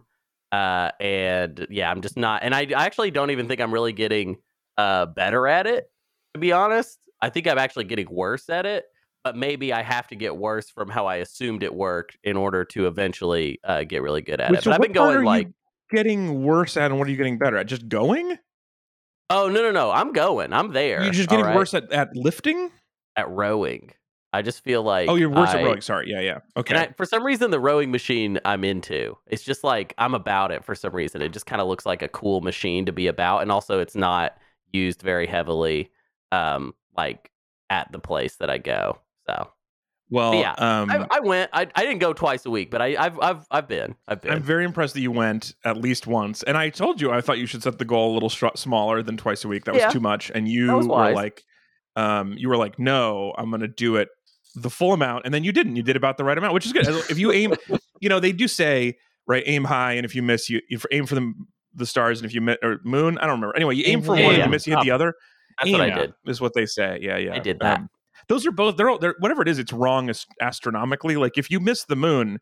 uh, 0.52 0.92
and 1.00 1.68
yeah, 1.70 1.92
I'm 1.92 2.02
just 2.02 2.18
not. 2.18 2.44
And 2.44 2.56
I, 2.56 2.62
I 2.76 2.86
actually 2.86 3.12
don't 3.12 3.32
even 3.32 3.48
think 3.48 3.60
I'm 3.62 3.74
really 3.74 3.94
getting 3.94 4.38
uh, 4.78 5.06
better 5.08 5.48
at 5.48 5.68
it. 5.68 5.92
To 6.34 6.40
be 6.40 6.52
honest, 6.52 6.98
I 7.22 7.30
think 7.30 7.48
I'm 7.48 7.58
actually 7.58 7.86
getting 7.86 8.08
worse 8.10 8.50
at 8.50 8.66
it. 8.66 8.86
But 9.26 9.36
maybe 9.36 9.74
I 9.74 9.82
have 9.82 10.08
to 10.08 10.16
get 10.16 10.38
worse 10.38 10.70
from 10.70 10.88
how 10.90 11.06
I 11.06 11.18
assumed 11.18 11.62
it 11.62 11.76
worked 11.76 12.18
in 12.24 12.38
order 12.38 12.64
to 12.66 12.88
eventually 12.88 13.60
uh, 13.66 13.84
get 13.84 14.02
really 14.02 14.22
good 14.22 14.40
at 14.40 14.52
Wait, 14.52 14.60
it. 14.60 14.64
so 14.64 14.70
But 14.70 14.76
I've 14.76 14.82
been 14.82 14.94
going 14.94 15.18
are 15.18 15.20
you 15.20 15.26
like. 15.26 15.50
getting 15.92 16.42
worse 16.44 16.78
at 16.78 16.90
and 16.90 16.98
what 17.00 17.08
are 17.10 17.12
you 17.12 17.18
getting 17.18 17.38
better 17.38 17.58
at? 17.58 17.68
Just 17.68 17.90
going? 17.90 18.38
Oh 19.30 19.48
no 19.48 19.62
no 19.62 19.72
no! 19.72 19.92
I'm 19.92 20.14
going. 20.14 20.54
I'm 20.54 20.74
there. 20.74 21.04
You're 21.04 21.14
just 21.14 21.30
getting 21.30 21.46
right? 21.46 21.56
worse 21.56 21.74
at, 21.74 21.92
at 21.92 22.16
lifting? 22.16 22.72
at 23.16 23.30
rowing. 23.30 23.92
I 24.32 24.44
just 24.44 24.64
feel 24.64 24.84
like 24.84 25.10
oh, 25.10 25.16
you're 25.16 25.30
worse 25.30 25.50
I- 25.50 25.60
at 25.60 25.66
rowing. 25.66 25.82
Sorry. 25.82 26.10
Yeah, 26.10 26.22
yeah. 26.22 26.40
Okay. 26.56 26.76
And 26.76 26.84
I, 26.84 26.94
for 26.96 27.06
some 27.06 27.24
reason, 27.24 27.52
the 27.52 27.60
rowing 27.60 27.92
machine 27.92 28.40
I'm 28.46 28.64
into. 28.64 29.18
It's 29.28 29.44
just 29.44 29.64
like 29.64 29.94
I'm 29.98 30.14
about 30.14 30.52
it 30.52 30.64
for 30.64 30.76
some 30.76 30.94
reason. 30.94 31.22
It 31.22 31.30
just 31.30 31.46
kind 31.46 31.62
of 31.62 31.68
looks 31.68 31.86
like 31.86 32.02
a 32.02 32.08
cool 32.08 32.42
machine 32.42 32.86
to 32.86 32.92
be 32.92 33.08
about, 33.08 33.42
and 33.42 33.52
also 33.52 33.80
it's 33.80 33.96
not 33.96 34.38
used 34.72 35.02
very 35.02 35.26
heavily, 35.26 35.92
um, 36.32 36.76
like 36.96 37.32
at 37.70 37.92
the 37.92 38.00
place 38.00 38.36
that 38.36 38.50
I 38.50 38.60
go. 38.60 39.00
So 39.28 39.50
well, 40.10 40.34
yeah, 40.34 40.54
um, 40.54 40.90
I, 40.90 41.08
I 41.12 41.20
went. 41.20 41.52
I, 41.54 41.68
I 41.76 41.84
didn't 41.84 42.00
go 42.00 42.14
twice 42.14 42.46
a 42.46 42.50
week, 42.50 42.72
but 42.72 42.82
I, 42.82 42.96
I've 42.98 43.20
I've 43.20 43.48
I've 43.52 43.68
been. 43.68 43.96
I've 44.08 44.22
been. 44.22 44.32
I'm 44.32 44.42
very 44.42 44.66
impressed 44.66 44.96
that 44.96 45.02
you 45.02 45.12
went 45.12 45.54
at 45.64 45.78
least 45.78 46.08
once. 46.08 46.42
And 46.44 46.58
I 46.58 46.70
told 46.70 47.00
you 47.00 47.12
I 47.12 47.22
thought 47.22 47.38
you 47.38 47.46
should 47.46 47.62
set 47.62 47.78
the 47.78 47.86
goal 47.86 48.12
a 48.12 48.14
little 48.14 48.30
smaller 48.30 49.04
than 49.04 49.18
twice 49.18 49.46
a 49.46 49.48
week. 49.48 49.66
That 49.66 49.76
was 49.76 49.94
too 49.94 50.00
much. 50.00 50.32
And 50.34 50.48
you 50.48 50.76
were 50.76 51.12
like, 51.12 51.44
um, 51.96 52.34
you 52.38 52.50
were 52.50 52.58
like, 52.58 52.80
no, 52.80 53.34
I'm 53.38 53.50
going 53.50 53.62
to 53.62 53.68
do 53.68 53.98
it 53.98 54.10
the 54.56 54.70
full 54.70 54.94
amount. 54.94 55.26
And 55.26 55.34
then 55.34 55.44
you 55.44 55.52
didn't. 55.52 55.76
You 55.76 55.84
did 55.84 55.96
about 55.96 56.18
the 56.18 56.24
right 56.24 56.38
amount, 56.38 56.54
which 56.54 56.66
is 56.66 56.74
good. 56.74 56.88
if 56.88 57.20
you 57.20 57.32
aim, 57.32 57.54
you 58.00 58.10
know, 58.10 58.20
they 58.20 58.32
do 58.32 58.48
say, 58.48 58.98
right, 59.28 59.44
aim 59.46 59.64
high. 59.64 59.94
And 59.94 60.06
if 60.06 60.16
you 60.16 60.24
miss, 60.24 60.50
you, 60.50 60.62
you 60.70 60.80
aim 60.92 61.06
for 61.06 61.16
the, 61.16 61.34
the 61.76 61.86
stars. 61.86 62.20
And 62.20 62.26
if 62.26 62.34
you 62.34 62.42
miss, 62.42 62.58
or 62.64 62.80
moon, 62.84 63.18
I 63.20 63.28
don't 63.28 63.36
remember. 63.36 63.56
Anyway, 63.56 63.76
you 63.76 63.84
aim 63.86 64.00
Aim 64.00 64.02
for 64.02 64.18
for 64.18 64.24
one 64.24 64.36
and 64.36 64.44
you 64.44 64.50
miss, 64.50 64.66
you 64.66 64.76
hit 64.76 64.84
the 64.84 64.92
other. 64.92 65.14
That's 65.58 65.72
what 65.72 65.82
I 65.82 65.90
did. 65.90 66.14
Is 66.26 66.42
what 66.42 66.54
they 66.54 66.66
say. 66.66 67.00
Yeah, 67.02 67.18
yeah. 67.18 67.36
I 67.36 67.40
did 67.40 67.60
that. 67.60 67.80
Um, 67.80 67.90
those 68.30 68.46
are 68.48 68.52
both. 68.52 68.78
They're, 68.78 68.90
all- 68.90 69.00
they're 69.00 69.16
whatever 69.20 69.42
it 69.42 69.48
is. 69.50 69.60
It's 69.60 69.74
wrong 69.74 70.10
astronomically. 70.42 71.18
Like 71.18 71.38
if 71.38 71.52
you 71.52 71.60
miss 71.60 71.84
the 71.84 71.96
moon, 71.98 72.40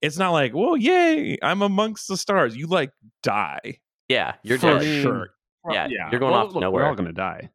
it's 0.00 0.16
not 0.16 0.30
like, 0.30 0.54
well 0.54 0.76
yay, 0.76 1.36
I'm 1.42 1.62
amongst 1.62 2.06
the 2.08 2.16
stars. 2.16 2.56
You 2.56 2.66
like 2.68 2.92
die 3.22 3.80
Yeah, 4.08 4.34
you're 4.42 4.58
for 4.58 4.78
dead. 4.78 5.02
sure. 5.02 5.30
Yeah, 5.70 5.88
yeah, 5.90 6.08
you're 6.10 6.20
going 6.20 6.32
Well, 6.32 6.46
off 6.46 6.54
look, 6.54 6.60
nowhere. 6.62 6.84
We're 6.84 6.88
all 6.88 6.94
gonna 6.94 7.12
die. 7.12 7.50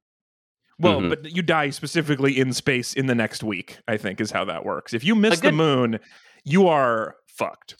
Well, 0.77 0.99
Mhm. 1.01 1.09
but 1.09 1.33
you 1.36 1.41
die 1.41 1.69
specifically 1.69 2.38
in 2.38 2.51
space 2.51 2.93
in 2.93 3.05
the 3.05 3.15
next 3.15 3.43
week. 3.43 3.79
I 3.88 3.95
think 3.97 4.19
is 4.19 4.29
how 4.31 4.43
that 4.45 4.65
works. 4.65 4.93
If 4.93 5.03
you 5.03 5.15
miss 5.15 5.39
good- 5.39 5.53
the 5.53 5.55
moon, 5.55 5.99
you 6.43 6.67
are 6.67 7.15
fucked. 7.27 7.75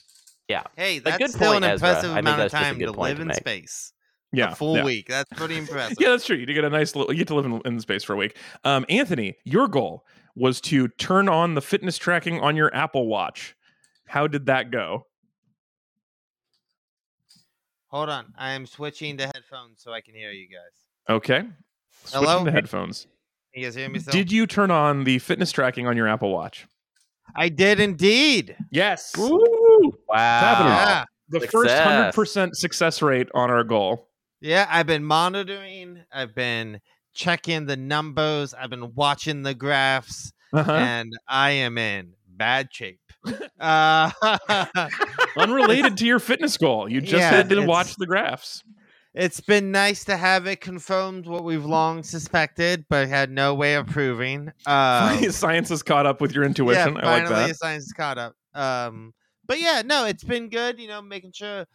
Yeah 0.47 0.64
hey, 0.78 0.97
A 0.97 0.99
that's 0.99 1.18
good 1.18 1.30
still 1.32 1.53
point, 1.53 1.66
an 1.66 1.72
impressive 1.72 2.12
I 2.12 2.16
think 2.16 2.20
amount 2.20 2.41
of 2.41 2.51
that's 2.51 2.53
just 2.53 2.62
a 2.62 2.66
time 2.66 2.80
to 2.80 2.91
live 3.01 3.18
to 3.18 3.24
in 3.24 3.34
space. 3.34 3.91
Yeah, 4.38 4.52
a 4.52 4.56
full 4.56 4.76
yeah. 4.78 4.84
week. 4.84 5.08
That's 5.08 5.32
pretty 5.34 5.58
impressive. 5.60 5.98
Yeah, 6.00 6.10
that's 6.10 6.26
true. 6.26 6.36
You 6.36 6.46
get 6.46 6.64
a 6.64 6.70
nice 6.70 6.96
little. 6.96 7.12
You 7.12 7.20
get 7.20 7.28
to 7.28 7.36
live 7.36 7.46
in, 7.46 7.62
in 7.66 7.80
space 7.80 8.04
for 8.04 8.14
a 8.14 8.18
week. 8.18 8.38
Um, 8.64 8.86
Anthony, 8.90 9.36
your 9.44 9.68
goal 9.68 10.06
was 10.36 10.60
to 10.62 10.88
turn 10.90 11.30
on 11.30 11.56
the 11.56 11.62
fitness 11.62 11.98
tracking 11.98 12.42
on 12.42 12.56
your 12.56 12.74
Apple 12.76 13.08
Watch. 13.08 13.56
How 14.08 14.28
did 14.28 14.46
that 14.48 14.72
go? 14.72 15.08
Hold 17.88 18.10
on, 18.10 18.34
I 18.38 18.52
am 18.52 18.66
switching 18.66 19.16
the 19.16 19.28
headphones 19.28 19.82
so 19.82 19.94
I 19.94 20.02
can 20.02 20.16
hear 20.16 20.32
you 20.32 20.48
guys. 20.48 21.16
Okay. 21.16 21.44
Switching 22.04 22.28
Hello? 22.28 22.44
the 22.44 22.52
headphones. 22.52 23.08
You 23.54 23.64
guys 23.64 23.76
hear 23.76 23.90
me 23.90 24.00
still? 24.00 24.12
Did 24.12 24.32
you 24.32 24.46
turn 24.46 24.70
on 24.70 25.06
the 25.06 25.18
fitness 25.20 25.52
tracking 25.52 25.88
on 25.88 25.96
your 25.96 26.08
Apple 26.08 26.32
Watch? 26.32 26.68
I 27.36 27.50
did 27.50 27.80
indeed. 27.80 28.58
Yes. 28.70 29.14
Wow. 29.18 29.92
Yeah. 30.10 31.06
The 31.30 31.40
first 31.48 31.74
hundred 31.74 32.14
percent 32.14 32.57
success 32.57 33.02
rate 33.02 33.30
on 33.34 33.49
our 33.49 33.64
goal. 33.64 34.10
Yeah, 34.45 34.67
I've 34.69 34.85
been 34.85 35.03
monitoring. 35.03 36.03
I've 36.13 36.35
been 36.35 36.80
checking 37.15 37.65
the 37.65 37.76
numbers. 37.77 38.53
I've 38.53 38.69
been 38.69 38.93
watching 38.93 39.41
the 39.41 39.55
graphs, 39.55 40.31
Uh-huh. 40.53 40.72
and 40.72 41.11
I 41.27 41.51
am 41.51 41.77
in 41.80 42.13
bad 42.27 42.69
shape. 42.72 42.99
Uh, 43.59 44.11
Unrelated 45.38 45.97
to 45.97 46.05
your 46.05 46.19
fitness 46.19 46.57
goal. 46.57 46.88
You 46.89 47.01
just 47.01 47.13
Yeah, 47.13 47.31
had 47.31 47.49
to 47.49 47.65
watch 47.65 47.95
the 47.95 48.05
graphs. 48.05 48.61
it's 49.15 49.39
been 49.39 49.72
nice 49.72 50.03
to 50.05 50.17
have 50.17 50.45
it 50.45 50.61
confirmed 50.61 51.26
what 51.26 51.43
we've 51.43 51.65
long 51.65 52.03
suspected, 52.03 52.85
but 52.89 53.07
had 53.07 53.31
no 53.31 53.55
way 53.55 53.76
of 53.76 53.88
proving. 53.88 54.51
Um, 54.67 55.31
Science 55.31 55.69
has 55.69 55.81
caught 55.81 56.05
up 56.05 56.22
with 56.22 56.34
your 56.34 56.43
intuition. 56.43 56.93
Yeah, 56.95 56.99
I 57.01 57.05
like 57.19 57.27
finally 57.27 57.47
that. 57.47 57.55
science 57.57 57.85
is 57.85 57.93
caught 57.93 58.17
up. 58.17 58.35
Um, 58.53 59.13
but 59.47 59.59
yeah, 59.59 59.81
no, 59.85 60.05
it's 60.05 60.23
been 60.23 60.49
good. 60.49 60.80
You 60.80 60.88
know, 60.89 61.01
making 61.01 61.31
sure, 61.34 61.65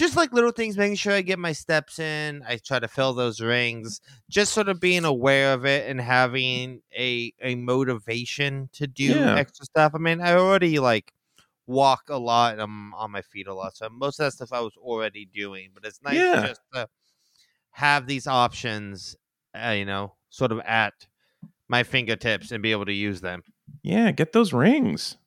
just 0.00 0.16
like 0.16 0.32
little 0.32 0.50
things, 0.50 0.78
making 0.78 0.96
sure 0.96 1.12
I 1.12 1.20
get 1.20 1.38
my 1.38 1.52
steps 1.52 1.98
in. 1.98 2.42
I 2.48 2.56
try 2.56 2.78
to 2.78 2.88
fill 2.88 3.12
those 3.12 3.38
rings. 3.40 4.00
Just 4.30 4.52
sort 4.54 4.68
of 4.70 4.80
being 4.80 5.04
aware 5.04 5.52
of 5.52 5.66
it 5.66 5.88
and 5.90 6.00
having 6.00 6.80
a 6.96 7.32
a 7.42 7.54
motivation 7.54 8.70
to 8.72 8.86
do 8.86 9.20
Yeah. 9.20 9.34
extra 9.36 9.66
stuff. 9.66 9.92
I 9.94 9.98
mean, 9.98 10.22
I 10.22 10.32
already 10.34 10.78
like 10.78 11.12
walk 11.66 12.04
a 12.08 12.18
lot 12.18 12.54
and 12.54 12.62
I'm 12.62 12.94
on 12.94 13.10
my 13.10 13.20
feet 13.22 13.46
a 13.46 13.54
lot, 13.54 13.76
so 13.76 13.88
most 13.90 14.18
of 14.18 14.24
that 14.24 14.32
stuff 14.32 14.52
I 14.52 14.60
was 14.60 14.72
already 14.78 15.26
doing. 15.26 15.70
But 15.74 15.84
it's 15.84 16.00
nice 16.02 16.16
Yeah. 16.16 16.46
just 16.48 16.62
to 16.72 16.88
have 17.72 18.06
these 18.06 18.26
options, 18.26 19.16
uh, 19.54 19.70
you 19.76 19.84
know, 19.84 20.14
sort 20.30 20.50
of 20.52 20.60
at 20.60 20.94
my 21.68 21.82
fingertips 21.82 22.50
and 22.52 22.62
be 22.62 22.72
able 22.72 22.86
to 22.86 22.92
use 22.92 23.20
them. 23.20 23.42
Yeah, 23.82 24.10
get 24.12 24.32
those 24.32 24.52
rings. 24.52 25.18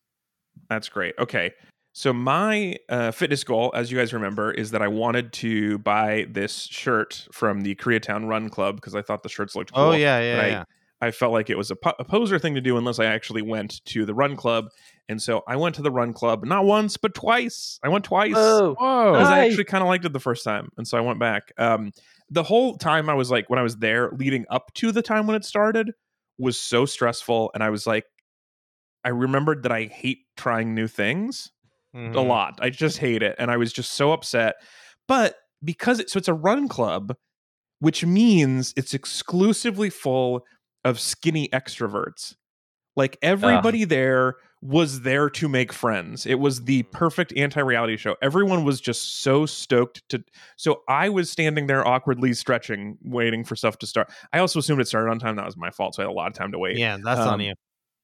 That's 0.70 0.90
great. 0.90 1.16
Okay. 1.20 1.52
So 1.96 2.12
my 2.12 2.76
uh, 2.90 3.12
fitness 3.12 3.44
goal, 3.44 3.72
as 3.76 3.92
you 3.92 3.98
guys 4.00 4.14
remember, 4.14 4.52
is 4.52 4.72
that 4.72 4.82
I 4.82 4.88
wanted 4.88 5.32
to 5.34 5.78
buy 5.78 6.26
this 6.30 6.64
shirt 6.64 7.28
from 7.32 7.62
the 7.62 7.76
Koreatown 7.76 8.28
Run 8.28 8.50
Club 8.50 8.78
because 8.78 8.96
I 8.96 9.04
thought 9.04 9.22
the 9.22 9.30
shirts 9.30 9.56
looked 9.56 9.74
cool. 9.74 9.84
Oh 9.84 9.92
yeah, 9.92 10.20
yeah, 10.20 10.36
but 10.36 10.46
I- 10.46 10.48
yeah. 10.50 10.64
I 11.02 11.12
felt 11.12 11.34
like 11.34 11.50
it 11.50 11.58
was 11.58 11.70
a, 11.70 11.76
po- 11.76 11.96
a 12.00 12.06
poser 12.06 12.40
thing 12.40 12.56
to 12.56 12.62
do 12.62 12.78
unless 12.78 12.98
I 12.98 13.04
actually 13.06 13.42
went 13.42 13.84
to 13.88 14.06
the 14.06 14.14
Run 14.14 14.38
Club, 14.38 14.70
and 15.10 15.22
so 15.22 15.44
I 15.50 15.58
went 15.58 15.76
to 15.76 15.82
the 15.82 15.92
Run 15.92 16.14
Club 16.14 16.46
not 16.46 16.64
once 16.64 16.96
but 16.96 17.14
twice. 17.14 17.78
I 17.84 17.90
went 17.90 18.06
twice 18.06 18.32
Oh, 18.38 18.74
Whoa. 18.80 19.12
because 19.12 19.28
I 19.28 19.46
actually 19.46 19.66
kind 19.66 19.82
of 19.84 19.90
liked 19.90 20.06
it 20.06 20.14
the 20.14 20.22
first 20.22 20.46
time, 20.46 20.70
and 20.78 20.88
so 20.88 20.98
I 20.98 21.02
went 21.02 21.20
back. 21.20 21.52
Um, 21.58 21.92
the 22.30 22.42
whole 22.44 22.78
time 22.78 23.10
I 23.10 23.16
was 23.16 23.30
like, 23.30 23.50
when 23.50 23.60
I 23.60 23.64
was 23.64 23.76
there, 23.76 24.12
leading 24.18 24.46
up 24.50 24.74
to 24.76 24.94
the 24.94 25.02
time 25.02 25.28
when 25.28 25.36
it 25.36 25.44
started, 25.44 25.92
was 26.40 26.58
so 26.58 26.86
stressful, 26.86 27.52
and 27.54 27.62
I 27.62 27.70
was 27.70 27.86
like, 27.86 28.06
I 29.04 29.10
remembered 29.10 29.64
that 29.64 29.74
I 29.74 29.84
hate 29.84 30.20
trying 30.38 30.74
new 30.74 30.88
things 30.88 31.52
a 31.94 31.98
Mhm. 31.98 32.28
lot. 32.28 32.60
I 32.62 32.70
just 32.70 32.98
hate 32.98 33.22
it, 33.24 33.36
and 33.40 33.52
I 33.52 33.58
was 33.58 33.72
just 33.74 33.92
so 33.94 34.12
upset. 34.14 34.56
But 35.08 35.36
because 35.64 36.00
it, 36.00 36.10
so 36.10 36.18
it's 36.18 36.28
a 36.28 36.34
run 36.34 36.68
club, 36.68 37.16
which 37.80 38.06
means 38.06 38.74
it's 38.78 38.94
exclusively 38.94 39.90
full 39.90 40.46
of 40.86 41.00
skinny 41.00 41.50
extroverts. 41.50 42.36
Like 42.96 43.18
everybody 43.22 43.86
there 43.86 44.36
was 44.62 45.02
there 45.02 45.30
to 45.30 45.50
make 45.50 45.74
friends. 45.74 46.26
It 46.26 46.36
was 46.36 46.64
the 46.64 46.84
perfect 46.84 47.34
anti-reality 47.36 47.98
show. 47.98 48.16
Everyone 48.22 48.64
was 48.64 48.80
just 48.80 49.22
so 49.22 49.46
stoked 49.46 50.08
to. 50.10 50.24
So 50.58 50.84
I 50.88 51.10
was 51.10 51.30
standing 51.30 51.68
there 51.68 51.86
awkwardly 51.86 52.34
stretching, 52.34 52.98
waiting 53.04 53.44
for 53.44 53.56
stuff 53.58 53.78
to 53.80 53.88
start. 53.88 54.10
I 54.32 54.40
also 54.40 54.60
assumed 54.60 54.80
it 54.80 54.88
started 54.88 55.10
on 55.12 55.20
time. 55.20 55.36
That 55.36 55.46
was 55.46 55.58
my 55.58 55.70
fault. 55.72 55.96
So 55.96 56.04
I 56.04 56.06
had 56.06 56.12
a 56.12 56.14
lot 56.14 56.28
of 56.28 56.34
time 56.34 56.52
to 56.54 56.60
wait. 56.60 56.78
Yeah, 56.78 56.98
that's 57.04 57.20
on 57.22 57.34
Um, 57.36 57.42
you. 57.42 57.54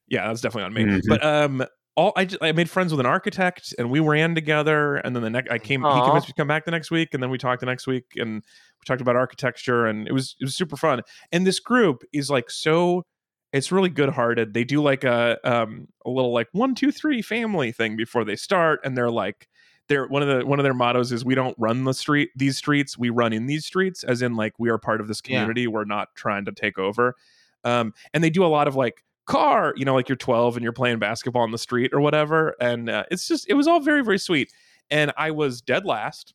Yeah, 0.09 0.27
that's 0.27 0.41
definitely 0.41 0.63
on 0.65 0.73
me. 0.73 0.83
Mhm. 0.85 1.01
But 1.07 1.23
um, 1.23 1.63
all 1.99 2.13
I, 2.15 2.25
just, 2.25 2.41
I 2.41 2.51
made 2.53 2.69
friends 2.69 2.91
with 2.93 2.99
an 3.01 3.05
architect, 3.05 3.73
and 3.77 3.89
we 3.91 3.99
ran 3.99 4.33
together. 4.33 4.95
And 4.95 5.15
then 5.15 5.21
the 5.21 5.29
next, 5.29 5.51
I 5.51 5.57
came. 5.57 5.81
He 5.81 6.01
convinced 6.01 6.27
me 6.27 6.31
to 6.31 6.33
come 6.41 6.47
back 6.47 6.63
the 6.63 6.71
next 6.71 6.91
week, 6.91 7.13
and 7.13 7.21
then 7.21 7.29
we 7.29 7.37
talked 7.37 7.59
the 7.59 7.65
next 7.65 7.87
week, 7.87 8.05
and 8.15 8.35
we 8.35 8.85
talked 8.85 9.01
about 9.01 9.15
architecture, 9.17 9.85
and 9.85 10.07
it 10.07 10.13
was 10.13 10.35
it 10.39 10.45
was 10.45 10.55
super 10.55 10.77
fun. 10.77 11.01
And 11.31 11.45
this 11.45 11.59
group 11.59 12.03
is 12.13 12.29
like 12.29 12.49
so. 12.49 13.03
It's 13.51 13.71
really 13.71 13.89
good 13.89 14.09
hearted. 14.09 14.53
They 14.53 14.63
do 14.63 14.81
like 14.81 15.03
a 15.03 15.37
um 15.43 15.87
a 16.05 16.09
little 16.09 16.31
like 16.31 16.47
one 16.53 16.73
two 16.75 16.91
three 16.91 17.21
family 17.21 17.71
thing 17.71 17.97
before 17.97 18.23
they 18.23 18.35
start, 18.35 18.79
and 18.85 18.97
they're 18.97 19.11
like 19.11 19.47
they're 19.89 20.07
one 20.07 20.21
of 20.21 20.29
the 20.29 20.45
one 20.45 20.59
of 20.59 20.63
their 20.63 20.73
mottos 20.73 21.11
is 21.11 21.25
we 21.25 21.35
don't 21.35 21.55
run 21.57 21.83
the 21.83 21.93
street 21.93 22.29
these 22.35 22.57
streets 22.57 22.97
we 22.97 23.09
run 23.09 23.33
in 23.33 23.47
these 23.47 23.65
streets 23.65 24.03
as 24.03 24.21
in 24.21 24.35
like 24.35 24.53
we 24.59 24.69
are 24.69 24.77
part 24.77 25.01
of 25.01 25.07
this 25.07 25.19
Yeah. 25.25 25.39
community 25.39 25.65
we're 25.67 25.83
not 25.83 26.09
trying 26.15 26.45
to 26.45 26.51
take 26.51 26.77
over 26.77 27.15
um 27.63 27.93
and 28.13 28.23
they 28.23 28.29
do 28.29 28.45
a 28.45 28.47
lot 28.47 28.67
of 28.67 28.75
like 28.75 29.03
car 29.29 29.73
you 29.77 29.85
know 29.85 29.93
like 29.93 30.09
you're 30.09 30.15
12 30.15 30.57
and 30.57 30.63
you're 30.63 30.73
playing 30.73 30.99
basketball 30.99 31.43
on 31.43 31.51
the 31.51 31.57
street 31.57 31.91
or 31.93 32.01
whatever 32.01 32.55
and 32.59 32.89
uh, 32.89 33.03
it's 33.11 33.27
just 33.27 33.47
it 33.49 33.53
was 33.53 33.67
all 33.67 33.79
very 33.79 34.03
very 34.03 34.17
sweet 34.17 34.51
and 34.89 35.13
i 35.17 35.29
was 35.31 35.61
dead 35.61 35.85
last 35.85 36.33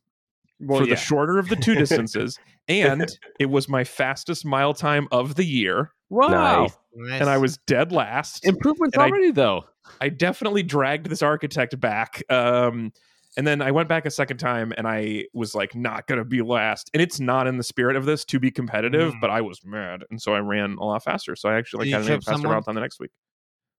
Well, 0.60 0.78
for 0.80 0.84
yeah. 0.86 0.94
the 0.94 1.00
shorter 1.00 1.38
of 1.38 1.48
the 1.48 1.56
two 1.56 1.74
distances 1.84 2.38
and 2.68 3.10
it 3.40 3.46
was 3.46 3.68
my 3.68 3.84
fastest 3.84 4.44
mile 4.46 4.72
time 4.74 5.08
of 5.12 5.34
the 5.34 5.44
year 5.44 5.90
Wow. 6.10 6.62
Nice. 6.62 6.78
Nice. 6.94 7.20
and 7.20 7.28
i 7.30 7.36
was 7.38 7.56
dead 7.66 7.90
last 7.92 8.44
Improvements 8.46 8.94
And 8.94 9.02
I- 9.02 9.08
already, 9.08 9.32
though. 9.32 9.64
I 10.00 10.08
definitely 10.08 10.62
dragged 10.62 11.08
this 11.10 11.20
architect 11.22 11.78
back. 11.78 12.22
Um, 12.30 12.92
and 13.36 13.46
then 13.46 13.60
I 13.62 13.70
went 13.70 13.88
back 13.88 14.06
a 14.06 14.10
second 14.10 14.38
time 14.38 14.72
and 14.76 14.86
I 14.86 15.24
was 15.32 15.54
like, 15.54 15.74
not 15.74 16.06
going 16.06 16.18
to 16.18 16.24
be 16.24 16.40
last. 16.42 16.90
And 16.94 17.02
it's 17.02 17.18
not 17.20 17.46
in 17.46 17.56
the 17.56 17.64
spirit 17.64 17.96
of 17.96 18.04
this 18.06 18.24
to 18.26 18.38
be 18.38 18.50
competitive, 18.50 19.12
Mm. 19.14 19.20
but 19.20 19.30
I 19.30 19.40
was 19.40 19.60
mad. 19.64 20.04
And 20.10 20.20
so 20.22 20.34
I 20.34 20.38
ran 20.38 20.76
a 20.78 20.84
lot 20.84 21.02
faster. 21.02 21.34
So 21.36 21.48
I 21.48 21.56
actually 21.56 21.86
Did 21.86 21.92
like, 21.94 22.02
had 22.02 22.02
a 22.02 22.06
trip 22.14 22.22
faster 22.24 22.32
someone? 22.34 22.52
route 22.52 22.64
time 22.64 22.74
the 22.76 22.80
next 22.80 23.00
week. 23.00 23.10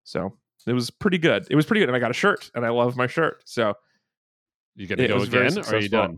So 0.04 0.38
it 0.68 0.74
was 0.74 0.90
pretty 0.90 1.18
good. 1.18 1.48
It 1.50 1.56
was 1.56 1.66
pretty 1.66 1.80
good. 1.82 1.90
And 1.90 1.96
I 1.96 2.00
got 2.00 2.12
a 2.12 2.16
shirt 2.16 2.52
and 2.56 2.66
I 2.66 2.70
love 2.70 2.96
my 2.98 3.08
shirt. 3.08 3.42
So 3.46 3.74
You 4.76 4.88
gonna 4.88 5.08
go 5.08 5.22
again, 5.22 5.58
or 5.58 5.76
are 5.76 5.80
you 5.80 5.90
done? 5.90 6.18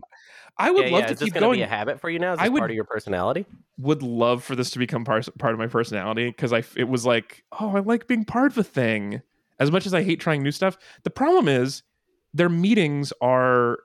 I 0.60 0.70
would 0.72 0.86
yeah, 0.86 0.92
love 0.92 1.00
yeah. 1.02 1.06
to 1.06 1.12
Is 1.12 1.18
keep 1.20 1.34
going 1.34 1.42
going. 1.42 1.58
be 1.58 1.62
a 1.62 1.68
habit 1.68 2.00
for 2.00 2.10
you 2.10 2.18
now? 2.18 2.32
Is 2.32 2.40
I 2.40 2.44
this 2.44 2.50
would- 2.52 2.58
part 2.58 2.70
of 2.70 2.74
your 2.74 2.84
personality? 2.84 3.46
would 3.80 4.02
love 4.02 4.42
for 4.42 4.56
this 4.56 4.70
to 4.72 4.78
become 4.80 5.04
part, 5.04 5.28
part 5.38 5.52
of 5.52 5.58
my 5.60 5.68
personality 5.68 6.26
because 6.26 6.52
I 6.52 6.64
it 6.74 6.88
was 6.88 7.06
like, 7.06 7.44
oh, 7.60 7.76
I 7.76 7.78
like 7.80 8.08
being 8.08 8.24
part 8.24 8.50
of 8.50 8.58
a 8.58 8.64
thing. 8.64 9.22
As 9.60 9.70
much 9.70 9.86
as 9.86 9.94
I 9.94 10.02
hate 10.02 10.18
trying 10.18 10.42
new 10.42 10.50
stuff, 10.50 10.76
the 11.04 11.10
problem 11.10 11.46
is 11.48 11.84
their 12.34 12.48
meetings 12.48 13.12
are 13.20 13.78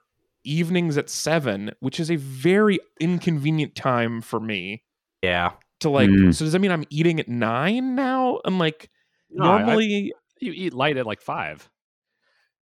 evenings 0.43 0.97
at 0.97 1.09
seven, 1.09 1.71
which 1.79 1.99
is 1.99 2.11
a 2.11 2.15
very 2.17 2.79
inconvenient 2.99 3.75
time 3.75 4.21
for 4.21 4.39
me 4.39 4.83
Yeah. 5.21 5.51
to 5.79 5.89
like. 5.89 6.09
Mm. 6.09 6.33
So 6.35 6.43
does 6.45 6.51
that 6.53 6.59
mean 6.59 6.71
I'm 6.71 6.83
eating 6.89 7.19
at 7.19 7.27
nine 7.29 7.95
now? 7.95 8.39
I'm 8.45 8.59
like 8.59 8.89
No, 9.29 9.45
I- 9.45 9.59
normally. 9.63 10.13
You 10.41 10.51
eat 10.53 10.73
light 10.73 10.97
at 10.97 11.05
like 11.05 11.21
five. 11.21 11.69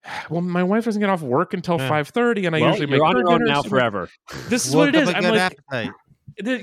well, 0.30 0.42
my 0.42 0.64
wife 0.64 0.86
doesn't 0.86 1.00
get 1.00 1.10
off 1.10 1.22
work 1.22 1.54
until 1.54 1.80
Yeah. 1.80 1.88
five 1.90 2.10
thirty, 2.10 2.46
and 2.46 2.56
I 2.56 2.60
well, 2.62 2.70
usually 2.72 2.90
you're 2.90 3.00
make 3.00 3.08
on 3.08 3.16
her 3.16 3.22
your 3.22 3.32
own 3.32 3.40
dinner, 3.40 3.52
now 3.52 3.62
so- 3.64 3.70
forever. 3.70 4.10
This 4.50 4.66
is 4.68 4.76
what 4.76 4.90
it 4.90 4.96
is. 4.96 5.08
Look 5.08 5.18
is. 5.18 5.24
up 5.24 5.24
a 5.24 5.28
I'm 5.28 5.34
like, 5.34 5.42
appetite. 5.42 5.92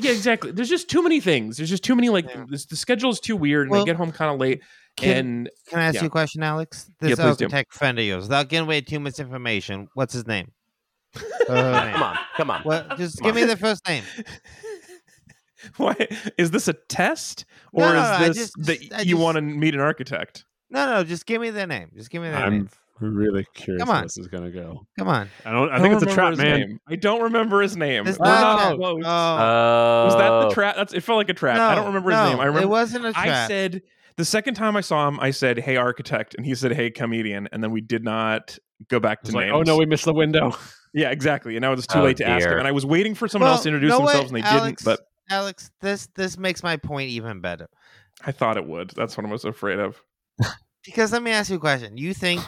yeah, 0.04 0.10
exactly. 0.12 0.52
There's 0.52 0.68
just 0.68 0.88
too 0.88 1.02
many 1.02 1.20
things. 1.20 1.56
There's 1.56 1.70
just 1.70 1.82
too 1.84 1.96
many. 1.96 2.08
Like 2.08 2.26
Yeah. 2.26 2.44
this, 2.48 2.66
the 2.66 2.76
schedule 2.76 3.10
is 3.10 3.18
too 3.20 3.36
weird, 3.36 3.68
and 3.68 3.76
I 3.76 3.84
get 3.84 3.96
home 3.96 4.12
kind 4.12 4.32
of 4.32 4.38
late. 4.40 4.62
Can, 5.00 5.16
and 5.16 5.50
can 5.68 5.78
I 5.78 5.84
ask 5.84 5.94
yeah. 5.96 6.02
you 6.02 6.06
a 6.08 6.10
question, 6.10 6.42
Alex? 6.42 6.90
Yeah, 7.00 7.08
This 7.08 7.18
please 7.18 7.36
do. 7.36 7.44
architect 7.46 7.72
friend 7.74 7.98
of 7.98 8.04
yours, 8.04 8.24
without 8.24 8.48
giving 8.48 8.66
away 8.66 8.80
too 8.80 9.00
much 9.00 9.18
information, 9.18 9.88
what's 9.94 10.12
his 10.12 10.26
name? 10.26 10.52
Uh, 11.48 11.90
Come 11.92 12.02
on. 12.02 12.18
Come 12.36 12.50
on. 12.50 12.62
What? 12.62 12.98
Just 12.98 13.18
Come 13.22 13.28
give 13.28 13.34
me 13.34 13.44
the 13.44 13.56
first 13.56 13.86
name. 13.88 14.04
Why 15.78 15.96
is 16.36 16.50
this 16.50 16.68
a 16.68 16.74
test, 16.74 17.46
or 17.72 17.84
No, 17.84 17.92
no, 17.94 18.18
no, 18.18 18.24
is 18.26 18.36
this 18.36 18.36
just- 18.52 18.66
that 18.66 19.06
you 19.06 19.14
just- 19.14 19.22
want 19.22 19.36
to 19.36 19.40
meet 19.40 19.72
an 19.74 19.80
architect? 19.80 20.44
No, 20.70 20.84
no, 20.86 21.04
just 21.04 21.24
give 21.24 21.40
me 21.40 21.48
the 21.50 21.66
name. 21.66 21.90
Just 21.96 22.10
give 22.10 22.20
me 22.22 22.28
their 22.28 22.50
name. 22.50 22.68
I'm 23.00 23.14
really 23.16 23.46
curious 23.54 23.80
Come 23.80 23.88
how 23.88 23.98
on. 23.98 24.02
this 24.02 24.18
is 24.18 24.26
gonna 24.26 24.50
go. 24.50 24.86
Come 24.98 25.08
on. 25.08 25.30
I 25.46 25.52
don't. 25.52 25.70
I 25.70 25.78
don't 25.78 25.82
think 25.82 26.02
it's 26.02 26.12
a 26.12 26.14
trap, 26.14 26.36
man. 26.36 26.60
name. 26.60 26.80
I 26.88 26.96
don't 26.96 27.22
remember 27.22 27.62
his 27.62 27.76
name. 27.76 28.06
It's 28.08 28.18
We're 28.18 28.26
not 28.26 28.58
not 28.70 28.76
close. 28.76 29.02
Oh, 29.06 30.04
Was 30.04 30.16
that 30.16 30.30
Oh. 30.30 30.48
the 30.48 30.54
trap? 30.54 30.74
That's 30.76 30.92
it. 30.92 31.00
Felt 31.04 31.16
like 31.16 31.28
a 31.28 31.34
trap. 31.34 31.56
no, 31.56 31.64
I 31.64 31.74
don't 31.76 31.86
remember 31.86 32.10
his 32.10 32.18
no, 32.18 32.28
name. 32.30 32.40
I 32.40 32.44
remember. 32.46 32.66
it 32.66 32.68
wasn't 32.68 33.06
a 33.06 33.12
trap. 33.12 33.26
I 33.26 33.46
said 33.48 33.82
the 34.18 34.24
second 34.26 34.54
time 34.54 34.76
I 34.76 34.82
saw 34.82 35.08
him, 35.08 35.18
I 35.20 35.30
said, 35.30 35.58
"Hey, 35.58 35.76
architect," 35.76 36.34
and 36.36 36.44
he 36.44 36.54
said, 36.54 36.72
"Hey, 36.72 36.90
comedian," 36.90 37.48
and 37.52 37.62
then 37.64 37.70
we 37.70 37.80
did 37.80 38.04
not 38.04 38.58
go 38.88 39.00
back 39.00 39.22
to 39.22 39.28
It's 39.28 39.34
like, 39.34 39.46
oh, 39.50 39.56
names. 39.58 39.68
oh 39.68 39.72
no, 39.72 39.78
we 39.78 39.86
missed 39.86 40.04
the 40.04 40.12
window. 40.12 40.54
yeah, 40.94 41.10
exactly. 41.10 41.56
And 41.56 41.62
now 41.62 41.72
it's 41.72 41.86
too 41.86 42.00
Oh, 42.00 42.04
late 42.04 42.18
to 42.18 42.26
ask 42.28 42.46
him. 42.46 42.58
And 42.58 42.68
I 42.68 42.72
was 42.72 42.84
waiting 42.84 43.14
for 43.14 43.26
someone 43.26 43.46
Well, 43.46 43.54
else 43.54 43.62
to 43.62 43.68
introduce 43.70 43.90
no 43.90 44.00
way, 44.00 44.06
themselves, 44.06 44.30
and 44.30 44.36
they 44.36 44.46
Alex, 44.46 44.82
didn't. 44.82 44.98
But 44.98 45.06
Alex, 45.34 45.70
this 45.80 46.08
this 46.14 46.36
makes 46.36 46.62
my 46.62 46.76
point 46.76 47.08
even 47.10 47.40
better. 47.40 47.68
I 48.26 48.32
thought 48.32 48.56
it 48.56 48.66
would. 48.66 48.90
That's 48.90 49.16
what 49.16 49.24
I 49.24 49.30
was 49.30 49.44
afraid 49.44 49.78
of. 49.78 50.02
Because 50.84 51.12
let 51.12 51.22
me 51.22 51.32
ask 51.32 51.50
you 51.50 51.56
a 51.56 51.60
question. 51.60 51.98
You 51.98 52.14
think 52.14 52.40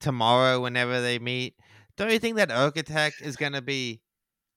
tomorrow, 0.00 0.60
whenever 0.60 1.00
they 1.00 1.18
meet, 1.20 1.54
don't 1.96 2.10
you 2.10 2.18
think 2.18 2.36
that 2.36 2.50
architect 2.50 3.16
is 3.22 3.36
gonna 3.36 3.62
be 3.62 4.00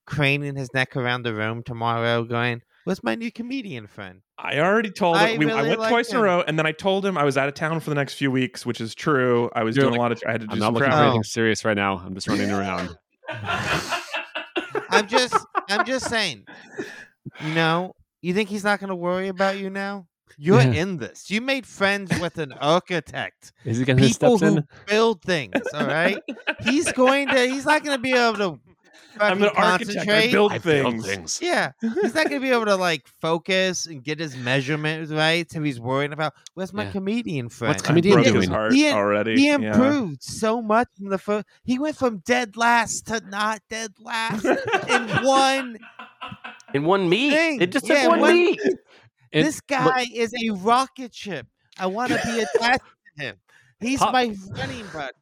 craning 0.08 0.56
his 0.56 0.72
neck 0.74 0.96
around 0.96 1.22
the 1.22 1.34
room 1.34 1.62
tomorrow, 1.62 2.24
going, 2.24 2.62
"Where's 2.84 3.04
my 3.04 3.14
new 3.14 3.30
comedian 3.30 3.86
friend?" 3.86 4.22
I 4.40 4.58
already 4.60 4.90
told 4.90 5.16
him. 5.16 5.24
I 5.24 5.36
we, 5.36 5.50
I 5.50 5.62
went 5.62 5.80
like 5.80 5.90
twice 5.90 6.10
in 6.10 6.16
a 6.16 6.22
row, 6.22 6.42
and 6.46 6.56
then 6.58 6.64
I 6.64 6.70
told 6.72 7.04
him 7.04 7.18
I 7.18 7.24
was 7.24 7.36
out 7.36 7.48
of 7.48 7.54
town 7.54 7.80
for 7.80 7.90
the 7.90 7.96
next 7.96 8.14
few 8.14 8.30
weeks, 8.30 8.64
which 8.64 8.80
is 8.80 8.94
true. 8.94 9.50
I 9.54 9.64
was 9.64 9.74
You're 9.76 9.82
doing 9.86 9.92
like, 9.94 9.98
a 9.98 10.02
lot 10.02 10.12
of. 10.12 10.22
I 10.26 10.30
had 10.32 10.40
to 10.42 10.46
do 10.46 10.52
I'm 10.52 10.58
some 10.60 10.74
not 10.74 10.80
looking 10.80 10.92
for 10.92 10.96
anything 10.98 11.22
serious 11.24 11.64
right 11.64 11.76
now. 11.76 11.98
I'm 11.98 12.14
just 12.14 12.28
running 12.28 12.50
around. 12.50 12.96
I'm 14.90 15.06
just, 15.06 15.34
I'm 15.68 15.84
just 15.84 16.06
saying. 16.10 16.46
You 17.44 17.54
know, 17.54 17.94
you 18.22 18.32
think 18.34 18.48
he's 18.48 18.64
not 18.64 18.80
gonna 18.80 18.96
worry 18.96 19.28
about 19.28 19.58
you 19.58 19.70
now? 19.70 20.06
You're 20.36 20.60
Yeah. 20.62 20.82
in 20.82 20.98
this. 20.98 21.30
You 21.30 21.40
made 21.40 21.66
friends 21.66 22.16
with 22.20 22.38
an 22.38 22.52
architect. 22.52 23.52
Is 23.64 23.78
he 23.78 23.84
going 23.84 23.96
to 23.96 24.04
People 24.06 24.38
steps 24.38 24.52
who 24.52 24.58
in? 24.58 24.68
build 24.86 25.20
things. 25.22 25.54
All 25.74 25.86
right. 25.86 26.18
he's 26.60 26.92
going 26.92 27.26
to. 27.28 27.46
He's 27.48 27.64
not 27.66 27.82
gonna 27.82 27.98
be 27.98 28.12
able 28.12 28.36
to. 28.38 28.60
I'm 29.20 29.42
an 29.42 29.48
fucking 29.50 29.62
architect. 29.64 29.90
I 29.90 30.04
concentrate. 30.04 30.32
build 30.32 30.52
I 30.52 30.58
things. 30.58 30.82
build 30.94 31.04
things. 31.06 31.38
Yeah, 31.42 31.72
he's 31.80 32.14
not 32.14 32.24
gonna 32.28 32.40
be 32.40 32.50
able 32.50 32.66
to 32.66 32.76
like 32.76 33.06
focus 33.20 33.86
and 33.86 34.02
get 34.04 34.18
his 34.20 34.36
measurements 34.36 35.10
right. 35.10 35.50
So 35.50 35.60
he's 35.62 35.80
worrying 35.80 36.12
about 36.12 36.34
where's 36.54 36.72
my 36.72 36.84
Yeah. 36.84 36.92
comedian 36.92 37.48
friend. 37.48 37.70
What's 37.74 37.82
comedian 37.82 38.14
broke 38.14 38.26
He- 38.26 38.32
doing? 38.32 38.48
heart 38.50 38.72
He- 38.72 38.90
already. 38.90 39.36
He 39.36 39.46
yeah. 39.48 39.54
improved 39.54 40.22
so 40.22 40.62
much 40.62 40.88
from 40.96 41.08
the 41.08 41.18
first. 41.18 41.46
He 41.64 41.78
went 41.78 41.96
from 41.96 42.18
dead 42.18 42.56
last 42.56 43.06
to 43.08 43.20
not 43.28 43.60
dead 43.68 43.92
last 44.00 44.44
in 44.44 45.08
one. 45.26 45.78
In 46.74 46.84
one 46.84 47.08
meet. 47.08 47.30
Thing. 47.30 47.60
It 47.60 47.72
just 47.72 47.88
Yeah, 47.88 48.02
took 48.02 48.10
one 48.10 48.20
one- 48.20 48.34
meet. 48.34 48.60
It- 49.32 49.42
this 49.44 49.60
guy 49.60 50.06
is 50.14 50.32
a 50.34 50.50
rocket 50.50 51.14
ship. 51.14 51.46
I 51.78 51.86
want 51.86 52.12
to 52.12 52.20
be 52.24 52.40
attached 52.56 52.82
to 53.18 53.24
him. 53.24 53.36
He's 53.80 53.98
Pop- 53.98 54.12
my 54.12 54.34
running 54.50 54.86
buddy. 54.92 55.12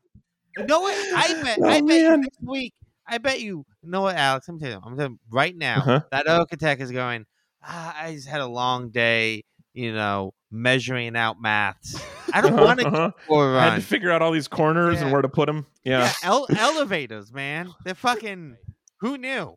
You 0.58 0.64
know 0.66 0.80
what? 0.80 0.94
I 0.94 1.34
bet. 1.42 1.58
Oh, 1.60 1.66
I 1.68 1.80
bet 1.80 2.00
you 2.00 2.08
man. 2.10 2.20
next 2.22 2.38
week. 2.42 2.72
I 3.08 3.18
bet 3.18 3.40
you. 3.40 3.64
You 3.82 3.90
know 3.90 4.00
what, 4.02 4.16
Alex? 4.16 4.48
I'm 4.48 4.58
telling 4.58 4.74
you. 4.74 4.80
I'm 4.84 4.96
telling 4.96 5.12
you 5.12 5.18
right 5.30 5.56
now. 5.56 5.76
Uh-huh. 5.78 6.00
That 6.10 6.26
architect 6.28 6.80
is 6.82 6.90
going. 6.92 7.24
Ah, 7.64 7.96
I 8.00 8.14
just 8.14 8.28
had 8.28 8.40
a 8.40 8.46
long 8.46 8.90
day. 8.90 9.44
You 9.74 9.92
know, 9.92 10.32
measuring 10.50 11.16
out 11.16 11.36
maths. 11.40 12.00
I 12.32 12.40
don't 12.40 12.54
Uh-huh, 12.54 12.64
want 12.64 12.80
to 12.80 12.86
uh-huh. 12.86 13.10
for 13.26 13.54
a 13.54 13.58
I 13.58 13.64
had 13.70 13.74
to 13.76 13.80
figure 13.82 14.10
out 14.10 14.22
all 14.22 14.32
these 14.32 14.48
corners 14.48 15.02
and 15.02 15.12
where 15.12 15.20
to 15.20 15.28
put 15.28 15.46
them. 15.46 15.66
Yeah. 15.84 16.00
Yeah, 16.22 16.30
ele- 16.30 16.46
elevators, 16.58 17.30
man. 17.32 17.68
They're 17.84 17.94
fucking. 17.94 18.56
Who 19.00 19.18
knew? 19.18 19.54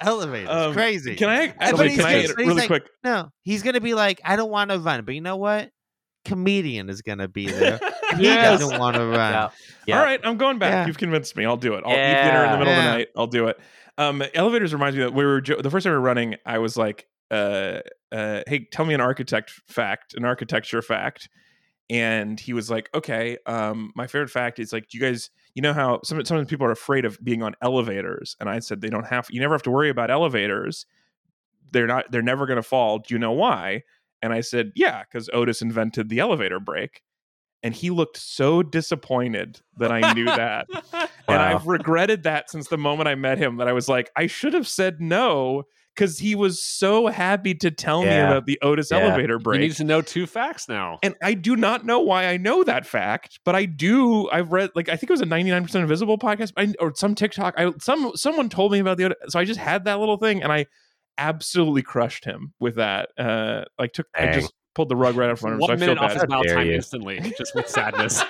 Elevators, 0.00 0.48
Um, 0.48 0.72
crazy. 0.74 1.16
Can 1.16 1.28
I? 1.28 1.48
but 1.48 1.56
Actually, 1.60 1.96
can 1.96 2.04
I? 2.04 2.22
just- 2.22 2.36
but 2.36 2.42
he's 2.42 2.48
Really 2.48 2.60
like- 2.60 2.66
quick. 2.68 2.84
No, 3.02 3.30
he's 3.42 3.64
gonna 3.64 3.80
be 3.80 3.94
like, 3.94 4.20
I 4.24 4.36
don't 4.36 4.50
want 4.50 4.70
to 4.70 4.78
run, 4.78 5.04
but 5.04 5.14
you 5.16 5.20
know 5.20 5.36
what? 5.36 5.70
Comedian 6.24 6.88
is 6.88 7.02
going 7.02 7.18
to 7.18 7.28
be 7.28 7.46
there. 7.50 7.78
he 8.16 8.24
Yes. 8.24 8.60
doesn't 8.60 8.78
want 8.78 8.96
to 8.96 9.06
run. 9.06 9.32
Yeah. 9.32 9.50
Yeah. 9.86 9.98
All 9.98 10.04
right, 10.04 10.20
I'm 10.24 10.36
going 10.36 10.58
back. 10.58 10.70
Yeah. 10.72 10.86
You've 10.86 10.98
convinced 10.98 11.36
me. 11.36 11.44
I'll 11.44 11.56
do 11.56 11.74
it. 11.74 11.84
I'll 11.86 11.92
eat 11.92 11.96
dinner 12.24 12.44
in 12.44 12.52
the 12.52 12.58
middle 12.58 12.72
of 12.74 12.76
the 12.84 12.90
night. 12.90 13.08
I'll 13.16 13.26
do 13.26 13.48
it. 13.48 13.58
Um, 13.98 14.22
elevators 14.34 14.72
reminds 14.72 14.96
me 14.96 15.02
that 15.04 15.14
we 15.14 15.24
were 15.24 15.40
jo- 15.40 15.60
the 15.60 15.70
first 15.70 15.84
time 15.84 15.92
we 15.92 15.96
were 15.96 16.02
running. 16.02 16.36
I 16.46 16.58
was 16.58 16.76
like, 16.76 17.06
uh, 17.30 17.80
uh, 18.10 18.42
"Hey, 18.46 18.66
tell 18.72 18.84
me 18.86 18.94
an 18.94 19.00
architect 19.00 19.50
fact, 19.68 20.14
an 20.14 20.24
architecture 20.24 20.80
fact." 20.82 21.28
And 21.90 22.40
he 22.40 22.52
was 22.54 22.70
like, 22.70 22.88
"Okay, 22.94 23.36
um, 23.46 23.92
my 23.94 24.06
favorite 24.06 24.30
fact 24.30 24.58
is 24.58 24.72
like, 24.72 24.88
do 24.88 24.96
you 24.96 25.02
guys, 25.04 25.28
you 25.54 25.60
know 25.60 25.74
how 25.74 26.00
some 26.04 26.24
sometimes 26.24 26.48
people 26.48 26.66
are 26.66 26.70
afraid 26.72 27.04
of 27.04 27.18
being 27.22 27.42
on 27.42 27.54
elevators?" 27.60 28.34
And 28.40 28.48
I 28.48 28.60
said, 28.60 28.80
"They 28.80 28.88
don't 28.88 29.06
have. 29.06 29.26
You 29.30 29.40
never 29.40 29.52
have 29.54 29.62
to 29.64 29.70
worry 29.70 29.90
about 29.90 30.10
elevators. 30.10 30.86
They're 31.70 31.86
not. 31.86 32.10
They're 32.10 32.22
never 32.22 32.46
going 32.46 32.56
to 32.56 32.62
fall. 32.62 32.98
Do 33.00 33.12
you 33.14 33.18
know 33.18 33.32
why?" 33.32 33.82
And 34.22 34.32
I 34.32 34.40
said, 34.40 34.72
"Yeah, 34.74 35.02
because 35.02 35.28
Otis 35.32 35.60
invented 35.62 36.08
the 36.08 36.20
elevator 36.20 36.60
brake." 36.60 37.02
And 37.64 37.74
he 37.74 37.90
looked 37.90 38.16
so 38.16 38.62
disappointed 38.62 39.60
that 39.78 39.92
I 39.92 40.12
knew 40.14 40.24
that. 40.24 40.66
And 41.28 41.40
I've 41.40 41.66
regretted 41.66 42.24
that 42.24 42.50
since 42.50 42.66
the 42.68 42.76
moment 42.76 43.08
I 43.08 43.14
met 43.14 43.38
him 43.38 43.56
that 43.58 43.68
I 43.68 43.72
was 43.72 43.88
like, 43.88 44.10
I 44.16 44.26
should 44.26 44.52
have 44.54 44.66
said 44.68 45.00
no 45.00 45.62
because 45.94 46.18
he 46.18 46.34
was 46.34 46.60
so 46.62 47.06
happy 47.06 47.54
to 47.54 47.70
tell 47.70 48.02
me 48.02 48.08
about 48.18 48.44
the 48.44 48.58
Otis 48.60 48.90
Yeah. 48.90 48.98
elevator 48.98 49.34
You 49.34 49.38
break. 49.38 49.60
need 49.60 49.72
to 49.76 49.84
know 49.84 50.02
two 50.02 50.26
facts 50.26 50.68
now. 50.68 50.98
and 51.02 51.14
I 51.22 51.34
do 51.34 51.54
not 51.54 51.86
know 51.86 52.00
why 52.00 52.26
I 52.26 52.36
know 52.38 52.64
that 52.64 52.84
fact, 52.86 53.38
but 53.44 53.54
I 53.54 53.64
do. 53.66 54.28
I've 54.30 54.50
read 54.52 54.70
like 54.74 54.88
I 54.88 54.96
think 54.96 55.10
it 55.10 55.12
was 55.12 55.20
a 55.20 55.26
99% 55.26 55.74
invisible 55.76 56.18
podcast 56.18 56.52
I, 56.56 56.74
or 56.80 56.92
some 56.96 57.14
TikTok. 57.14 57.54
I 57.56 57.72
some 57.80 58.12
someone 58.16 58.48
told 58.48 58.72
me 58.72 58.80
about 58.80 58.96
the 58.98 59.04
Otis, 59.04 59.16
so 59.28 59.38
I 59.38 59.44
just 59.44 59.60
had 59.60 59.84
that 59.84 60.00
little 60.00 60.16
thing 60.18 60.42
and 60.42 60.52
I 60.52 60.66
absolutely 61.18 61.82
crushed 61.82 62.24
him 62.24 62.52
with 62.60 62.76
that. 62.76 63.10
Uh 63.18 63.64
like 63.78 63.92
took 63.92 64.06
I 64.14 64.32
just 64.32 64.52
pulled 64.74 64.88
the 64.88 64.96
rug 64.96 65.16
right 65.16 65.30
out 65.30 65.38
from 65.38 65.54
him. 65.54 65.60
So 65.60 65.66
I 65.66 65.68
One 65.70 65.78
feel 65.78 65.88
minute 65.88 65.98
off 66.02 66.10
bad. 66.14 66.20
his 66.20 66.28
mouth 66.28 66.46
time 66.46 66.70
instantly, 66.70 67.34
just 67.38 67.54
with 67.54 67.68
sadness. 67.68 68.22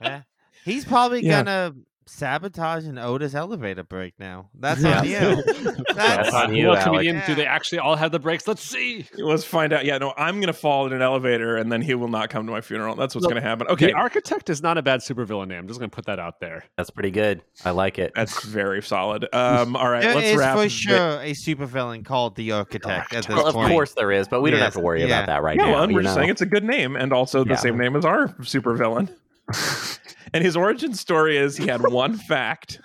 Yeah. 0.00 0.22
He's 0.64 0.84
probably 0.84 1.22
Yeah. 1.24 1.42
gonna 1.44 1.74
sabotage 2.06 2.84
an 2.84 2.98
Otis 2.98 3.34
elevator 3.34 3.82
brake 3.82 4.14
now. 4.18 4.48
That's 4.58 4.80
Yeah. 4.82 4.98
on 5.00 5.04
you. 5.08 5.42
That's 5.42 5.94
That's 5.94 6.34
on 6.34 6.54
you, 6.54 6.68
Well, 6.68 6.82
comedian, 6.82 7.16
Yeah. 7.16 7.26
do 7.26 7.34
they 7.34 7.46
actually 7.46 7.78
all 7.78 7.96
have 7.96 8.12
the 8.12 8.18
brakes? 8.18 8.46
Let's 8.48 8.62
see. 8.62 9.06
Let's 9.16 9.44
find 9.44 9.72
out. 9.72 9.84
Yeah, 9.84 9.98
no, 9.98 10.12
I'm 10.16 10.40
gonna 10.40 10.52
fall 10.52 10.86
in 10.86 10.92
an 10.92 11.02
elevator 11.02 11.56
and 11.56 11.70
then 11.70 11.82
he 11.82 11.94
will 11.94 12.08
not 12.08 12.30
come 12.30 12.46
to 12.46 12.52
my 12.52 12.60
funeral. 12.60 12.94
That's 12.96 13.14
what's 13.14 13.22
Look, 13.24 13.30
gonna 13.32 13.40
happen. 13.40 13.66
Okay. 13.68 13.86
The 13.86 13.92
architect 13.94 14.50
is 14.50 14.62
not 14.62 14.78
a 14.78 14.82
bad 14.82 15.00
supervillain 15.00 15.48
name. 15.48 15.58
I'm 15.60 15.68
just 15.68 15.78
going 15.80 15.90
to 15.90 15.94
put 15.94 16.06
that 16.06 16.18
out 16.18 16.40
there. 16.40 16.64
That's 16.76 16.90
pretty 16.90 17.10
good. 17.10 17.42
I 17.64 17.70
like 17.70 17.98
it. 17.98 18.12
That's 18.14 18.44
very 18.46 18.82
solid. 18.82 19.26
Um, 19.32 19.76
all 19.76 19.88
right, 19.88 20.02
There 20.02 20.14
let's 20.14 20.26
is 20.28 20.36
wrap. 20.36 20.56
for 20.56 20.62
thi- 20.64 20.68
sure 20.68 21.20
a 21.20 21.30
supervillain 21.32 22.04
called 22.04 22.36
the 22.36 22.52
Architect 22.52 23.12
at 23.14 23.26
this 23.26 23.28
Well, 23.36 23.46
of 23.46 23.54
course 23.54 23.94
there 23.94 24.10
is, 24.12 24.28
but 24.28 24.40
we 24.42 24.50
don't 24.50 24.60
have 24.60 24.72
to 24.74 24.80
worry 24.80 25.00
yeah. 25.00 25.06
about 25.06 25.26
that 25.26 25.42
right 25.42 25.56
No, 25.56 25.66
now. 25.66 25.82
and 25.82 25.92
we're 25.92 26.00
you 26.00 26.04
just 26.04 26.16
know? 26.16 26.20
saying 26.22 26.30
it's 26.30 26.40
a 26.42 26.46
good 26.46 26.64
name 26.64 26.96
and 26.96 27.12
also 27.12 27.44
the 27.44 27.50
Yeah. 27.50 27.56
same 27.56 27.78
name 27.78 27.96
as 27.96 28.04
our 28.04 28.28
supervillain. 28.40 29.08
and 30.32 30.44
his 30.44 30.56
origin 30.56 30.94
story 30.94 31.36
is 31.36 31.56
he 31.56 31.66
had 31.66 31.82
one 31.90 32.16
fact, 32.16 32.80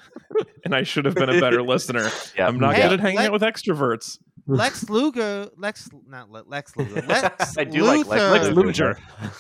and 0.66 0.76
I 0.76 0.84
should 0.84 1.06
have 1.06 1.16
been 1.16 1.30
a 1.30 1.40
better 1.40 1.62
listener. 1.62 2.10
Yeah. 2.38 2.48
I'm 2.48 2.60
not 2.60 2.76
Hey, 2.76 2.84
good 2.84 2.94
at 2.94 3.00
hanging 3.00 3.18
let- 3.18 3.26
out 3.28 3.32
with 3.34 3.42
extroverts. 3.42 4.20
Lex 4.50 4.90
Luger, 4.90 5.50
Lex, 5.58 5.90
not 6.08 6.32
Le- 6.32 6.44
Lex 6.48 6.76
Luger. 6.78 7.02
Lex 7.02 7.58
I 7.58 7.66
do 7.66 7.84
like 7.84 8.08
Lex 8.08 8.22
Luthor- 8.24 8.32
Lex 8.32 8.48
Luger. 8.56 8.98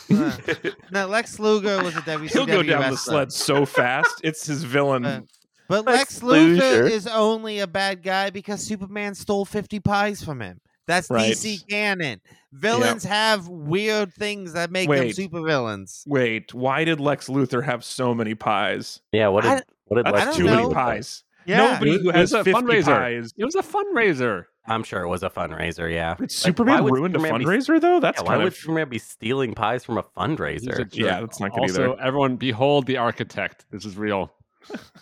Luger. 0.10 0.68
Uh, 0.68 0.72
no, 0.92 1.08
Lex 1.08 1.40
Luger 1.40 1.82
was 1.82 1.96
a 1.96 2.02
WCW 2.02 2.30
He'll 2.30 2.46
go 2.46 2.62
down 2.62 2.92
the 2.92 2.98
sled 2.98 3.32
so 3.32 3.66
fast. 3.66 4.20
It's 4.24 4.46
his 4.46 4.64
villain. 4.64 5.06
Uh, 5.06 5.22
But 5.70 5.86
Lex 5.86 6.22
Lex 6.22 6.22
Luthor 6.22 6.60
Luger. 6.60 6.88
is 6.88 7.08
only 7.08 7.60
a 7.60 7.68
bad 7.68 8.04
guy 8.04 8.30
because 8.32 8.62
Superman 8.62 9.16
stole 9.16 9.46
50 9.46 9.80
pies 9.80 10.22
from 10.24 10.42
him. 10.42 10.60
That's 10.88 11.10
Right. 11.10 11.32
DC 11.34 11.68
canon. 11.68 12.22
Villains 12.54 13.04
have 13.04 13.48
weird 13.50 14.14
things 14.14 14.54
that 14.54 14.72
make 14.72 14.88
Wait. 14.90 15.16
them 15.16 15.30
supervillains. 15.30 16.04
Wait, 16.08 16.54
why 16.54 16.84
did 16.86 17.00
Lex 17.00 17.28
Luthor 17.28 17.64
have 17.64 17.84
so 17.84 18.14
many 18.16 18.34
pies? 18.36 19.02
Yeah, 19.12 19.28
what 19.28 19.46
I- 19.46 19.56
did 19.56 19.64
what 19.86 20.04
did 20.04 20.12
Lex 20.14 20.36
too 20.38 20.44
Luthor 20.44 20.46
many 20.46 20.58
know. 20.58 20.68
look 20.70 20.76
like? 20.78 20.86
pies. 20.86 21.24
Yeah. 21.46 21.58
Nobody 21.74 21.92
It 21.96 22.02
who 22.02 22.10
has 22.12 22.34
a 22.34 22.44
50 22.44 22.52
fundraiser. 22.62 22.86
pies. 22.98 23.34
It 23.38 23.46
was 23.46 23.56
a 23.56 23.62
fundraiser. 23.62 24.46
I'm 24.70 24.84
sure 24.84 25.02
it 25.02 25.08
was 25.08 25.24
a 25.24 25.30
fundraiser. 25.30 25.90
Yeah. 25.94 26.16
Did 26.16 26.24
Like, 26.24 26.32
Superman 26.32 26.76
why 26.76 26.82
would 26.82 26.94
ruined 26.94 27.16
a 27.16 27.20
Superman 27.20 27.40
be- 27.40 27.46
fundraiser 27.46 27.80
though? 27.82 28.00
That's 28.02 28.18
Yeah, 28.20 28.24
why 28.24 28.32
kind 28.34 28.44
would 28.44 28.54
of 28.54 28.58
Superman 28.60 28.90
be 28.90 29.00
stealing 29.00 29.54
pies 29.54 29.86
from 29.86 29.98
a 29.98 30.04
fundraiser? 30.04 30.80
a. 30.80 30.88
Yeah, 30.98 31.22
that's 31.22 31.40
not 31.40 31.52
good 31.54 31.62
also, 31.62 31.94
either. 31.94 32.02
everyone, 32.02 32.36
behold 32.36 32.86
the 32.86 32.98
architect. 32.98 33.66
This 33.72 33.86
is 33.86 33.96
real. 33.98 34.32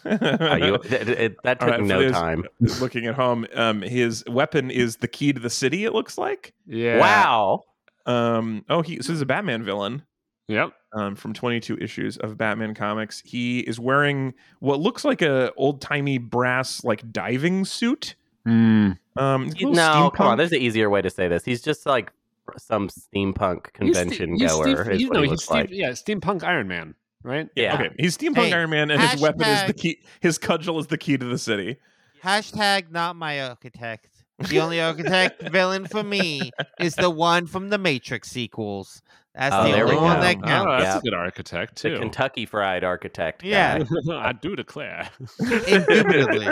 Oh, 0.06 0.56
you- 0.56 0.76
it- 0.76 0.92
it- 1.10 1.38
that 1.44 1.62
All 1.62 1.68
took 1.68 1.78
right, 1.80 1.84
no 1.84 2.10
time. 2.12 2.46
looking 2.80 3.08
at 3.08 3.16
home. 3.16 3.46
Um, 3.56 3.82
his 3.82 4.24
weapon 4.28 4.70
is 4.72 4.98
the 4.98 5.08
key 5.08 5.34
to 5.34 5.40
the 5.40 5.50
city. 5.50 5.86
It 5.86 5.94
looks 5.94 6.18
like. 6.18 6.54
Yeah. 6.68 7.00
Wow. 7.00 7.62
Um, 8.06 8.64
oh, 8.70 8.82
he 8.82 9.02
so 9.02 9.14
he's 9.14 9.22
a 9.22 9.26
Batman 9.26 9.64
villain. 9.64 10.04
Yep. 10.48 10.74
Um, 10.94 11.16
from 11.16 11.34
22 11.34 11.78
issues 11.80 12.18
of 12.18 12.38
Batman 12.38 12.76
comics. 12.76 13.22
He 13.26 13.62
is 13.62 13.80
wearing 13.80 14.34
what 14.60 14.80
looks 14.80 15.04
like 15.04 15.24
a 15.24 15.52
old 15.58 15.82
timey 15.82 16.20
brass 16.20 16.84
like 16.84 17.12
diving 17.12 17.66
suit. 17.66 18.16
Um, 18.46 18.98
it's 19.18 19.56
a 19.56 19.58
He- 19.58 19.66
little 19.66 19.74
No, 19.74 20.12
come 20.12 20.28
on. 20.28 20.38
There's 20.38 20.52
an 20.52 20.62
easier 20.62 20.90
way 20.90 21.02
to 21.02 21.10
say 21.10 21.28
this. 21.28 21.44
He's 21.44 21.62
just 21.64 21.86
like 21.88 22.12
some 22.58 22.90
steampunk 22.90 23.74
convention 23.74 24.36
he's 24.38 24.52
goer. 24.52 24.64
Steve, 24.84 24.94
is 24.94 25.02
you 25.02 25.08
what 25.08 25.16
know, 25.16 25.22
he 25.22 25.26
he's 25.26 25.32
looks 25.32 25.44
Steve, 25.46 25.56
like. 25.56 25.70
yeah, 25.72 25.90
steampunk 25.90 26.44
Iron 26.44 26.68
Man, 26.68 26.94
right? 27.26 27.50
Yeah, 27.56 27.64
Yeah. 27.64 27.74
okay. 27.88 27.96
He's 28.00 28.18
steampunk 28.18 28.36
Hey, 28.48 28.54
Iron 28.54 28.70
Man, 28.70 28.92
and 28.92 29.02
his 29.02 29.22
weapon 29.22 29.44
is 29.48 29.64
the 29.68 29.74
key. 29.74 30.00
His 30.22 30.38
cudgel 30.38 30.80
is 30.80 30.88
the 30.88 30.98
key 30.98 31.18
to 31.18 31.26
the 31.26 31.38
city. 31.38 31.78
Hashtag 32.24 32.92
not 32.92 33.16
my 33.16 33.42
architect. 33.42 34.08
The 34.40 34.60
only 34.60 34.82
architect 34.82 35.42
villain 35.52 35.88
for 35.88 36.04
me 36.04 36.52
is 36.80 36.96
the 36.96 37.10
one 37.10 37.46
from 37.48 37.70
the 37.70 37.78
Matrix 37.78 38.30
sequels. 38.30 39.02
That's 39.34 39.54
Oh, 39.56 39.64
the 39.64 39.82
only 39.82 39.96
one 39.98 40.16
go. 40.18 40.22
that 40.22 40.38
Oh, 40.38 40.42
counts. 40.48 40.84
that's 40.84 40.96
Yeah. 40.96 40.98
a 40.98 41.02
good 41.02 41.14
architect 41.14 41.82
The 41.82 41.90
too. 41.90 42.00
Kentucky 42.00 42.46
Fried 42.46 42.84
Architect. 42.84 43.44
Yeah. 43.44 43.84
I 44.12 44.32
do 44.34 44.56
declare. 44.56 45.10
Indubitably. 45.40 46.48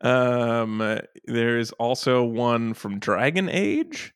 um, 0.00 0.98
there 1.24 1.58
is 1.58 1.72
also 1.72 2.24
one 2.24 2.74
from 2.74 2.98
Dragon 2.98 3.48
Age. 3.48 4.12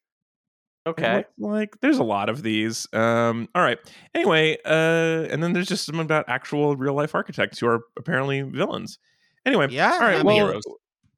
It 0.85 0.89
Okay. 0.91 1.25
Like 1.39 1.81
there's 1.81 1.99
a 1.99 2.03
lot 2.05 2.29
of 2.29 2.43
these. 2.43 2.87
Um, 2.93 3.49
all 3.55 3.63
right. 3.63 3.79
Anyway, 4.15 4.59
uh, 4.65 5.29
and 5.31 5.43
then 5.43 5.53
there's 5.53 5.69
just 5.69 5.87
some 5.87 6.01
about 6.01 6.25
actual 6.29 6.77
real 6.77 6.95
life 6.95 7.15
architects 7.15 7.59
who 7.61 7.67
are 7.69 7.81
apparently 7.97 8.43
villains. 8.43 8.99
Anyway, 9.47 9.69
Yeah. 9.71 9.93
all 9.93 10.01
right. 10.01 10.19
I 10.19 10.23
Well, 10.23 10.35
heroes. 10.35 10.63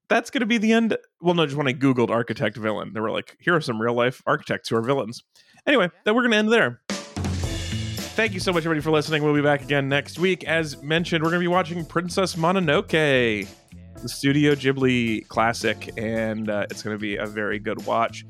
that's 0.07 0.29
going 0.29 0.41
to 0.41 0.45
be 0.45 0.57
the 0.57 0.71
end. 0.73 0.97
Well, 1.21 1.33
no, 1.33 1.45
just 1.45 1.57
when 1.57 1.67
I 1.67 1.73
googled 1.73 2.09
architect 2.09 2.57
villain, 2.57 2.93
they 2.93 2.99
were 2.99 3.11
like, 3.11 3.37
here 3.39 3.55
are 3.55 3.61
some 3.61 3.81
real 3.81 3.93
life 3.95 4.21
architects 4.27 4.69
who 4.69 4.75
are 4.77 4.81
villains. 4.81 5.23
Anyway, 5.65 5.89
then 6.03 6.13
we're 6.15 6.21
going 6.21 6.31
to 6.31 6.37
end 6.37 6.51
there. 6.51 6.81
Thank 6.89 8.33
you 8.33 8.39
so 8.39 8.53
much, 8.53 8.61
everybody, 8.61 8.81
for 8.81 8.91
listening. 8.91 9.23
We'll 9.23 9.33
be 9.33 9.41
back 9.41 9.61
again 9.61 9.89
next 9.89 10.19
week. 10.19 10.43
As 10.45 10.81
mentioned, 10.81 11.21
we're 11.23 11.31
going 11.31 11.41
to 11.41 11.43
be 11.43 11.47
watching 11.49 11.83
Princess 11.85 12.35
Mononoke, 12.35 13.45
the 14.01 14.09
Studio 14.09 14.55
Ghibli 14.55 15.27
classic, 15.27 15.91
and 15.97 16.49
uh, 16.49 16.65
it's 16.69 16.81
going 16.81 16.95
to 16.95 17.01
be 17.01 17.17
a 17.17 17.25
very 17.25 17.59
good 17.59 17.85
watch. 17.85 18.25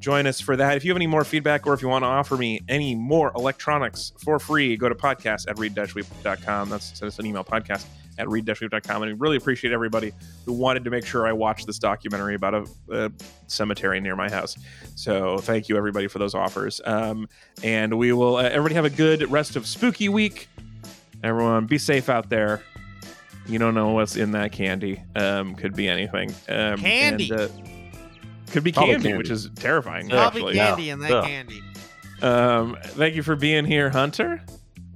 Join 0.00 0.26
us 0.26 0.40
for 0.40 0.56
that. 0.56 0.76
If 0.76 0.84
you 0.84 0.90
have 0.92 0.96
any 0.96 1.06
more 1.08 1.24
feedback 1.24 1.66
or 1.66 1.74
if 1.74 1.82
you 1.82 1.88
want 1.88 2.02
to 2.04 2.06
offer 2.06 2.36
me 2.36 2.60
any 2.68 2.94
more 2.94 3.32
electronics 3.34 4.12
for 4.18 4.38
free, 4.38 4.76
go 4.76 4.88
to 4.88 4.94
podcast 4.94 5.48
at 5.48 5.58
read-weep.com. 5.58 6.68
That's 6.68 6.96
send 6.98 7.08
us 7.08 7.18
an 7.18 7.26
email, 7.26 7.42
podcast 7.42 7.84
at 8.16 8.28
read-weep.com. 8.28 9.02
And 9.02 9.12
we 9.12 9.18
really 9.18 9.36
appreciate 9.36 9.72
everybody 9.72 10.12
who 10.44 10.52
wanted 10.52 10.84
to 10.84 10.90
make 10.90 11.04
sure 11.04 11.26
I 11.26 11.32
watched 11.32 11.66
this 11.66 11.78
documentary 11.78 12.36
about 12.36 12.54
a, 12.54 12.66
a 12.92 13.12
cemetery 13.48 14.00
near 14.00 14.14
my 14.14 14.30
house. 14.30 14.56
So 14.94 15.38
thank 15.38 15.68
you, 15.68 15.76
everybody, 15.76 16.06
for 16.06 16.18
those 16.20 16.34
offers. 16.34 16.80
Um, 16.84 17.28
and 17.64 17.98
we 17.98 18.12
will, 18.12 18.36
uh, 18.36 18.42
everybody 18.44 18.76
have 18.76 18.84
a 18.84 18.90
good 18.90 19.28
rest 19.30 19.56
of 19.56 19.66
spooky 19.66 20.08
week. 20.08 20.48
Everyone, 21.24 21.66
be 21.66 21.78
safe 21.78 22.08
out 22.08 22.28
there. 22.28 22.62
You 23.48 23.58
don't 23.58 23.74
know 23.74 23.90
what's 23.90 24.14
in 24.14 24.32
that 24.32 24.52
candy. 24.52 25.02
Um, 25.16 25.54
could 25.54 25.74
be 25.74 25.88
anything. 25.88 26.30
Um, 26.48 26.78
Candy. 26.78 27.30
and, 27.32 27.40
uh, 27.40 27.48
could 28.50 28.64
be 28.64 28.72
candy, 28.72 28.94
candy. 28.94 29.14
which 29.14 29.30
is 29.30 29.50
terrifying. 29.56 30.08
Probably 30.08 30.58
actually. 30.58 30.86
candy 30.86 30.90
and 30.90 31.02
that 31.02 31.12
Ugh. 31.12 31.24
candy. 31.24 31.62
Um, 32.22 32.76
thank 32.82 33.14
you 33.14 33.22
for 33.22 33.36
being 33.36 33.64
here, 33.64 33.90
Hunter. 33.90 34.42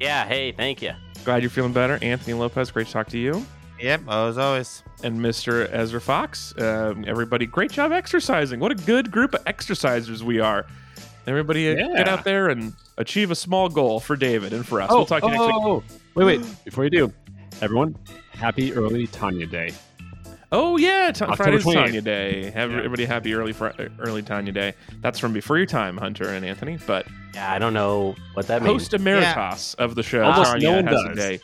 Yeah. 0.01 0.27
Hey, 0.27 0.53
thank 0.53 0.83
you. 0.83 0.93
Glad 1.25 1.43
you're 1.43 1.51
feeling 1.51 1.73
better. 1.73 1.99
Anthony 2.03 2.35
Lopez, 2.35 2.71
great 2.71 2.89
to 2.89 2.93
talk 2.93 3.09
to 3.09 3.19
you. 3.19 3.45
Yep, 3.81 4.03
as 4.09 4.39
always. 4.39 4.83
And 5.03 5.19
Mr. 5.19 5.69
Ezra 5.73 6.01
Fox. 6.01 6.55
Um, 6.59 7.05
everybody, 7.07 7.47
great 7.47 7.71
job 7.73 7.93
exercising. 7.93 8.61
What 8.61 8.73
a 8.73 8.77
good 8.77 9.11
group 9.11 9.35
of 9.35 9.45
exercisers 9.45 10.23
we 10.23 10.39
are. 10.41 10.67
Everybody 11.27 11.71
uh, 11.71 11.89
get 11.97 12.09
out 12.09 12.25
there 12.25 12.49
and 12.49 12.75
achieve 12.99 13.31
a 13.31 13.35
small 13.35 13.69
goal 13.69 14.01
for 14.01 14.17
David 14.17 14.53
and 14.53 14.67
for 14.67 14.81
us. 14.81 14.89
Oh, 14.91 14.99
we'll 14.99 15.07
talk 15.07 15.23
to 15.23 15.29
you 15.29 15.33
next 15.33 15.47
week. 15.47 15.55
oh, 15.57 15.71
oh. 15.73 15.85
Wait, 16.15 16.25
wait. 16.25 16.65
Before 16.65 16.85
you 16.85 16.91
do, 16.91 17.13
everyone, 17.61 17.97
happy 18.33 18.73
early 18.73 19.07
Tanya 19.07 19.47
Day. 19.47 19.73
Oh 20.55 20.77
yeah, 20.77 21.11
t- 21.13 21.25
October 21.25 21.37
Friday's 21.37 21.65
28th. 21.65 21.75
Tanya 21.75 22.01
Day. 22.03 22.51
Have 22.51 22.71
Yeah. 22.71 22.77
everybody 22.79 23.05
happy 23.07 23.33
early 23.35 23.53
fr- 23.55 23.69
early 23.99 24.23
Tanya 24.23 24.53
Day. 24.53 24.75
That's 25.01 25.19
from 25.19 25.33
before 25.33 25.57
your 25.57 25.67
time, 25.67 25.97
Hunter 25.97 26.29
and 26.29 26.45
Anthony. 26.45 26.79
But 26.87 27.07
Yeah, 27.35 27.51
I 27.51 27.59
don't 27.59 27.73
know 27.73 28.15
what 28.35 28.47
that 28.49 28.63
means. 28.63 28.73
host 28.73 28.95
emeritus 28.95 29.73
of 29.75 29.95
the 29.95 30.03
show, 30.03 30.23
Almost 30.25 30.51
Tanya 30.53 30.69
no 30.71 30.77
one 30.77 30.87
has 30.89 31.03
a 31.05 31.15
day. 31.15 31.41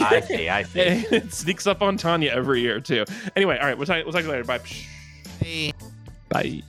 I 0.00 0.20
see. 0.22 0.48
I 0.48 0.62
see. 0.62 0.78
it 0.80 1.32
sneaks 1.34 1.66
up 1.66 1.82
on 1.82 1.96
Tanya 1.96 2.30
every 2.30 2.60
year 2.60 2.80
too. 2.80 3.04
Anyway, 3.36 3.58
all 3.58 3.66
right, 3.66 3.76
we'll 3.76 3.86
talk, 3.86 4.04
we'll 4.04 4.12
talk 4.12 4.22
to 4.22 4.26
you 4.26 4.32
later. 4.32 4.44
Bye. 4.44 4.60
Hey. 5.40 5.72
Bye. 6.28 6.62